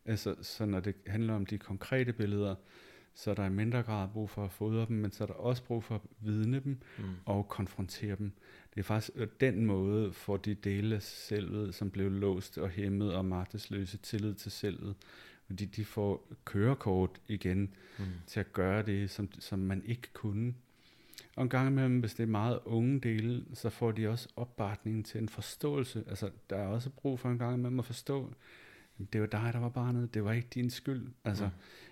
Altså, 0.05 0.35
så 0.43 0.67
når 0.67 0.81
det 0.81 0.95
handler 1.07 1.35
om 1.35 1.47
de 1.47 1.59
konkrete 1.59 2.13
billeder, 2.13 2.55
så 3.15 3.31
er 3.31 3.35
der 3.35 3.45
i 3.47 3.51
mindre 3.51 3.83
grad 3.83 4.09
brug 4.09 4.31
for 4.31 4.45
at 4.45 4.51
fodre 4.53 4.87
dem, 4.89 4.97
men 4.97 5.13
så 5.13 5.25
er 5.25 5.27
der 5.27 5.35
også 5.35 5.65
brug 5.65 5.85
for 5.85 5.95
at 5.95 6.01
vidne 6.21 6.61
dem 6.61 6.79
Mm. 6.99 7.05
og 7.25 7.49
konfrontere 7.49 8.17
dem. 8.17 8.33
Det 8.75 8.81
er 8.81 8.85
faktisk 8.85 9.11
øh, 9.17 9.29
den 9.41 9.67
måde, 9.67 10.13
for 10.13 10.37
de 10.37 10.55
dele 10.55 10.95
af 10.95 11.03
selvet, 11.03 11.75
som 11.75 11.91
blev 11.91 12.11
låst 12.11 12.59
og 12.59 12.69
hæmmet 12.71 13.15
og 13.15 13.25
magtesløse 13.25 13.97
tillid 13.99 14.35
til 14.35 14.53
selvet, 14.53 14.95
fordi 15.47 15.65
de 15.65 15.85
får 15.85 16.29
kørekort 16.45 17.21
igen 17.29 17.75
Mm. 17.99 18.05
til 18.27 18.41
at 18.41 18.53
gøre 18.53 18.83
det, 18.83 19.11
som, 19.11 19.29
som 19.39 19.59
man 19.59 19.83
ikke 19.87 20.09
kunne. 20.13 20.55
Og 21.37 21.43
en 21.43 21.49
gang 21.49 21.69
imellem, 21.69 22.01
hvis 22.01 22.15
det 22.15 22.23
er 22.23 22.27
meget 22.27 22.59
unge 22.65 23.01
dele, 23.01 23.45
så 23.55 23.71
får 23.71 23.93
de 23.93 24.09
også 24.09 24.29
opbakning 24.37 25.07
til 25.07 25.21
en 25.21 25.29
forståelse. 25.29 26.05
Altså, 26.09 26.31
der 26.51 26.57
er 26.57 26.67
også 26.67 26.91
brug 26.91 27.21
for 27.21 27.29
en 27.29 27.39
gang 27.39 27.55
imellem 27.55 27.79
at 27.79 27.85
forstå, 27.85 28.33
det 29.13 29.21
var 29.21 29.27
dig, 29.27 29.51
der 29.53 29.59
var 29.59 29.69
barnet, 29.69 30.15
det 30.15 30.25
var 30.25 30.33
ikke 30.33 30.49
din 30.55 30.71
skyld. 30.71 31.07
Altså, 31.25 31.51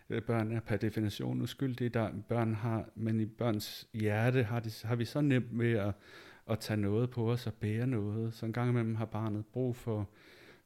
mm. 0.09 0.23
børn 0.27 0.53
er 0.53 0.61
per 0.61 0.77
definition 0.77 1.43
uskyldige, 1.43 1.89
der 1.89 2.11
børn 2.29 2.55
har, 2.55 2.89
men 2.95 3.21
i 3.21 3.27
børns 3.27 3.89
hjerte 3.95 4.43
har, 4.43 4.61
de, 4.61 4.71
har 4.85 4.97
vi 4.97 5.05
så 5.05 5.21
nemt 5.21 5.59
ved 5.59 5.73
at, 5.73 5.95
at 6.51 6.59
tage 6.59 6.77
noget 6.77 7.11
på 7.11 7.31
os 7.31 7.47
og 7.47 7.55
bære 7.55 7.87
noget. 7.87 8.35
Så 8.35 8.47
en 8.47 8.53
gang 8.53 8.71
imellem 8.71 8.95
har 8.95 9.05
barnet 9.05 9.47
brug 9.47 9.77
for 9.77 10.09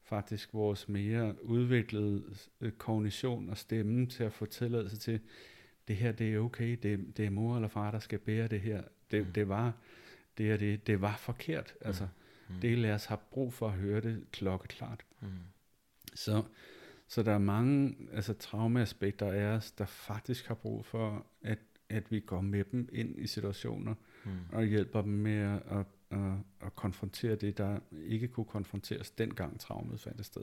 faktisk 0.03 0.55
vores 0.55 0.89
mere 0.89 1.45
udviklede 1.45 2.25
øh, 2.61 2.73
kognition 2.73 3.51
og 3.51 3.57
stemme 3.57 4.07
til 4.07 4.25
at 4.25 4.33
få 4.33 4.47
tilladelse 4.47 4.97
til, 4.97 5.21
det 5.89 5.97
her 5.97 6.13
det 6.13 6.35
er 6.35 6.39
okay, 6.39 6.79
det, 6.83 7.17
det 7.17 7.27
er 7.27 7.31
mor 7.31 7.55
eller 7.57 7.69
far, 7.69 7.91
der 7.91 7.99
skal 7.99 8.19
bære 8.19 8.49
det 8.49 8.61
her. 8.61 8.83
Det, 9.11 9.27
Mm. 9.27 9.33
det 9.33 9.49
var 9.49 9.73
det, 10.39 10.51
er 10.53 10.57
det, 10.57 10.87
det 10.87 11.01
var 11.01 11.17
forkert. 11.17 11.75
Altså, 11.81 12.09
Mm. 12.49 12.55
det 12.61 12.85
af 12.85 12.93
os 12.95 13.05
har 13.05 13.17
brug 13.17 13.53
for 13.53 13.67
at 13.69 13.75
høre 13.75 14.01
det 14.01 14.25
klokkeklart. 14.33 15.05
Mm. 15.21 15.29
Så, 16.15 16.43
så 17.09 17.23
der 17.23 17.33
er 17.33 17.39
mange 17.39 17.97
altså, 18.13 18.33
traumeaspekter 18.35 19.33
af 19.33 19.45
os, 19.45 19.71
der 19.73 19.87
faktisk 19.87 20.47
har 20.47 20.55
brug 20.55 20.85
for, 20.85 21.27
at, 21.43 21.59
at 21.89 22.11
vi 22.11 22.21
går 22.21 22.41
med 22.41 22.65
dem 22.65 22.89
ind 22.93 23.19
i 23.19 23.27
situationer, 23.27 23.95
Mm. 24.25 24.31
og 24.53 24.65
hjælper 24.65 25.03
dem 25.03 25.11
med 25.13 25.33
at, 25.39 25.63
at, 25.79 25.87
at, 26.11 26.33
at 26.61 26.77
konfrontere 26.77 27.35
det, 27.37 27.59
der 27.59 27.79
ikke 28.07 28.29
kunne 28.29 28.47
konfronteres 28.47 29.11
dengang 29.11 29.61
traumet 29.61 30.01
fandt 30.01 30.27
sted. 30.27 30.43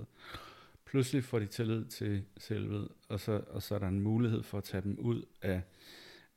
Pludselig 0.86 1.24
får 1.24 1.40
de 1.40 1.46
tillid 1.46 1.86
til 1.86 2.24
selvet, 2.38 2.88
og 3.10 3.20
så, 3.20 3.42
og 3.48 3.64
så 3.64 3.76
er 3.76 3.80
der 3.80 3.88
en 3.88 4.00
mulighed 4.00 4.44
for 4.44 4.58
at 4.58 4.64
tage 4.64 4.82
dem 4.82 5.00
ud 5.00 5.24
af, 5.42 5.62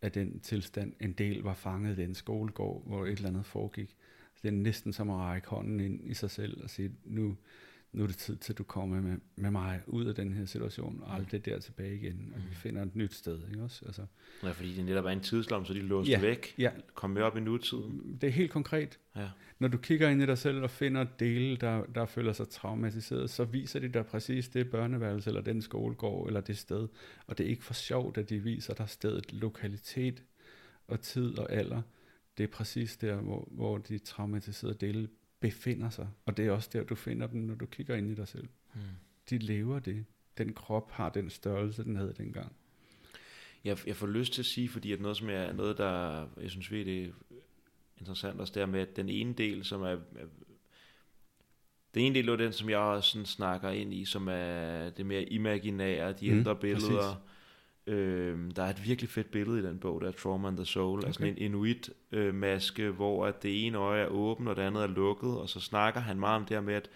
af 0.02 0.12
den 0.12 0.40
tilstand. 0.40 0.92
En 1.00 1.12
del 1.12 1.42
var 1.42 1.54
fanget 1.54 1.98
i 1.98 2.02
den 2.02 2.14
skolegård, 2.14 2.82
hvor 2.86 3.06
et 3.06 3.12
eller 3.12 3.28
andet 3.28 3.46
foregik. 3.46 3.96
Det 4.42 4.48
er 4.48 4.52
næsten 4.52 4.92
som 4.92 5.10
at 5.10 5.16
række 5.16 5.48
hånden 5.48 5.80
ind 5.80 6.10
i 6.10 6.14
sig 6.14 6.30
selv 6.30 6.62
og 6.62 6.70
sige, 6.70 6.92
nu, 7.04 7.36
nu 7.92 8.02
er 8.02 8.06
det 8.06 8.16
tid 8.16 8.36
til, 8.36 8.52
at 8.52 8.58
du 8.58 8.64
kommer 8.64 9.00
med, 9.00 9.16
med 9.36 9.50
mig 9.50 9.80
ud 9.86 10.04
af 10.04 10.14
den 10.14 10.32
her 10.32 10.44
situation, 10.44 11.00
og 11.02 11.14
aldrig 11.14 11.44
der 11.44 11.58
tilbage 11.58 11.94
igen, 11.94 12.32
og 12.36 12.40
vi 12.50 12.54
finder 12.54 12.82
et 12.82 12.96
nyt 12.96 13.14
sted. 13.14 13.40
Ikke 13.50 13.62
også? 13.62 13.84
Altså, 13.86 14.06
Ja, 14.42 14.50
fordi 14.50 14.74
det 14.76 14.84
netop 14.84 15.04
er 15.04 15.08
en 15.10 15.20
tidslom, 15.20 15.64
så 15.64 15.74
de 15.74 15.80
låste 15.80 16.10
Ja. 16.10 16.20
væk. 16.20 16.54
ja, 16.58 16.70
Kom 16.94 17.10
med 17.10 17.22
op 17.22 17.36
i 17.36 17.40
nutiden. 17.40 18.18
det 18.20 18.26
er 18.26 18.30
helt 18.32 18.50
konkret. 18.50 18.98
Ja. 19.16 19.28
Når 19.58 19.68
du 19.68 19.78
kigger 19.78 20.08
ind 20.08 20.22
i 20.22 20.26
dig 20.26 20.38
selv 20.38 20.62
og 20.62 20.70
finder 20.70 21.04
dele, 21.20 21.56
der, 21.56 21.84
der 21.94 22.06
føler 22.06 22.32
sig 22.32 22.48
traumatiseret, 22.48 23.30
så 23.30 23.44
viser 23.44 23.80
de 23.80 23.88
dig 23.88 24.06
præcis 24.06 24.48
det 24.48 24.70
børneværelse, 24.70 25.30
eller 25.30 25.40
den 25.42 25.62
skolegård, 25.62 26.26
eller 26.26 26.40
det 26.40 26.58
sted. 26.58 26.88
Og 27.26 27.38
det 27.38 27.46
er 27.46 27.50
ikke 27.50 27.64
for 27.64 27.74
sjovt, 27.74 28.18
at 28.18 28.30
de 28.30 28.38
viser 28.38 28.74
dig 28.74 28.88
stedet, 28.88 29.32
lokalitet 29.32 30.22
og 30.88 31.00
tid 31.00 31.38
og 31.38 31.52
alder. 31.52 31.82
Det 32.38 32.44
er 32.44 32.48
præcis 32.48 32.96
der, 32.96 33.16
hvor, 33.16 33.48
hvor 33.50 33.78
de 33.78 33.98
traumatiserede 33.98 34.74
dele 34.80 35.08
befinder 35.40 35.90
sig. 35.90 36.08
Og 36.26 36.36
det 36.36 36.46
er 36.46 36.50
også 36.50 36.70
der, 36.72 36.84
du 36.84 36.94
finder 36.94 37.26
dem, 37.26 37.40
når 37.40 37.54
du 37.54 37.66
kigger 37.66 37.96
ind 37.96 38.10
i 38.10 38.14
dig 38.14 38.28
selv. 38.28 38.48
Mm. 38.74 38.80
De 39.30 39.38
lever 39.38 39.78
det. 39.78 40.04
Den 40.38 40.54
krop 40.54 40.90
har 40.90 41.08
den 41.08 41.30
størrelse, 41.30 41.84
den 41.84 41.96
havde 41.96 42.14
dengang. 42.18 42.52
Jeg, 43.64 43.78
jeg 43.86 43.96
får 43.96 44.06
lyst 44.06 44.32
til 44.32 44.42
at 44.42 44.46
sige, 44.46 44.68
fordi 44.68 44.92
at 44.92 45.00
noget, 45.00 45.16
som 45.16 45.30
jeg, 45.30 45.52
noget, 45.52 45.78
der 45.78 46.26
jeg 46.40 46.50
synes 46.50 46.70
virkelig 46.70 47.04
er 47.04 47.12
interessant 47.98 48.40
også, 48.40 48.52
det 48.54 48.62
er 48.62 48.66
med, 48.66 48.80
at 48.80 48.96
den 48.96 49.08
ene 49.08 49.32
del, 49.32 49.64
som 49.64 49.82
er, 49.82 49.98
den 51.94 52.02
ene 52.02 52.14
del 52.14 52.28
er 52.28 52.36
den, 52.36 52.52
som 52.52 52.70
jeg 52.70 52.78
også 52.78 53.10
sådan 53.10 53.26
snakker 53.26 53.70
ind 53.70 53.94
i, 53.94 54.04
som 54.04 54.28
er 54.30 54.90
det 54.90 55.06
mere 55.06 55.22
imaginære, 55.22 56.12
de 56.12 56.30
Mm, 56.30 56.38
ældre 56.38 56.56
billeder. 56.56 57.22
Øhm, 57.88 58.50
der 58.50 58.62
er 58.62 58.70
et 58.70 58.86
virkelig 58.88 59.10
fedt 59.10 59.30
billede 59.30 59.58
i 59.58 59.62
den 59.62 59.78
bog, 59.78 60.00
der 60.00 60.08
er 60.08 60.12
Trauma 60.12 60.48
and 60.48 60.56
the 60.56 60.66
Soul, 60.66 60.98
okay. 60.98 61.06
altså 61.06 61.22
Okay. 61.22 61.32
en 61.36 61.38
inuit-maske, 61.38 62.90
hvor 62.90 63.26
at 63.26 63.42
det 63.42 63.66
ene 63.66 63.78
øje 63.78 64.02
er 64.02 64.06
åbent, 64.06 64.48
og 64.48 64.56
det 64.56 64.62
andet 64.62 64.82
er 64.82 64.86
lukket, 64.86 65.30
og 65.38 65.48
så 65.48 65.60
snakker 65.60 66.00
han 66.00 66.20
meget 66.20 66.36
om 66.36 66.44
det 66.44 66.56
her 66.56 66.60
med, 66.62 66.74
at 66.74 66.90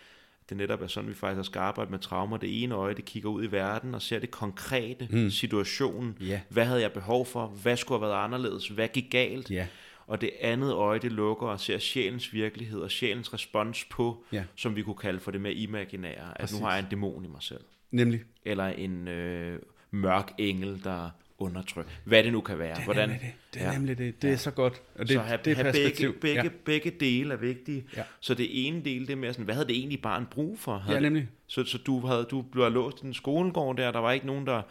det 0.48 0.56
netop 0.56 0.82
er 0.82 0.86
sådan, 0.86 1.08
vi 1.10 1.14
faktisk 1.14 1.46
skal 1.46 1.58
arbejde 1.58 1.90
med 1.90 1.98
traumer. 1.98 2.36
Det 2.36 2.62
ene 2.62 2.74
øje, 2.74 2.94
det 2.94 3.04
kigger 3.04 3.30
ud 3.30 3.44
i 3.44 3.52
verden 3.52 3.94
og 3.94 4.02
ser 4.02 4.18
det 4.18 4.30
konkrete, 4.30 5.08
Mm. 5.10 5.30
situationen, 5.30 6.16
Ja. 6.20 6.40
hvad 6.48 6.64
havde 6.64 6.80
jeg 6.80 6.92
behov 6.92 7.26
for? 7.26 7.46
Hvad 7.46 7.76
skulle 7.76 8.00
have 8.00 8.08
været 8.10 8.24
anderledes? 8.24 8.68
Hvad 8.68 8.88
gik 8.88 9.10
galt? 9.10 9.50
Ja. 9.50 9.66
Og 10.06 10.20
det 10.20 10.30
andet 10.40 10.72
øje, 10.72 10.98
det 10.98 11.12
lukker 11.12 11.46
og 11.46 11.60
ser 11.60 11.78
sjælens 11.78 12.32
virkelighed 12.32 12.80
og 12.80 12.90
sjælens 12.90 13.34
respons 13.34 13.84
på, 13.84 14.24
Ja. 14.32 14.44
som 14.56 14.76
vi 14.76 14.82
kunne 14.82 14.96
kalde 14.96 15.20
for 15.20 15.30
det 15.30 15.40
mere 15.40 15.52
imaginære. 15.54 16.30
At 16.30 16.36
Præcis. 16.40 16.60
nu 16.60 16.66
har 16.66 16.72
jeg 16.74 16.80
en 16.82 16.86
dæmon 16.90 17.24
i 17.24 17.28
mig 17.28 17.42
selv. 17.42 17.60
Nemlig. 17.90 18.20
Eller 18.44 18.66
en 18.66 19.08
øh, 19.08 19.58
mørk 19.92 20.32
engel, 20.38 20.84
der 20.84 21.10
undertrykker. 21.38 21.92
Hvad 22.04 22.22
det 22.24 22.32
nu 22.32 22.40
kan 22.40 22.58
være. 22.58 22.74
Det 22.74 22.80
er 22.80 22.84
Hvordan, 22.84 23.08
det. 23.10 23.18
Det 23.54 23.62
er 23.62 23.66
Ja. 23.66 23.72
nemlig 23.72 23.98
det. 23.98 24.22
Det 24.22 24.28
er 24.28 24.32
Ja. 24.32 24.36
så 24.38 24.50
godt. 24.50 24.82
Og 24.94 25.00
det, 25.08 25.14
så 25.14 25.20
have, 25.20 25.38
det 25.44 25.50
er 25.50 25.54
have 25.56 25.72
begge, 25.72 26.12
begge, 26.12 26.42
ja. 26.42 26.48
begge 26.64 26.90
dele 26.90 27.32
er 27.32 27.36
vigtige. 27.38 27.84
Ja. 27.96 28.02
Så 28.20 28.34
det 28.34 28.66
ene 28.66 28.84
del, 28.84 29.00
det 29.06 29.10
er 29.12 29.16
mere 29.16 29.32
sådan, 29.32 29.44
hvad 29.44 29.54
havde 29.54 29.68
det 29.68 29.76
egentlig 29.76 30.02
barn 30.02 30.26
brug 30.30 30.58
for? 30.58 30.78
Havde 30.78 30.92
ja, 30.98 31.02
det- 31.04 31.12
nemlig. 31.12 31.28
så, 31.46 31.64
så 31.64 31.78
du, 31.78 32.00
havde, 32.06 32.24
du 32.30 32.42
blev 32.42 32.70
låst 32.70 33.02
i 33.02 33.06
en 33.06 33.14
skolegård 33.14 33.76
der, 33.76 33.90
der 33.90 33.98
var 33.98 34.12
ikke 34.12 34.26
nogen, 34.26 34.46
der... 34.46 34.62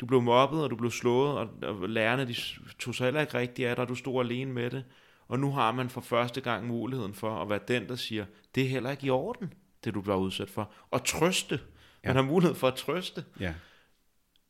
Du 0.00 0.06
blev 0.06 0.22
mobbet, 0.22 0.62
og 0.64 0.70
du 0.70 0.76
blev 0.76 0.90
slået, 0.90 1.38
og, 1.38 1.48
og 1.62 1.88
lærerne 1.88 2.28
de 2.28 2.34
tog 2.78 2.94
sig 2.94 3.04
heller 3.04 3.20
ikke 3.20 3.34
rigtigt 3.38 3.68
af 3.68 3.76
dig, 3.76 3.82
og 3.82 3.88
du 3.88 3.94
stod 3.94 4.24
alene 4.24 4.52
med 4.52 4.70
det. 4.70 4.84
Og 5.28 5.38
nu 5.38 5.52
har 5.52 5.72
man 5.72 5.90
for 5.90 6.00
første 6.00 6.40
gang 6.40 6.66
muligheden 6.66 7.14
for 7.14 7.42
at 7.42 7.50
være 7.50 7.60
den, 7.68 7.88
der 7.88 7.96
siger, 7.96 8.24
det 8.54 8.62
er 8.64 8.68
heller 8.68 8.90
ikke 8.90 9.06
i 9.06 9.10
orden, 9.10 9.52
det 9.84 9.94
du 9.94 10.00
bliver 10.00 10.16
udsat 10.16 10.50
for. 10.50 10.70
Og 10.90 11.04
trøste. 11.04 11.60
Man 12.04 12.14
Ja. 12.16 12.22
har 12.22 12.28
mulighed 12.28 12.54
for 12.54 12.68
at 12.68 12.74
trøste. 12.74 13.24
Ja. 13.40 13.52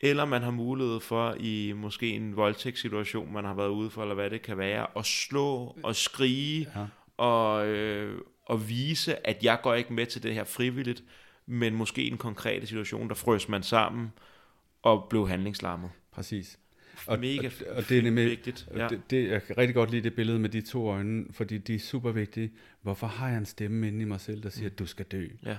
Eller 0.00 0.24
man 0.24 0.42
har 0.42 0.50
mulighed 0.50 1.00
for 1.00 1.36
i 1.40 1.72
måske 1.76 2.08
en 2.08 2.36
voldtægtssituation, 2.36 3.32
man 3.32 3.44
har 3.44 3.54
været 3.54 3.68
ude 3.68 3.90
for, 3.90 4.02
eller 4.02 4.14
hvad 4.14 4.30
det 4.30 4.42
kan 4.42 4.58
være, 4.58 4.86
at 4.96 5.06
slå 5.06 5.76
og 5.82 5.96
skrige 5.96 6.66
Ja. 6.76 6.86
og, 7.24 7.66
øh, 7.66 8.20
og 8.46 8.68
vise, 8.68 9.26
at 9.26 9.44
jeg 9.44 9.58
går 9.62 9.74
ikke 9.74 9.92
med 9.92 10.06
til 10.06 10.22
det 10.22 10.34
her 10.34 10.44
frivilligt, 10.44 11.04
men 11.46 11.74
måske 11.74 12.02
i 12.02 12.10
en 12.10 12.18
konkrete 12.18 12.66
situation, 12.66 13.08
der 13.08 13.14
frøs 13.14 13.48
man 13.48 13.62
sammen 13.62 14.12
og 14.82 15.06
blev 15.10 15.28
handlingslammet. 15.28 15.90
Præcis. 16.12 16.58
Og, 17.06 17.18
Mega 17.18 17.50
og, 17.70 17.76
og 17.76 17.88
det 17.88 17.98
er 17.98 18.02
nemlig, 18.02 18.30
vigtigt. 18.30 18.68
Ja. 18.74 18.82
Ja. 18.82 18.88
Det, 18.88 19.00
det, 19.10 19.28
jeg 19.30 19.42
kan 19.42 19.58
rigtig 19.58 19.74
godt 19.74 19.90
lide 19.90 20.02
det 20.02 20.14
billede 20.14 20.38
med 20.38 20.48
de 20.48 20.60
to 20.60 20.88
øjne, 20.88 21.24
fordi 21.30 21.58
de 21.58 21.74
er 21.74 21.78
super 21.78 22.12
vigtige. 22.12 22.52
Hvorfor 22.82 23.06
har 23.06 23.28
jeg 23.28 23.38
en 23.38 23.46
stemme 23.46 23.88
inde 23.88 24.00
i 24.00 24.04
mig 24.04 24.20
selv, 24.20 24.42
der 24.42 24.48
siger, 24.50 24.66
at 24.70 24.78
du 24.78 24.86
skal 24.86 25.04
dø? 25.06 25.26
ja. 25.46 25.56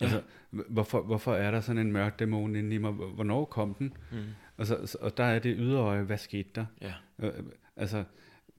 Altså, 0.00 0.22
hvorfor, 0.50 1.02
hvorfor 1.02 1.34
er 1.34 1.50
der 1.50 1.60
sådan 1.60 1.86
en 1.86 1.92
mørk 1.92 2.18
dæmon 2.18 2.56
inde 2.56 2.74
i 2.74 2.78
mig? 2.78 2.92
Hvornår 2.92 3.44
kom 3.44 3.74
den? 3.74 3.96
Mm. 4.12 4.18
Altså, 4.58 4.96
og 5.00 5.16
der 5.16 5.24
er 5.24 5.38
det 5.38 5.56
ydre 5.58 5.78
øje, 5.78 6.02
hvad 6.02 6.18
skete 6.18 6.48
der? 6.54 6.66
ja. 6.80 6.94
Øh, 7.18 7.32
altså, 7.76 8.04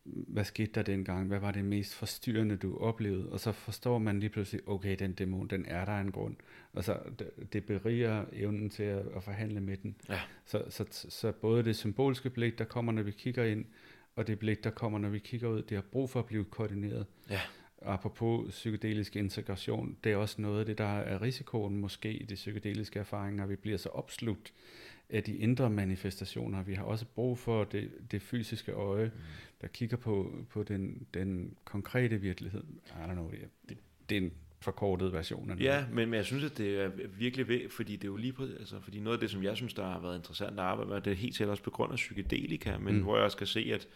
hvad 0.06 0.44
skete 0.44 0.72
der 0.76 0.82
dengang? 0.82 1.28
Hvad 1.28 1.40
var 1.40 1.52
det 1.52 1.66
mest 1.66 1.96
forstyrrende, 1.96 2.56
du 2.56 2.78
oplevede? 2.78 3.30
Og 3.30 3.40
så 3.40 3.52
forstår 3.52 4.00
man 4.00 4.20
lige 4.20 4.30
pludselig, 4.30 4.70
okay, 4.70 4.96
den 5.00 5.14
dæmon, 5.14 5.48
den 5.48 5.66
er 5.66 5.86
der 5.86 6.00
en 6.00 6.12
grund. 6.12 6.36
Og 6.74 6.84
så 6.84 7.00
det, 7.20 7.54
det 7.54 7.66
beriger 7.66 8.26
evnen 8.34 8.70
til 8.70 8.84
at, 8.84 9.06
at 9.16 9.24
forhandle 9.24 9.62
med 9.62 9.78
den. 9.78 9.96
Ja. 10.10 10.20
Så, 10.46 10.64
så, 10.70 10.86
så 10.92 11.32
både 11.32 11.64
det 11.64 11.76
symbolske 11.76 12.30
blik, 12.30 12.58
der 12.58 12.66
kommer, 12.66 12.92
når 12.92 13.04
vi 13.04 13.12
kigger 13.12 13.44
ind, 13.44 13.66
og 14.16 14.28
det 14.28 14.40
blik, 14.40 14.64
der 14.64 14.70
kommer, 14.70 15.00
når 15.00 15.10
vi 15.10 15.20
kigger 15.20 15.48
ud, 15.48 15.62
det 15.62 15.78
har 15.78 15.86
brug 15.92 16.10
for 16.10 16.20
at 16.20 16.26
blive 16.26 16.44
koordineret. 16.44 17.06
Ja. 17.30 17.42
Apropos 17.82 18.50
psykedelisk 18.50 19.16
integration, 19.16 19.98
det 20.04 20.12
er 20.12 20.16
også 20.16 20.42
noget 20.42 20.60
af 20.60 20.66
det, 20.66 20.78
der 20.78 21.00
er 21.00 21.22
risikoen 21.22 21.78
måske 21.78 22.14
i 22.14 22.26
de 22.26 22.36
psykedeliske 22.36 23.00
erfaringer, 23.00 23.46
vi 23.46 23.56
bliver 23.56 23.78
så 23.78 23.90
opslugt 23.90 24.54
af 25.10 25.24
de 25.24 25.36
indre 25.38 25.70
manifestationer. 25.70 26.64
Vi 26.64 26.74
har 26.74 26.84
også 26.84 27.06
brug 27.06 27.38
for 27.38 27.64
det, 27.64 27.92
det 28.12 28.22
fysiske 28.22 28.72
øje, 28.72 29.06
Mm. 29.06 29.22
der 29.62 29.68
kigger 29.68 29.98
på, 29.98 30.36
på 30.50 30.64
den, 30.64 31.08
den 31.14 31.54
konkrete 31.66 32.22
virkelighed. 32.22 32.64
I 32.88 33.10
don't 33.10 33.12
know, 33.14 33.32
det, 33.32 33.40
det, 33.70 33.78
det 34.10 34.18
er 34.18 34.22
en 34.22 34.32
forkortet 34.60 35.14
version 35.14 35.42
af 35.50 35.58
noget. 35.58 35.64
Ja, 35.64 35.86
men, 35.92 36.10
men 36.10 36.18
jeg 36.18 36.26
synes, 36.26 36.44
at 36.44 36.58
det 36.58 36.82
er 36.82 36.92
virkelig 37.18 37.48
ved, 37.48 37.70
fordi 37.70 37.96
det 37.96 38.04
er 38.04 38.08
jo 38.08 38.16
lige 38.16 38.34
på, 38.34 38.44
altså, 38.44 38.82
fordi 38.82 39.00
noget 39.00 39.18
af 39.18 39.20
det, 39.20 39.30
som 39.30 39.44
jeg 39.44 39.56
synes, 39.58 39.74
der 39.74 39.84
har 39.84 40.00
været 40.00 40.18
interessant 40.18 40.52
at 40.52 40.66
arbejde 40.66 40.90
med, 40.90 41.02
det 41.02 41.12
er 41.12 41.16
helt 41.16 41.36
sikkert 41.36 41.52
også 41.52 41.64
på 41.64 41.70
grund 41.70 41.92
af 41.92 41.96
psykedelika, 41.96 42.78
men 42.78 42.96
mm. 42.96 43.02
hvor 43.02 43.16
jeg 43.16 43.26
også 43.26 43.38
kan 43.38 43.48
se, 43.48 43.72
at 43.74 43.88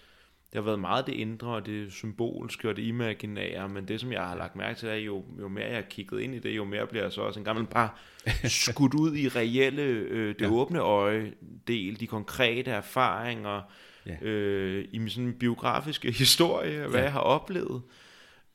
det 0.54 0.58
har 0.58 0.62
været 0.62 0.80
meget 0.80 1.08
det 1.08 1.14
indre, 1.14 1.48
og 1.48 1.66
det 1.66 1.92
symbolske 1.94 2.70
og 2.70 2.76
det 2.76 2.84
imaginære, 2.84 3.70
men 3.70 3.88
det, 3.88 4.00
som 4.00 4.12
jeg 4.12 4.22
har 4.22 4.36
lagt 4.36 4.56
mærke 4.56 4.80
til, 4.80 4.90
er 4.90 4.94
jo, 4.94 5.24
jo 5.40 5.48
mere 5.48 5.66
jeg 5.66 5.76
har 5.76 5.82
kigget 5.82 6.22
ind 6.22 6.36
i 6.36 6.40
det, 6.40 6.56
jo 6.56 6.64
mere 6.64 6.88
bliver 6.88 7.04
jeg 7.04 7.12
så 7.12 7.22
også 7.22 7.40
en 7.40 7.44
gammel 7.44 7.66
bare 7.66 7.90
skudt 8.70 8.94
ud 8.94 9.16
i 9.16 9.28
reelle, 9.28 9.82
øh, 9.82 10.36
det 10.40 10.42
ja. 10.42 10.52
åbne 10.52 10.80
øje 10.80 11.34
del, 11.68 12.00
de 12.00 12.08
konkrete 12.08 12.72
erfaringer, 12.72 13.62
ja. 14.06 14.28
øh, 14.28 14.86
i 14.92 14.98
min 14.98 15.10
sådan 15.10 15.34
biografiske 15.34 16.12
historie, 16.12 16.88
hvad 16.88 17.00
ja. 17.00 17.04
jeg 17.04 17.12
har 17.12 17.20
oplevet. 17.20 17.82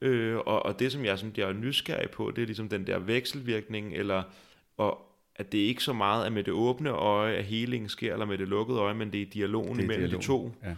Øh, 0.00 0.36
og, 0.36 0.66
og 0.66 0.78
det, 0.78 0.92
som 0.92 1.04
jeg, 1.04 1.18
som 1.18 1.32
jeg 1.36 1.48
er 1.48 1.52
nysgerrig 1.52 2.10
på, 2.10 2.32
det 2.36 2.42
er 2.42 2.46
ligesom 2.46 2.68
den 2.68 2.86
der 2.86 2.98
vekselvirkning, 2.98 3.94
eller 3.94 4.22
og 4.76 4.98
at 5.36 5.52
det 5.52 5.58
ikke 5.58 5.82
så 5.82 5.92
meget 5.92 6.26
er 6.26 6.30
med 6.30 6.44
det 6.44 6.52
åbne 6.52 6.90
øje, 6.90 7.34
at 7.34 7.44
healingen 7.44 7.88
sker, 7.88 8.12
eller 8.12 8.26
med 8.26 8.38
det 8.38 8.48
lukkede 8.48 8.78
øje, 8.78 8.94
men 8.94 9.12
det 9.12 9.22
er 9.22 9.26
dialogen 9.26 9.76
det 9.76 9.78
er 9.78 9.84
imellem 9.84 10.20
dialogen. 10.20 10.20
de 10.20 10.26
to. 10.26 10.68
Ja. 10.68 10.74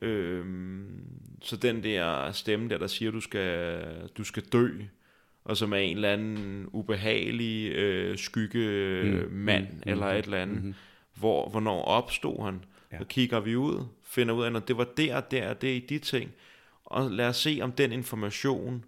Øhm, 0.00 1.04
så 1.42 1.56
den 1.56 1.82
der 1.84 2.32
stemme 2.32 2.68
der, 2.68 2.78
der 2.78 2.86
siger, 2.86 3.10
du 3.10 3.20
skal, 3.20 3.82
du 4.18 4.24
skal 4.24 4.42
dø, 4.42 4.68
og 5.44 5.56
som 5.56 5.72
er 5.72 5.76
en 5.76 5.96
eller 5.96 6.12
anden 6.12 6.68
ubehagelig 6.72 7.72
øh, 7.72 8.18
skygge 8.18 9.28
mm. 9.30 9.36
mand, 9.36 9.66
mm. 9.72 9.82
eller 9.86 10.06
et 10.06 10.24
eller 10.24 10.38
andet, 10.38 10.64
mm. 10.64 10.74
hvor, 11.14 11.48
hvornår 11.48 11.82
opstod 11.82 12.44
han? 12.44 12.64
Ja. 12.92 12.98
Så 12.98 13.04
kigger 13.04 13.40
vi 13.40 13.56
ud, 13.56 13.84
finder 14.02 14.34
ud 14.34 14.44
af, 14.44 14.56
at 14.56 14.68
det 14.68 14.76
var 14.76 14.86
der, 14.96 15.20
der, 15.20 15.54
det 15.54 15.76
er 15.76 15.80
de 15.88 15.98
ting, 15.98 16.30
og 16.84 17.10
lad 17.10 17.28
os 17.28 17.36
se 17.36 17.58
om 17.62 17.72
den 17.72 17.92
information, 17.92 18.84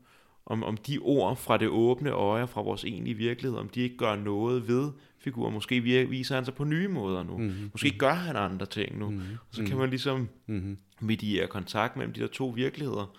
om, 0.47 0.65
om 0.65 0.77
de 0.77 0.99
ord 0.99 1.37
fra 1.37 1.57
det 1.57 1.69
åbne 1.69 2.11
øje, 2.11 2.47
fra 2.47 2.63
vores 2.63 2.85
egentlige 2.85 3.17
virkelighed, 3.17 3.59
om 3.59 3.69
de 3.69 3.81
ikke 3.81 3.97
gør 3.97 4.17
noget 4.17 4.69
ved 4.69 4.91
figuren. 5.23 5.55
Måske 5.55 5.81
viser 5.81 6.35
han 6.35 6.45
sig 6.45 6.55
på 6.55 6.65
nye 6.65 6.89
måder 6.89 7.23
nu. 7.23 7.39
Mm-hmm. 7.39 7.71
Måske 7.73 7.99
gør 7.99 8.13
han 8.13 8.37
andre 8.37 8.67
ting 8.67 8.99
nu. 8.99 9.11
Mm-hmm. 9.11 9.37
Og 9.49 9.55
så 9.55 9.65
kan 9.65 9.77
man 9.77 9.91
ligesom 9.91 10.29
mm-hmm. 10.47 10.79
mediere 11.01 11.47
kontakt 11.47 11.97
mellem 11.97 12.13
de 12.13 12.21
der 12.21 12.27
to 12.27 12.49
virkeligheder. 12.49 13.17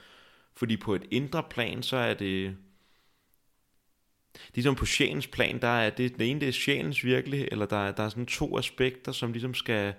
Fordi 0.56 0.78
på 0.78 0.96
et 0.96 1.04
indre 1.12 1.44
plan, 1.50 1.84
så 1.84 1.98
er 1.98 2.14
det... 2.14 2.56
Ligesom 4.56 4.76
på 4.76 4.86
sjælens 4.86 5.28
plan, 5.28 5.62
der 5.62 5.68
er 5.68 5.90
det, 5.90 6.20
det 6.20 6.30
ene 6.30 6.40
det 6.40 6.48
er 6.48 6.52
sjælens 6.52 7.06
virkelighed, 7.06 7.48
eller 7.52 7.66
der, 7.66 7.92
der 7.92 8.04
er 8.04 8.10
sådan 8.10 8.26
to 8.26 8.58
aspekter, 8.58 9.12
som 9.12 9.32
ligesom 9.32 9.54
skal 9.54 9.94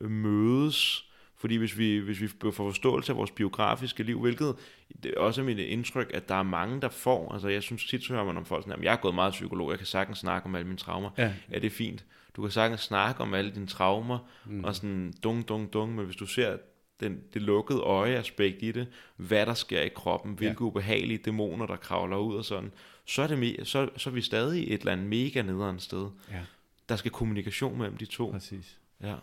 mødes 0.00 1.08
fordi 1.42 1.56
hvis 1.56 1.78
vi, 1.78 1.98
hvis 1.98 2.20
vi 2.20 2.28
får 2.28 2.50
forståelse 2.50 3.12
af 3.12 3.18
vores 3.18 3.30
biografiske 3.30 4.02
liv, 4.02 4.20
hvilket 4.20 4.56
det 5.02 5.14
er 5.16 5.20
også 5.20 5.42
mit 5.42 5.58
indtryk, 5.58 6.10
at 6.14 6.28
der 6.28 6.34
er 6.34 6.42
mange, 6.42 6.80
der 6.80 6.88
får, 6.88 7.32
altså 7.32 7.48
jeg 7.48 7.62
synes 7.62 7.86
tit, 7.86 8.04
så 8.04 8.12
hører 8.12 8.24
man 8.24 8.36
om 8.36 8.44
folk 8.44 8.64
sådan, 8.64 8.78
at 8.78 8.84
jeg 8.84 8.92
er 8.92 8.96
gået 8.96 9.14
meget 9.14 9.32
psykolog, 9.32 9.70
jeg 9.70 9.78
kan 9.78 9.86
sagtens 9.86 10.18
snakke 10.18 10.46
om 10.46 10.54
alle 10.54 10.66
mine 10.66 10.78
traumer. 10.78 11.10
Ja, 11.18 11.32
ja 11.50 11.54
det 11.54 11.64
er 11.64 11.70
fint. 11.70 12.04
Du 12.36 12.42
kan 12.42 12.50
sagtens 12.50 12.80
snakke 12.80 13.20
om 13.20 13.34
alle 13.34 13.50
dine 13.50 13.66
traumer, 13.66 14.18
mm. 14.46 14.64
og 14.64 14.74
sådan 14.74 15.14
dung, 15.22 15.48
dung, 15.48 15.72
dung, 15.72 15.94
men 15.94 16.04
hvis 16.04 16.16
du 16.16 16.26
ser 16.26 16.56
den, 17.00 17.20
det 17.34 17.42
lukkede 17.42 17.80
øjeaspekt 17.80 18.62
i 18.62 18.72
det, 18.72 18.86
hvad 19.16 19.46
der 19.46 19.54
sker 19.54 19.80
i 19.80 19.88
kroppen, 19.88 20.34
hvilke 20.34 20.56
ja. 20.60 20.66
ubehagelige 20.66 21.18
dæmoner, 21.18 21.66
der 21.66 21.76
kravler 21.76 22.16
ud 22.16 22.36
og 22.36 22.44
sådan, 22.44 22.72
så 23.04 23.22
er, 23.22 23.26
det, 23.26 23.66
så, 23.68 23.88
så 23.96 24.10
er 24.10 24.14
vi 24.14 24.20
stadig 24.20 24.62
et 24.62 24.80
eller 24.80 24.92
andet 24.92 25.06
mega 25.06 25.42
nederen 25.42 25.78
sted. 25.78 26.10
Ja. 26.30 26.40
Der 26.88 26.96
skal 26.96 27.10
kommunikation 27.10 27.78
mellem 27.78 27.96
de 27.96 28.06
to. 28.06 28.30
Præcis. 28.30 28.78
Ja. 29.02 29.14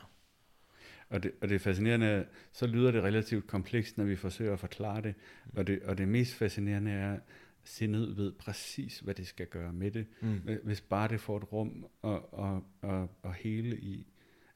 Og 1.10 1.24
det, 1.24 1.32
og 1.42 1.50
det 1.50 1.56
er 1.56 1.60
fascinerende, 1.60 2.26
så 2.52 2.68
lyder 2.68 2.92
det 2.92 3.04
relativt 3.04 3.48
komplekst, 3.48 3.98
når 3.98 4.06
vi 4.06 4.16
forsøger 4.16 4.54
at 4.54 4.60
forklare 4.60 5.02
det. 5.02 5.16
Og 5.54 5.68
det, 5.68 5.84
og 5.84 5.98
det 5.98 6.08
mest 6.08 6.34
fascinerende 6.34 6.92
er, 6.92 7.14
at 7.14 7.20
sindet 7.64 8.18
ved 8.18 8.32
præcis, 8.32 9.00
hvad 9.00 9.14
det 9.14 9.28
skal 9.28 9.48
gøre 9.48 9.74
med 9.74 9.92
det, 9.92 10.08
mm. 10.22 10.42
hvis 10.64 10.82
bare 10.82 11.08
det 11.08 11.20
får 11.20 11.38
et 11.38 11.54
rum 11.54 11.86
at, 12.04 12.20
at, 12.40 12.90
at, 12.92 13.08
at 13.24 13.34
hele 13.36 13.78
i. 13.78 14.08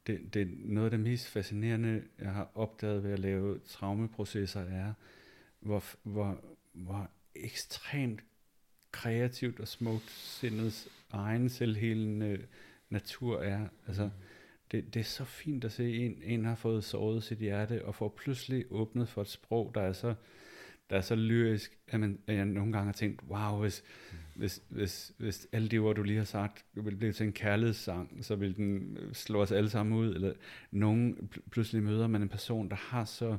Det, 0.08 0.34
det 0.34 0.42
er 0.42 0.48
noget 0.60 0.86
af 0.86 0.92
det 0.92 1.00
mest 1.00 1.28
fascinerende, 1.28 2.04
jeg 2.20 2.32
har 2.32 2.52
opdaget 2.56 3.04
ved 3.04 3.12
at 3.12 3.20
lave 3.20 3.60
traumeprocesser, 3.60 4.62
er, 4.62 4.94
hvor, 5.60 5.84
hvor, 6.04 6.44
hvor 6.74 7.10
ekstremt 7.36 8.24
kreativt 8.92 9.60
og 9.60 9.68
smukt 9.68 10.10
sindets 10.12 10.88
egen 11.12 11.50
selvhelende 11.50 12.46
natur 12.90 13.42
er. 13.42 13.68
Altså, 13.88 14.04
mm 14.04 14.12
det, 14.74 14.94
det 14.94 15.00
er 15.00 15.04
så 15.04 15.26
fint 15.26 15.64
at 15.64 15.72
se, 15.72 15.96
en, 15.98 16.22
en 16.24 16.46
har 16.46 16.56
fået 16.56 16.84
såret 16.84 17.24
sit 17.24 17.38
hjerte, 17.38 17.86
og 17.86 17.96
får 17.96 18.14
pludselig 18.18 18.66
åbnet 18.70 19.10
for 19.10 19.22
et 19.22 19.28
sprog, 19.28 19.72
der 19.76 19.82
er 19.82 19.94
så, 19.94 20.14
der 20.90 20.98
er 20.98 21.02
så 21.02 21.16
lyrisk, 21.16 21.78
at, 21.88 22.00
man, 22.00 22.20
at 22.28 22.36
jeg 22.36 22.46
nogle 22.46 22.74
gange 22.74 22.86
har 22.86 22.94
tænkt, 22.94 23.22
wow, 23.30 23.62
hvis, 23.62 23.84
mm. 24.12 24.18
hvis, 24.36 24.62
hvis, 24.70 25.14
hvis 25.18 25.48
alle 25.52 25.68
de 25.68 25.78
ord, 25.78 25.96
du 25.96 26.04
lige 26.04 26.18
har 26.18 26.26
sagt, 26.26 26.66
vil 26.74 26.96
blive 26.96 27.14
til 27.14 27.26
en 27.26 27.34
kærlighedssang, 27.34 28.26
så 28.26 28.36
vil 28.36 28.58
den 28.58 28.98
slå 29.14 29.42
os 29.42 29.52
alle 29.52 29.70
sammen 29.70 29.98
ud, 29.98 30.16
eller 30.16 30.34
nogen 30.72 31.30
pludselig 31.52 31.84
møder 31.84 32.08
man 32.08 32.22
en 32.22 32.30
person, 32.30 32.70
der 32.70 32.76
har 32.76 33.06
så, 33.06 33.38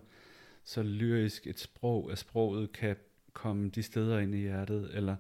så 0.65 0.82
lyrisk 0.82 1.47
et 1.47 1.61
sprog, 1.61 2.12
at 2.12 2.19
sproget 2.19 2.73
kan 2.73 2.97
komme 3.32 3.69
de 3.69 3.82
steder 3.82 4.19
ind 4.19 4.35
i 4.35 4.39
hjertet, 4.39 4.90
eller, 4.94 5.16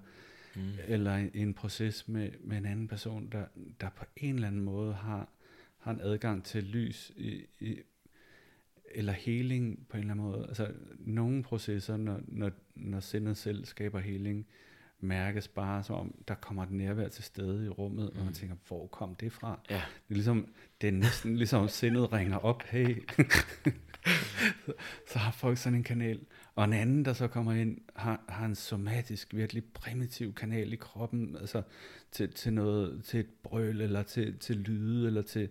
mm. 0.54 0.70
eller 0.88 1.16
i 1.16 1.30
en 1.34 1.54
proces 1.54 2.08
med, 2.08 2.30
med 2.40 2.56
en 2.56 2.66
anden 2.66 2.88
person, 2.88 3.28
der, 3.32 3.44
der 3.80 3.88
på 3.96 4.04
en 4.16 4.34
eller 4.34 4.48
anden 4.48 4.62
måde 4.62 4.94
har 4.94 5.28
har 5.84 5.90
en 5.90 6.00
adgang 6.00 6.44
til 6.44 6.62
lys 6.62 7.12
i, 7.16 7.46
i, 7.60 7.78
eller 8.94 9.12
healing 9.12 9.86
på 9.88 9.96
en 9.96 10.00
eller 10.00 10.14
anden 10.14 10.26
måde. 10.26 10.46
Altså 10.48 10.72
nogle 10.98 11.42
processer, 11.42 11.96
når, 11.96 12.20
når, 12.26 12.50
når 12.74 13.00
sindet 13.00 13.36
selv 13.36 13.64
skaber 13.64 14.00
healing, 14.00 14.46
mærkes 15.00 15.48
bare 15.48 15.82
som 15.82 15.96
om, 15.96 16.14
der 16.28 16.34
kommer 16.34 16.62
et 16.62 16.70
nærvær 16.70 17.08
til 17.08 17.24
stede 17.24 17.66
i 17.66 17.68
rummet, 17.68 18.10
mm. 18.12 18.18
og 18.18 18.24
man 18.24 18.26
mm. 18.26 18.32
tænker, 18.32 18.56
hvor 18.68 18.86
kom 18.86 19.14
det 19.14 19.32
fra? 19.32 19.60
Ja. 19.70 19.74
Det 19.74 20.10
er 20.10 20.14
ligesom, 20.14 20.48
det 20.80 20.88
er 20.88 20.92
næsten 20.92 21.36
ligesom 21.36 21.68
sindet 21.68 22.12
ringer 22.12 22.38
op, 22.38 22.62
hey, 22.62 23.02
så 25.12 25.18
har 25.18 25.30
folk 25.30 25.58
sådan 25.58 25.78
en 25.78 25.84
kanal. 25.84 26.20
Og 26.54 26.64
en 26.64 26.72
anden, 26.72 27.04
der 27.04 27.12
så 27.12 27.28
kommer 27.28 27.52
ind, 27.52 27.78
har, 27.96 28.24
har 28.28 28.46
en 28.46 28.54
somatisk, 28.54 29.34
virkelig 29.34 29.64
primitiv 29.64 30.34
kanal 30.34 30.72
i 30.72 30.76
kroppen, 30.76 31.36
altså 31.36 31.62
til, 32.10 32.32
til 32.32 32.52
noget, 32.52 33.04
til 33.04 33.20
et 33.20 33.30
brøl, 33.42 33.80
eller 33.80 34.02
til, 34.02 34.38
til 34.38 34.56
lyde, 34.56 35.06
eller 35.06 35.22
til, 35.22 35.48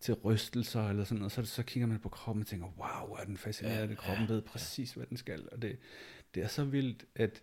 til 0.00 0.14
rystelser, 0.14 0.88
eller 0.88 1.04
sådan 1.04 1.18
noget. 1.18 1.32
Så, 1.32 1.44
så 1.44 1.62
kigger 1.62 1.86
man 1.86 1.98
på 1.98 2.08
kroppen 2.08 2.42
og 2.42 2.46
tænker, 2.46 2.66
wow, 2.66 3.06
hvor 3.06 3.16
er 3.16 3.24
den 3.24 3.36
fascinerende. 3.36 3.94
Ja, 3.94 3.94
kroppen 3.94 4.28
ved 4.28 4.42
præcis, 4.42 4.92
hvad 4.92 5.06
den 5.06 5.16
skal. 5.16 5.48
Og 5.52 5.62
det, 5.62 5.78
det 6.34 6.42
er 6.42 6.48
så 6.48 6.64
vildt, 6.64 7.04
at, 7.14 7.42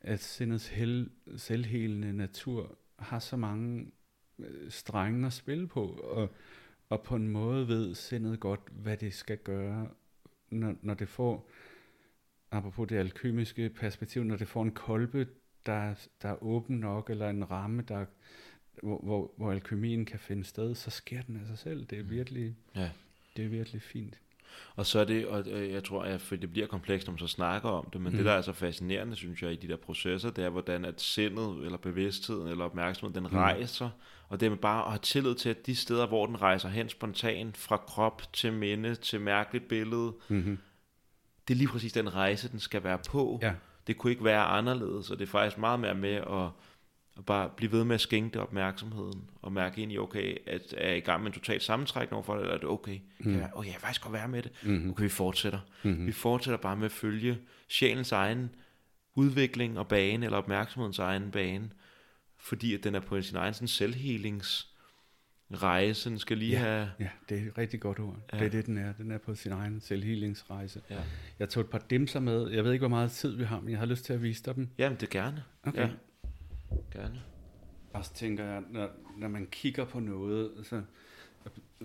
at 0.00 0.22
sindets 0.22 0.68
hel, 0.68 1.10
selvhelende 1.36 2.12
natur 2.12 2.78
har 2.98 3.18
så 3.18 3.36
mange 3.36 3.92
øh, 4.38 4.70
strenge 4.70 5.26
at 5.26 5.32
spille 5.32 5.68
på, 5.68 5.86
og, 5.86 6.34
og 6.88 7.02
på 7.02 7.16
en 7.16 7.28
måde 7.28 7.68
ved 7.68 7.94
sindet 7.94 8.40
godt, 8.40 8.60
hvad 8.72 8.96
det 8.96 9.14
skal 9.14 9.38
gøre, 9.38 9.88
når, 10.50 10.74
når 10.82 10.94
det 10.94 11.08
får 11.08 11.50
apropos 12.54 12.88
det 12.88 12.96
alkymiske 12.96 13.68
perspektiv, 13.68 14.24
når 14.24 14.36
det 14.36 14.48
får 14.48 14.62
en 14.62 14.70
kolbe, 14.70 15.26
der, 15.66 15.94
der 16.22 16.28
er 16.28 16.42
åben 16.42 16.76
nok, 16.76 17.10
eller 17.10 17.30
en 17.30 17.50
ramme, 17.50 17.82
der, 17.88 18.04
hvor, 18.82 19.00
hvor, 19.02 19.32
hvor 19.36 19.52
alkymien 19.52 20.04
kan 20.04 20.18
finde 20.18 20.44
sted, 20.44 20.74
så 20.74 20.90
sker 20.90 21.22
den 21.22 21.36
af 21.36 21.46
sig 21.46 21.58
selv. 21.58 21.84
Det 21.84 21.98
er 21.98 22.02
mm. 22.02 22.10
virkelig, 22.10 22.56
ja. 22.76 22.90
det 23.36 23.44
er 23.44 23.48
virkelig 23.48 23.82
fint. 23.82 24.18
Og 24.76 24.86
så 24.86 24.98
er 24.98 25.04
det, 25.04 25.26
og 25.26 25.44
øh, 25.50 25.70
jeg 25.70 25.84
tror, 25.84 26.02
at 26.02 26.26
det 26.30 26.50
bliver 26.50 26.66
komplekst, 26.66 27.06
når 27.06 27.12
man 27.12 27.18
så 27.18 27.26
snakker 27.26 27.68
om 27.68 27.88
det, 27.92 28.00
men 28.00 28.12
mm. 28.12 28.16
det, 28.16 28.26
der 28.26 28.32
er 28.32 28.42
så 28.42 28.52
fascinerende, 28.52 29.16
synes 29.16 29.42
jeg, 29.42 29.52
i 29.52 29.56
de 29.56 29.68
der 29.68 29.76
processer, 29.76 30.30
det 30.30 30.44
er, 30.44 30.48
hvordan 30.48 30.84
at 30.84 31.00
sindet, 31.00 31.64
eller 31.64 31.78
bevidstheden, 31.78 32.48
eller 32.48 32.64
opmærksomheden, 32.64 33.24
den 33.24 33.32
mm. 33.32 33.38
rejser, 33.38 33.90
og 34.28 34.40
det 34.40 34.52
er 34.52 34.56
bare 34.56 34.84
at 34.84 34.90
have 34.90 34.98
tillid 35.02 35.34
til, 35.34 35.48
at 35.48 35.66
de 35.66 35.74
steder, 35.74 36.06
hvor 36.06 36.26
den 36.26 36.42
rejser 36.42 36.68
hen 36.68 36.88
spontant, 36.88 37.56
fra 37.56 37.76
krop 37.76 38.22
til 38.32 38.52
minde, 38.52 38.94
til 38.94 39.20
mærkeligt 39.20 39.68
billede, 39.68 40.12
mm-hmm 40.28 40.58
det 41.48 41.54
er 41.54 41.58
lige 41.58 41.68
præcis 41.68 41.92
den 41.92 42.14
rejse, 42.14 42.48
den 42.48 42.60
skal 42.60 42.84
være 42.84 42.98
på. 43.10 43.38
Ja. 43.42 43.52
Det 43.86 43.98
kunne 43.98 44.10
ikke 44.10 44.24
være 44.24 44.44
anderledes, 44.44 45.10
og 45.10 45.18
det 45.18 45.26
er 45.26 45.30
faktisk 45.30 45.58
meget 45.58 45.80
mere 45.80 45.94
med 45.94 46.14
at, 46.14 46.50
at 47.18 47.26
bare 47.26 47.50
blive 47.56 47.72
ved 47.72 47.84
med 47.84 47.94
at 47.94 48.00
skænke 48.00 48.34
det 48.34 48.40
opmærksomheden, 48.40 49.30
og 49.42 49.52
mærke 49.52 49.82
ind 49.82 49.92
i, 49.92 49.98
okay, 49.98 50.36
at 50.46 50.74
er 50.76 50.94
i 50.94 51.00
gang 51.00 51.22
med 51.22 51.30
en 51.30 51.40
total 51.40 51.60
sammentrækning 51.60 52.12
overfor 52.12 52.34
det, 52.34 52.40
eller 52.40 52.54
er 52.54 52.58
det 52.58 52.68
okay? 52.68 52.98
Mm. 53.18 53.32
Kan 53.32 53.40
jeg, 53.40 53.50
okay, 53.54 53.72
jeg 53.72 53.80
faktisk 53.80 54.02
godt 54.02 54.12
være 54.12 54.28
med 54.28 54.42
det. 54.42 54.52
Mm-hmm. 54.62 54.90
Okay, 54.90 55.02
vi 55.02 55.08
fortsætter. 55.08 55.58
Mm-hmm. 55.82 56.06
Vi 56.06 56.12
fortsætter 56.12 56.58
bare 56.58 56.76
med 56.76 56.84
at 56.84 56.92
følge 56.92 57.38
sjælens 57.68 58.12
egen 58.12 58.50
udvikling 59.14 59.78
og 59.78 59.88
bane, 59.88 60.26
eller 60.26 60.38
opmærksomhedens 60.38 60.98
egen 60.98 61.30
bane, 61.30 61.70
fordi 62.38 62.74
at 62.74 62.84
den 62.84 62.94
er 62.94 63.00
på 63.00 63.22
sin 63.22 63.36
egen 63.36 63.54
sådan 63.54 63.68
selvhelings 63.68 64.73
rejse, 65.52 66.10
den 66.10 66.18
skal 66.18 66.38
lige 66.38 66.52
ja, 66.52 66.58
have... 66.58 66.90
Ja, 67.00 67.08
det 67.28 67.38
er 67.38 67.46
et 67.46 67.58
rigtig 67.58 67.80
godt 67.80 67.98
ord. 67.98 68.16
Ja. 68.32 68.38
Det 68.38 68.46
er 68.46 68.50
det, 68.50 68.66
den 68.66 68.78
er. 68.78 68.92
Den 68.92 69.10
er 69.10 69.18
på 69.18 69.34
sin 69.34 69.52
egen 69.52 69.80
selvhealingsrejse. 69.80 70.80
Ja. 70.90 71.00
Jeg 71.38 71.48
tog 71.48 71.60
et 71.60 71.70
par 71.70 71.78
dimser 71.90 72.20
med. 72.20 72.50
Jeg 72.50 72.64
ved 72.64 72.72
ikke, 72.72 72.80
hvor 72.80 72.96
meget 72.96 73.10
tid 73.10 73.36
vi 73.36 73.44
har, 73.44 73.60
men 73.60 73.70
jeg 73.70 73.78
har 73.78 73.86
lyst 73.86 74.04
til 74.04 74.12
at 74.12 74.22
vise 74.22 74.42
dig 74.42 74.54
dem. 74.54 74.68
Jamen, 74.78 74.98
det 75.00 75.06
er 75.06 75.10
gerne. 75.10 75.44
Okay. 75.62 75.80
Ja. 75.80 75.90
Gerne. 76.92 77.22
Og 77.92 78.04
så 78.04 78.14
tænker 78.14 78.44
jeg, 78.44 78.62
når, 78.70 78.90
når 79.16 79.28
man 79.28 79.46
kigger 79.50 79.84
på 79.84 80.00
noget, 80.00 80.50
så, 80.62 80.82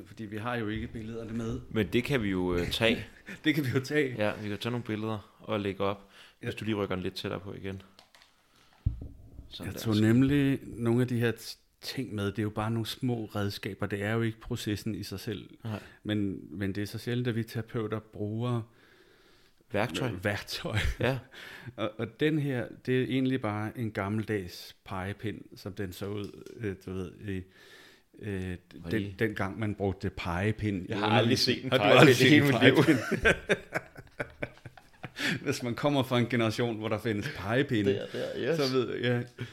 fordi 0.05 0.25
vi 0.25 0.37
har 0.37 0.55
jo 0.55 0.67
ikke 0.67 0.87
billederne 0.87 1.33
med. 1.33 1.61
Men 1.69 1.87
det 1.87 2.03
kan 2.03 2.23
vi 2.23 2.29
jo 2.29 2.53
uh, 2.53 2.67
tage. 2.67 3.05
det 3.43 3.55
kan 3.55 3.65
vi 3.65 3.69
jo 3.69 3.79
tage. 3.79 4.15
Ja, 4.17 4.41
vi 4.41 4.49
kan 4.49 4.57
tage 4.57 4.71
nogle 4.71 4.85
billeder 4.85 5.39
og 5.39 5.59
lægge 5.59 5.83
op, 5.83 6.09
ja. 6.41 6.47
hvis 6.47 6.55
du 6.55 6.65
lige 6.65 6.75
rykker 6.75 6.95
den 6.95 7.03
lidt 7.03 7.13
tættere 7.13 7.39
på 7.39 7.53
igen. 7.53 7.81
Sådan 9.49 9.73
jeg 9.73 9.81
tog 9.81 9.95
der. 9.95 10.01
nemlig 10.01 10.59
nogle 10.63 11.01
af 11.01 11.07
de 11.07 11.19
her 11.19 11.31
ting 11.81 12.15
med. 12.15 12.25
Det 12.25 12.39
er 12.39 12.43
jo 12.43 12.49
bare 12.49 12.71
nogle 12.71 12.85
små 12.85 13.25
redskaber. 13.25 13.85
Det 13.85 14.03
er 14.03 14.13
jo 14.13 14.21
ikke 14.21 14.39
processen 14.39 14.95
i 14.95 15.03
sig 15.03 15.19
selv. 15.19 15.49
Nej. 15.63 15.79
Men, 16.03 16.39
men 16.51 16.75
det 16.75 16.81
er 16.81 16.87
så 16.87 16.97
sjældent, 16.97 17.27
at 17.27 17.35
vi 17.35 17.43
terapeuter 17.43 17.99
bruger 17.99 18.61
værktøj. 19.71 20.11
værktøj. 20.23 20.77
Ja. 20.99 21.19
og, 21.75 21.91
og 21.97 22.19
den 22.19 22.39
her, 22.39 22.67
det 22.85 23.01
er 23.01 23.03
egentlig 23.03 23.41
bare 23.41 23.71
en 23.77 23.91
gammeldags 23.91 24.75
pegepind, 24.85 25.41
som 25.55 25.73
den 25.73 25.93
så 25.93 26.05
ud, 26.05 26.43
øh, 26.57 26.75
du 26.85 26.93
ved, 26.93 27.11
i, 27.27 27.43
øh, 28.21 28.55
den, 28.91 29.15
den 29.19 29.35
gang 29.35 29.59
man 29.59 29.75
brugte 29.75 30.09
pegepind. 30.09 30.85
Jeg 30.89 30.99
har 30.99 31.07
aldrig 31.07 31.39
set 31.39 31.63
en 31.63 31.69
pegepind 31.69 32.19
i 32.21 32.29
hele 32.29 32.45
mit 32.45 32.63
liv. 32.63 32.73
Hvis 35.41 35.63
man 35.63 35.75
kommer 35.75 36.03
fra 36.03 36.19
en 36.19 36.25
generation, 36.25 36.77
hvor 36.77 36.87
der 36.87 36.97
findes 36.97 37.29
pegepinde, 37.37 37.93
der, 37.93 38.05
der, 38.11 38.51
yes. 38.51 38.59
så 38.59 38.73
ved 38.73 38.95
jeg, 38.95 39.25
ja, 39.39 39.43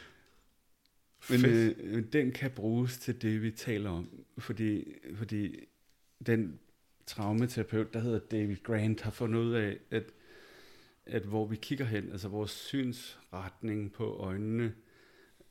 men 1.30 1.44
øh, 1.44 2.04
den 2.12 2.32
kan 2.32 2.50
bruges 2.50 2.98
til 2.98 3.22
det, 3.22 3.42
vi 3.42 3.50
taler 3.50 3.90
om, 3.90 4.24
fordi, 4.38 4.94
fordi 5.14 5.60
den 6.26 6.58
traumaterapeut, 7.06 7.94
der 7.94 8.00
hedder 8.00 8.18
David 8.18 8.56
Grant, 8.62 9.00
har 9.00 9.10
fundet 9.10 9.40
ud 9.40 9.52
af, 9.52 9.78
at, 9.90 10.04
at 11.06 11.22
hvor 11.22 11.46
vi 11.46 11.56
kigger 11.56 11.84
hen, 11.84 12.12
altså 12.12 12.28
vores 12.28 12.50
synsretning 12.50 13.92
på 13.92 14.16
øjnene, 14.16 14.74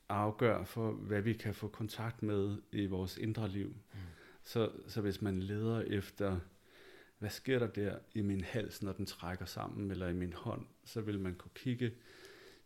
afgør 0.08 0.64
for, 0.64 0.92
hvad 0.92 1.22
vi 1.22 1.32
kan 1.32 1.54
få 1.54 1.68
kontakt 1.68 2.22
med 2.22 2.56
i 2.72 2.86
vores 2.86 3.16
indre 3.16 3.48
liv. 3.48 3.66
Mm. 3.66 3.98
Så, 4.42 4.70
så 4.86 5.00
hvis 5.00 5.22
man 5.22 5.40
leder 5.40 5.80
efter, 5.80 6.38
hvad 7.18 7.30
sker 7.30 7.58
der 7.58 7.66
der 7.66 7.98
i 8.14 8.20
min 8.20 8.40
hals, 8.44 8.82
når 8.82 8.92
den 8.92 9.06
trækker 9.06 9.44
sammen, 9.44 9.90
eller 9.90 10.08
i 10.08 10.12
min 10.12 10.32
hånd, 10.32 10.66
så 10.84 11.00
vil 11.00 11.20
man 11.20 11.34
kunne 11.34 11.50
kigge 11.54 11.92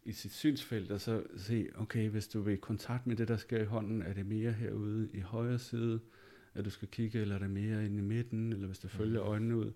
i 0.05 0.13
sit 0.13 0.33
synsfelt, 0.33 0.91
og 0.91 1.01
så 1.01 1.23
se, 1.37 1.69
okay, 1.75 2.09
hvis 2.09 2.29
du 2.29 2.41
vil 2.41 2.55
i 2.55 2.57
kontakt 2.57 3.07
med 3.07 3.17
det, 3.17 3.29
der 3.29 3.37
sker 3.37 3.63
i 3.63 3.65
hånden, 3.65 4.03
er 4.03 4.13
det 4.13 4.27
mere 4.27 4.53
herude 4.53 5.09
i 5.13 5.21
højre 5.21 5.59
side, 5.59 6.01
at 6.55 6.65
du 6.65 6.71
skal 6.71 6.89
kigge, 6.89 7.21
eller 7.21 7.35
er 7.35 7.39
det 7.39 7.51
mere 7.51 7.85
inde 7.85 7.99
i 7.99 8.03
midten, 8.03 8.53
eller 8.53 8.67
hvis 8.67 8.79
du 8.79 8.89
følger 8.89 9.23
mm. 9.23 9.29
øjnene 9.29 9.57
ud. 9.57 9.73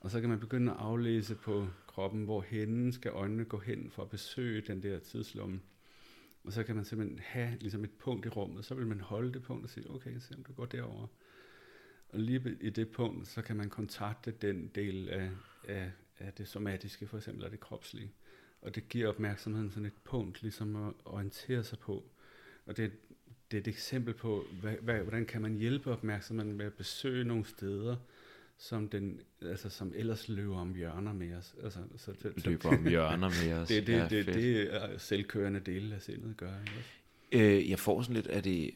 Og 0.00 0.10
så 0.10 0.20
kan 0.20 0.30
man 0.30 0.40
begynde 0.40 0.72
at 0.72 0.78
aflæse 0.78 1.34
på 1.34 1.68
kroppen, 1.86 2.24
hvor 2.24 2.40
hen 2.40 2.92
skal 2.92 3.10
øjnene 3.10 3.44
gå 3.44 3.58
hen 3.58 3.90
for 3.90 4.02
at 4.02 4.10
besøge 4.10 4.60
den 4.60 4.82
der 4.82 4.98
tidslomme. 4.98 5.60
Og 6.44 6.52
så 6.52 6.62
kan 6.62 6.76
man 6.76 6.84
simpelthen 6.84 7.18
have 7.18 7.56
ligesom 7.60 7.84
et 7.84 7.90
punkt 7.90 8.26
i 8.26 8.28
rummet, 8.28 8.64
så 8.64 8.74
vil 8.74 8.86
man 8.86 9.00
holde 9.00 9.32
det 9.32 9.42
punkt 9.42 9.64
og 9.64 9.70
sige, 9.70 9.90
okay, 9.90 10.18
se 10.18 10.34
om 10.36 10.44
du 10.44 10.52
går 10.52 10.66
derover. 10.66 11.06
Og 12.08 12.20
lige 12.20 12.56
i 12.60 12.70
det 12.70 12.88
punkt, 12.88 13.28
så 13.28 13.42
kan 13.42 13.56
man 13.56 13.70
kontakte 13.70 14.30
den 14.30 14.70
del 14.74 15.08
af, 15.08 15.30
af, 15.64 15.90
af 16.18 16.32
det 16.32 16.48
somatiske, 16.48 17.06
for 17.06 17.16
eksempel 17.16 17.44
af 17.44 17.50
det 17.50 17.60
kropslige. 17.60 18.12
Og 18.62 18.74
det 18.74 18.88
giver 18.88 19.08
opmærksomheden 19.08 19.70
sådan 19.70 19.86
et 19.86 19.92
punkt, 20.04 20.42
ligesom 20.42 20.86
at 20.86 20.94
orientere 21.04 21.64
sig 21.64 21.78
på. 21.78 22.04
Og 22.66 22.76
det, 22.76 22.92
det 23.50 23.56
er 23.56 23.60
et 23.60 23.68
eksempel 23.68 24.14
på, 24.14 24.44
hvad, 24.60 24.74
hvad, 24.82 24.98
hvordan 24.98 25.26
kan 25.26 25.42
man 25.42 25.54
hjælpe 25.54 25.92
opmærksomheden 25.92 26.52
med 26.52 26.66
at 26.66 26.74
besøge 26.74 27.24
nogle 27.24 27.44
steder, 27.44 27.96
som, 28.58 28.88
den, 28.88 29.20
altså, 29.42 29.68
som 29.68 29.92
ellers 29.96 30.28
løber 30.28 30.58
om 30.58 30.74
hjørner 30.74 31.12
med 31.12 31.34
os. 31.34 31.54
Altså, 31.62 31.78
så 31.96 32.12
det, 32.22 32.46
løber 32.46 32.68
om 32.68 32.88
hjørner 32.88 33.28
med 33.28 33.52
os. 33.60 33.68
det, 33.68 33.86
det, 33.86 33.92
ja, 33.92 34.08
det, 34.08 34.26
det, 34.26 34.34
det 34.34 34.74
er 34.74 34.98
selvkørende 34.98 35.60
dele 35.60 35.94
af 35.94 36.02
sindet 36.02 36.36
gør. 36.36 36.52
Ikke? 37.32 37.56
Øh, 37.58 37.70
jeg 37.70 37.78
får 37.78 38.02
sådan 38.02 38.14
lidt, 38.14 38.26
at 38.26 38.44
det 38.44 38.74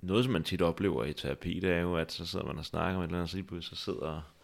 noget, 0.00 0.24
som 0.24 0.32
man 0.32 0.44
tit 0.44 0.62
oplever 0.62 1.04
i 1.04 1.12
terapi, 1.12 1.60
det 1.60 1.70
er 1.70 1.80
jo, 1.80 1.96
at 1.96 2.12
så 2.12 2.26
sidder 2.26 2.46
man 2.46 2.58
og 2.58 2.64
snakker 2.64 2.98
med 2.98 3.04
et 3.04 3.08
eller 3.08 3.36
andet, 3.36 3.52
og 3.52 3.62
så 3.62 3.76
sidder 3.76 4.34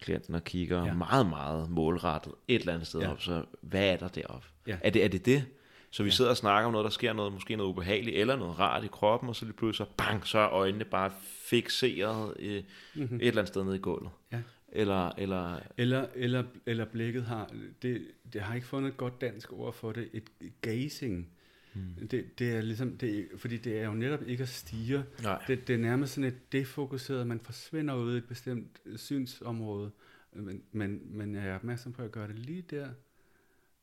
klienten 0.00 0.34
og 0.34 0.44
kigger 0.44 0.84
ja. 0.84 0.94
meget, 0.94 1.28
meget 1.28 1.70
målrettet 1.70 2.32
et 2.48 2.60
eller 2.60 2.74
andet 2.74 2.86
sted 2.86 3.00
ja. 3.00 3.10
op, 3.10 3.22
så 3.22 3.44
hvad 3.60 3.92
er 3.92 3.96
der 3.96 4.08
deroppe? 4.08 4.46
Ja. 4.66 4.78
Er, 4.82 4.90
det, 4.90 5.04
er 5.04 5.08
det 5.08 5.26
det? 5.26 5.44
Så 5.90 6.02
vi 6.02 6.08
ja. 6.08 6.14
sidder 6.14 6.30
og 6.30 6.36
snakker 6.36 6.66
om 6.66 6.72
noget, 6.72 6.84
der 6.84 6.90
sker 6.90 7.12
noget, 7.12 7.32
måske 7.32 7.56
noget 7.56 7.70
ubehageligt, 7.70 8.16
eller 8.16 8.36
noget 8.36 8.58
rart 8.58 8.84
i 8.84 8.88
kroppen, 8.92 9.28
og 9.28 9.36
så 9.36 9.44
lige 9.44 9.54
pludselig 9.54 9.86
så, 9.86 9.92
bang, 9.96 10.26
så 10.26 10.38
er 10.38 10.48
øjnene 10.48 10.84
bare 10.84 11.10
fixeret 11.22 12.36
øh, 12.38 12.62
mm-hmm. 12.94 13.16
et 13.16 13.26
eller 13.26 13.42
andet 13.42 13.48
sted 13.48 13.64
nede 13.64 13.76
i 13.76 13.80
gulvet. 13.80 14.10
Ja. 14.32 14.40
Eller, 14.72 15.10
eller, 15.18 15.58
eller, 15.76 16.06
eller, 16.14 16.42
eller 16.66 16.84
blikket 16.84 17.24
har, 17.24 17.50
det, 17.82 18.06
det 18.32 18.40
har 18.40 18.54
ikke 18.54 18.66
fundet 18.66 18.90
et 18.90 18.96
godt 18.96 19.20
dansk 19.20 19.52
ord 19.52 19.72
for 19.72 19.92
det, 19.92 20.08
et 20.12 20.30
gazing. 20.60 21.28
Mm. 21.74 22.08
Det, 22.08 22.38
det 22.38 22.50
er 22.50 22.60
ligesom, 22.60 22.96
det, 22.96 23.28
fordi 23.36 23.56
det 23.56 23.78
er 23.78 23.84
jo 23.84 23.94
netop 23.94 24.22
ikke 24.26 24.42
at 24.42 24.48
stige. 24.48 25.04
Det, 25.46 25.68
det 25.68 25.74
er 25.74 25.78
nærmest 25.78 26.12
sådan 26.12 26.28
et 26.28 26.52
defokuseret, 26.52 27.26
man 27.26 27.40
forsvinder 27.40 27.94
ud 27.94 28.14
i 28.14 28.18
et 28.18 28.28
bestemt 28.28 28.80
synsområde, 28.96 29.90
men, 30.32 30.62
men, 30.72 31.00
men 31.04 31.34
jeg 31.34 31.46
er 31.46 31.54
opmærksom 31.54 31.92
på 31.92 32.02
at 32.02 32.12
gøre 32.12 32.28
det 32.28 32.38
lige 32.38 32.62
der, 32.62 32.88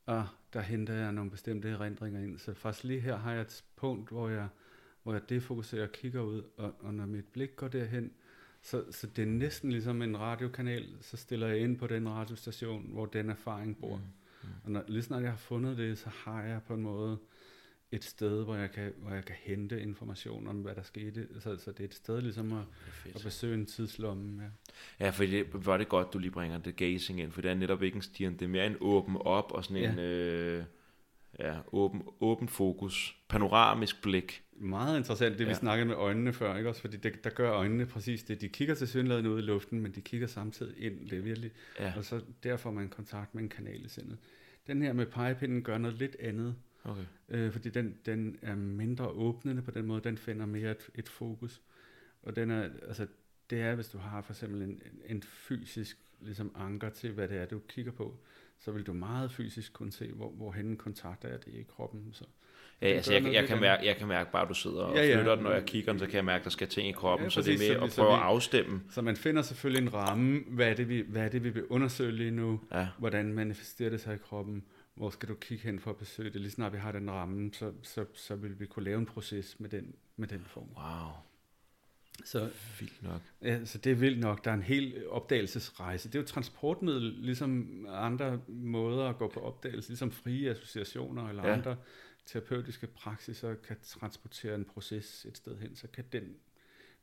og 0.06 0.28
der 0.54 0.62
henter 0.62 0.94
jeg 0.94 1.12
nogle 1.12 1.32
bestemte 1.32 1.70
erindringer 1.70 2.22
ind. 2.22 2.40
Så 2.40 2.54
faktisk 2.54 2.84
lige 2.84 3.00
her 3.00 3.18
har 3.18 3.32
jeg 3.32 3.42
et 3.42 3.64
punkt, 3.76 4.10
hvor 4.10 4.30
jeg, 4.30 4.48
hvor 5.04 5.14
jeg 5.14 5.30
defokuserer 5.30 5.84
og 5.84 5.92
kigger 5.92 6.22
ud, 6.22 6.44
og, 6.58 6.76
og 6.80 6.94
når 6.94 7.06
mit 7.06 7.26
blik 7.26 7.56
går 7.56 7.68
derhen, 7.68 8.12
så, 8.62 8.84
så 8.92 9.08
det 9.08 9.22
er 9.22 9.26
næsten 9.26 9.72
ligesom 9.72 10.02
en 10.02 10.20
radiokanal, 10.20 10.86
så 11.02 11.18
stiller 11.18 11.48
jeg 11.48 11.60
ind 11.60 11.78
på 11.78 11.88
den 11.88 12.10
radiostation, 12.10 12.90
hvor 12.94 13.06
den 13.06 13.30
erfaring 13.30 13.78
bor. 13.78 13.98
Mm. 13.98 14.04
Mm. 14.44 14.50
Og 14.64 14.72
når, 14.72 14.84
lige 14.88 15.04
snart 15.04 15.24
jeg 15.24 15.32
har 15.32 15.38
fundet 15.38 15.78
det, 15.78 15.98
så 15.98 16.10
har 16.10 16.44
jeg 16.44 16.62
på 16.68 16.74
en 16.74 16.82
måde 16.82 17.18
et 17.92 18.04
sted, 18.04 18.44
hvor 18.44 18.56
jeg 18.56 18.72
kan, 18.72 18.94
hvor 18.98 19.12
jeg 19.12 19.26
kan 19.26 19.36
hente 19.40 19.82
information 19.82 20.48
om, 20.48 20.56
hvad 20.56 20.76
der 20.76 20.82
skete. 20.82 21.28
Så, 21.40 21.58
så 21.58 21.72
det 21.72 21.80
er 21.80 21.84
et 21.84 21.94
sted 21.94 22.22
ligesom 22.22 22.54
at, 22.54 22.64
at 23.16 23.22
besøge 23.24 23.54
en 23.54 23.66
tidslomme. 23.66 24.44
Ja, 24.44 25.06
ja 25.06 25.10
for 25.10 25.24
det 25.24 25.66
var 25.66 25.78
det 25.78 25.90
godt, 25.90 26.14
du 26.14 26.20
lige 26.20 26.32
bringer 26.32 26.58
det 26.58 26.76
gazing 26.76 27.20
ind, 27.20 27.32
for 27.32 27.42
det 27.42 27.52
er 27.52 27.56
netop 27.56 27.84
ikke 27.84 27.96
en 27.96 28.02
stier, 28.02 28.30
det 28.30 28.42
er 28.42 28.48
mere 28.48 28.66
en 28.66 28.78
åben 28.82 29.18
op 29.20 29.52
og 29.52 29.64
sådan 29.64 29.84
ja. 29.84 29.92
en 29.92 30.00
øh, 30.00 30.64
ja, 31.40 31.56
åben, 31.72 32.02
åben 32.20 32.48
fokus, 32.48 33.18
panoramisk 33.28 34.02
blik. 34.02 34.44
Meget 34.58 34.98
interessant, 34.98 35.40
det 35.40 35.46
ja. 35.46 35.50
vi 35.50 35.56
snakkede 35.56 35.88
med 35.88 35.96
øjnene 35.96 36.34
før, 36.34 36.58
ikke 36.58 36.70
også? 36.70 36.82
Fordi 36.82 36.98
det, 36.98 37.24
der 37.24 37.30
gør 37.30 37.52
øjnene 37.52 37.86
præcis 37.86 38.24
det. 38.24 38.42
De 38.42 38.50
kigger 38.50 38.76
til 38.76 38.88
synligheden 38.88 39.28
ud 39.28 39.40
i 39.40 39.42
luften, 39.42 39.80
men 39.80 39.92
de 39.92 40.02
kigger 40.02 40.28
samtidig 40.28 40.84
ind. 40.84 41.10
Det 41.10 41.18
er 41.18 41.22
virkelig, 41.22 41.52
ja. 41.80 41.94
og 41.98 42.06
så 42.06 42.22
derfor 42.44 42.72
man 42.72 42.90
kontakt 42.90 43.36
med 43.36 43.44
en 43.44 43.50
kanal 43.50 43.86
i 43.86 43.90
sindet. 43.90 44.18
Den 44.68 44.82
her 44.82 44.94
med 44.94 45.06
pegepinden 45.06 45.64
gør 45.64 45.78
noget 45.78 45.98
lidt 45.98 46.16
andet. 46.20 46.56
Okay. 46.86 47.06
Øh, 47.30 47.52
fordi 47.52 47.70
den, 47.70 47.98
den 48.06 48.40
er 48.42 48.56
mindre 48.56 49.08
åbnende 49.08 49.62
på 49.62 49.72
den 49.72 49.86
måde, 49.86 50.02
den 50.02 50.18
finder 50.18 50.46
mere 50.46 50.72
et, 50.72 50.90
et 50.96 51.10
fokus. 51.10 51.62
Og 52.24 52.36
den 52.36 52.52
er, 52.52 52.70
altså, 52.88 53.08
det 53.50 53.62
er, 53.62 53.76
hvis 53.76 53.88
du 53.88 53.98
har 53.98 54.22
for 54.22 54.34
eksempel 54.34 54.62
en, 54.62 54.82
en 55.06 55.24
fysisk 55.24 55.98
ligesom 56.22 56.52
anker 56.56 56.90
til, 56.90 57.12
hvad 57.12 57.28
det 57.28 57.38
er, 57.38 57.46
du 57.46 57.60
kigger 57.60 57.92
på, 57.92 58.18
så 58.60 58.72
vil 58.72 58.84
du 58.84 58.94
meget 58.94 59.32
fysisk 59.32 59.74
kunne 59.74 59.92
se, 59.92 60.12
hvor, 60.12 60.30
hvorhen 60.30 60.78
kontakter 60.78 61.30
er 61.30 61.38
det 61.38 61.54
i 61.54 61.64
kroppen. 61.64 62.10
Så, 62.12 62.26
Ja, 62.82 62.88
altså 62.88 63.14
jeg, 63.14 63.34
jeg, 63.34 63.48
kan 63.48 63.60
mærke, 63.60 63.86
jeg 63.86 63.96
kan 63.96 64.08
mærke 64.08 64.32
bare, 64.32 64.42
at 64.42 64.50
du 64.50 64.54
sidder 64.54 64.82
og 64.82 64.96
ja, 64.96 65.06
ja. 65.06 65.16
flytter 65.16 65.36
den, 65.36 65.44
når 65.44 65.52
jeg 65.52 65.66
kigger 65.66 65.92
den, 65.92 66.00
så 66.00 66.06
kan 66.06 66.16
jeg 66.16 66.26
mærke, 66.26 66.42
at 66.42 66.44
der 66.44 66.50
skal 66.50 66.68
ting 66.68 66.88
i 66.88 66.92
kroppen, 66.92 67.26
ja, 67.26 67.30
så 67.30 67.42
det 67.42 67.54
er 67.54 67.76
med 67.76 67.84
at 67.84 67.94
prøve 67.96 68.08
vi, 68.08 68.14
at 68.14 68.20
afstemme. 68.20 68.82
Så 68.90 69.02
man 69.02 69.16
finder 69.16 69.42
selvfølgelig 69.42 69.88
en 69.88 69.94
ramme, 69.94 70.44
hvad 70.48 70.70
er 70.70 70.74
det, 70.74 70.90
vi, 70.90 71.06
hvad 71.08 71.22
er 71.22 71.30
det, 71.30 71.44
vi 71.44 71.50
vil 71.50 71.66
undersøge 71.66 72.12
lige 72.12 72.32
nu, 72.32 72.62
ja. 72.74 72.88
hvordan 72.98 73.34
manifesterer 73.34 73.90
det 73.90 74.02
sig 74.02 74.16
i 74.16 74.18
kroppen, 74.18 74.64
hvor 74.96 75.10
skal 75.10 75.30
du 75.30 75.36
kigge 75.36 75.64
hen 75.64 75.80
for 75.80 75.92
at 75.92 75.98
besøge 75.98 76.30
det? 76.30 76.42
Lige 76.42 76.52
snart 76.52 76.74
vi 76.74 76.78
har 76.78 76.92
den 76.92 77.12
ramme, 77.12 77.54
så, 77.54 77.74
så, 77.82 78.06
så 78.14 78.36
vil 78.36 78.60
vi 78.60 78.66
kunne 78.66 78.86
lave 78.86 78.98
en 78.98 79.06
proces 79.06 79.60
med 79.60 79.70
den, 79.70 79.96
med 80.16 80.28
den 80.28 80.46
form. 80.46 80.70
Wow. 80.76 81.12
Så, 82.24 82.52
vildt 82.80 83.04
nok. 83.04 83.22
Ja, 83.42 83.66
så 83.66 83.78
det 83.78 83.92
er 83.92 83.96
vildt 83.96 84.20
nok. 84.20 84.46
Der 84.46 84.52
er 84.52 84.56
en 84.56 84.62
hel 84.62 85.08
opdagelsesrejse. 85.08 86.08
Det 86.10 86.16
er 86.16 86.20
jo 86.20 86.28
transportmiddel, 86.28 87.02
ligesom 87.02 87.86
andre 87.90 88.42
måder 88.48 89.10
at 89.10 89.18
gå 89.18 89.28
på 89.28 89.40
opdagelse, 89.40 89.90
ligesom 89.90 90.12
frie 90.12 90.50
associationer 90.50 91.30
eller 91.30 91.48
ja. 91.48 91.54
andre 91.54 91.78
terapeutiske 92.26 92.88
praksiser 92.88 93.56
kan 93.56 93.78
transportere 93.84 94.56
en 94.56 94.66
proces 94.66 95.26
et 95.26 95.38
sted 95.38 95.58
hen, 95.58 95.76
så 95.76 95.88
kan 95.88 96.04
den 96.12 96.36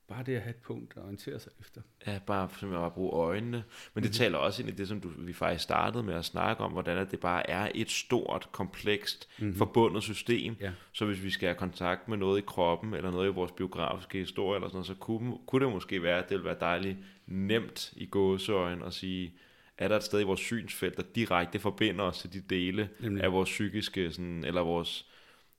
bare 0.08 0.22
det 0.22 0.36
at 0.36 0.42
have 0.42 0.50
et 0.50 0.62
punkt 0.62 0.92
at 0.96 1.02
orientere 1.02 1.40
sig 1.40 1.52
efter. 1.60 1.80
Ja, 2.06 2.18
bare 2.26 2.48
simpelthen 2.48 2.80
bare 2.80 2.90
bruge 2.90 3.12
øjnene. 3.12 3.56
Men 3.56 3.62
det 3.62 3.64
mm-hmm. 3.94 4.12
taler 4.12 4.38
også 4.38 4.62
ind 4.62 4.70
i 4.70 4.74
det, 4.74 4.88
som 4.88 5.00
du, 5.00 5.10
vi 5.18 5.32
faktisk 5.32 5.62
startede 5.62 6.02
med 6.02 6.14
at 6.14 6.24
snakke 6.24 6.64
om, 6.64 6.72
hvordan 6.72 7.10
det 7.10 7.20
bare 7.20 7.50
er 7.50 7.68
et 7.74 7.90
stort, 7.90 8.48
komplekst, 8.52 9.28
mm-hmm. 9.38 9.56
forbundet 9.56 10.02
system. 10.02 10.56
Ja. 10.60 10.70
Så 10.92 11.04
hvis 11.04 11.22
vi 11.22 11.30
skal 11.30 11.46
have 11.46 11.56
kontakt 11.56 12.08
med 12.08 12.16
noget 12.16 12.38
i 12.38 12.44
kroppen, 12.46 12.94
eller 12.94 13.10
noget 13.10 13.28
i 13.28 13.32
vores 13.32 13.52
biografiske 13.52 14.18
historie, 14.18 14.56
eller 14.56 14.68
sådan 14.68 14.76
noget, 14.76 14.86
så 14.86 14.94
kunne, 14.94 15.38
kunne 15.46 15.64
det 15.64 15.72
måske 15.72 16.02
være, 16.02 16.18
at 16.18 16.28
det 16.28 16.30
ville 16.30 16.44
være 16.44 16.60
dejligt 16.60 16.98
nemt 17.26 17.92
i 17.96 18.06
gåseøjen 18.06 18.82
at 18.82 18.92
sige, 18.92 19.34
er 19.78 19.88
der 19.88 19.96
et 19.96 20.02
sted 20.02 20.20
i 20.20 20.24
vores 20.24 20.40
synsfelt, 20.40 20.96
der 20.96 21.02
direkte 21.14 21.58
forbinder 21.58 22.04
os 22.04 22.18
til 22.18 22.32
de 22.32 22.40
dele 22.40 22.88
Nemlig. 23.00 23.24
af 23.24 23.32
vores 23.32 23.48
psykiske, 23.50 24.12
sådan, 24.12 24.44
eller 24.44 24.60
vores 24.60 25.06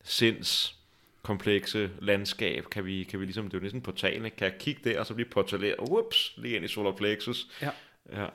sinds 0.03 0.82
komplekse 1.23 1.91
landskab, 2.01 2.65
kan 2.65 2.85
vi, 2.85 3.03
kan 3.03 3.19
vi 3.19 3.25
ligesom, 3.25 3.45
det 3.45 3.53
er 3.53 3.57
jo 3.57 3.63
næsten 3.63 3.81
portalen, 3.81 4.31
kan 4.37 4.47
jeg 4.51 4.57
kigge 4.59 4.89
der, 4.89 4.99
og 4.99 5.05
så 5.05 5.13
blive 5.13 5.29
portaleret, 5.29 5.79
whoops, 5.79 6.33
lige 6.37 6.55
ind 6.55 6.65
i 6.65 6.67
solar 6.67 6.91
plexus. 6.91 7.47
Ja. 7.61 7.69
ja. 8.11 8.21
Wow. 8.21 8.29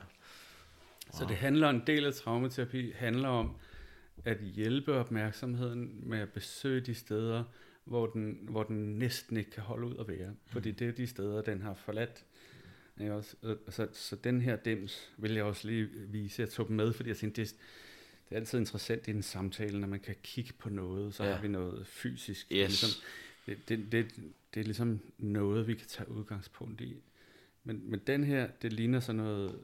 Så 1.13 1.25
det 1.25 1.35
handler, 1.37 1.69
en 1.69 1.83
del 1.87 2.05
af 2.05 2.13
traumaterapi 2.13 2.91
handler 2.95 3.29
om 3.29 3.55
at 4.25 4.37
hjælpe 4.39 4.93
opmærksomheden 4.93 6.09
med 6.09 6.19
at 6.19 6.29
besøge 6.29 6.81
de 6.81 6.95
steder, 6.95 7.43
hvor 7.83 8.05
den, 8.05 8.39
hvor 8.41 8.63
den 8.63 8.99
næsten 8.99 9.37
ikke 9.37 9.51
kan 9.51 9.63
holde 9.63 9.87
ud 9.87 9.95
at 9.99 10.07
være. 10.07 10.33
Fordi 10.45 10.71
det 10.71 10.87
er 10.87 10.91
de 10.91 11.07
steder, 11.07 11.41
den 11.41 11.61
har 11.61 11.73
forladt. 11.73 12.23
Også, 12.99 13.35
så, 13.69 13.87
så 13.93 14.15
den 14.15 14.41
her 14.41 14.55
dims 14.55 15.09
vil 15.17 15.33
jeg 15.33 15.43
også 15.43 15.67
lige 15.67 15.89
vise. 16.07 16.41
Jeg 16.41 16.49
tog 16.49 16.67
dem 16.67 16.75
med, 16.75 16.93
fordi 16.93 17.09
jeg 17.09 17.17
tænkte, 17.17 17.41
det, 17.41 17.55
det 18.29 18.35
er 18.35 18.39
altid 18.39 18.59
interessant 18.59 19.07
i 19.07 19.11
en 19.11 19.23
samtale, 19.23 19.79
når 19.79 19.87
man 19.87 19.99
kan 19.99 20.15
kigge 20.23 20.53
på 20.59 20.69
noget, 20.69 21.13
så 21.15 21.23
Ja. 21.23 21.33
har 21.33 21.41
vi 21.41 21.47
noget 21.47 21.87
fysisk. 21.87 22.45
Yes. 22.45 22.49
Det, 22.49 22.63
er 22.63 22.67
ligesom, 22.67 22.89
det, 23.45 23.69
det, 23.69 23.91
det, 23.91 24.05
det 24.53 24.59
er 24.59 24.63
ligesom 24.63 24.99
noget, 25.17 25.67
vi 25.67 25.73
kan 25.73 25.87
tage 25.87 26.11
udgangspunkt 26.11 26.81
i. 26.81 26.95
Men, 27.63 27.81
men 27.91 27.99
den 28.07 28.23
her, 28.23 28.47
det 28.61 28.73
ligner 28.73 28.99
sådan 28.99 29.15
noget 29.21 29.55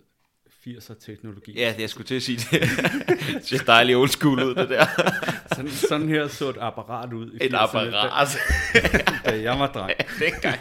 80'er 0.67 0.93
teknologi. 0.99 1.53
Ja, 1.59 1.73
det 1.75 1.81
jeg 1.81 1.89
skulle 1.89 2.07
til 2.07 2.15
at 2.15 2.21
sige 2.23 2.37
det. 2.37 2.61
det 3.35 3.45
ser 3.45 3.63
dejligt 3.65 3.97
old 3.97 4.09
school 4.09 4.43
ud, 4.43 4.55
det 4.55 4.69
der. 4.69 4.85
Sådan, 5.55 5.71
sådan 5.71 6.09
her 6.09 6.27
så 6.27 6.49
et 6.49 6.57
apparat 6.59 7.13
ud 7.13 7.31
i 7.31 7.35
Et 7.45 7.53
80'erne, 7.53 7.55
apparat. 7.57 8.27
Da, 8.73 9.11
da 9.31 9.41
jeg 9.41 9.59
var 9.59 9.71
dreng. 9.71 9.91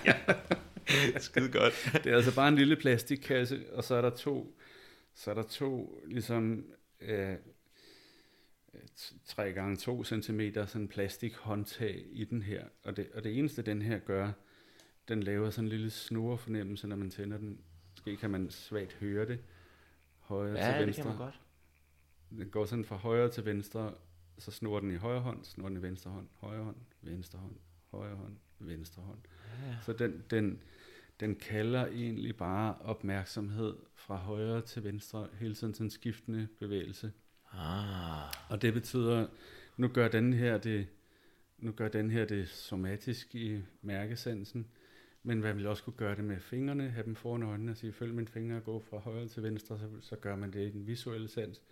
Ja. 0.05 1.19
Skide 1.19 1.49
godt. 1.49 1.91
Det 2.05 2.13
er 2.13 2.17
altså 2.17 2.35
bare 2.35 2.49
en 2.49 2.57
lille 2.57 2.77
plastikkasse, 2.77 3.61
og 3.73 3.85
så 3.85 3.95
er 3.95 4.01
der 4.01 4.11
to, 4.11 4.57
så 5.15 5.31
er 5.31 5.35
der 5.35 5.43
to 5.43 6.03
ligesom 6.07 6.65
øh, 7.01 7.35
3 9.25 9.53
gange 9.53 9.77
2 9.77 10.05
cm 10.05 10.41
sådan 10.67 10.89
plastik 10.89 11.35
håndtag 11.35 12.07
i 12.13 12.25
den 12.25 12.43
her. 12.43 12.65
Og 12.85 12.97
det, 12.97 13.11
og 13.15 13.25
det 13.25 13.39
eneste 13.39 13.63
den 13.63 13.83
her 13.83 13.99
gør, 13.99 14.33
den 15.09 15.23
laver 15.23 15.51
sådan 15.51 15.65
en 15.65 15.69
lille 15.69 15.91
snurrefornemmelse, 15.91 16.87
når 16.87 16.97
man 16.97 17.11
tænder 17.11 17.39
den. 17.39 17.61
Måske 17.91 18.17
kan 18.17 18.31
man 18.31 18.51
svagt 18.51 18.93
høre 18.93 19.27
det. 19.27 19.39
Højre 20.19 20.59
Ja, 20.59 20.71
til 20.71 20.79
det 20.79 20.87
venstre. 20.87 21.03
kan 21.03 21.11
man 21.11 21.19
godt. 21.19 21.41
Den 22.31 22.51
går 22.51 22.65
sådan 22.65 22.85
fra 22.85 22.97
højre 22.97 23.31
til 23.31 23.45
venstre, 23.45 23.95
så 24.39 24.51
snurrer 24.51 24.81
den 24.81 24.91
i 24.91 24.97
højre 24.97 25.21
hånd, 25.21 25.45
snurrer 25.45 25.69
den 25.69 25.79
i 25.79 25.83
venstre 25.83 26.11
hånd, 26.11 26.29
højre 26.35 26.65
hånd, 26.65 26.77
venstre 27.03 27.39
hånd, 27.39 27.57
højre 27.91 28.17
hånd, 28.17 28.37
venstre 28.59 29.03
hånd. 29.03 29.19
Ja. 29.67 29.77
Så 29.83 29.93
den, 29.93 30.25
den, 30.31 30.63
den 31.21 31.37
kalder 31.37 31.87
egentlig 31.87 32.37
bare 32.37 32.79
opmærksomhed 32.79 33.77
fra 33.95 34.17
højre 34.17 34.61
til 34.61 34.85
venstre, 34.85 35.29
hele 35.39 35.55
tiden 35.55 35.75
sådan 35.75 35.87
en 35.87 35.91
skiftende 35.91 36.49
bevægelse. 36.59 37.13
Ah. 37.59 38.33
Og 38.49 38.63
det 38.63 38.73
betyder, 38.73 39.27
nu 39.77 39.89
gør 39.89 40.09
den 40.09 40.33
her 40.33 40.59
det, 40.59 40.87
nu 41.59 41.73
gør 41.73 41.89
den 41.89 42.11
her 42.11 42.25
det 42.25 42.49
somatisk 42.49 43.35
i 43.35 43.63
mærkesansen, 43.83 44.67
men 45.23 45.41
man 45.41 45.57
vil 45.57 45.67
også 45.67 45.83
kunne 45.83 45.97
gøre 45.97 46.17
det 46.17 46.25
med 46.25 46.41
fingrene, 46.41 46.91
have 46.91 47.05
dem 47.05 47.15
foran 47.15 47.43
øjnene 47.43 47.71
og 47.71 47.77
sige, 47.77 47.93
følg 47.93 48.15
mine 48.15 48.29
fingre 48.29 48.57
og 48.57 48.65
gå 48.65 48.81
fra 48.81 48.99
højre 48.99 49.29
til 49.29 49.43
venstre, 49.43 49.79
så, 49.79 49.89
så 50.01 50.17
gør 50.17 50.37
man 50.37 50.53
det 50.53 50.69
i 50.69 50.71
den 50.71 50.87
visuelle 50.87 51.29
sans. 51.29 51.63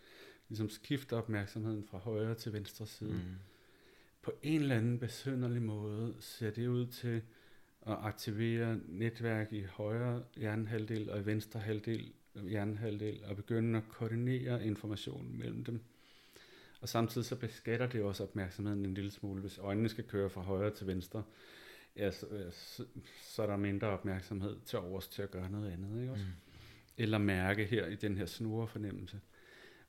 Ligesom 0.49 0.71
skifter 0.71 1.17
opmærksomheden 1.17 1.85
fra 1.85 1.99
højre 1.99 2.35
til 2.35 2.53
venstre 2.53 2.87
side. 2.87 3.13
Mm. 3.13 3.37
På 4.23 4.33
en 4.43 4.63
eller 4.63 4.77
anden 4.77 4.99
besynderlig 4.99 5.63
måde 5.63 6.15
ser 6.21 6.51
det 6.51 6.67
ud 6.67 6.87
til 6.87 7.23
at 7.87 7.97
aktivere 8.01 8.81
netværk 8.89 9.53
i 9.53 9.63
højre 9.63 10.23
hjernehalvdel 10.37 11.11
og 11.11 11.21
i 11.21 11.27
venstre 11.27 11.61
halvdel 11.61 12.13
hjernehalvdel 12.35 13.25
og 13.25 13.37
begynde 13.37 13.79
at 13.79 13.89
koordinere 13.89 14.67
informationen 14.67 15.39
mellem 15.39 15.65
dem. 15.65 15.81
Og 16.81 16.89
samtidig 16.89 17.25
så 17.25 17.37
beskatter 17.37 17.87
det 17.87 18.03
også 18.03 18.23
opmærksomheden 18.23 18.85
en 18.85 18.95
lille 18.95 19.11
smule. 19.11 19.41
Hvis 19.41 19.59
øjnene 19.59 19.89
skal 19.89 20.05
køre 20.05 20.31
fra 20.31 20.41
højre 20.41 20.71
til 20.71 20.87
venstre, 20.87 21.23
ja, 21.97 22.11
så, 22.11 22.27
så, 22.51 22.85
så 23.23 23.43
er 23.43 23.47
der 23.47 23.57
mindre 23.57 23.87
opmærksomhed 23.87 24.57
til 24.65 24.79
overs 24.79 25.09
til 25.09 25.23
at 25.23 25.31
gøre 25.31 25.51
noget 25.51 25.71
andet. 25.71 26.01
Ikke 26.01 26.13
også? 26.13 26.25
Mm. 26.25 26.33
eller 26.99 27.19
mærke 27.19 27.65
her 27.65 27.87
i 27.87 27.95
den 27.95 28.17
her 28.17 28.27
snurre 28.27 28.69
fornemmelse. 28.69 29.21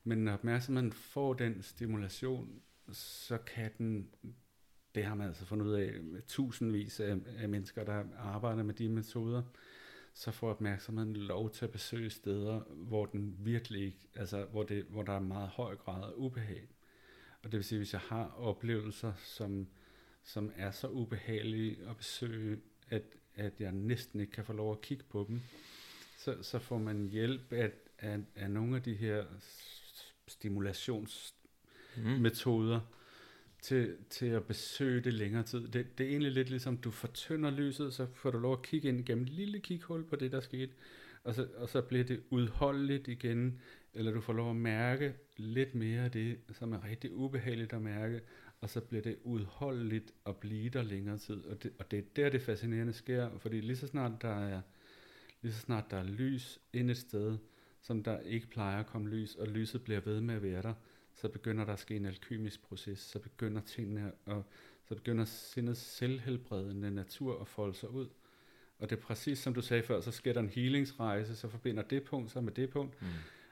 Men 0.04 0.18
når 0.18 0.32
opmærksomheden 0.32 0.92
får 0.92 1.34
den 1.34 1.62
stimulation, 1.62 2.60
så 2.92 3.38
kan 3.38 3.70
den, 3.78 4.08
det 4.94 5.04
har 5.04 5.14
man 5.14 5.28
altså 5.28 5.46
fundet 5.46 5.66
ud 5.66 5.72
af 5.72 5.94
tusindvis 6.28 7.00
af, 7.00 7.16
af 7.38 7.48
mennesker, 7.48 7.84
der 7.84 8.04
arbejder 8.18 8.62
med 8.62 8.74
de 8.74 8.88
metoder, 8.88 9.42
så 10.14 10.30
får 10.30 10.50
opmærksomheden 10.50 11.16
lov 11.16 11.50
til 11.50 11.64
at 11.64 11.70
besøge 11.70 12.10
steder, 12.10 12.60
hvor 12.60 13.06
den 13.06 13.36
virkelig 13.38 13.96
altså 14.14 14.44
hvor, 14.44 14.62
det, 14.62 14.86
hvor 14.88 15.02
der 15.02 15.12
er 15.12 15.20
meget 15.20 15.48
høj 15.48 15.76
grad 15.76 16.02
af 16.02 16.12
ubehag. 16.16 16.68
Og 17.42 17.52
det 17.52 17.58
vil 17.58 17.64
sige, 17.64 17.78
hvis 17.78 17.92
jeg 17.92 18.00
har 18.00 18.34
oplevelser, 18.36 19.12
som, 19.24 19.66
som 20.24 20.52
er 20.56 20.70
så 20.70 20.88
ubehagelige 20.88 21.76
at 21.90 21.96
besøge, 21.96 22.60
at, 22.90 23.02
at 23.34 23.60
jeg 23.60 23.72
næsten 23.72 24.20
ikke 24.20 24.32
kan 24.32 24.44
få 24.44 24.52
lov 24.52 24.72
at 24.72 24.80
kigge 24.80 25.04
på 25.08 25.24
dem, 25.28 25.40
så, 26.18 26.42
så 26.42 26.58
får 26.58 26.78
man 26.78 27.08
hjælp 27.08 27.52
af, 27.52 27.70
af, 27.98 28.18
af 28.34 28.50
nogle 28.50 28.76
af 28.76 28.82
de 28.82 28.94
her 28.94 29.24
stimulationsmetoder 30.28 32.80
Mm 32.80 32.86
til, 33.64 33.96
til 34.10 34.26
at 34.26 34.44
besøge 34.44 35.00
det 35.00 35.12
længere 35.12 35.42
tid. 35.42 35.68
Det, 35.68 35.98
det 35.98 36.06
er 36.06 36.10
egentlig 36.10 36.32
lidt 36.32 36.50
ligesom, 36.50 36.76
du 36.76 36.90
fortynder 36.90 37.50
lyset, 37.50 37.94
så 37.94 38.06
får 38.14 38.30
du 38.30 38.38
lov 38.38 38.52
at 38.52 38.62
kigge 38.62 38.88
ind 38.88 39.04
gennem 39.04 39.24
et 39.24 39.30
lille 39.30 39.60
kighul 39.60 40.04
på 40.04 40.16
det, 40.16 40.32
der 40.32 40.40
skete, 40.40 40.72
og 41.24 41.34
så, 41.34 41.48
og 41.56 41.68
så 41.68 41.82
bliver 41.82 42.04
det 42.04 42.20
udholdeligt 42.30 43.08
igen, 43.08 43.60
eller 43.94 44.12
du 44.12 44.20
får 44.20 44.32
lov 44.32 44.50
at 44.50 44.56
mærke 44.56 45.14
lidt 45.36 45.74
mere 45.74 46.04
af 46.04 46.10
det, 46.10 46.38
som 46.52 46.72
er 46.72 46.84
rigtig 46.84 47.14
ubehageligt 47.14 47.72
at 47.72 47.82
mærke, 47.82 48.20
og 48.60 48.70
så 48.70 48.80
bliver 48.80 49.02
det 49.02 49.16
udholdeligt 49.22 50.14
at 50.26 50.36
blive 50.36 50.68
der 50.68 50.82
længere 50.82 51.18
tid. 51.18 51.44
Og 51.44 51.62
det, 51.62 51.72
og 51.78 51.90
det 51.90 51.98
er 51.98 52.02
der, 52.16 52.30
det 52.30 52.42
fascinerende 52.42 52.92
sker, 52.92 53.38
fordi 53.38 53.60
lige 53.60 53.76
så 53.76 53.86
snart 53.86 54.22
der 54.22 54.48
er, 54.48 54.60
lige 55.42 55.52
så 55.52 55.60
snart 55.60 55.84
der 55.90 55.96
er 55.96 56.04
lys 56.04 56.60
ind 56.72 56.90
et 56.90 56.96
sted, 56.96 57.38
som 57.80 58.02
der 58.02 58.20
ikke 58.20 58.46
plejer 58.46 58.80
at 58.80 58.86
komme 58.86 59.08
lys, 59.08 59.34
og 59.34 59.46
lyset 59.48 59.84
bliver 59.84 60.00
ved 60.00 60.20
med 60.20 60.34
at 60.34 60.42
være 60.42 60.62
der, 60.62 60.74
så 61.16 61.28
begynder 61.28 61.64
der 61.64 61.72
at 61.72 61.78
ske 61.78 61.96
en 61.96 62.06
alkymisk 62.06 62.62
proces, 62.62 62.98
så 62.98 63.18
begynder 63.18 63.60
tingene 63.60 64.12
at, 64.26 64.42
så 64.88 64.94
begynder 64.94 65.24
sindets 65.24 65.80
selvhelbredende 65.80 66.90
natur 66.90 67.40
at 67.40 67.48
folde 67.48 67.74
sig 67.74 67.90
ud. 67.90 68.08
Og 68.78 68.90
det 68.90 68.96
er 68.98 69.00
præcis 69.02 69.38
som 69.38 69.54
du 69.54 69.60
sagde 69.62 69.82
før, 69.82 70.00
så 70.00 70.10
sker 70.10 70.32
der 70.32 70.40
en 70.40 70.48
healingsrejse, 70.48 71.36
så 71.36 71.48
forbinder 71.48 71.82
det 71.82 72.04
punkt 72.04 72.30
sig 72.30 72.44
med 72.44 72.52
det 72.52 72.70
punkt, 72.70 73.02
Mm. 73.02 73.08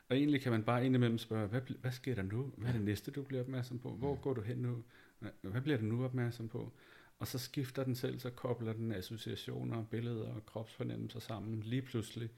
og 0.09 0.17
egentlig 0.17 0.43
kan 0.43 0.53
man 0.53 0.63
bare 0.65 0.87
indimellem 0.87 1.19
spørge, 1.19 1.47
hvad, 1.49 1.61
hvad 1.81 1.93
sker 1.93 2.15
der 2.15 2.23
nu? 2.23 2.53
Hvad 2.57 2.69
er 2.69 2.73
det 2.73 2.83
næste, 2.83 3.11
du 3.11 3.23
bliver 3.23 3.43
opmærksom 3.43 3.79
på? 3.79 3.91
Hvor 3.91 4.15
går 4.15 4.33
du 4.35 4.41
hen 4.41 4.57
nu? 4.57 4.85
Hvad- 5.19 5.31
Hvad 5.43 5.61
bliver 5.61 5.79
du 5.79 5.85
nu 5.85 6.05
opmærksom 6.05 6.49
på? 6.49 6.73
Og 7.19 7.27
så 7.27 7.39
skifter 7.39 7.85
den 7.85 7.95
selv, 7.95 8.19
så 8.19 8.31
kobler 8.31 8.73
den 8.73 8.93
associationer, 8.93 9.85
billeder 9.85 10.35
og 10.35 10.47
kropsfornemmelser 10.47 11.21
sammen. 11.21 11.61
Lige 11.63 11.83
pludselig 11.83 12.31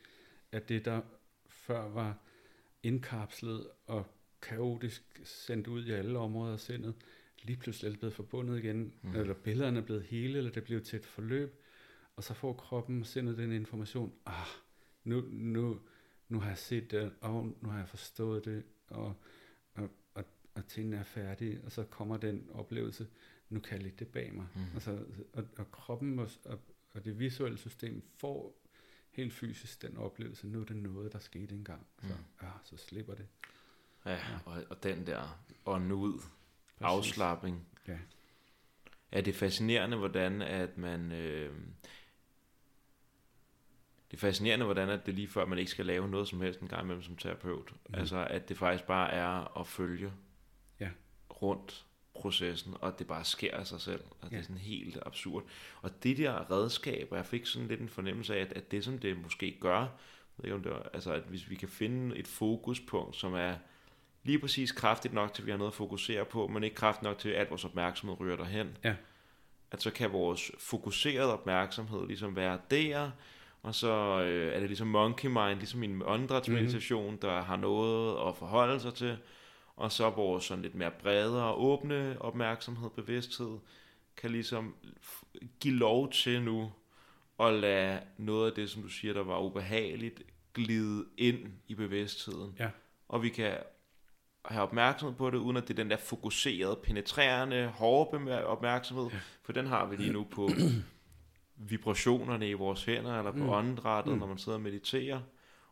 at 0.52 0.68
det, 0.68 0.84
der 0.84 1.00
før 1.48 1.88
var 1.88 2.18
indkapslet 2.82 3.66
og 3.86 4.06
kaotisk 4.48 5.20
sendt 5.24 5.66
ud 5.66 5.84
i 5.84 5.90
alle 5.90 6.18
områder 6.18 6.52
af 6.52 6.60
sindet, 6.60 6.94
lige 7.42 7.56
pludselig 7.56 7.86
er 7.88 7.90
det 7.92 7.98
blevet 7.98 8.14
forbundet 8.14 8.58
igen, 8.64 8.92
Mm. 9.02 9.14
eller 9.16 9.34
billederne 9.34 9.78
er 9.78 9.84
blevet 9.84 10.02
hele, 10.02 10.38
eller 10.38 10.50
det 10.50 10.64
blevet 10.64 10.84
til 10.84 10.96
et 10.98 11.06
forløb, 11.06 11.60
og 12.16 12.24
så 12.24 12.34
får 12.34 12.52
kroppen 12.52 13.00
og 13.00 13.06
sindet 13.06 13.38
den 13.38 13.52
information, 13.52 14.12
ah, 14.26 14.46
nu, 15.04 15.20
nu, 15.30 15.80
nu 16.28 16.40
har 16.40 16.48
jeg 16.48 16.58
set 16.58 16.90
det, 16.90 17.12
og 17.20 17.56
nu 17.62 17.68
har 17.68 17.78
jeg 17.78 17.88
forstået 17.88 18.44
det, 18.44 18.64
og, 18.88 19.14
og, 19.74 19.90
og, 20.14 20.24
og 20.54 20.66
tingene 20.66 20.96
er 20.96 21.02
færdige, 21.02 21.60
og 21.64 21.72
så 21.72 21.84
kommer 21.84 22.16
den 22.16 22.48
oplevelse, 22.52 23.06
nu 23.48 23.60
kan 23.60 23.72
jeg 23.74 23.82
lægge 23.82 23.96
det 23.98 24.08
bag 24.08 24.34
mig. 24.34 24.46
Mm. 24.54 24.60
Altså, 24.74 25.04
og, 25.32 25.44
og 25.56 25.70
kroppen 25.72 26.18
og, 26.18 26.28
og, 26.44 26.60
og 26.90 27.04
det 27.04 27.18
visuelle 27.18 27.58
system 27.58 28.02
får 28.18 28.60
helt 29.10 29.32
fysisk 29.32 29.82
den 29.82 29.96
oplevelse, 29.96 30.46
nu 30.46 30.60
er 30.60 30.64
det 30.64 30.76
noget, 30.76 31.12
der 31.12 31.18
skete 31.18 31.54
engang. 31.54 31.86
Så, 32.02 32.06
Mm. 32.08 32.46
ah, 32.46 32.52
så 32.64 32.76
slipper 32.76 33.14
det. 33.14 33.26
Ja, 34.06 34.18
og, 34.46 34.62
og 34.70 34.82
den 34.82 35.06
der 35.06 35.38
ånde 35.66 35.94
ud, 35.94 36.20
Præcis. 36.98 37.12
Ja. 37.88 37.98
Ja, 39.12 39.20
det 39.20 39.28
er 39.34 39.38
fascinerende, 39.38 39.96
hvordan 39.96 40.42
at 40.42 40.78
man... 40.78 41.12
Øh, 41.12 41.54
det 44.10 44.16
er 44.16 44.20
fascinerende, 44.20 44.64
hvordan 44.64 44.88
at 44.88 45.06
det 45.06 45.14
lige 45.14 45.28
før, 45.28 45.44
man 45.46 45.58
ikke 45.58 45.70
skal 45.70 45.86
lave 45.86 46.08
noget 46.08 46.28
som 46.28 46.40
helst 46.40 46.60
en 46.60 46.68
gang 46.68 46.82
imellem 46.82 47.02
som 47.02 47.16
terapeut. 47.16 47.72
Mm. 47.88 47.94
Altså, 47.94 48.26
at 48.30 48.48
det 48.48 48.58
faktisk 48.58 48.84
bare 48.84 49.10
er 49.10 49.58
at 49.60 49.66
følge 49.66 50.12
Ja. 50.80 50.90
rundt 51.42 51.86
processen, 52.14 52.74
og 52.80 52.88
at 52.88 52.98
det 52.98 53.06
bare 53.06 53.24
sker 53.24 53.56
af 53.56 53.66
sig 53.66 53.80
selv. 53.80 54.00
Og 54.20 54.30
det 54.30 54.32
Ja. 54.32 54.38
er 54.38 54.42
sådan 54.42 54.58
helt 54.58 54.98
absurd. 55.06 55.44
Og 55.82 56.02
det 56.02 56.16
der 56.16 56.50
redskaber, 56.50 57.16
jeg 57.16 57.26
fik 57.26 57.46
sådan 57.46 57.68
lidt 57.68 57.80
en 57.80 57.88
fornemmelse 57.88 58.36
af, 58.36 58.40
at, 58.40 58.52
at 58.52 58.70
det 58.70 58.84
som 58.84 58.98
det 58.98 59.22
måske 59.22 59.56
gør, 59.60 59.78
jeg 59.80 59.88
ved 60.36 60.44
ikke 60.44 60.54
om 60.54 60.62
det 60.62 60.72
var, 60.72 60.90
altså 60.92 61.12
at 61.12 61.22
hvis 61.22 61.50
vi 61.50 61.54
kan 61.54 61.68
finde 61.68 62.16
et 62.16 62.26
fokuspunkt, 62.28 63.16
som 63.16 63.34
er 63.34 63.56
lige 64.24 64.38
præcis 64.38 64.72
kraftigt 64.72 65.14
nok 65.14 65.34
til, 65.34 65.42
at 65.42 65.46
vi 65.46 65.50
har 65.50 65.58
noget 65.58 65.70
at 65.70 65.76
fokusere 65.76 66.24
på, 66.24 66.46
men 66.46 66.64
ikke 66.64 66.76
kraftigt 66.76 67.02
nok 67.02 67.18
til, 67.18 67.28
at 67.28 67.50
vores 67.50 67.64
opmærksomhed 67.64 68.20
ryger 68.20 68.36
derhen. 68.36 68.76
Ja. 68.84 68.94
At 69.70 69.82
så 69.82 69.90
kan 69.90 70.12
vores 70.12 70.50
fokuserede 70.58 71.32
opmærksomhed 71.32 72.06
ligesom 72.06 72.36
være 72.36 72.58
der, 72.70 73.10
og 73.62 73.74
så 73.74 74.22
øh, 74.22 74.54
er 74.54 74.60
det 74.60 74.68
ligesom 74.68 74.86
monkey 74.86 75.28
mind, 75.28 75.58
ligesom 75.58 75.82
en 75.82 76.02
åndedrætsmeditation, 76.04 77.04
mm-hmm. 77.04 77.18
der 77.18 77.42
har 77.42 77.56
noget 77.56 78.28
at 78.28 78.36
forholde 78.36 78.80
sig 78.80 78.94
til, 78.94 79.16
og 79.76 79.92
så 79.92 80.10
vores 80.10 80.44
sådan 80.44 80.62
lidt 80.62 80.74
mere 80.74 80.90
brede 80.90 81.44
og 81.44 81.64
åbne 81.64 82.16
opmærksomhed, 82.20 82.90
bevidsthed, 82.90 83.58
kan 84.16 84.30
ligesom 84.30 84.74
give 85.60 85.74
lov 85.74 86.10
til 86.12 86.42
nu 86.42 86.72
at 87.40 87.54
lade 87.54 88.00
noget 88.18 88.50
af 88.50 88.56
det, 88.56 88.70
som 88.70 88.82
du 88.82 88.88
siger, 88.88 89.14
der 89.14 89.24
var 89.24 89.38
ubehageligt, 89.38 90.22
glide 90.54 91.04
ind 91.18 91.38
i 91.68 91.74
bevidstheden. 91.74 92.56
Ja. 92.58 92.70
Og 93.08 93.22
vi 93.22 93.28
kan 93.28 93.56
have 94.44 94.62
opmærksomhed 94.62 95.16
på 95.16 95.30
det, 95.30 95.38
uden 95.38 95.56
at 95.56 95.62
det 95.62 95.70
er 95.70 95.82
den 95.82 95.90
der 95.90 95.96
fokuserede, 95.96 96.76
penetrerende, 96.82 97.66
hårde 97.66 98.44
opmærksomhed, 98.46 99.06
ja. 99.12 99.18
for 99.42 99.52
den 99.52 99.66
har 99.66 99.86
vi 99.86 99.96
lige 99.96 100.12
nu 100.12 100.24
på 100.30 100.48
vibrationerne 101.56 102.48
i 102.48 102.52
vores 102.52 102.84
hænder, 102.84 103.18
eller 103.18 103.30
på 103.30 103.38
mm. 103.38 103.48
Åndedrættet, 103.48 104.12
mm. 104.12 104.18
Når 104.18 104.26
man 104.26 104.38
sidder 104.38 104.58
og 104.58 104.62
mediterer. 104.62 105.20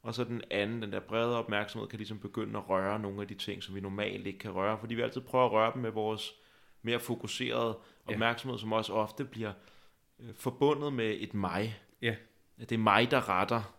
og 0.03 0.15
så 0.15 0.25
den 0.25 0.43
anden, 0.51 0.83
den 0.83 0.93
der 0.93 1.01
brede 1.01 1.39
opmærksomhed, 1.39 1.89
kan 1.89 1.97
ligesom 1.97 2.19
begynde 2.19 2.59
at 2.59 2.69
røre 2.69 2.99
nogle 2.99 3.23
af 3.23 3.29
de 3.29 3.35
ting, 3.35 3.63
som 3.63 3.75
vi 3.75 3.81
normalt 3.81 4.27
ikke 4.27 4.39
kan 4.39 4.51
røre, 4.51 4.79
fordi 4.79 4.95
vi 4.95 5.03
altid 5.03 5.21
prøver 5.21 5.47
at 5.47 5.53
røre 5.53 5.73
dem 5.75 5.83
med 5.83 5.91
vores 5.91 6.33
mere 6.83 7.01
fokuserede 7.01 7.79
opmærksomhed, 8.07 8.57
ja. 8.57 8.61
som 8.61 8.73
også 8.73 8.93
ofte 8.93 9.25
bliver 9.25 9.53
øh, 10.21 10.35
forbundet 10.35 10.93
med 10.93 11.17
et 11.21 11.35
mig. 11.35 11.81
Ja. 12.03 12.15
Det 12.59 12.73
er 12.73 12.79
mig, 12.79 13.11
der 13.11 13.29
retter 13.29 13.75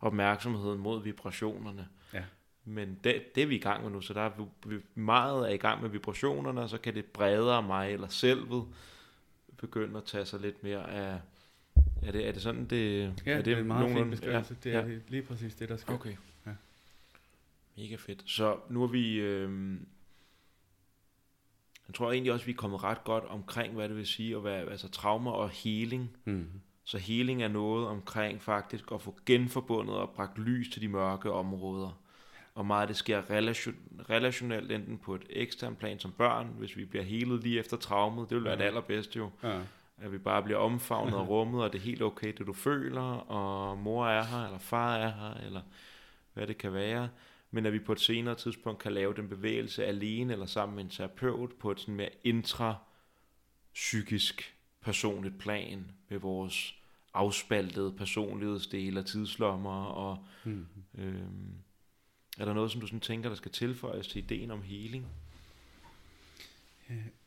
opmærksomheden 0.00 0.78
mod 0.78 1.02
vibrationerne. 1.02 1.88
Ja. 2.12 2.24
Men 2.64 2.98
det, 3.04 3.34
det 3.34 3.42
er 3.42 3.46
vi 3.46 3.54
i 3.54 3.58
gang 3.58 3.82
med 3.82 3.90
nu, 3.90 4.00
så 4.00 4.14
der 4.14 4.20
er 4.20 4.30
vi 4.66 4.76
meget 4.94 5.50
er 5.50 5.54
i 5.54 5.56
gang 5.56 5.82
med 5.82 5.90
vibrationerne, 5.90 6.60
og 6.60 6.68
så 6.68 6.78
kan 6.78 6.94
det 6.94 7.04
bredere 7.04 7.62
mig 7.62 7.92
eller 7.92 8.08
selvet 8.08 8.64
begynde 9.56 9.96
at 9.96 10.04
tage 10.04 10.24
sig 10.24 10.40
lidt 10.40 10.62
mere 10.62 10.90
af... 10.90 11.20
Er 12.02 12.12
det, 12.12 12.28
er 12.28 12.32
det 12.32 12.42
sådan, 12.42 12.64
det... 12.64 13.00
Ja, 13.26 13.32
er 13.32 13.36
det, 13.36 13.44
det 13.44 13.52
er 13.52 13.58
en 13.58 13.66
meget 13.66 13.86
fin 13.86 13.94
nogenlunde- 13.96 14.10
beskrivelse. 14.10 14.56
Ja, 14.64 14.70
det 14.70 14.76
er 14.76 14.88
ja. 14.88 14.98
lige 15.08 15.22
præcis 15.22 15.54
det, 15.54 15.68
der 15.68 15.76
sker. 15.76 15.94
Okay. 15.94 16.16
Ja. 16.46 16.50
Mega 17.76 17.96
fedt. 17.96 18.22
Så 18.26 18.56
nu 18.68 18.82
er 18.82 18.86
vi... 18.86 19.14
Øh, 19.14 19.78
jeg 21.88 21.94
tror 21.94 22.12
egentlig 22.12 22.32
også, 22.32 22.46
vi 22.46 22.52
er 22.52 22.56
kommet 22.56 22.84
ret 22.84 23.04
godt 23.04 23.24
omkring, 23.24 23.74
hvad 23.74 23.88
det 23.88 23.96
vil 23.96 24.06
sige 24.06 24.36
at 24.36 24.44
være 24.44 24.70
altså, 24.70 24.88
traumer 24.88 25.30
og 25.30 25.50
healing. 25.50 26.16
Mm. 26.24 26.46
Så 26.84 26.98
healing 26.98 27.42
er 27.42 27.48
noget 27.48 27.86
omkring 27.86 28.42
faktisk 28.42 28.92
at 28.92 29.02
få 29.02 29.18
genforbundet 29.26 29.96
og 29.96 30.10
bragt 30.10 30.38
lys 30.38 30.68
til 30.72 30.82
de 30.82 30.88
mørke 30.88 31.32
områder. 31.32 32.00
Og 32.54 32.66
meget 32.66 32.80
af 32.82 32.86
det 32.86 32.96
sker 32.96 33.30
relation, 33.30 33.74
relationelt, 34.10 34.72
enten 34.72 34.98
på 34.98 35.14
et 35.14 35.22
eksternt 35.30 35.78
plan 35.78 35.98
som 35.98 36.12
børn, 36.12 36.46
hvis 36.58 36.76
vi 36.76 36.84
bliver 36.84 37.04
helet 37.04 37.42
lige 37.42 37.58
efter 37.58 37.76
traumet. 37.76 38.30
Det 38.30 38.36
vil 38.36 38.44
være 38.44 38.56
det 38.56 38.60
Ja. 38.62 38.66
allerbedste 38.66 39.18
jo. 39.18 39.30
Ja. 39.42 39.60
At 39.98 40.12
vi 40.12 40.18
bare 40.18 40.42
bliver 40.42 40.58
omfavnet 40.58 41.14
og 41.14 41.28
rummet, 41.34 41.62
og 41.62 41.72
det 41.72 41.78
er 41.78 41.82
helt 41.82 42.02
okay, 42.02 42.32
det 42.38 42.46
du 42.46 42.52
føler, 42.52 43.02
og 43.30 43.78
mor 43.78 44.06
er 44.06 44.24
her, 44.24 44.44
eller 44.44 44.58
far 44.58 44.96
er 44.96 45.08
her, 45.10 45.34
eller 45.46 45.60
hvad 46.34 46.46
det 46.46 46.58
kan 46.58 46.72
være. 46.72 47.08
Men 47.50 47.66
at 47.66 47.72
vi 47.72 47.78
på 47.78 47.92
et 47.92 48.00
senere 48.00 48.34
tidspunkt 48.34 48.80
kan 48.82 48.92
lave 48.92 49.14
den 49.14 49.28
bevægelse 49.28 49.84
alene, 49.84 50.32
eller 50.32 50.46
sammen 50.46 50.76
med 50.76 50.84
en 50.84 50.90
terapeut, 50.90 51.52
på 51.52 51.70
et 51.70 51.80
sådan 51.80 51.94
mere 51.94 52.10
intra-psykisk 52.24 54.54
personligt 54.80 55.38
plan, 55.38 55.90
med 56.08 56.18
vores 56.18 56.74
afspaltede 57.14 57.92
personlighedsdele 57.92 59.00
og 59.00 59.06
tidslommer, 59.06 59.84
og 59.84 60.24
Mm. 60.44 60.66
øhm, 60.98 61.54
er 62.38 62.44
der 62.44 62.52
noget, 62.52 62.70
som 62.70 62.80
du 62.80 62.86
sådan 62.86 63.00
tænker, 63.00 63.28
der 63.28 63.36
skal 63.36 63.50
tilføjes 63.50 64.08
til 64.08 64.24
ideen 64.24 64.50
om 64.50 64.62
healing? 64.62 65.06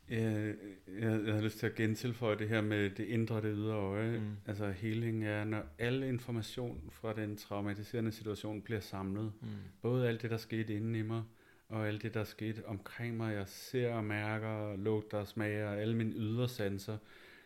Jeg, 0.10 0.56
jeg, 1.00 1.22
jeg 1.26 1.34
har 1.34 1.42
lyst 1.42 1.60
til 1.60 1.66
at 1.66 1.76
gentilføje 1.76 2.38
det 2.38 2.50
her 2.50 2.62
med 2.62 2.90
det 2.90 3.06
indre 3.06 3.36
og 3.36 3.44
det 3.44 3.54
ydre 3.56 3.76
øje. 3.76 4.20
Mm. 4.20 4.36
Altså 4.46 4.72
healing 4.72 5.26
er, 5.26 5.44
når 5.44 5.64
al 5.78 6.04
information 6.04 6.90
fra 6.92 7.14
den 7.14 7.38
traumatiserende 7.38 8.12
situation 8.12 8.62
bliver 8.62 8.80
samlet. 8.80 9.32
Mm. 9.42 9.48
Både 9.82 10.08
alt 10.08 10.22
det, 10.22 10.32
der 10.32 10.38
skete 10.38 10.76
inde 10.76 11.00
i 11.00 11.02
mig, 11.02 11.24
og 11.70 11.88
alt 11.88 12.04
det, 12.04 12.14
der 12.14 12.24
skete 12.24 12.66
omkring 12.66 13.18
mig. 13.18 13.34
Jeg 13.34 13.48
ser 13.48 13.94
og 13.94 14.04
mærker, 14.04 14.76
lugter 14.76 15.18
og 15.18 15.28
smager, 15.28 15.72
alle 15.72 15.96
mine 15.96 16.14
ydre 16.14 16.50
sanser 16.50 16.98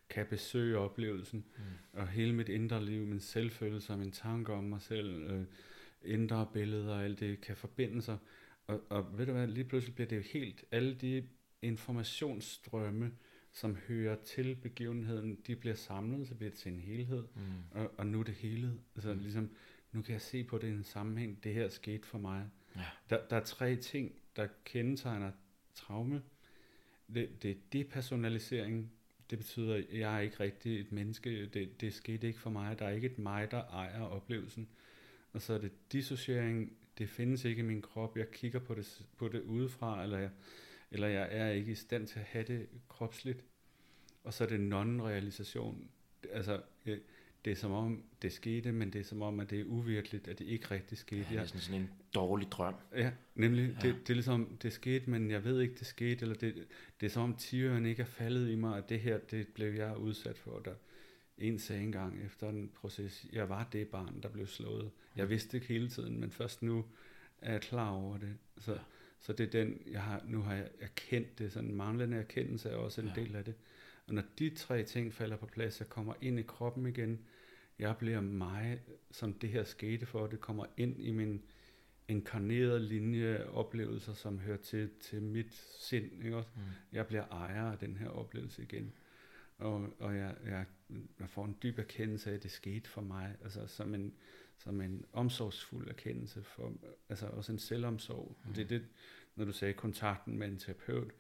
kan 0.10 0.26
besøge 0.26 0.78
oplevelsen. 0.78 1.46
Mm. 1.58 2.00
Og 2.00 2.08
hele 2.08 2.34
mit 2.34 2.50
indre 2.50 2.86
liv, 2.86 3.06
min 3.06 3.20
selvfølelse 3.20 3.94
og 3.94 4.00
mine 4.00 4.12
tanker 4.12 4.54
om 4.54 4.64
mig 4.64 4.82
selv, 4.82 5.32
øh, 5.32 5.44
indre 6.06 6.48
billeder 6.53 6.94
og 6.95 7.03
alt 7.03 7.19
det 7.19 7.41
kan 7.41 7.56
forbinde 7.57 8.02
sig. 8.02 8.18
Og, 8.68 8.82
og 8.90 9.18
ved 9.18 9.26
du 9.26 9.32
hvad, 9.32 9.48
lige 9.48 9.64
pludselig 9.64 9.95
bliver 9.95 10.07
det 10.07 10.15
jo 10.15 10.22
helt, 10.22 10.64
alle 10.72 10.94
de 10.95 11.23
informationsstrømme, 11.61 13.11
som 13.52 13.76
hører 13.76 14.15
til 14.15 14.56
begivenheden, 14.56 15.38
de 15.48 15.56
bliver 15.56 15.76
samlet, 15.76 16.28
så 16.28 16.36
bliver 16.36 16.49
det 16.49 16.60
til 16.60 16.72
en 16.73 16.80
helhed, 16.80 17.23
Mm. 17.36 17.41
og, 17.72 17.91
og 17.98 18.07
nu 18.07 18.19
er 18.19 18.23
det 18.23 18.34
hele. 18.34 18.73
Altså 18.95 19.14
ligesom, 19.14 19.49
nu 19.91 20.02
kan 20.02 20.14
jeg 20.14 20.22
se 20.22 20.44
på 20.44 20.57
det 20.57 20.68
i 20.68 20.72
en 20.72 20.84
sammenhæng, 20.84 21.44
det 21.44 21.53
her 21.53 21.69
skete 21.69 22.07
for 22.07 22.18
mig. 22.18 22.49
Ja. 22.76 22.82
Der, 23.10 23.28
der 23.30 23.36
er 23.36 23.44
tre 23.44 23.76
ting, 23.76 24.11
der 24.36 24.48
kendetegner 24.65 25.32
traume. 25.76 26.22
Det, 27.14 27.44
det 27.44 27.52
er 27.52 27.56
depersonalisering, 27.73 28.91
det 29.30 29.38
betyder, 29.38 29.76
at 29.76 29.86
jeg 29.94 30.15
er 30.15 30.19
ikke 30.19 30.40
rigtig 30.40 30.80
et 30.80 30.91
menneske, 30.91 31.45
det, 31.45 31.82
det 31.82 31.94
skete 31.94 32.28
ikke 32.28 32.40
for 32.40 32.49
mig, 32.49 32.80
der 32.80 32.86
er 32.86 32.90
ikke 32.91 33.07
et 33.07 33.18
mig, 33.19 33.52
der 33.52 33.64
ejer 33.64 34.02
oplevelsen. 34.02 34.68
Og 35.34 35.41
så 35.41 35.53
er 35.53 35.58
det 35.58 35.72
dissociering, 35.91 36.74
det 36.98 37.10
findes 37.10 37.45
ikke 37.45 37.60
i 37.60 37.66
min 37.66 37.82
krop, 37.82 38.18
jeg 38.18 38.32
kigger 38.32 38.60
på 38.60 38.76
det, 38.76 39.02
på 39.18 39.28
det 39.28 39.41
udefra, 39.41 40.03
eller 40.03 40.18
jeg, 40.18 40.30
eller 40.91 41.08
jeg 41.08 41.28
er 41.32 41.49
ikke 41.49 41.72
i 41.72 41.76
stand 41.76 42.08
til 42.08 42.20
at 42.20 42.26
have 42.26 42.44
det 42.44 42.68
kropsligt. 42.90 43.44
Og 44.24 44.34
så 44.34 44.44
er 44.44 44.48
det 44.48 44.74
non-realisation, 44.74 45.76
altså 46.32 46.62
det 47.45 47.52
er 47.52 47.56
som 47.56 47.72
om 47.72 48.03
det 48.22 48.32
skete, 48.32 48.72
men 48.72 48.94
det 48.94 49.02
er 49.02 49.06
som 49.06 49.22
om, 49.22 49.40
at 49.40 49.49
det 49.49 49.60
er 49.60 49.64
uvirkeligt, 49.66 50.28
at 50.28 50.40
det 50.40 50.45
ikke 50.45 50.72
rigtig 50.72 50.98
skete. 50.98 51.26
Ja, 51.32 51.36
det 51.36 51.41
er 51.41 51.45
sådan, 51.45 51.62
sådan 51.62 51.82
en 51.82 51.90
dårlig 52.16 52.52
drøm. 52.52 52.76
Ja, 52.95 53.12
nemlig. 53.36 53.78
Ja. 53.84 53.88
Det, 53.88 53.95
det 54.02 54.10
er 54.10 54.14
ligesom, 54.14 54.58
det 54.62 54.74
skete, 54.74 55.10
men 55.10 55.32
jeg 55.32 55.44
ved 55.44 55.62
ikke, 55.62 55.76
det 55.76 55.88
skete, 55.88 56.22
eller 56.22 56.36
det, 56.36 56.68
det 56.99 57.06
er 57.06 57.10
som 57.10 57.24
om 57.24 57.36
tigeren 57.36 57.86
ikke 57.86 58.02
er 58.02 58.06
faldet 58.06 58.49
i 58.49 58.56
mig, 58.56 58.78
at 58.78 58.90
det 58.90 58.99
her, 58.99 59.18
det 59.18 59.48
blev 59.48 59.74
jeg 59.74 59.98
udsat 59.98 60.38
for. 60.38 60.60
Der, 60.60 60.74
en 61.38 61.60
sagde 61.60 61.84
engang 61.84 62.26
efter 62.26 62.49
en 62.49 62.72
proces, 62.76 63.26
jeg 63.34 63.49
var 63.49 63.70
det 63.72 63.88
barn, 63.88 64.22
der 64.24 64.30
blev 64.30 64.48
slået. 64.48 64.91
Jeg 65.16 65.30
vidste 65.30 65.58
ikke 65.58 65.68
hele 65.68 65.90
tiden, 65.90 66.20
men 66.20 66.32
først 66.32 66.62
nu 66.62 66.86
er 67.41 67.52
jeg 67.52 67.62
klar 67.62 67.90
over 67.90 68.18
det. 68.18 68.38
Så, 68.58 68.72
Ja. 68.74 68.80
så 69.20 69.34
det 69.34 69.45
er 69.48 69.64
den, 69.64 69.82
jeg 69.88 70.03
har, 70.03 70.24
nu 70.26 70.41
har 70.41 70.56
jeg 70.56 70.70
erkendt 70.80 71.40
det, 71.40 71.52
sådan 71.52 71.70
en 71.70 71.76
manglende 71.76 72.18
erkendelse 72.18 72.70
er 72.70 72.76
også 72.76 73.02
en 73.02 73.08
ja. 73.08 73.14
del 73.22 73.36
af 73.36 73.45
det. 73.45 73.56
Og 74.08 74.14
når 74.14 74.24
de 74.40 74.49
tre 74.49 74.84
ting 74.84 75.14
falder 75.14 75.38
på 75.38 75.45
plads, 75.45 75.80
jeg 75.80 75.90
kommer 75.90 76.14
ind 76.22 76.40
i 76.40 76.44
kroppen 76.44 76.86
igen, 76.86 77.20
jeg 77.80 77.98
bliver 77.98 78.22
mig, 78.22 78.82
som 79.12 79.34
det 79.34 79.49
her 79.49 79.64
skete 79.64 80.06
for, 80.06 80.28
det 80.28 80.41
kommer 80.41 80.66
ind 80.78 81.02
i 81.02 81.12
min 81.12 81.41
inkarnerede 82.08 82.80
linje 82.80 83.45
oplevelser, 83.45 84.14
som 84.14 84.40
hører 84.40 84.58
til, 84.58 84.90
til 84.99 85.22
mit 85.22 85.53
sind. 85.80 86.24
Ikke 86.24 86.38
også? 86.38 86.49
Mm. 86.56 86.62
Jeg 86.91 87.08
bliver 87.08 87.26
ejer 87.28 87.72
af 87.72 87.78
den 87.78 87.98
her 87.98 88.10
oplevelse 88.10 88.64
igen. 88.64 88.94
Og, 89.58 89.88
og 89.99 90.16
jeg, 90.18 90.36
jeg, 90.45 90.66
jeg 91.20 91.30
får 91.30 91.46
en 91.46 91.58
dyb 91.64 91.80
erkendelse 91.80 92.30
af, 92.32 92.34
at 92.36 92.44
det 92.44 92.52
skete 92.52 92.90
for 92.90 93.02
mig. 93.02 93.36
Altså 93.44 93.68
som 93.68 93.94
en, 93.96 94.14
som 94.58 94.82
en 94.82 95.06
omsorgsfuld 95.14 95.90
erkendelse. 95.90 96.44
For, 96.44 96.74
altså 97.10 97.28
også 97.28 97.52
en 97.52 97.60
selvomsorg. 97.60 98.38
Mm. 98.46 98.54
Det 98.54 98.64
er 98.64 98.68
det, 98.68 98.86
når 99.36 99.46
du 99.46 99.52
sagde 99.52 99.74
kontakten 99.74 100.38
med 100.38 100.48
en 100.48 100.58
terapeut, 100.58 101.12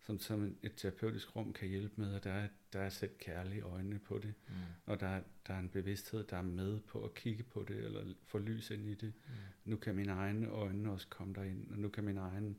som, 0.00 0.18
som 0.18 0.56
et 0.62 0.72
terapeutisk 0.76 1.36
rum 1.36 1.52
kan 1.52 1.68
hjælpe 1.68 2.00
med, 2.00 2.14
at 2.14 2.24
der 2.24 2.30
er, 2.32 2.48
der 2.72 2.80
er 2.80 2.88
sætte 2.88 3.14
kærlige 3.18 3.62
øjne 3.62 3.98
på 3.98 4.18
det. 4.18 4.34
Mm. 4.48 4.54
Og 4.86 5.00
der, 5.00 5.06
er- 5.08 5.22
der 5.46 5.54
er 5.54 5.58
en 5.58 5.68
bevidsthed, 5.68 6.24
der 6.24 6.36
er 6.36 6.42
med 6.42 6.80
på 6.80 7.04
at 7.04 7.14
kigge 7.14 7.42
på 7.42 7.64
det, 7.68 7.76
eller 7.84 8.14
få 8.24 8.38
lys 8.38 8.70
ind 8.70 8.86
i 8.88 8.94
det. 8.94 9.12
Mm. 9.26 9.32
Nu 9.64 9.76
kan 9.76 9.94
mine 9.94 10.12
egne 10.12 10.48
øjne 10.48 10.90
også 10.92 11.06
komme 11.08 11.34
derind, 11.34 11.70
og 11.70 11.78
nu 11.78 11.88
kan 11.88 12.04
min 12.04 12.16
egen 12.18 12.58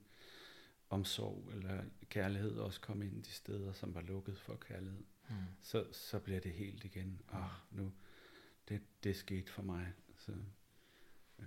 omsorg 0.90 1.50
eller 1.56 1.82
kærlighed 2.10 2.52
også 2.52 2.82
komme 2.82 3.06
ind 3.06 3.24
de 3.24 3.30
steder, 3.32 3.74
som 3.74 3.96
var 3.96 4.02
lukket 4.02 4.38
for 4.38 4.56
kærlighed. 4.56 5.00
Mm. 5.00 5.06
Så, 5.62 5.86
så 5.92 6.20
bliver 6.20 6.40
det 6.40 6.52
helt 6.52 6.84
igen. 6.84 7.22
Ah, 7.32 7.50
nu, 7.72 7.92
det, 8.70 8.82
det 9.04 9.10
er 9.10 9.14
sket 9.14 9.50
for 9.50 9.62
mig. 9.62 9.88
Så, 10.18 10.32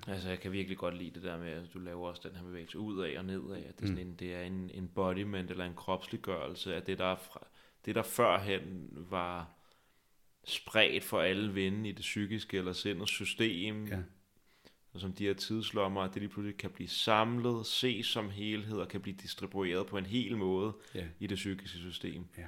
Altså, 0.07 0.29
jeg 0.29 0.41
kan 0.41 0.53
virkelig 0.53 0.79
godt 0.79 0.97
lide 0.99 1.11
det 1.11 1.23
der 1.23 1.39
med, 1.39 1.49
at 1.51 1.75
du 1.75 1.79
laver 1.79 2.09
også 2.09 2.29
den 2.29 2.37
her 2.37 2.45
bevægelse 2.45 2.79
ud 2.79 3.05
af 3.05 3.19
og 3.19 3.25
ned 3.25 3.51
af. 3.53 3.59
At 3.69 3.79
det, 3.79 3.83
er 3.83 3.87
sådan 3.87 4.05
Mm. 4.05 4.11
en, 4.11 4.17
det 4.17 4.35
er 4.35 4.43
en 4.43 4.71
embodiment 4.75 5.51
eller 5.51 5.65
en 5.65 5.75
kropsliggørelse 5.75 6.75
af 6.75 6.83
det, 6.83 6.99
der, 6.99 7.05
er 7.05 7.17
fra, 7.17 7.47
det, 7.85 7.95
der 7.95 8.03
førhen 8.03 8.89
var 8.93 9.59
spredt 10.45 11.05
for 11.05 11.21
alle 11.21 11.53
vinde 11.55 11.89
i 11.89 11.93
det 11.93 12.01
psykiske 12.01 12.59
eller 12.59 12.73
sindets 12.73 13.11
system, 13.11 13.85
ja, 13.87 14.03
og 14.93 15.01
som 15.01 15.13
de 15.13 15.25
her 15.25 15.35
tidslommer, 15.35 16.07
det 16.07 16.17
lige 16.23 16.29
pludselig 16.29 16.57
kan 16.59 16.71
blive 16.71 16.89
samlet, 16.89 17.67
ses 17.67 18.07
som 18.07 18.31
helhed 18.31 18.79
og 18.79 18.89
kan 18.89 19.01
blive 19.01 19.17
distribueret 19.17 19.87
på 19.87 19.99
en 19.99 20.07
hel 20.07 20.37
måde 20.37 20.73
ja, 20.95 21.09
i 21.21 21.27
det 21.27 21.37
psykiske 21.37 21.79
system. 21.79 22.25
Ja. 22.39 22.47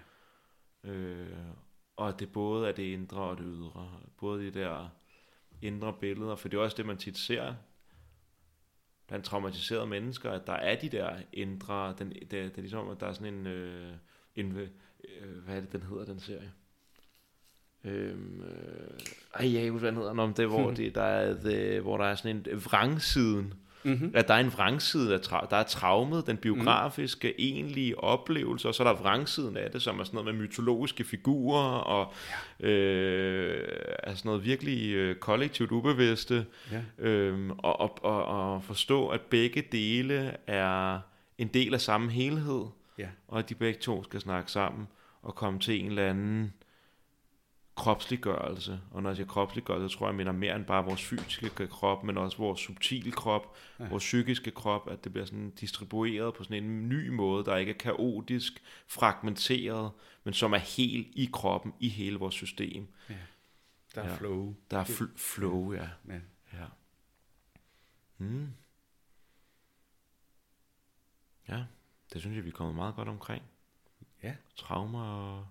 Øh, 0.84 1.26
og 1.96 2.20
det 2.20 2.32
både 2.32 2.68
er 2.68 2.72
det 2.72 2.82
indre 2.82 3.20
og 3.20 3.38
det 3.38 3.46
ydre. 3.48 4.00
Både 4.16 4.46
de 4.46 4.50
der 4.60 4.88
indre 5.62 5.92
billeder, 6.00 6.36
for 6.36 6.48
det 6.48 6.56
er 6.56 6.62
også 6.62 6.76
det, 6.76 6.86
man 6.86 6.96
tit 6.96 7.18
ser 7.18 7.54
blandt 9.06 9.26
traumatiserede 9.26 9.86
mennesker, 9.86 10.30
at 10.30 10.46
der 10.46 10.52
er 10.52 10.80
de 10.80 10.88
der 10.88 11.16
indre, 11.32 11.94
den, 11.98 12.10
det, 12.10 12.30
det 12.30 12.56
er 12.56 12.60
ligesom, 12.60 12.88
at 12.88 13.00
der 13.00 13.06
er 13.06 13.12
sådan 13.12 13.34
en, 13.34 13.46
øh, 13.46 13.92
en 14.34 14.56
øh, 14.56 14.68
hvad 15.44 15.56
er 15.56 15.60
det, 15.60 15.72
den 15.72 15.82
hedder, 15.82 16.04
den 16.04 16.20
serie? 16.20 16.52
Øhm, 17.84 18.40
øh, 18.40 18.98
ej, 19.34 19.44
jeg 19.44 19.52
kan 19.52 19.60
ikke 19.60 19.70
huske, 19.70 19.80
hvad 19.80 19.92
den 19.92 19.98
hedder, 19.98 20.12
Nå, 20.12 20.26
men 20.26 20.36
det 20.36 20.46
hvor, 20.46 20.70
det, 20.80 20.94
der 20.94 21.02
er, 21.02 21.34
det, 21.34 21.82
hvor 21.82 21.96
der 21.96 22.04
er 22.04 22.14
sådan 22.14 22.36
en 22.36 22.64
vrangsiden, 22.64 23.54
mm-hmm. 23.84 24.10
at 24.14 24.28
der 24.28 24.34
er 24.34 24.38
en 24.38 24.52
vrangside 24.52 25.14
af 25.14 25.18
tra- 25.18 25.46
der 25.50 25.56
er 25.56 25.62
traumet, 25.62 26.26
den 26.26 26.36
biografiske, 26.36 27.28
mm. 27.28 27.34
egentlige 27.38 27.98
oplevelse, 27.98 28.68
og 28.68 28.74
så 28.74 28.82
er 28.82 28.92
der 28.92 29.00
vrangsiden 29.00 29.56
af 29.56 29.70
det, 29.70 29.82
som 29.82 30.00
er 30.00 30.04
sådan 30.04 30.16
noget 30.16 30.34
med 30.34 30.42
mytologiske 30.42 31.04
figurer, 31.04 31.78
og 31.78 32.12
ja. 32.60 32.68
øh, 32.68 33.68
sådan 34.06 34.20
noget 34.24 34.44
virkelig 34.44 34.94
øh, 34.94 35.16
kollektivt 35.16 35.70
ubevidste, 35.70 36.46
ja, 36.72 36.82
øh, 37.06 37.50
og, 37.58 37.80
og, 37.80 38.04
og, 38.04 38.24
og 38.24 38.64
forstå, 38.64 39.08
at 39.08 39.20
begge 39.20 39.62
dele 39.72 40.36
er 40.46 40.98
en 41.38 41.48
del 41.48 41.74
af 41.74 41.80
samme 41.80 42.10
helhed, 42.10 42.64
ja, 42.98 43.08
og 43.28 43.38
at 43.38 43.48
de 43.48 43.54
begge 43.54 43.80
to 43.80 44.04
skal 44.04 44.20
snakke 44.20 44.50
sammen, 44.50 44.88
og 45.22 45.34
komme 45.34 45.60
til 45.60 45.80
en 45.80 45.86
eller 45.86 46.10
anden 46.10 46.52
kropsliggørelse. 47.76 48.80
Og 48.90 49.02
når 49.02 49.10
jeg 49.10 49.16
siger 49.16 49.26
kropsliggørelse, 49.26 49.88
så 49.88 49.98
tror 49.98 50.06
jeg, 50.06 50.12
jeg 50.12 50.16
mener 50.16 50.32
mere 50.32 50.56
end 50.56 50.64
bare 50.64 50.84
vores 50.84 51.02
fysiske 51.04 51.66
krop, 51.66 52.04
men 52.04 52.18
også 52.18 52.38
vores 52.38 52.60
subtile 52.60 53.12
krop, 53.12 53.56
ja. 53.80 53.88
vores 53.88 54.02
psykiske 54.02 54.50
krop, 54.50 54.88
at 54.90 55.04
det 55.04 55.12
bliver 55.12 55.26
sådan 55.26 55.50
distribueret 55.50 56.34
på 56.34 56.44
sådan 56.44 56.64
en 56.64 56.88
ny 56.88 57.08
måde, 57.08 57.44
der 57.44 57.56
ikke 57.56 57.72
er 57.72 57.78
kaotisk, 57.78 58.62
fragmenteret, 58.86 59.92
men 60.24 60.34
som 60.34 60.52
er 60.52 60.58
helt 60.58 61.08
i 61.12 61.30
kroppen, 61.32 61.74
i 61.80 61.88
hele 61.88 62.18
vores 62.18 62.34
system. 62.34 62.88
Ja. 63.10 63.14
Der 63.94 64.02
er 64.02 64.08
ja. 64.08 64.16
flow. 64.16 64.54
Der 64.70 64.78
er 64.78 64.84
fl- 64.84 65.16
flow, 65.16 65.72
ja. 65.72 65.88
ja. 66.08 66.20
ja. 66.52 66.66
Mm. 68.18 68.48
Ja, 71.48 71.64
det 72.12 72.20
synes 72.20 72.36
jeg, 72.36 72.44
vi 72.44 72.48
er 72.48 72.52
kommet 72.52 72.74
meget 72.74 72.94
godt 72.94 73.08
omkring. 73.08 73.42
Ja. 74.22 74.34
Traumer 74.56 75.04
og 75.04 75.46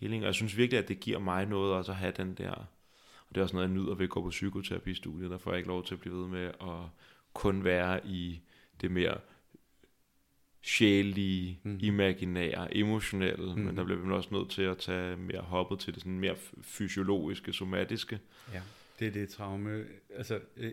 healing. 0.00 0.22
Og 0.22 0.26
jeg 0.26 0.34
synes 0.34 0.56
virkelig, 0.56 0.78
at 0.78 0.88
det 0.88 1.00
giver 1.00 1.18
mig 1.18 1.46
noget 1.46 1.74
også 1.74 1.92
at 1.92 1.98
have 1.98 2.12
den 2.16 2.34
der... 2.34 2.50
Og 2.50 3.34
det 3.34 3.36
er 3.36 3.42
også 3.42 3.56
noget, 3.56 3.68
jeg 3.68 3.74
nyder 3.74 3.94
ved 3.94 4.04
at 4.04 4.10
gå 4.10 4.22
på 4.22 4.30
psykoterapistudiet. 4.30 5.30
Der 5.30 5.38
får 5.38 5.50
jeg 5.50 5.58
ikke 5.58 5.68
lov 5.68 5.84
til 5.84 5.94
at 5.94 6.00
blive 6.00 6.14
ved 6.14 6.28
med 6.28 6.46
at 6.46 6.88
kun 7.32 7.64
være 7.64 8.06
i 8.06 8.40
det 8.80 8.90
mere 8.90 9.18
sjælige, 10.62 11.60
mm. 11.62 11.78
imaginære, 11.80 12.76
emotionelle, 12.76 13.54
mm. 13.54 13.60
men 13.60 13.76
der 13.76 13.84
bliver 13.84 14.00
vi 14.00 14.12
også 14.12 14.28
nødt 14.34 14.50
til 14.50 14.62
at 14.62 14.78
tage 14.78 15.16
mere 15.16 15.40
hoppet 15.40 15.78
til 15.78 15.94
det 15.94 16.02
sådan 16.02 16.20
mere 16.20 16.36
fysiologiske, 16.62 17.52
somatiske. 17.52 18.20
Ja, 18.52 18.62
det 18.98 19.08
er 19.08 19.12
det 19.12 19.28
traume. 19.28 19.84
Altså, 20.14 20.40
øh, 20.56 20.72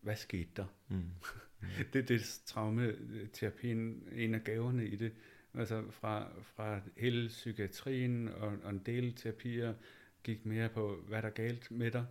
hvad 0.00 0.16
skete 0.16 0.48
der? 0.56 0.64
Mm. 0.88 1.02
Det 1.92 1.98
er 1.98 2.06
det 2.06 2.40
traumeterapien, 2.46 4.02
en 4.12 4.34
af 4.34 4.44
gaverne 4.44 4.86
i 4.86 4.96
det. 4.96 5.12
Altså 5.54 5.84
fra, 5.90 6.28
fra 6.42 6.80
hele 6.96 7.28
psykiatrien 7.28 8.28
og, 8.28 8.56
og 8.62 8.70
en 8.70 8.78
del 8.78 9.14
terapier 9.14 9.74
gik 10.22 10.46
mere 10.46 10.68
på, 10.68 11.04
hvad 11.08 11.22
der 11.22 11.28
er 11.28 11.32
galt 11.32 11.70
med 11.70 11.90
dig. 11.90 12.06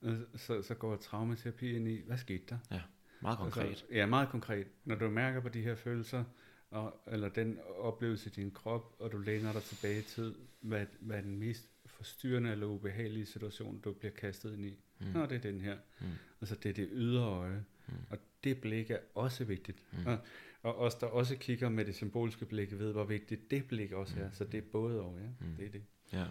Mm. 0.00 0.26
Så, 0.36 0.62
så 0.62 0.74
går 0.74 0.96
traumaterapien 0.96 1.86
i, 1.86 2.00
hvad 2.06 2.18
skete 2.18 2.44
der? 2.48 2.58
Ja, 2.70 2.80
meget 3.20 3.36
altså, 3.36 3.42
konkret. 3.42 3.68
Altså, 3.68 3.84
ja, 3.92 4.06
meget 4.06 4.28
konkret. 4.28 4.66
Når 4.84 4.94
du 4.94 5.10
mærker 5.10 5.40
på 5.40 5.48
de 5.48 5.62
her 5.62 5.74
følelser, 5.74 6.24
og, 6.70 7.02
eller 7.06 7.28
den 7.28 7.58
oplevelse 7.78 8.30
i 8.30 8.32
din 8.32 8.50
krop, 8.50 8.96
og 8.98 9.12
du 9.12 9.18
læner 9.18 9.52
dig 9.52 9.62
tilbage 9.62 9.98
i 9.98 10.02
tid, 10.02 10.34
hvad, 10.60 10.86
hvad 11.00 11.16
er 11.16 11.20
den 11.20 11.38
mest 11.38 11.68
forstyrrende 11.86 12.50
eller 12.50 12.66
ubehagelige 12.66 13.26
situation, 13.26 13.80
du 13.80 13.92
bliver 13.92 14.12
kastet 14.12 14.52
ind 14.52 14.66
i. 14.66 14.76
Mm. 15.00 15.06
Nå, 15.06 15.26
det 15.26 15.32
er 15.32 15.40
den 15.40 15.60
her. 15.60 15.76
Mm. 16.00 16.06
Altså 16.40 16.54
det 16.54 16.68
er 16.68 16.72
det 16.72 16.88
ydre 16.92 17.24
øje. 17.24 17.64
Mm. 17.88 17.94
Og 18.10 18.18
det 18.44 18.60
blik 18.60 18.90
er 18.90 18.98
også 19.14 19.44
vigtigt. 19.44 19.78
Mm. 19.92 20.06
Og, 20.06 20.18
og 20.64 20.78
os, 20.78 20.94
der 20.94 21.06
også 21.06 21.36
kigger 21.36 21.68
med 21.68 21.84
det 21.84 21.94
symboliske 21.94 22.44
blik, 22.44 22.78
ved, 22.78 22.92
hvor 22.92 23.04
vigtigt 23.04 23.50
det 23.50 23.64
blik 23.64 23.92
også 23.92 24.14
er. 24.20 24.24
Mm. 24.24 24.32
Så 24.32 24.44
det 24.44 24.58
er 24.58 24.62
både 24.72 25.00
og, 25.00 25.18
ja. 25.20 25.46
Mm. 25.46 25.56
Det 25.58 25.66
er 25.66 25.70
det. 25.70 25.82
Ja. 26.12 26.24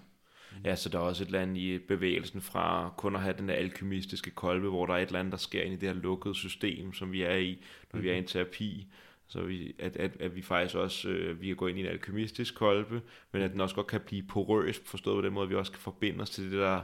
Ja, 0.66 0.76
så 0.76 0.90
der 0.90 1.00
er 1.00 1.04
også 1.04 1.24
et 1.24 1.28
eller 1.28 1.42
andet 1.42 1.58
i 1.58 1.78
bevægelsen 1.78 2.42
fra 2.42 2.94
kun 2.98 3.16
at 3.16 3.22
have 3.22 3.36
den 3.38 3.48
der 3.48 3.54
alkymistiske 3.54 4.32
kolbe, 4.32 4.70
hvor 4.70 4.86
der 4.86 4.94
er 4.94 4.98
et 4.98 5.08
eller 5.08 5.20
andet, 5.20 5.32
der 5.32 5.38
sker 5.38 5.62
ind 5.62 5.74
i 5.74 5.78
det 5.78 5.90
her 5.90 5.96
lukkede 5.96 6.36
system, 6.36 6.94
som 6.94 7.12
vi 7.12 7.22
er 7.22 7.36
i, 7.36 7.64
når 7.94 7.98
mm. 7.98 8.04
vi 8.04 8.10
er 8.10 8.14
i 8.14 8.18
en 8.18 8.28
terapi. 8.28 8.88
Så 9.28 9.42
vi, 9.42 9.76
at, 9.80 9.98
at, 9.98 10.12
at 10.20 10.36
vi 10.36 10.42
faktisk 10.42 10.76
også, 10.76 11.10
øh, 11.10 11.42
vi 11.42 11.48
kan 11.48 11.56
gå 11.56 11.68
ind 11.68 11.78
i 11.78 11.82
en 11.82 11.88
alkymistisk 11.88 12.56
kolbe, 12.56 13.02
men 13.32 13.42
at 13.42 13.52
den 13.52 13.62
også 13.62 13.76
godt 13.76 13.88
kan 13.88 14.02
blive 14.02 14.24
porøs, 14.24 14.82
forstået 14.86 15.18
på 15.18 15.26
den 15.26 15.34
måde, 15.34 15.44
at 15.44 15.50
vi 15.50 15.56
også 15.56 15.72
kan 15.72 15.82
forbinde 15.82 16.22
os 16.22 16.30
til 16.30 16.52
det 16.52 16.60
der 16.60 16.82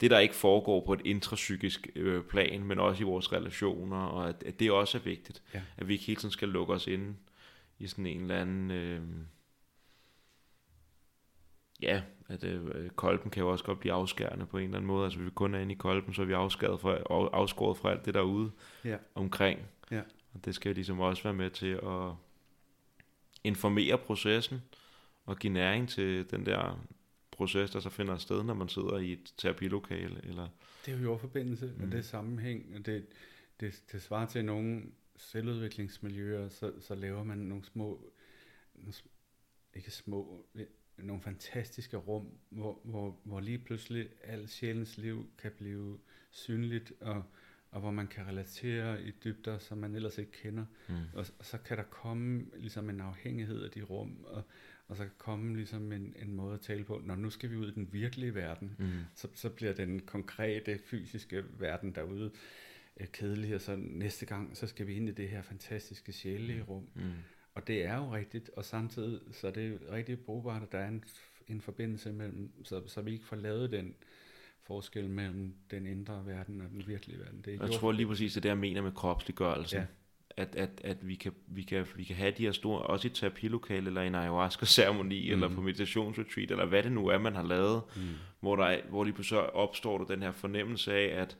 det, 0.00 0.10
der 0.10 0.18
ikke 0.18 0.34
foregår 0.34 0.80
på 0.86 0.92
et 0.92 1.00
intrapsykisk 1.04 1.88
øh, 1.96 2.24
plan, 2.24 2.64
men 2.64 2.80
også 2.80 3.02
i 3.02 3.06
vores 3.06 3.32
relationer, 3.32 3.96
og 3.96 4.28
at, 4.28 4.42
at 4.42 4.60
det 4.60 4.70
også 4.70 4.98
er 4.98 5.02
vigtigt, 5.02 5.42
ja. 5.54 5.62
at 5.76 5.88
vi 5.88 5.92
ikke 5.92 6.04
hele 6.04 6.20
tiden 6.20 6.32
skal 6.32 6.48
lukke 6.48 6.72
os 6.72 6.86
ind 6.86 7.16
i 7.78 7.86
sådan 7.86 8.06
en 8.06 8.20
eller 8.20 8.40
anden... 8.40 8.70
Øh, 8.70 9.00
ja, 11.82 12.02
at 12.28 12.44
øh, 12.44 12.90
kolben 12.90 13.30
kan 13.30 13.42
jo 13.42 13.50
også 13.50 13.64
godt 13.64 13.80
blive 13.80 13.92
afskærende 13.92 14.46
på 14.46 14.58
en 14.58 14.64
eller 14.64 14.76
anden 14.76 14.86
måde. 14.86 15.04
Altså 15.04 15.18
hvis 15.18 15.26
vi 15.26 15.30
kun 15.30 15.54
er 15.54 15.58
inde 15.58 15.72
i 15.72 15.76
kolben, 15.76 16.14
så 16.14 16.22
er 16.22 16.26
vi 16.26 16.32
afskåret 16.32 16.80
fra, 16.80 16.96
afskåret 17.32 17.78
fra 17.78 17.90
alt 17.90 18.04
det 18.04 18.14
derude 18.14 18.50
ja. 18.84 18.96
omkring. 19.14 19.60
Ja. 19.90 20.02
Og 20.34 20.44
det 20.44 20.54
skal 20.54 20.74
ligesom 20.74 21.00
også 21.00 21.22
være 21.22 21.34
med 21.34 21.50
til 21.50 21.72
at 21.72 22.12
informere 23.44 23.98
processen 23.98 24.62
og 25.26 25.38
give 25.38 25.52
næring 25.52 25.88
til 25.88 26.30
den 26.30 26.46
der 26.46 26.78
proces, 27.40 27.70
der 27.70 27.80
så 27.80 27.90
finder 27.90 28.18
sted, 28.18 28.42
når 28.42 28.54
man 28.54 28.68
sidder 28.68 28.98
i 28.98 29.12
et 29.12 29.34
terapilokale? 29.36 30.20
Eller? 30.24 30.48
Det 30.86 30.94
er 30.94 30.98
jo 30.98 31.02
jordforbindelse, 31.02 31.72
mm. 31.76 31.84
og 31.84 31.92
det 31.92 31.98
er 31.98 32.02
sammenhæng, 32.02 32.74
og 32.76 32.86
det, 32.86 33.06
det, 33.60 33.82
det 33.92 34.02
svarer 34.02 34.26
til 34.26 34.44
nogle 34.44 34.82
selvudviklingsmiljøer, 35.16 36.48
så, 36.48 36.72
så 36.80 36.94
laver 36.94 37.24
man 37.24 37.38
nogle 37.38 37.64
små, 37.64 38.12
nogle, 38.74 38.92
ikke 39.74 39.90
små, 39.90 40.46
nogle 40.96 41.22
fantastiske 41.22 41.96
rum, 41.96 42.28
hvor, 42.48 42.80
hvor, 42.84 43.20
hvor 43.24 43.40
lige 43.40 43.58
pludselig 43.58 44.08
al 44.24 44.48
sjælens 44.48 44.98
liv 44.98 45.30
kan 45.38 45.52
blive 45.58 45.98
synligt, 46.30 46.92
og, 47.00 47.22
og 47.70 47.80
hvor 47.80 47.90
man 47.90 48.06
kan 48.06 48.26
relatere 48.26 49.02
i 49.02 49.10
dybder, 49.24 49.58
som 49.58 49.78
man 49.78 49.94
ellers 49.94 50.18
ikke 50.18 50.32
kender. 50.32 50.64
Mm. 50.88 50.94
Og, 51.14 51.26
og 51.38 51.44
så 51.44 51.58
kan 51.58 51.76
der 51.76 51.82
komme 51.82 52.46
ligesom 52.56 52.90
en 52.90 53.00
afhængighed 53.00 53.62
af 53.62 53.70
de 53.70 53.82
rum, 53.82 54.24
og, 54.24 54.42
og 54.90 54.96
så 54.96 55.02
kan 55.02 55.12
komme 55.18 55.56
ligesom 55.56 55.92
en, 55.92 56.14
en 56.22 56.32
måde 56.32 56.54
at 56.54 56.60
tale 56.60 56.84
på, 56.84 57.00
når 57.04 57.16
nu 57.16 57.30
skal 57.30 57.50
vi 57.50 57.56
ud 57.56 57.68
i 57.68 57.74
den 57.74 57.88
virkelige 57.92 58.34
verden, 58.34 58.76
mm. 58.78 58.90
så, 59.14 59.28
så 59.34 59.48
bliver 59.48 59.72
den 59.72 60.00
konkrete 60.00 60.78
fysiske 60.86 61.44
verden 61.58 61.94
derude 61.94 62.30
øh, 63.00 63.06
kedelig, 63.12 63.54
og 63.54 63.60
så 63.60 63.76
næste 63.78 64.26
gang, 64.26 64.56
så 64.56 64.66
skal 64.66 64.86
vi 64.86 64.94
ind 64.94 65.08
i 65.08 65.12
det 65.12 65.28
her 65.28 65.42
fantastiske 65.42 66.12
sjælelige 66.12 66.62
rum. 66.62 66.88
Mm. 66.94 67.02
Og 67.54 67.66
det 67.66 67.84
er 67.84 67.96
jo 67.96 68.14
rigtigt, 68.14 68.50
og 68.56 68.64
samtidig 68.64 69.20
så 69.32 69.46
er 69.46 69.50
det 69.52 69.80
rigtig 69.90 70.18
brugbart, 70.18 70.62
at 70.62 70.72
der 70.72 70.78
er 70.78 70.88
en, 70.88 71.04
en 71.48 71.60
forbindelse 71.60 72.12
mellem, 72.12 72.64
så, 72.64 72.82
så 72.86 73.02
vi 73.02 73.12
ikke 73.12 73.26
får 73.26 73.36
lavet 73.36 73.72
den 73.72 73.94
forskel 74.62 75.10
mellem 75.10 75.54
den 75.70 75.86
indre 75.86 76.26
verden 76.26 76.60
og 76.60 76.70
den 76.70 76.86
virkelige 76.86 77.18
verden. 77.18 77.42
Det 77.44 77.54
er 77.54 77.66
jeg 77.66 77.74
tror 77.74 77.92
lige 77.92 78.06
præcis, 78.06 78.34
det 78.34 78.44
er 78.44 78.48
jeg 78.48 78.58
mener 78.58 78.82
med 78.82 78.92
kropsliggørelse. 78.92 79.76
Ja 79.76 79.86
at, 80.40 80.56
at, 80.56 80.80
at 80.84 81.08
vi, 81.08 81.14
kan, 81.14 81.32
vi, 81.46 81.62
kan, 81.62 81.86
vi 81.96 82.04
kan 82.04 82.16
have 82.16 82.30
de 82.30 82.42
her 82.42 82.52
store, 82.52 82.82
også 82.82 83.08
i 83.08 83.10
terapilokale, 83.10 83.86
eller 83.86 84.02
en 84.02 84.14
ayahuasca-ceremoni, 84.14 85.26
mm. 85.26 85.32
eller 85.32 85.54
på 85.54 85.60
meditationsretreat, 85.60 86.50
eller 86.50 86.66
hvad 86.66 86.82
det 86.82 86.92
nu 86.92 87.08
er, 87.08 87.18
man 87.18 87.34
har 87.34 87.42
lavet, 87.42 87.82
mm. 87.96 88.02
hvor, 88.40 88.56
der 88.56 88.64
er, 88.64 88.80
hvor 88.88 89.04
lige 89.04 89.24
så 89.24 89.38
opstår 89.38 89.98
der 89.98 90.04
den 90.04 90.22
her 90.22 90.32
fornemmelse 90.32 90.94
af, 90.94 91.20
at 91.20 91.36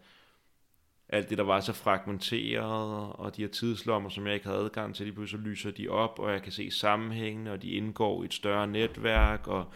alt 1.08 1.30
det, 1.30 1.38
der 1.38 1.44
var 1.44 1.60
så 1.60 1.72
fragmenteret, 1.72 3.12
og 3.12 3.36
de 3.36 3.42
her 3.42 3.48
tidslommer, 3.48 4.10
som 4.10 4.26
jeg 4.26 4.34
ikke 4.34 4.46
havde 4.46 4.58
adgang 4.58 4.94
til, 4.94 5.06
lige 5.06 5.14
pludselig 5.14 5.44
lyser 5.44 5.70
de 5.70 5.88
op, 5.88 6.18
og 6.18 6.32
jeg 6.32 6.42
kan 6.42 6.52
se 6.52 6.70
sammenhængene, 6.70 7.52
og 7.52 7.62
de 7.62 7.70
indgår 7.70 8.22
i 8.22 8.26
et 8.26 8.34
større 8.34 8.66
netværk, 8.66 9.46
og 9.46 9.72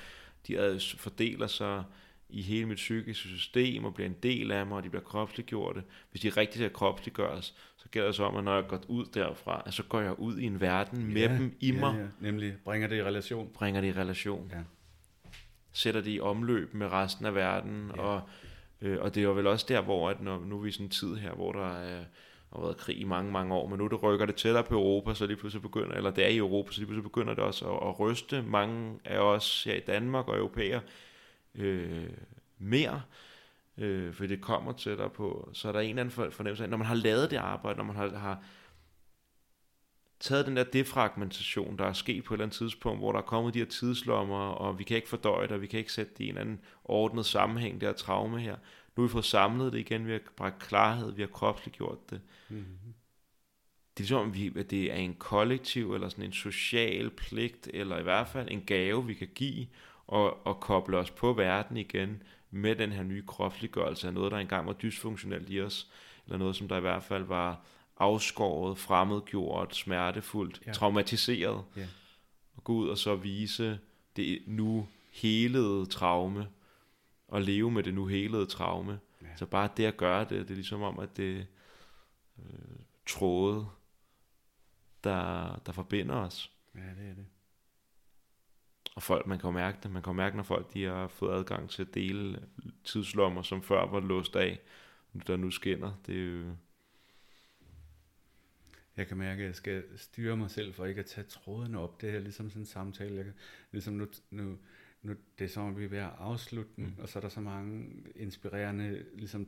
de 0.46 0.80
fordeler 0.98 1.46
sig 1.46 1.84
i 2.28 2.42
hele 2.42 2.66
mit 2.66 2.76
psykiske 2.76 3.28
system, 3.28 3.84
og 3.84 3.94
bliver 3.94 4.08
en 4.08 4.16
del 4.22 4.52
af 4.52 4.66
mig, 4.66 4.76
og 4.76 4.82
de 4.82 4.88
bliver 4.88 5.02
kropsliggjorte. 5.02 5.82
Hvis 6.10 6.22
de 6.22 6.28
rigtig 6.28 6.58
skal 6.58 6.72
kropsliggøres, 6.72 7.54
så 7.84 7.90
gælder 7.90 8.08
det 8.08 8.16
så 8.16 8.24
om, 8.24 8.36
at 8.36 8.44
når 8.44 8.54
jeg 8.54 8.64
går 8.68 8.80
ud 8.88 9.04
derfra, 9.04 9.70
så 9.70 9.82
går 9.82 10.00
jeg 10.00 10.18
ud 10.18 10.38
i 10.38 10.44
en 10.44 10.60
verden 10.60 11.06
med 11.06 11.22
ja, 11.22 11.28
dem 11.28 11.56
i 11.60 11.72
ja, 11.72 11.80
mig. 11.80 11.94
Ja. 11.98 12.06
Nemlig 12.20 12.54
bringer 12.64 12.88
det 12.88 12.96
i 12.96 13.02
relation. 13.02 13.50
Bringer 13.54 13.80
det 13.80 13.88
i 13.88 13.92
relation. 13.92 14.50
Ja. 14.52 14.58
Sætter 15.72 16.00
det 16.00 16.10
i 16.10 16.20
omløb 16.20 16.74
med 16.74 16.92
resten 16.92 17.26
af 17.26 17.34
verden. 17.34 17.90
Ja. 17.96 18.02
Og, 18.02 18.22
øh, 18.80 19.00
og 19.00 19.14
det 19.14 19.20
er 19.20 19.24
jo 19.24 19.32
vel 19.32 19.46
også 19.46 19.66
der, 19.68 19.80
hvor 19.80 20.10
at 20.10 20.22
når, 20.22 20.44
nu 20.44 20.58
er 20.58 20.62
vi 20.62 20.68
i 20.68 20.72
sådan 20.72 20.86
en 20.86 20.90
tid 20.90 21.14
her, 21.16 21.32
hvor 21.32 21.52
der 21.52 21.78
er, 21.78 22.04
har 22.52 22.60
været 22.60 22.76
krig 22.76 23.00
i 23.00 23.04
mange, 23.04 23.32
mange 23.32 23.54
år, 23.54 23.68
men 23.68 23.78
nu 23.78 23.86
det 23.86 24.02
rykker 24.02 24.26
det 24.26 24.34
tættere 24.34 24.64
på 24.64 24.74
Europa, 24.74 25.14
så 25.14 25.26
lige 25.26 25.36
pludselig 25.36 25.62
begynder, 25.62 25.96
eller 25.96 26.10
det 26.10 26.24
er 26.24 26.28
i 26.28 26.36
Europa, 26.36 26.72
så 26.72 26.80
lige 26.80 26.86
pludselig 26.86 27.02
begynder 27.02 27.34
det 27.34 27.44
også 27.44 27.70
at, 27.70 27.88
at 27.88 28.00
ryste 28.00 28.42
mange 28.42 28.98
af 29.04 29.18
os 29.18 29.64
her 29.64 29.74
i 29.74 29.80
Danmark 29.80 30.28
og 30.28 30.36
europæer 30.36 30.80
øh, 31.54 32.08
mere 32.58 33.02
øh, 33.78 34.14
for 34.14 34.26
det 34.26 34.40
kommer 34.40 34.72
tættere 34.72 35.10
på, 35.10 35.50
så 35.52 35.68
er 35.68 35.72
der 35.72 35.80
en 35.80 35.88
eller 35.88 36.02
anden 36.02 36.32
fornemmelse 36.32 36.64
af, 36.64 36.70
når 36.70 36.76
man 36.76 36.86
har 36.86 36.94
lavet 36.94 37.30
det 37.30 37.36
arbejde, 37.36 37.76
når 37.76 37.84
man 37.84 37.96
har, 37.96 38.08
har 38.08 38.44
taget 40.20 40.46
den 40.46 40.56
der 40.56 40.64
defragmentation, 40.64 41.78
der 41.78 41.84
er 41.84 41.92
sket 41.92 42.24
på 42.24 42.34
et 42.34 42.36
eller 42.36 42.44
andet 42.44 42.56
tidspunkt, 42.56 43.00
hvor 43.00 43.12
der 43.12 43.18
er 43.18 43.22
kommet 43.22 43.54
de 43.54 43.58
her 43.58 43.66
tidslommer, 43.66 44.48
og 44.48 44.78
vi 44.78 44.84
kan 44.84 44.96
ikke 44.96 45.08
fordøje 45.08 45.46
det, 45.46 45.52
og 45.52 45.60
vi 45.60 45.66
kan 45.66 45.78
ikke 45.78 45.92
sætte 45.92 46.12
det 46.18 46.24
i 46.24 46.28
en 46.28 46.38
anden 46.38 46.60
ordnet 46.84 47.26
sammenhæng, 47.26 47.80
det 47.80 47.88
her 47.88 47.94
traume 47.94 48.40
her. 48.40 48.56
Nu 48.96 49.02
har 49.02 49.08
vi 49.08 49.12
fået 49.12 49.24
samlet 49.24 49.72
det 49.72 49.78
igen, 49.78 50.06
vi 50.06 50.12
har 50.12 50.20
bragt 50.36 50.58
klarhed, 50.58 51.12
vi 51.12 51.22
har 51.22 51.28
kropsliggjort 51.28 52.10
det. 52.10 52.20
Mm-hmm. 52.48 52.94
Det 53.98 54.04
er 54.04 54.08
som, 54.08 54.34
at 54.56 54.70
det 54.70 54.92
er 54.92 54.96
en 54.96 55.14
kollektiv, 55.14 55.94
eller 55.94 56.08
sådan 56.08 56.24
en 56.24 56.32
social 56.32 57.10
pligt, 57.10 57.70
eller 57.74 57.98
i 57.98 58.02
hvert 58.02 58.28
fald 58.28 58.48
en 58.50 58.64
gave, 58.66 59.06
vi 59.06 59.14
kan 59.14 59.28
give, 59.34 59.66
og, 60.06 60.46
og 60.46 60.60
koble 60.60 60.98
os 60.98 61.10
på 61.10 61.32
verden 61.32 61.76
igen, 61.76 62.22
med 62.54 62.76
den 62.76 62.92
her 62.92 63.02
nye 63.02 63.22
kropsliggørelse 63.26 64.06
af 64.06 64.14
noget, 64.14 64.32
der 64.32 64.38
engang 64.38 64.66
var 64.66 64.72
dysfunktionelt 64.72 65.50
i 65.50 65.60
os, 65.60 65.90
eller 66.26 66.38
noget, 66.38 66.56
som 66.56 66.68
der 66.68 66.76
i 66.76 66.80
hvert 66.80 67.02
fald 67.02 67.24
var 67.24 67.60
afskåret, 67.98 68.78
fremmedgjort, 68.78 69.76
smertefuldt, 69.76 70.62
ja. 70.66 70.72
traumatiseret. 70.72 71.64
Ja. 71.76 71.86
Og 72.56 72.64
gå 72.64 72.72
ud 72.72 72.88
og 72.88 72.98
så 72.98 73.16
vise 73.16 73.78
det 74.16 74.42
nu 74.46 74.88
helede 75.12 75.86
traume, 75.86 76.48
og 77.28 77.42
leve 77.42 77.70
med 77.70 77.82
det 77.82 77.94
nu 77.94 78.06
helede 78.06 78.46
traume. 78.46 79.00
Ja. 79.22 79.26
Så 79.36 79.46
bare 79.46 79.68
det 79.76 79.84
at 79.84 79.96
gøre 79.96 80.20
det, 80.20 80.30
det 80.30 80.50
er 80.50 80.54
ligesom 80.54 80.82
om, 80.82 80.98
at 80.98 81.16
det 81.16 81.46
øh, 82.38 82.44
tråde, 83.06 83.66
der, 85.04 85.56
der 85.66 85.72
forbinder 85.72 86.14
os. 86.14 86.50
Ja, 86.74 86.80
det 86.80 87.10
er 87.10 87.14
det. 87.14 87.26
Og 88.94 89.02
folk, 89.02 89.26
man 89.26 89.38
kan 89.38 89.48
jo 89.48 89.52
mærke 89.52 89.78
det. 89.82 89.90
Man 89.90 90.02
kan 90.02 90.10
jo 90.10 90.16
mærke, 90.16 90.36
når 90.36 90.42
folk 90.42 90.74
de 90.74 90.84
har 90.84 91.08
fået 91.08 91.38
adgang 91.38 91.70
til 91.70 91.82
at 91.82 91.94
dele 91.94 92.46
tidslommer, 92.84 93.42
som 93.42 93.62
før 93.62 93.86
var 93.86 94.00
låst 94.00 94.36
af, 94.36 94.60
der 95.26 95.36
nu 95.36 95.50
skinner. 95.50 95.92
Det 96.06 96.18
er 96.18 96.24
jo... 96.24 96.56
Jeg 98.96 99.06
kan 99.06 99.16
mærke, 99.16 99.42
at 99.42 99.46
jeg 99.46 99.54
skal 99.54 99.84
styre 99.96 100.36
mig 100.36 100.50
selv 100.50 100.74
for 100.74 100.86
ikke 100.86 100.98
at 100.98 101.06
tage 101.06 101.26
trådene 101.26 101.78
op. 101.78 102.00
Det 102.00 102.14
er 102.14 102.18
ligesom 102.18 102.50
sådan 102.50 102.62
en 102.62 102.66
samtale. 102.66 103.16
Jeg 103.16 103.24
kan, 103.24 103.34
ligesom 103.72 103.94
nu, 103.94 104.06
nu, 104.30 104.58
nu, 105.02 105.14
det 105.38 105.44
er 105.44 105.48
som 105.48 105.66
om 105.66 105.78
vi 105.78 105.84
er 105.84 105.88
ved 105.88 105.98
at 105.98 106.10
afslutte 106.18 106.70
den, 106.76 106.84
mm. 106.84 107.02
og 107.02 107.08
så 107.08 107.18
er 107.18 107.20
der 107.20 107.28
så 107.28 107.40
mange 107.40 107.86
inspirerende 108.16 109.04
ligesom, 109.14 109.46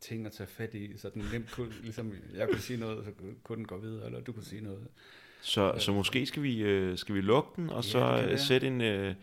ting 0.00 0.26
at 0.26 0.32
tage 0.32 0.46
fat 0.46 0.74
i, 0.74 0.96
så 0.96 1.10
den 1.14 1.24
nemt 1.32 1.50
kunne, 1.50 1.72
ligesom 1.82 2.12
jeg 2.34 2.48
kunne 2.48 2.60
sige 2.60 2.80
noget, 2.80 3.04
så 3.04 3.12
kunne 3.42 3.56
den 3.56 3.66
gå 3.66 3.78
videre, 3.78 4.06
eller 4.06 4.20
du 4.20 4.32
kunne 4.32 4.44
sige 4.44 4.62
noget. 4.62 4.88
Så, 5.40 5.74
så 5.78 5.92
måske 5.92 6.26
skal 6.26 6.42
vi, 6.42 6.62
øh, 6.62 6.98
skal 6.98 7.14
vi 7.14 7.20
lukke 7.20 7.50
den, 7.56 7.70
og 7.70 7.84
ja, 7.84 7.90
så 8.36 8.44
sætte 8.46 8.66
en, 8.66 8.80
øh, 8.80 9.14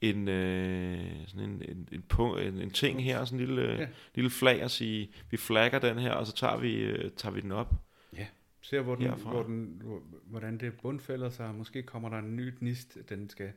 en, 0.00 0.28
øh, 0.28 1.26
sådan 1.26 1.50
en, 1.50 1.62
en, 1.68 1.88
en, 1.92 2.02
punkt, 2.02 2.40
en, 2.40 2.58
en 2.58 2.70
ting 2.70 3.04
her, 3.04 3.24
sådan 3.24 3.40
en 3.40 3.46
lille, 3.46 3.72
ja. 3.72 3.86
lille 4.14 4.30
flag, 4.30 4.64
og 4.64 4.70
sige, 4.70 5.10
vi 5.30 5.36
flagger 5.36 5.78
den 5.78 5.98
her, 5.98 6.12
og 6.12 6.26
så 6.26 6.32
tager 6.32 6.56
vi, 6.56 6.74
øh, 6.74 7.10
tager 7.16 7.32
vi 7.32 7.40
den 7.40 7.52
op. 7.52 7.74
Ja, 8.16 8.26
ser 8.60 8.80
hvor 8.80 8.94
den, 8.94 9.10
hvor 9.10 9.42
den, 9.42 9.80
hvor, 9.84 10.02
hvordan 10.24 10.58
det 10.58 10.72
bundfælder 10.82 11.30
sig, 11.30 11.54
måske 11.54 11.82
kommer 11.82 12.08
der 12.08 12.18
en 12.18 12.36
ny 12.36 12.52
gnist, 12.58 12.98
den 13.08 13.30
skal 13.30 13.52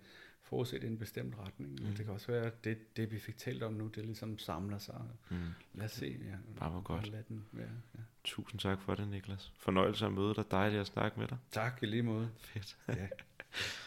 fortsætte 0.45 0.87
i 0.87 0.89
en 0.89 0.97
bestemt 0.97 1.35
retning. 1.39 1.71
Mm. 1.71 1.95
Det 1.95 2.05
kan 2.05 2.13
også 2.13 2.27
være, 2.27 2.45
at 2.45 2.63
det, 2.63 2.97
det 2.97 3.11
vi 3.11 3.19
fik 3.19 3.37
talt 3.37 3.63
om 3.63 3.73
nu, 3.73 3.87
det 3.87 4.05
ligesom 4.05 4.37
samler 4.37 4.77
sig. 4.77 5.01
Mm. 5.29 5.37
Lad 5.73 5.85
os 5.85 5.91
se. 5.91 6.17
Ja, 6.25 6.35
Bare 6.59 6.69
hvor 6.69 6.81
godt. 6.81 7.07
Lad 7.11 7.23
den 7.23 7.45
være, 7.51 7.69
ja. 7.95 7.99
Tusind 8.23 8.59
tak 8.59 8.81
for 8.81 8.95
det, 8.95 9.07
Niklas. 9.07 9.53
Fornøjelse 9.57 10.05
at 10.05 10.13
møde 10.13 10.33
dig. 10.35 10.51
Dejligt 10.51 10.81
at 10.81 10.87
snakke 10.87 11.19
med 11.19 11.27
dig. 11.27 11.37
Tak 11.51 11.83
i 11.83 11.85
lige 11.85 12.03
måde. 12.03 12.29
Fedt. 12.37 12.77
ja. 12.87 13.07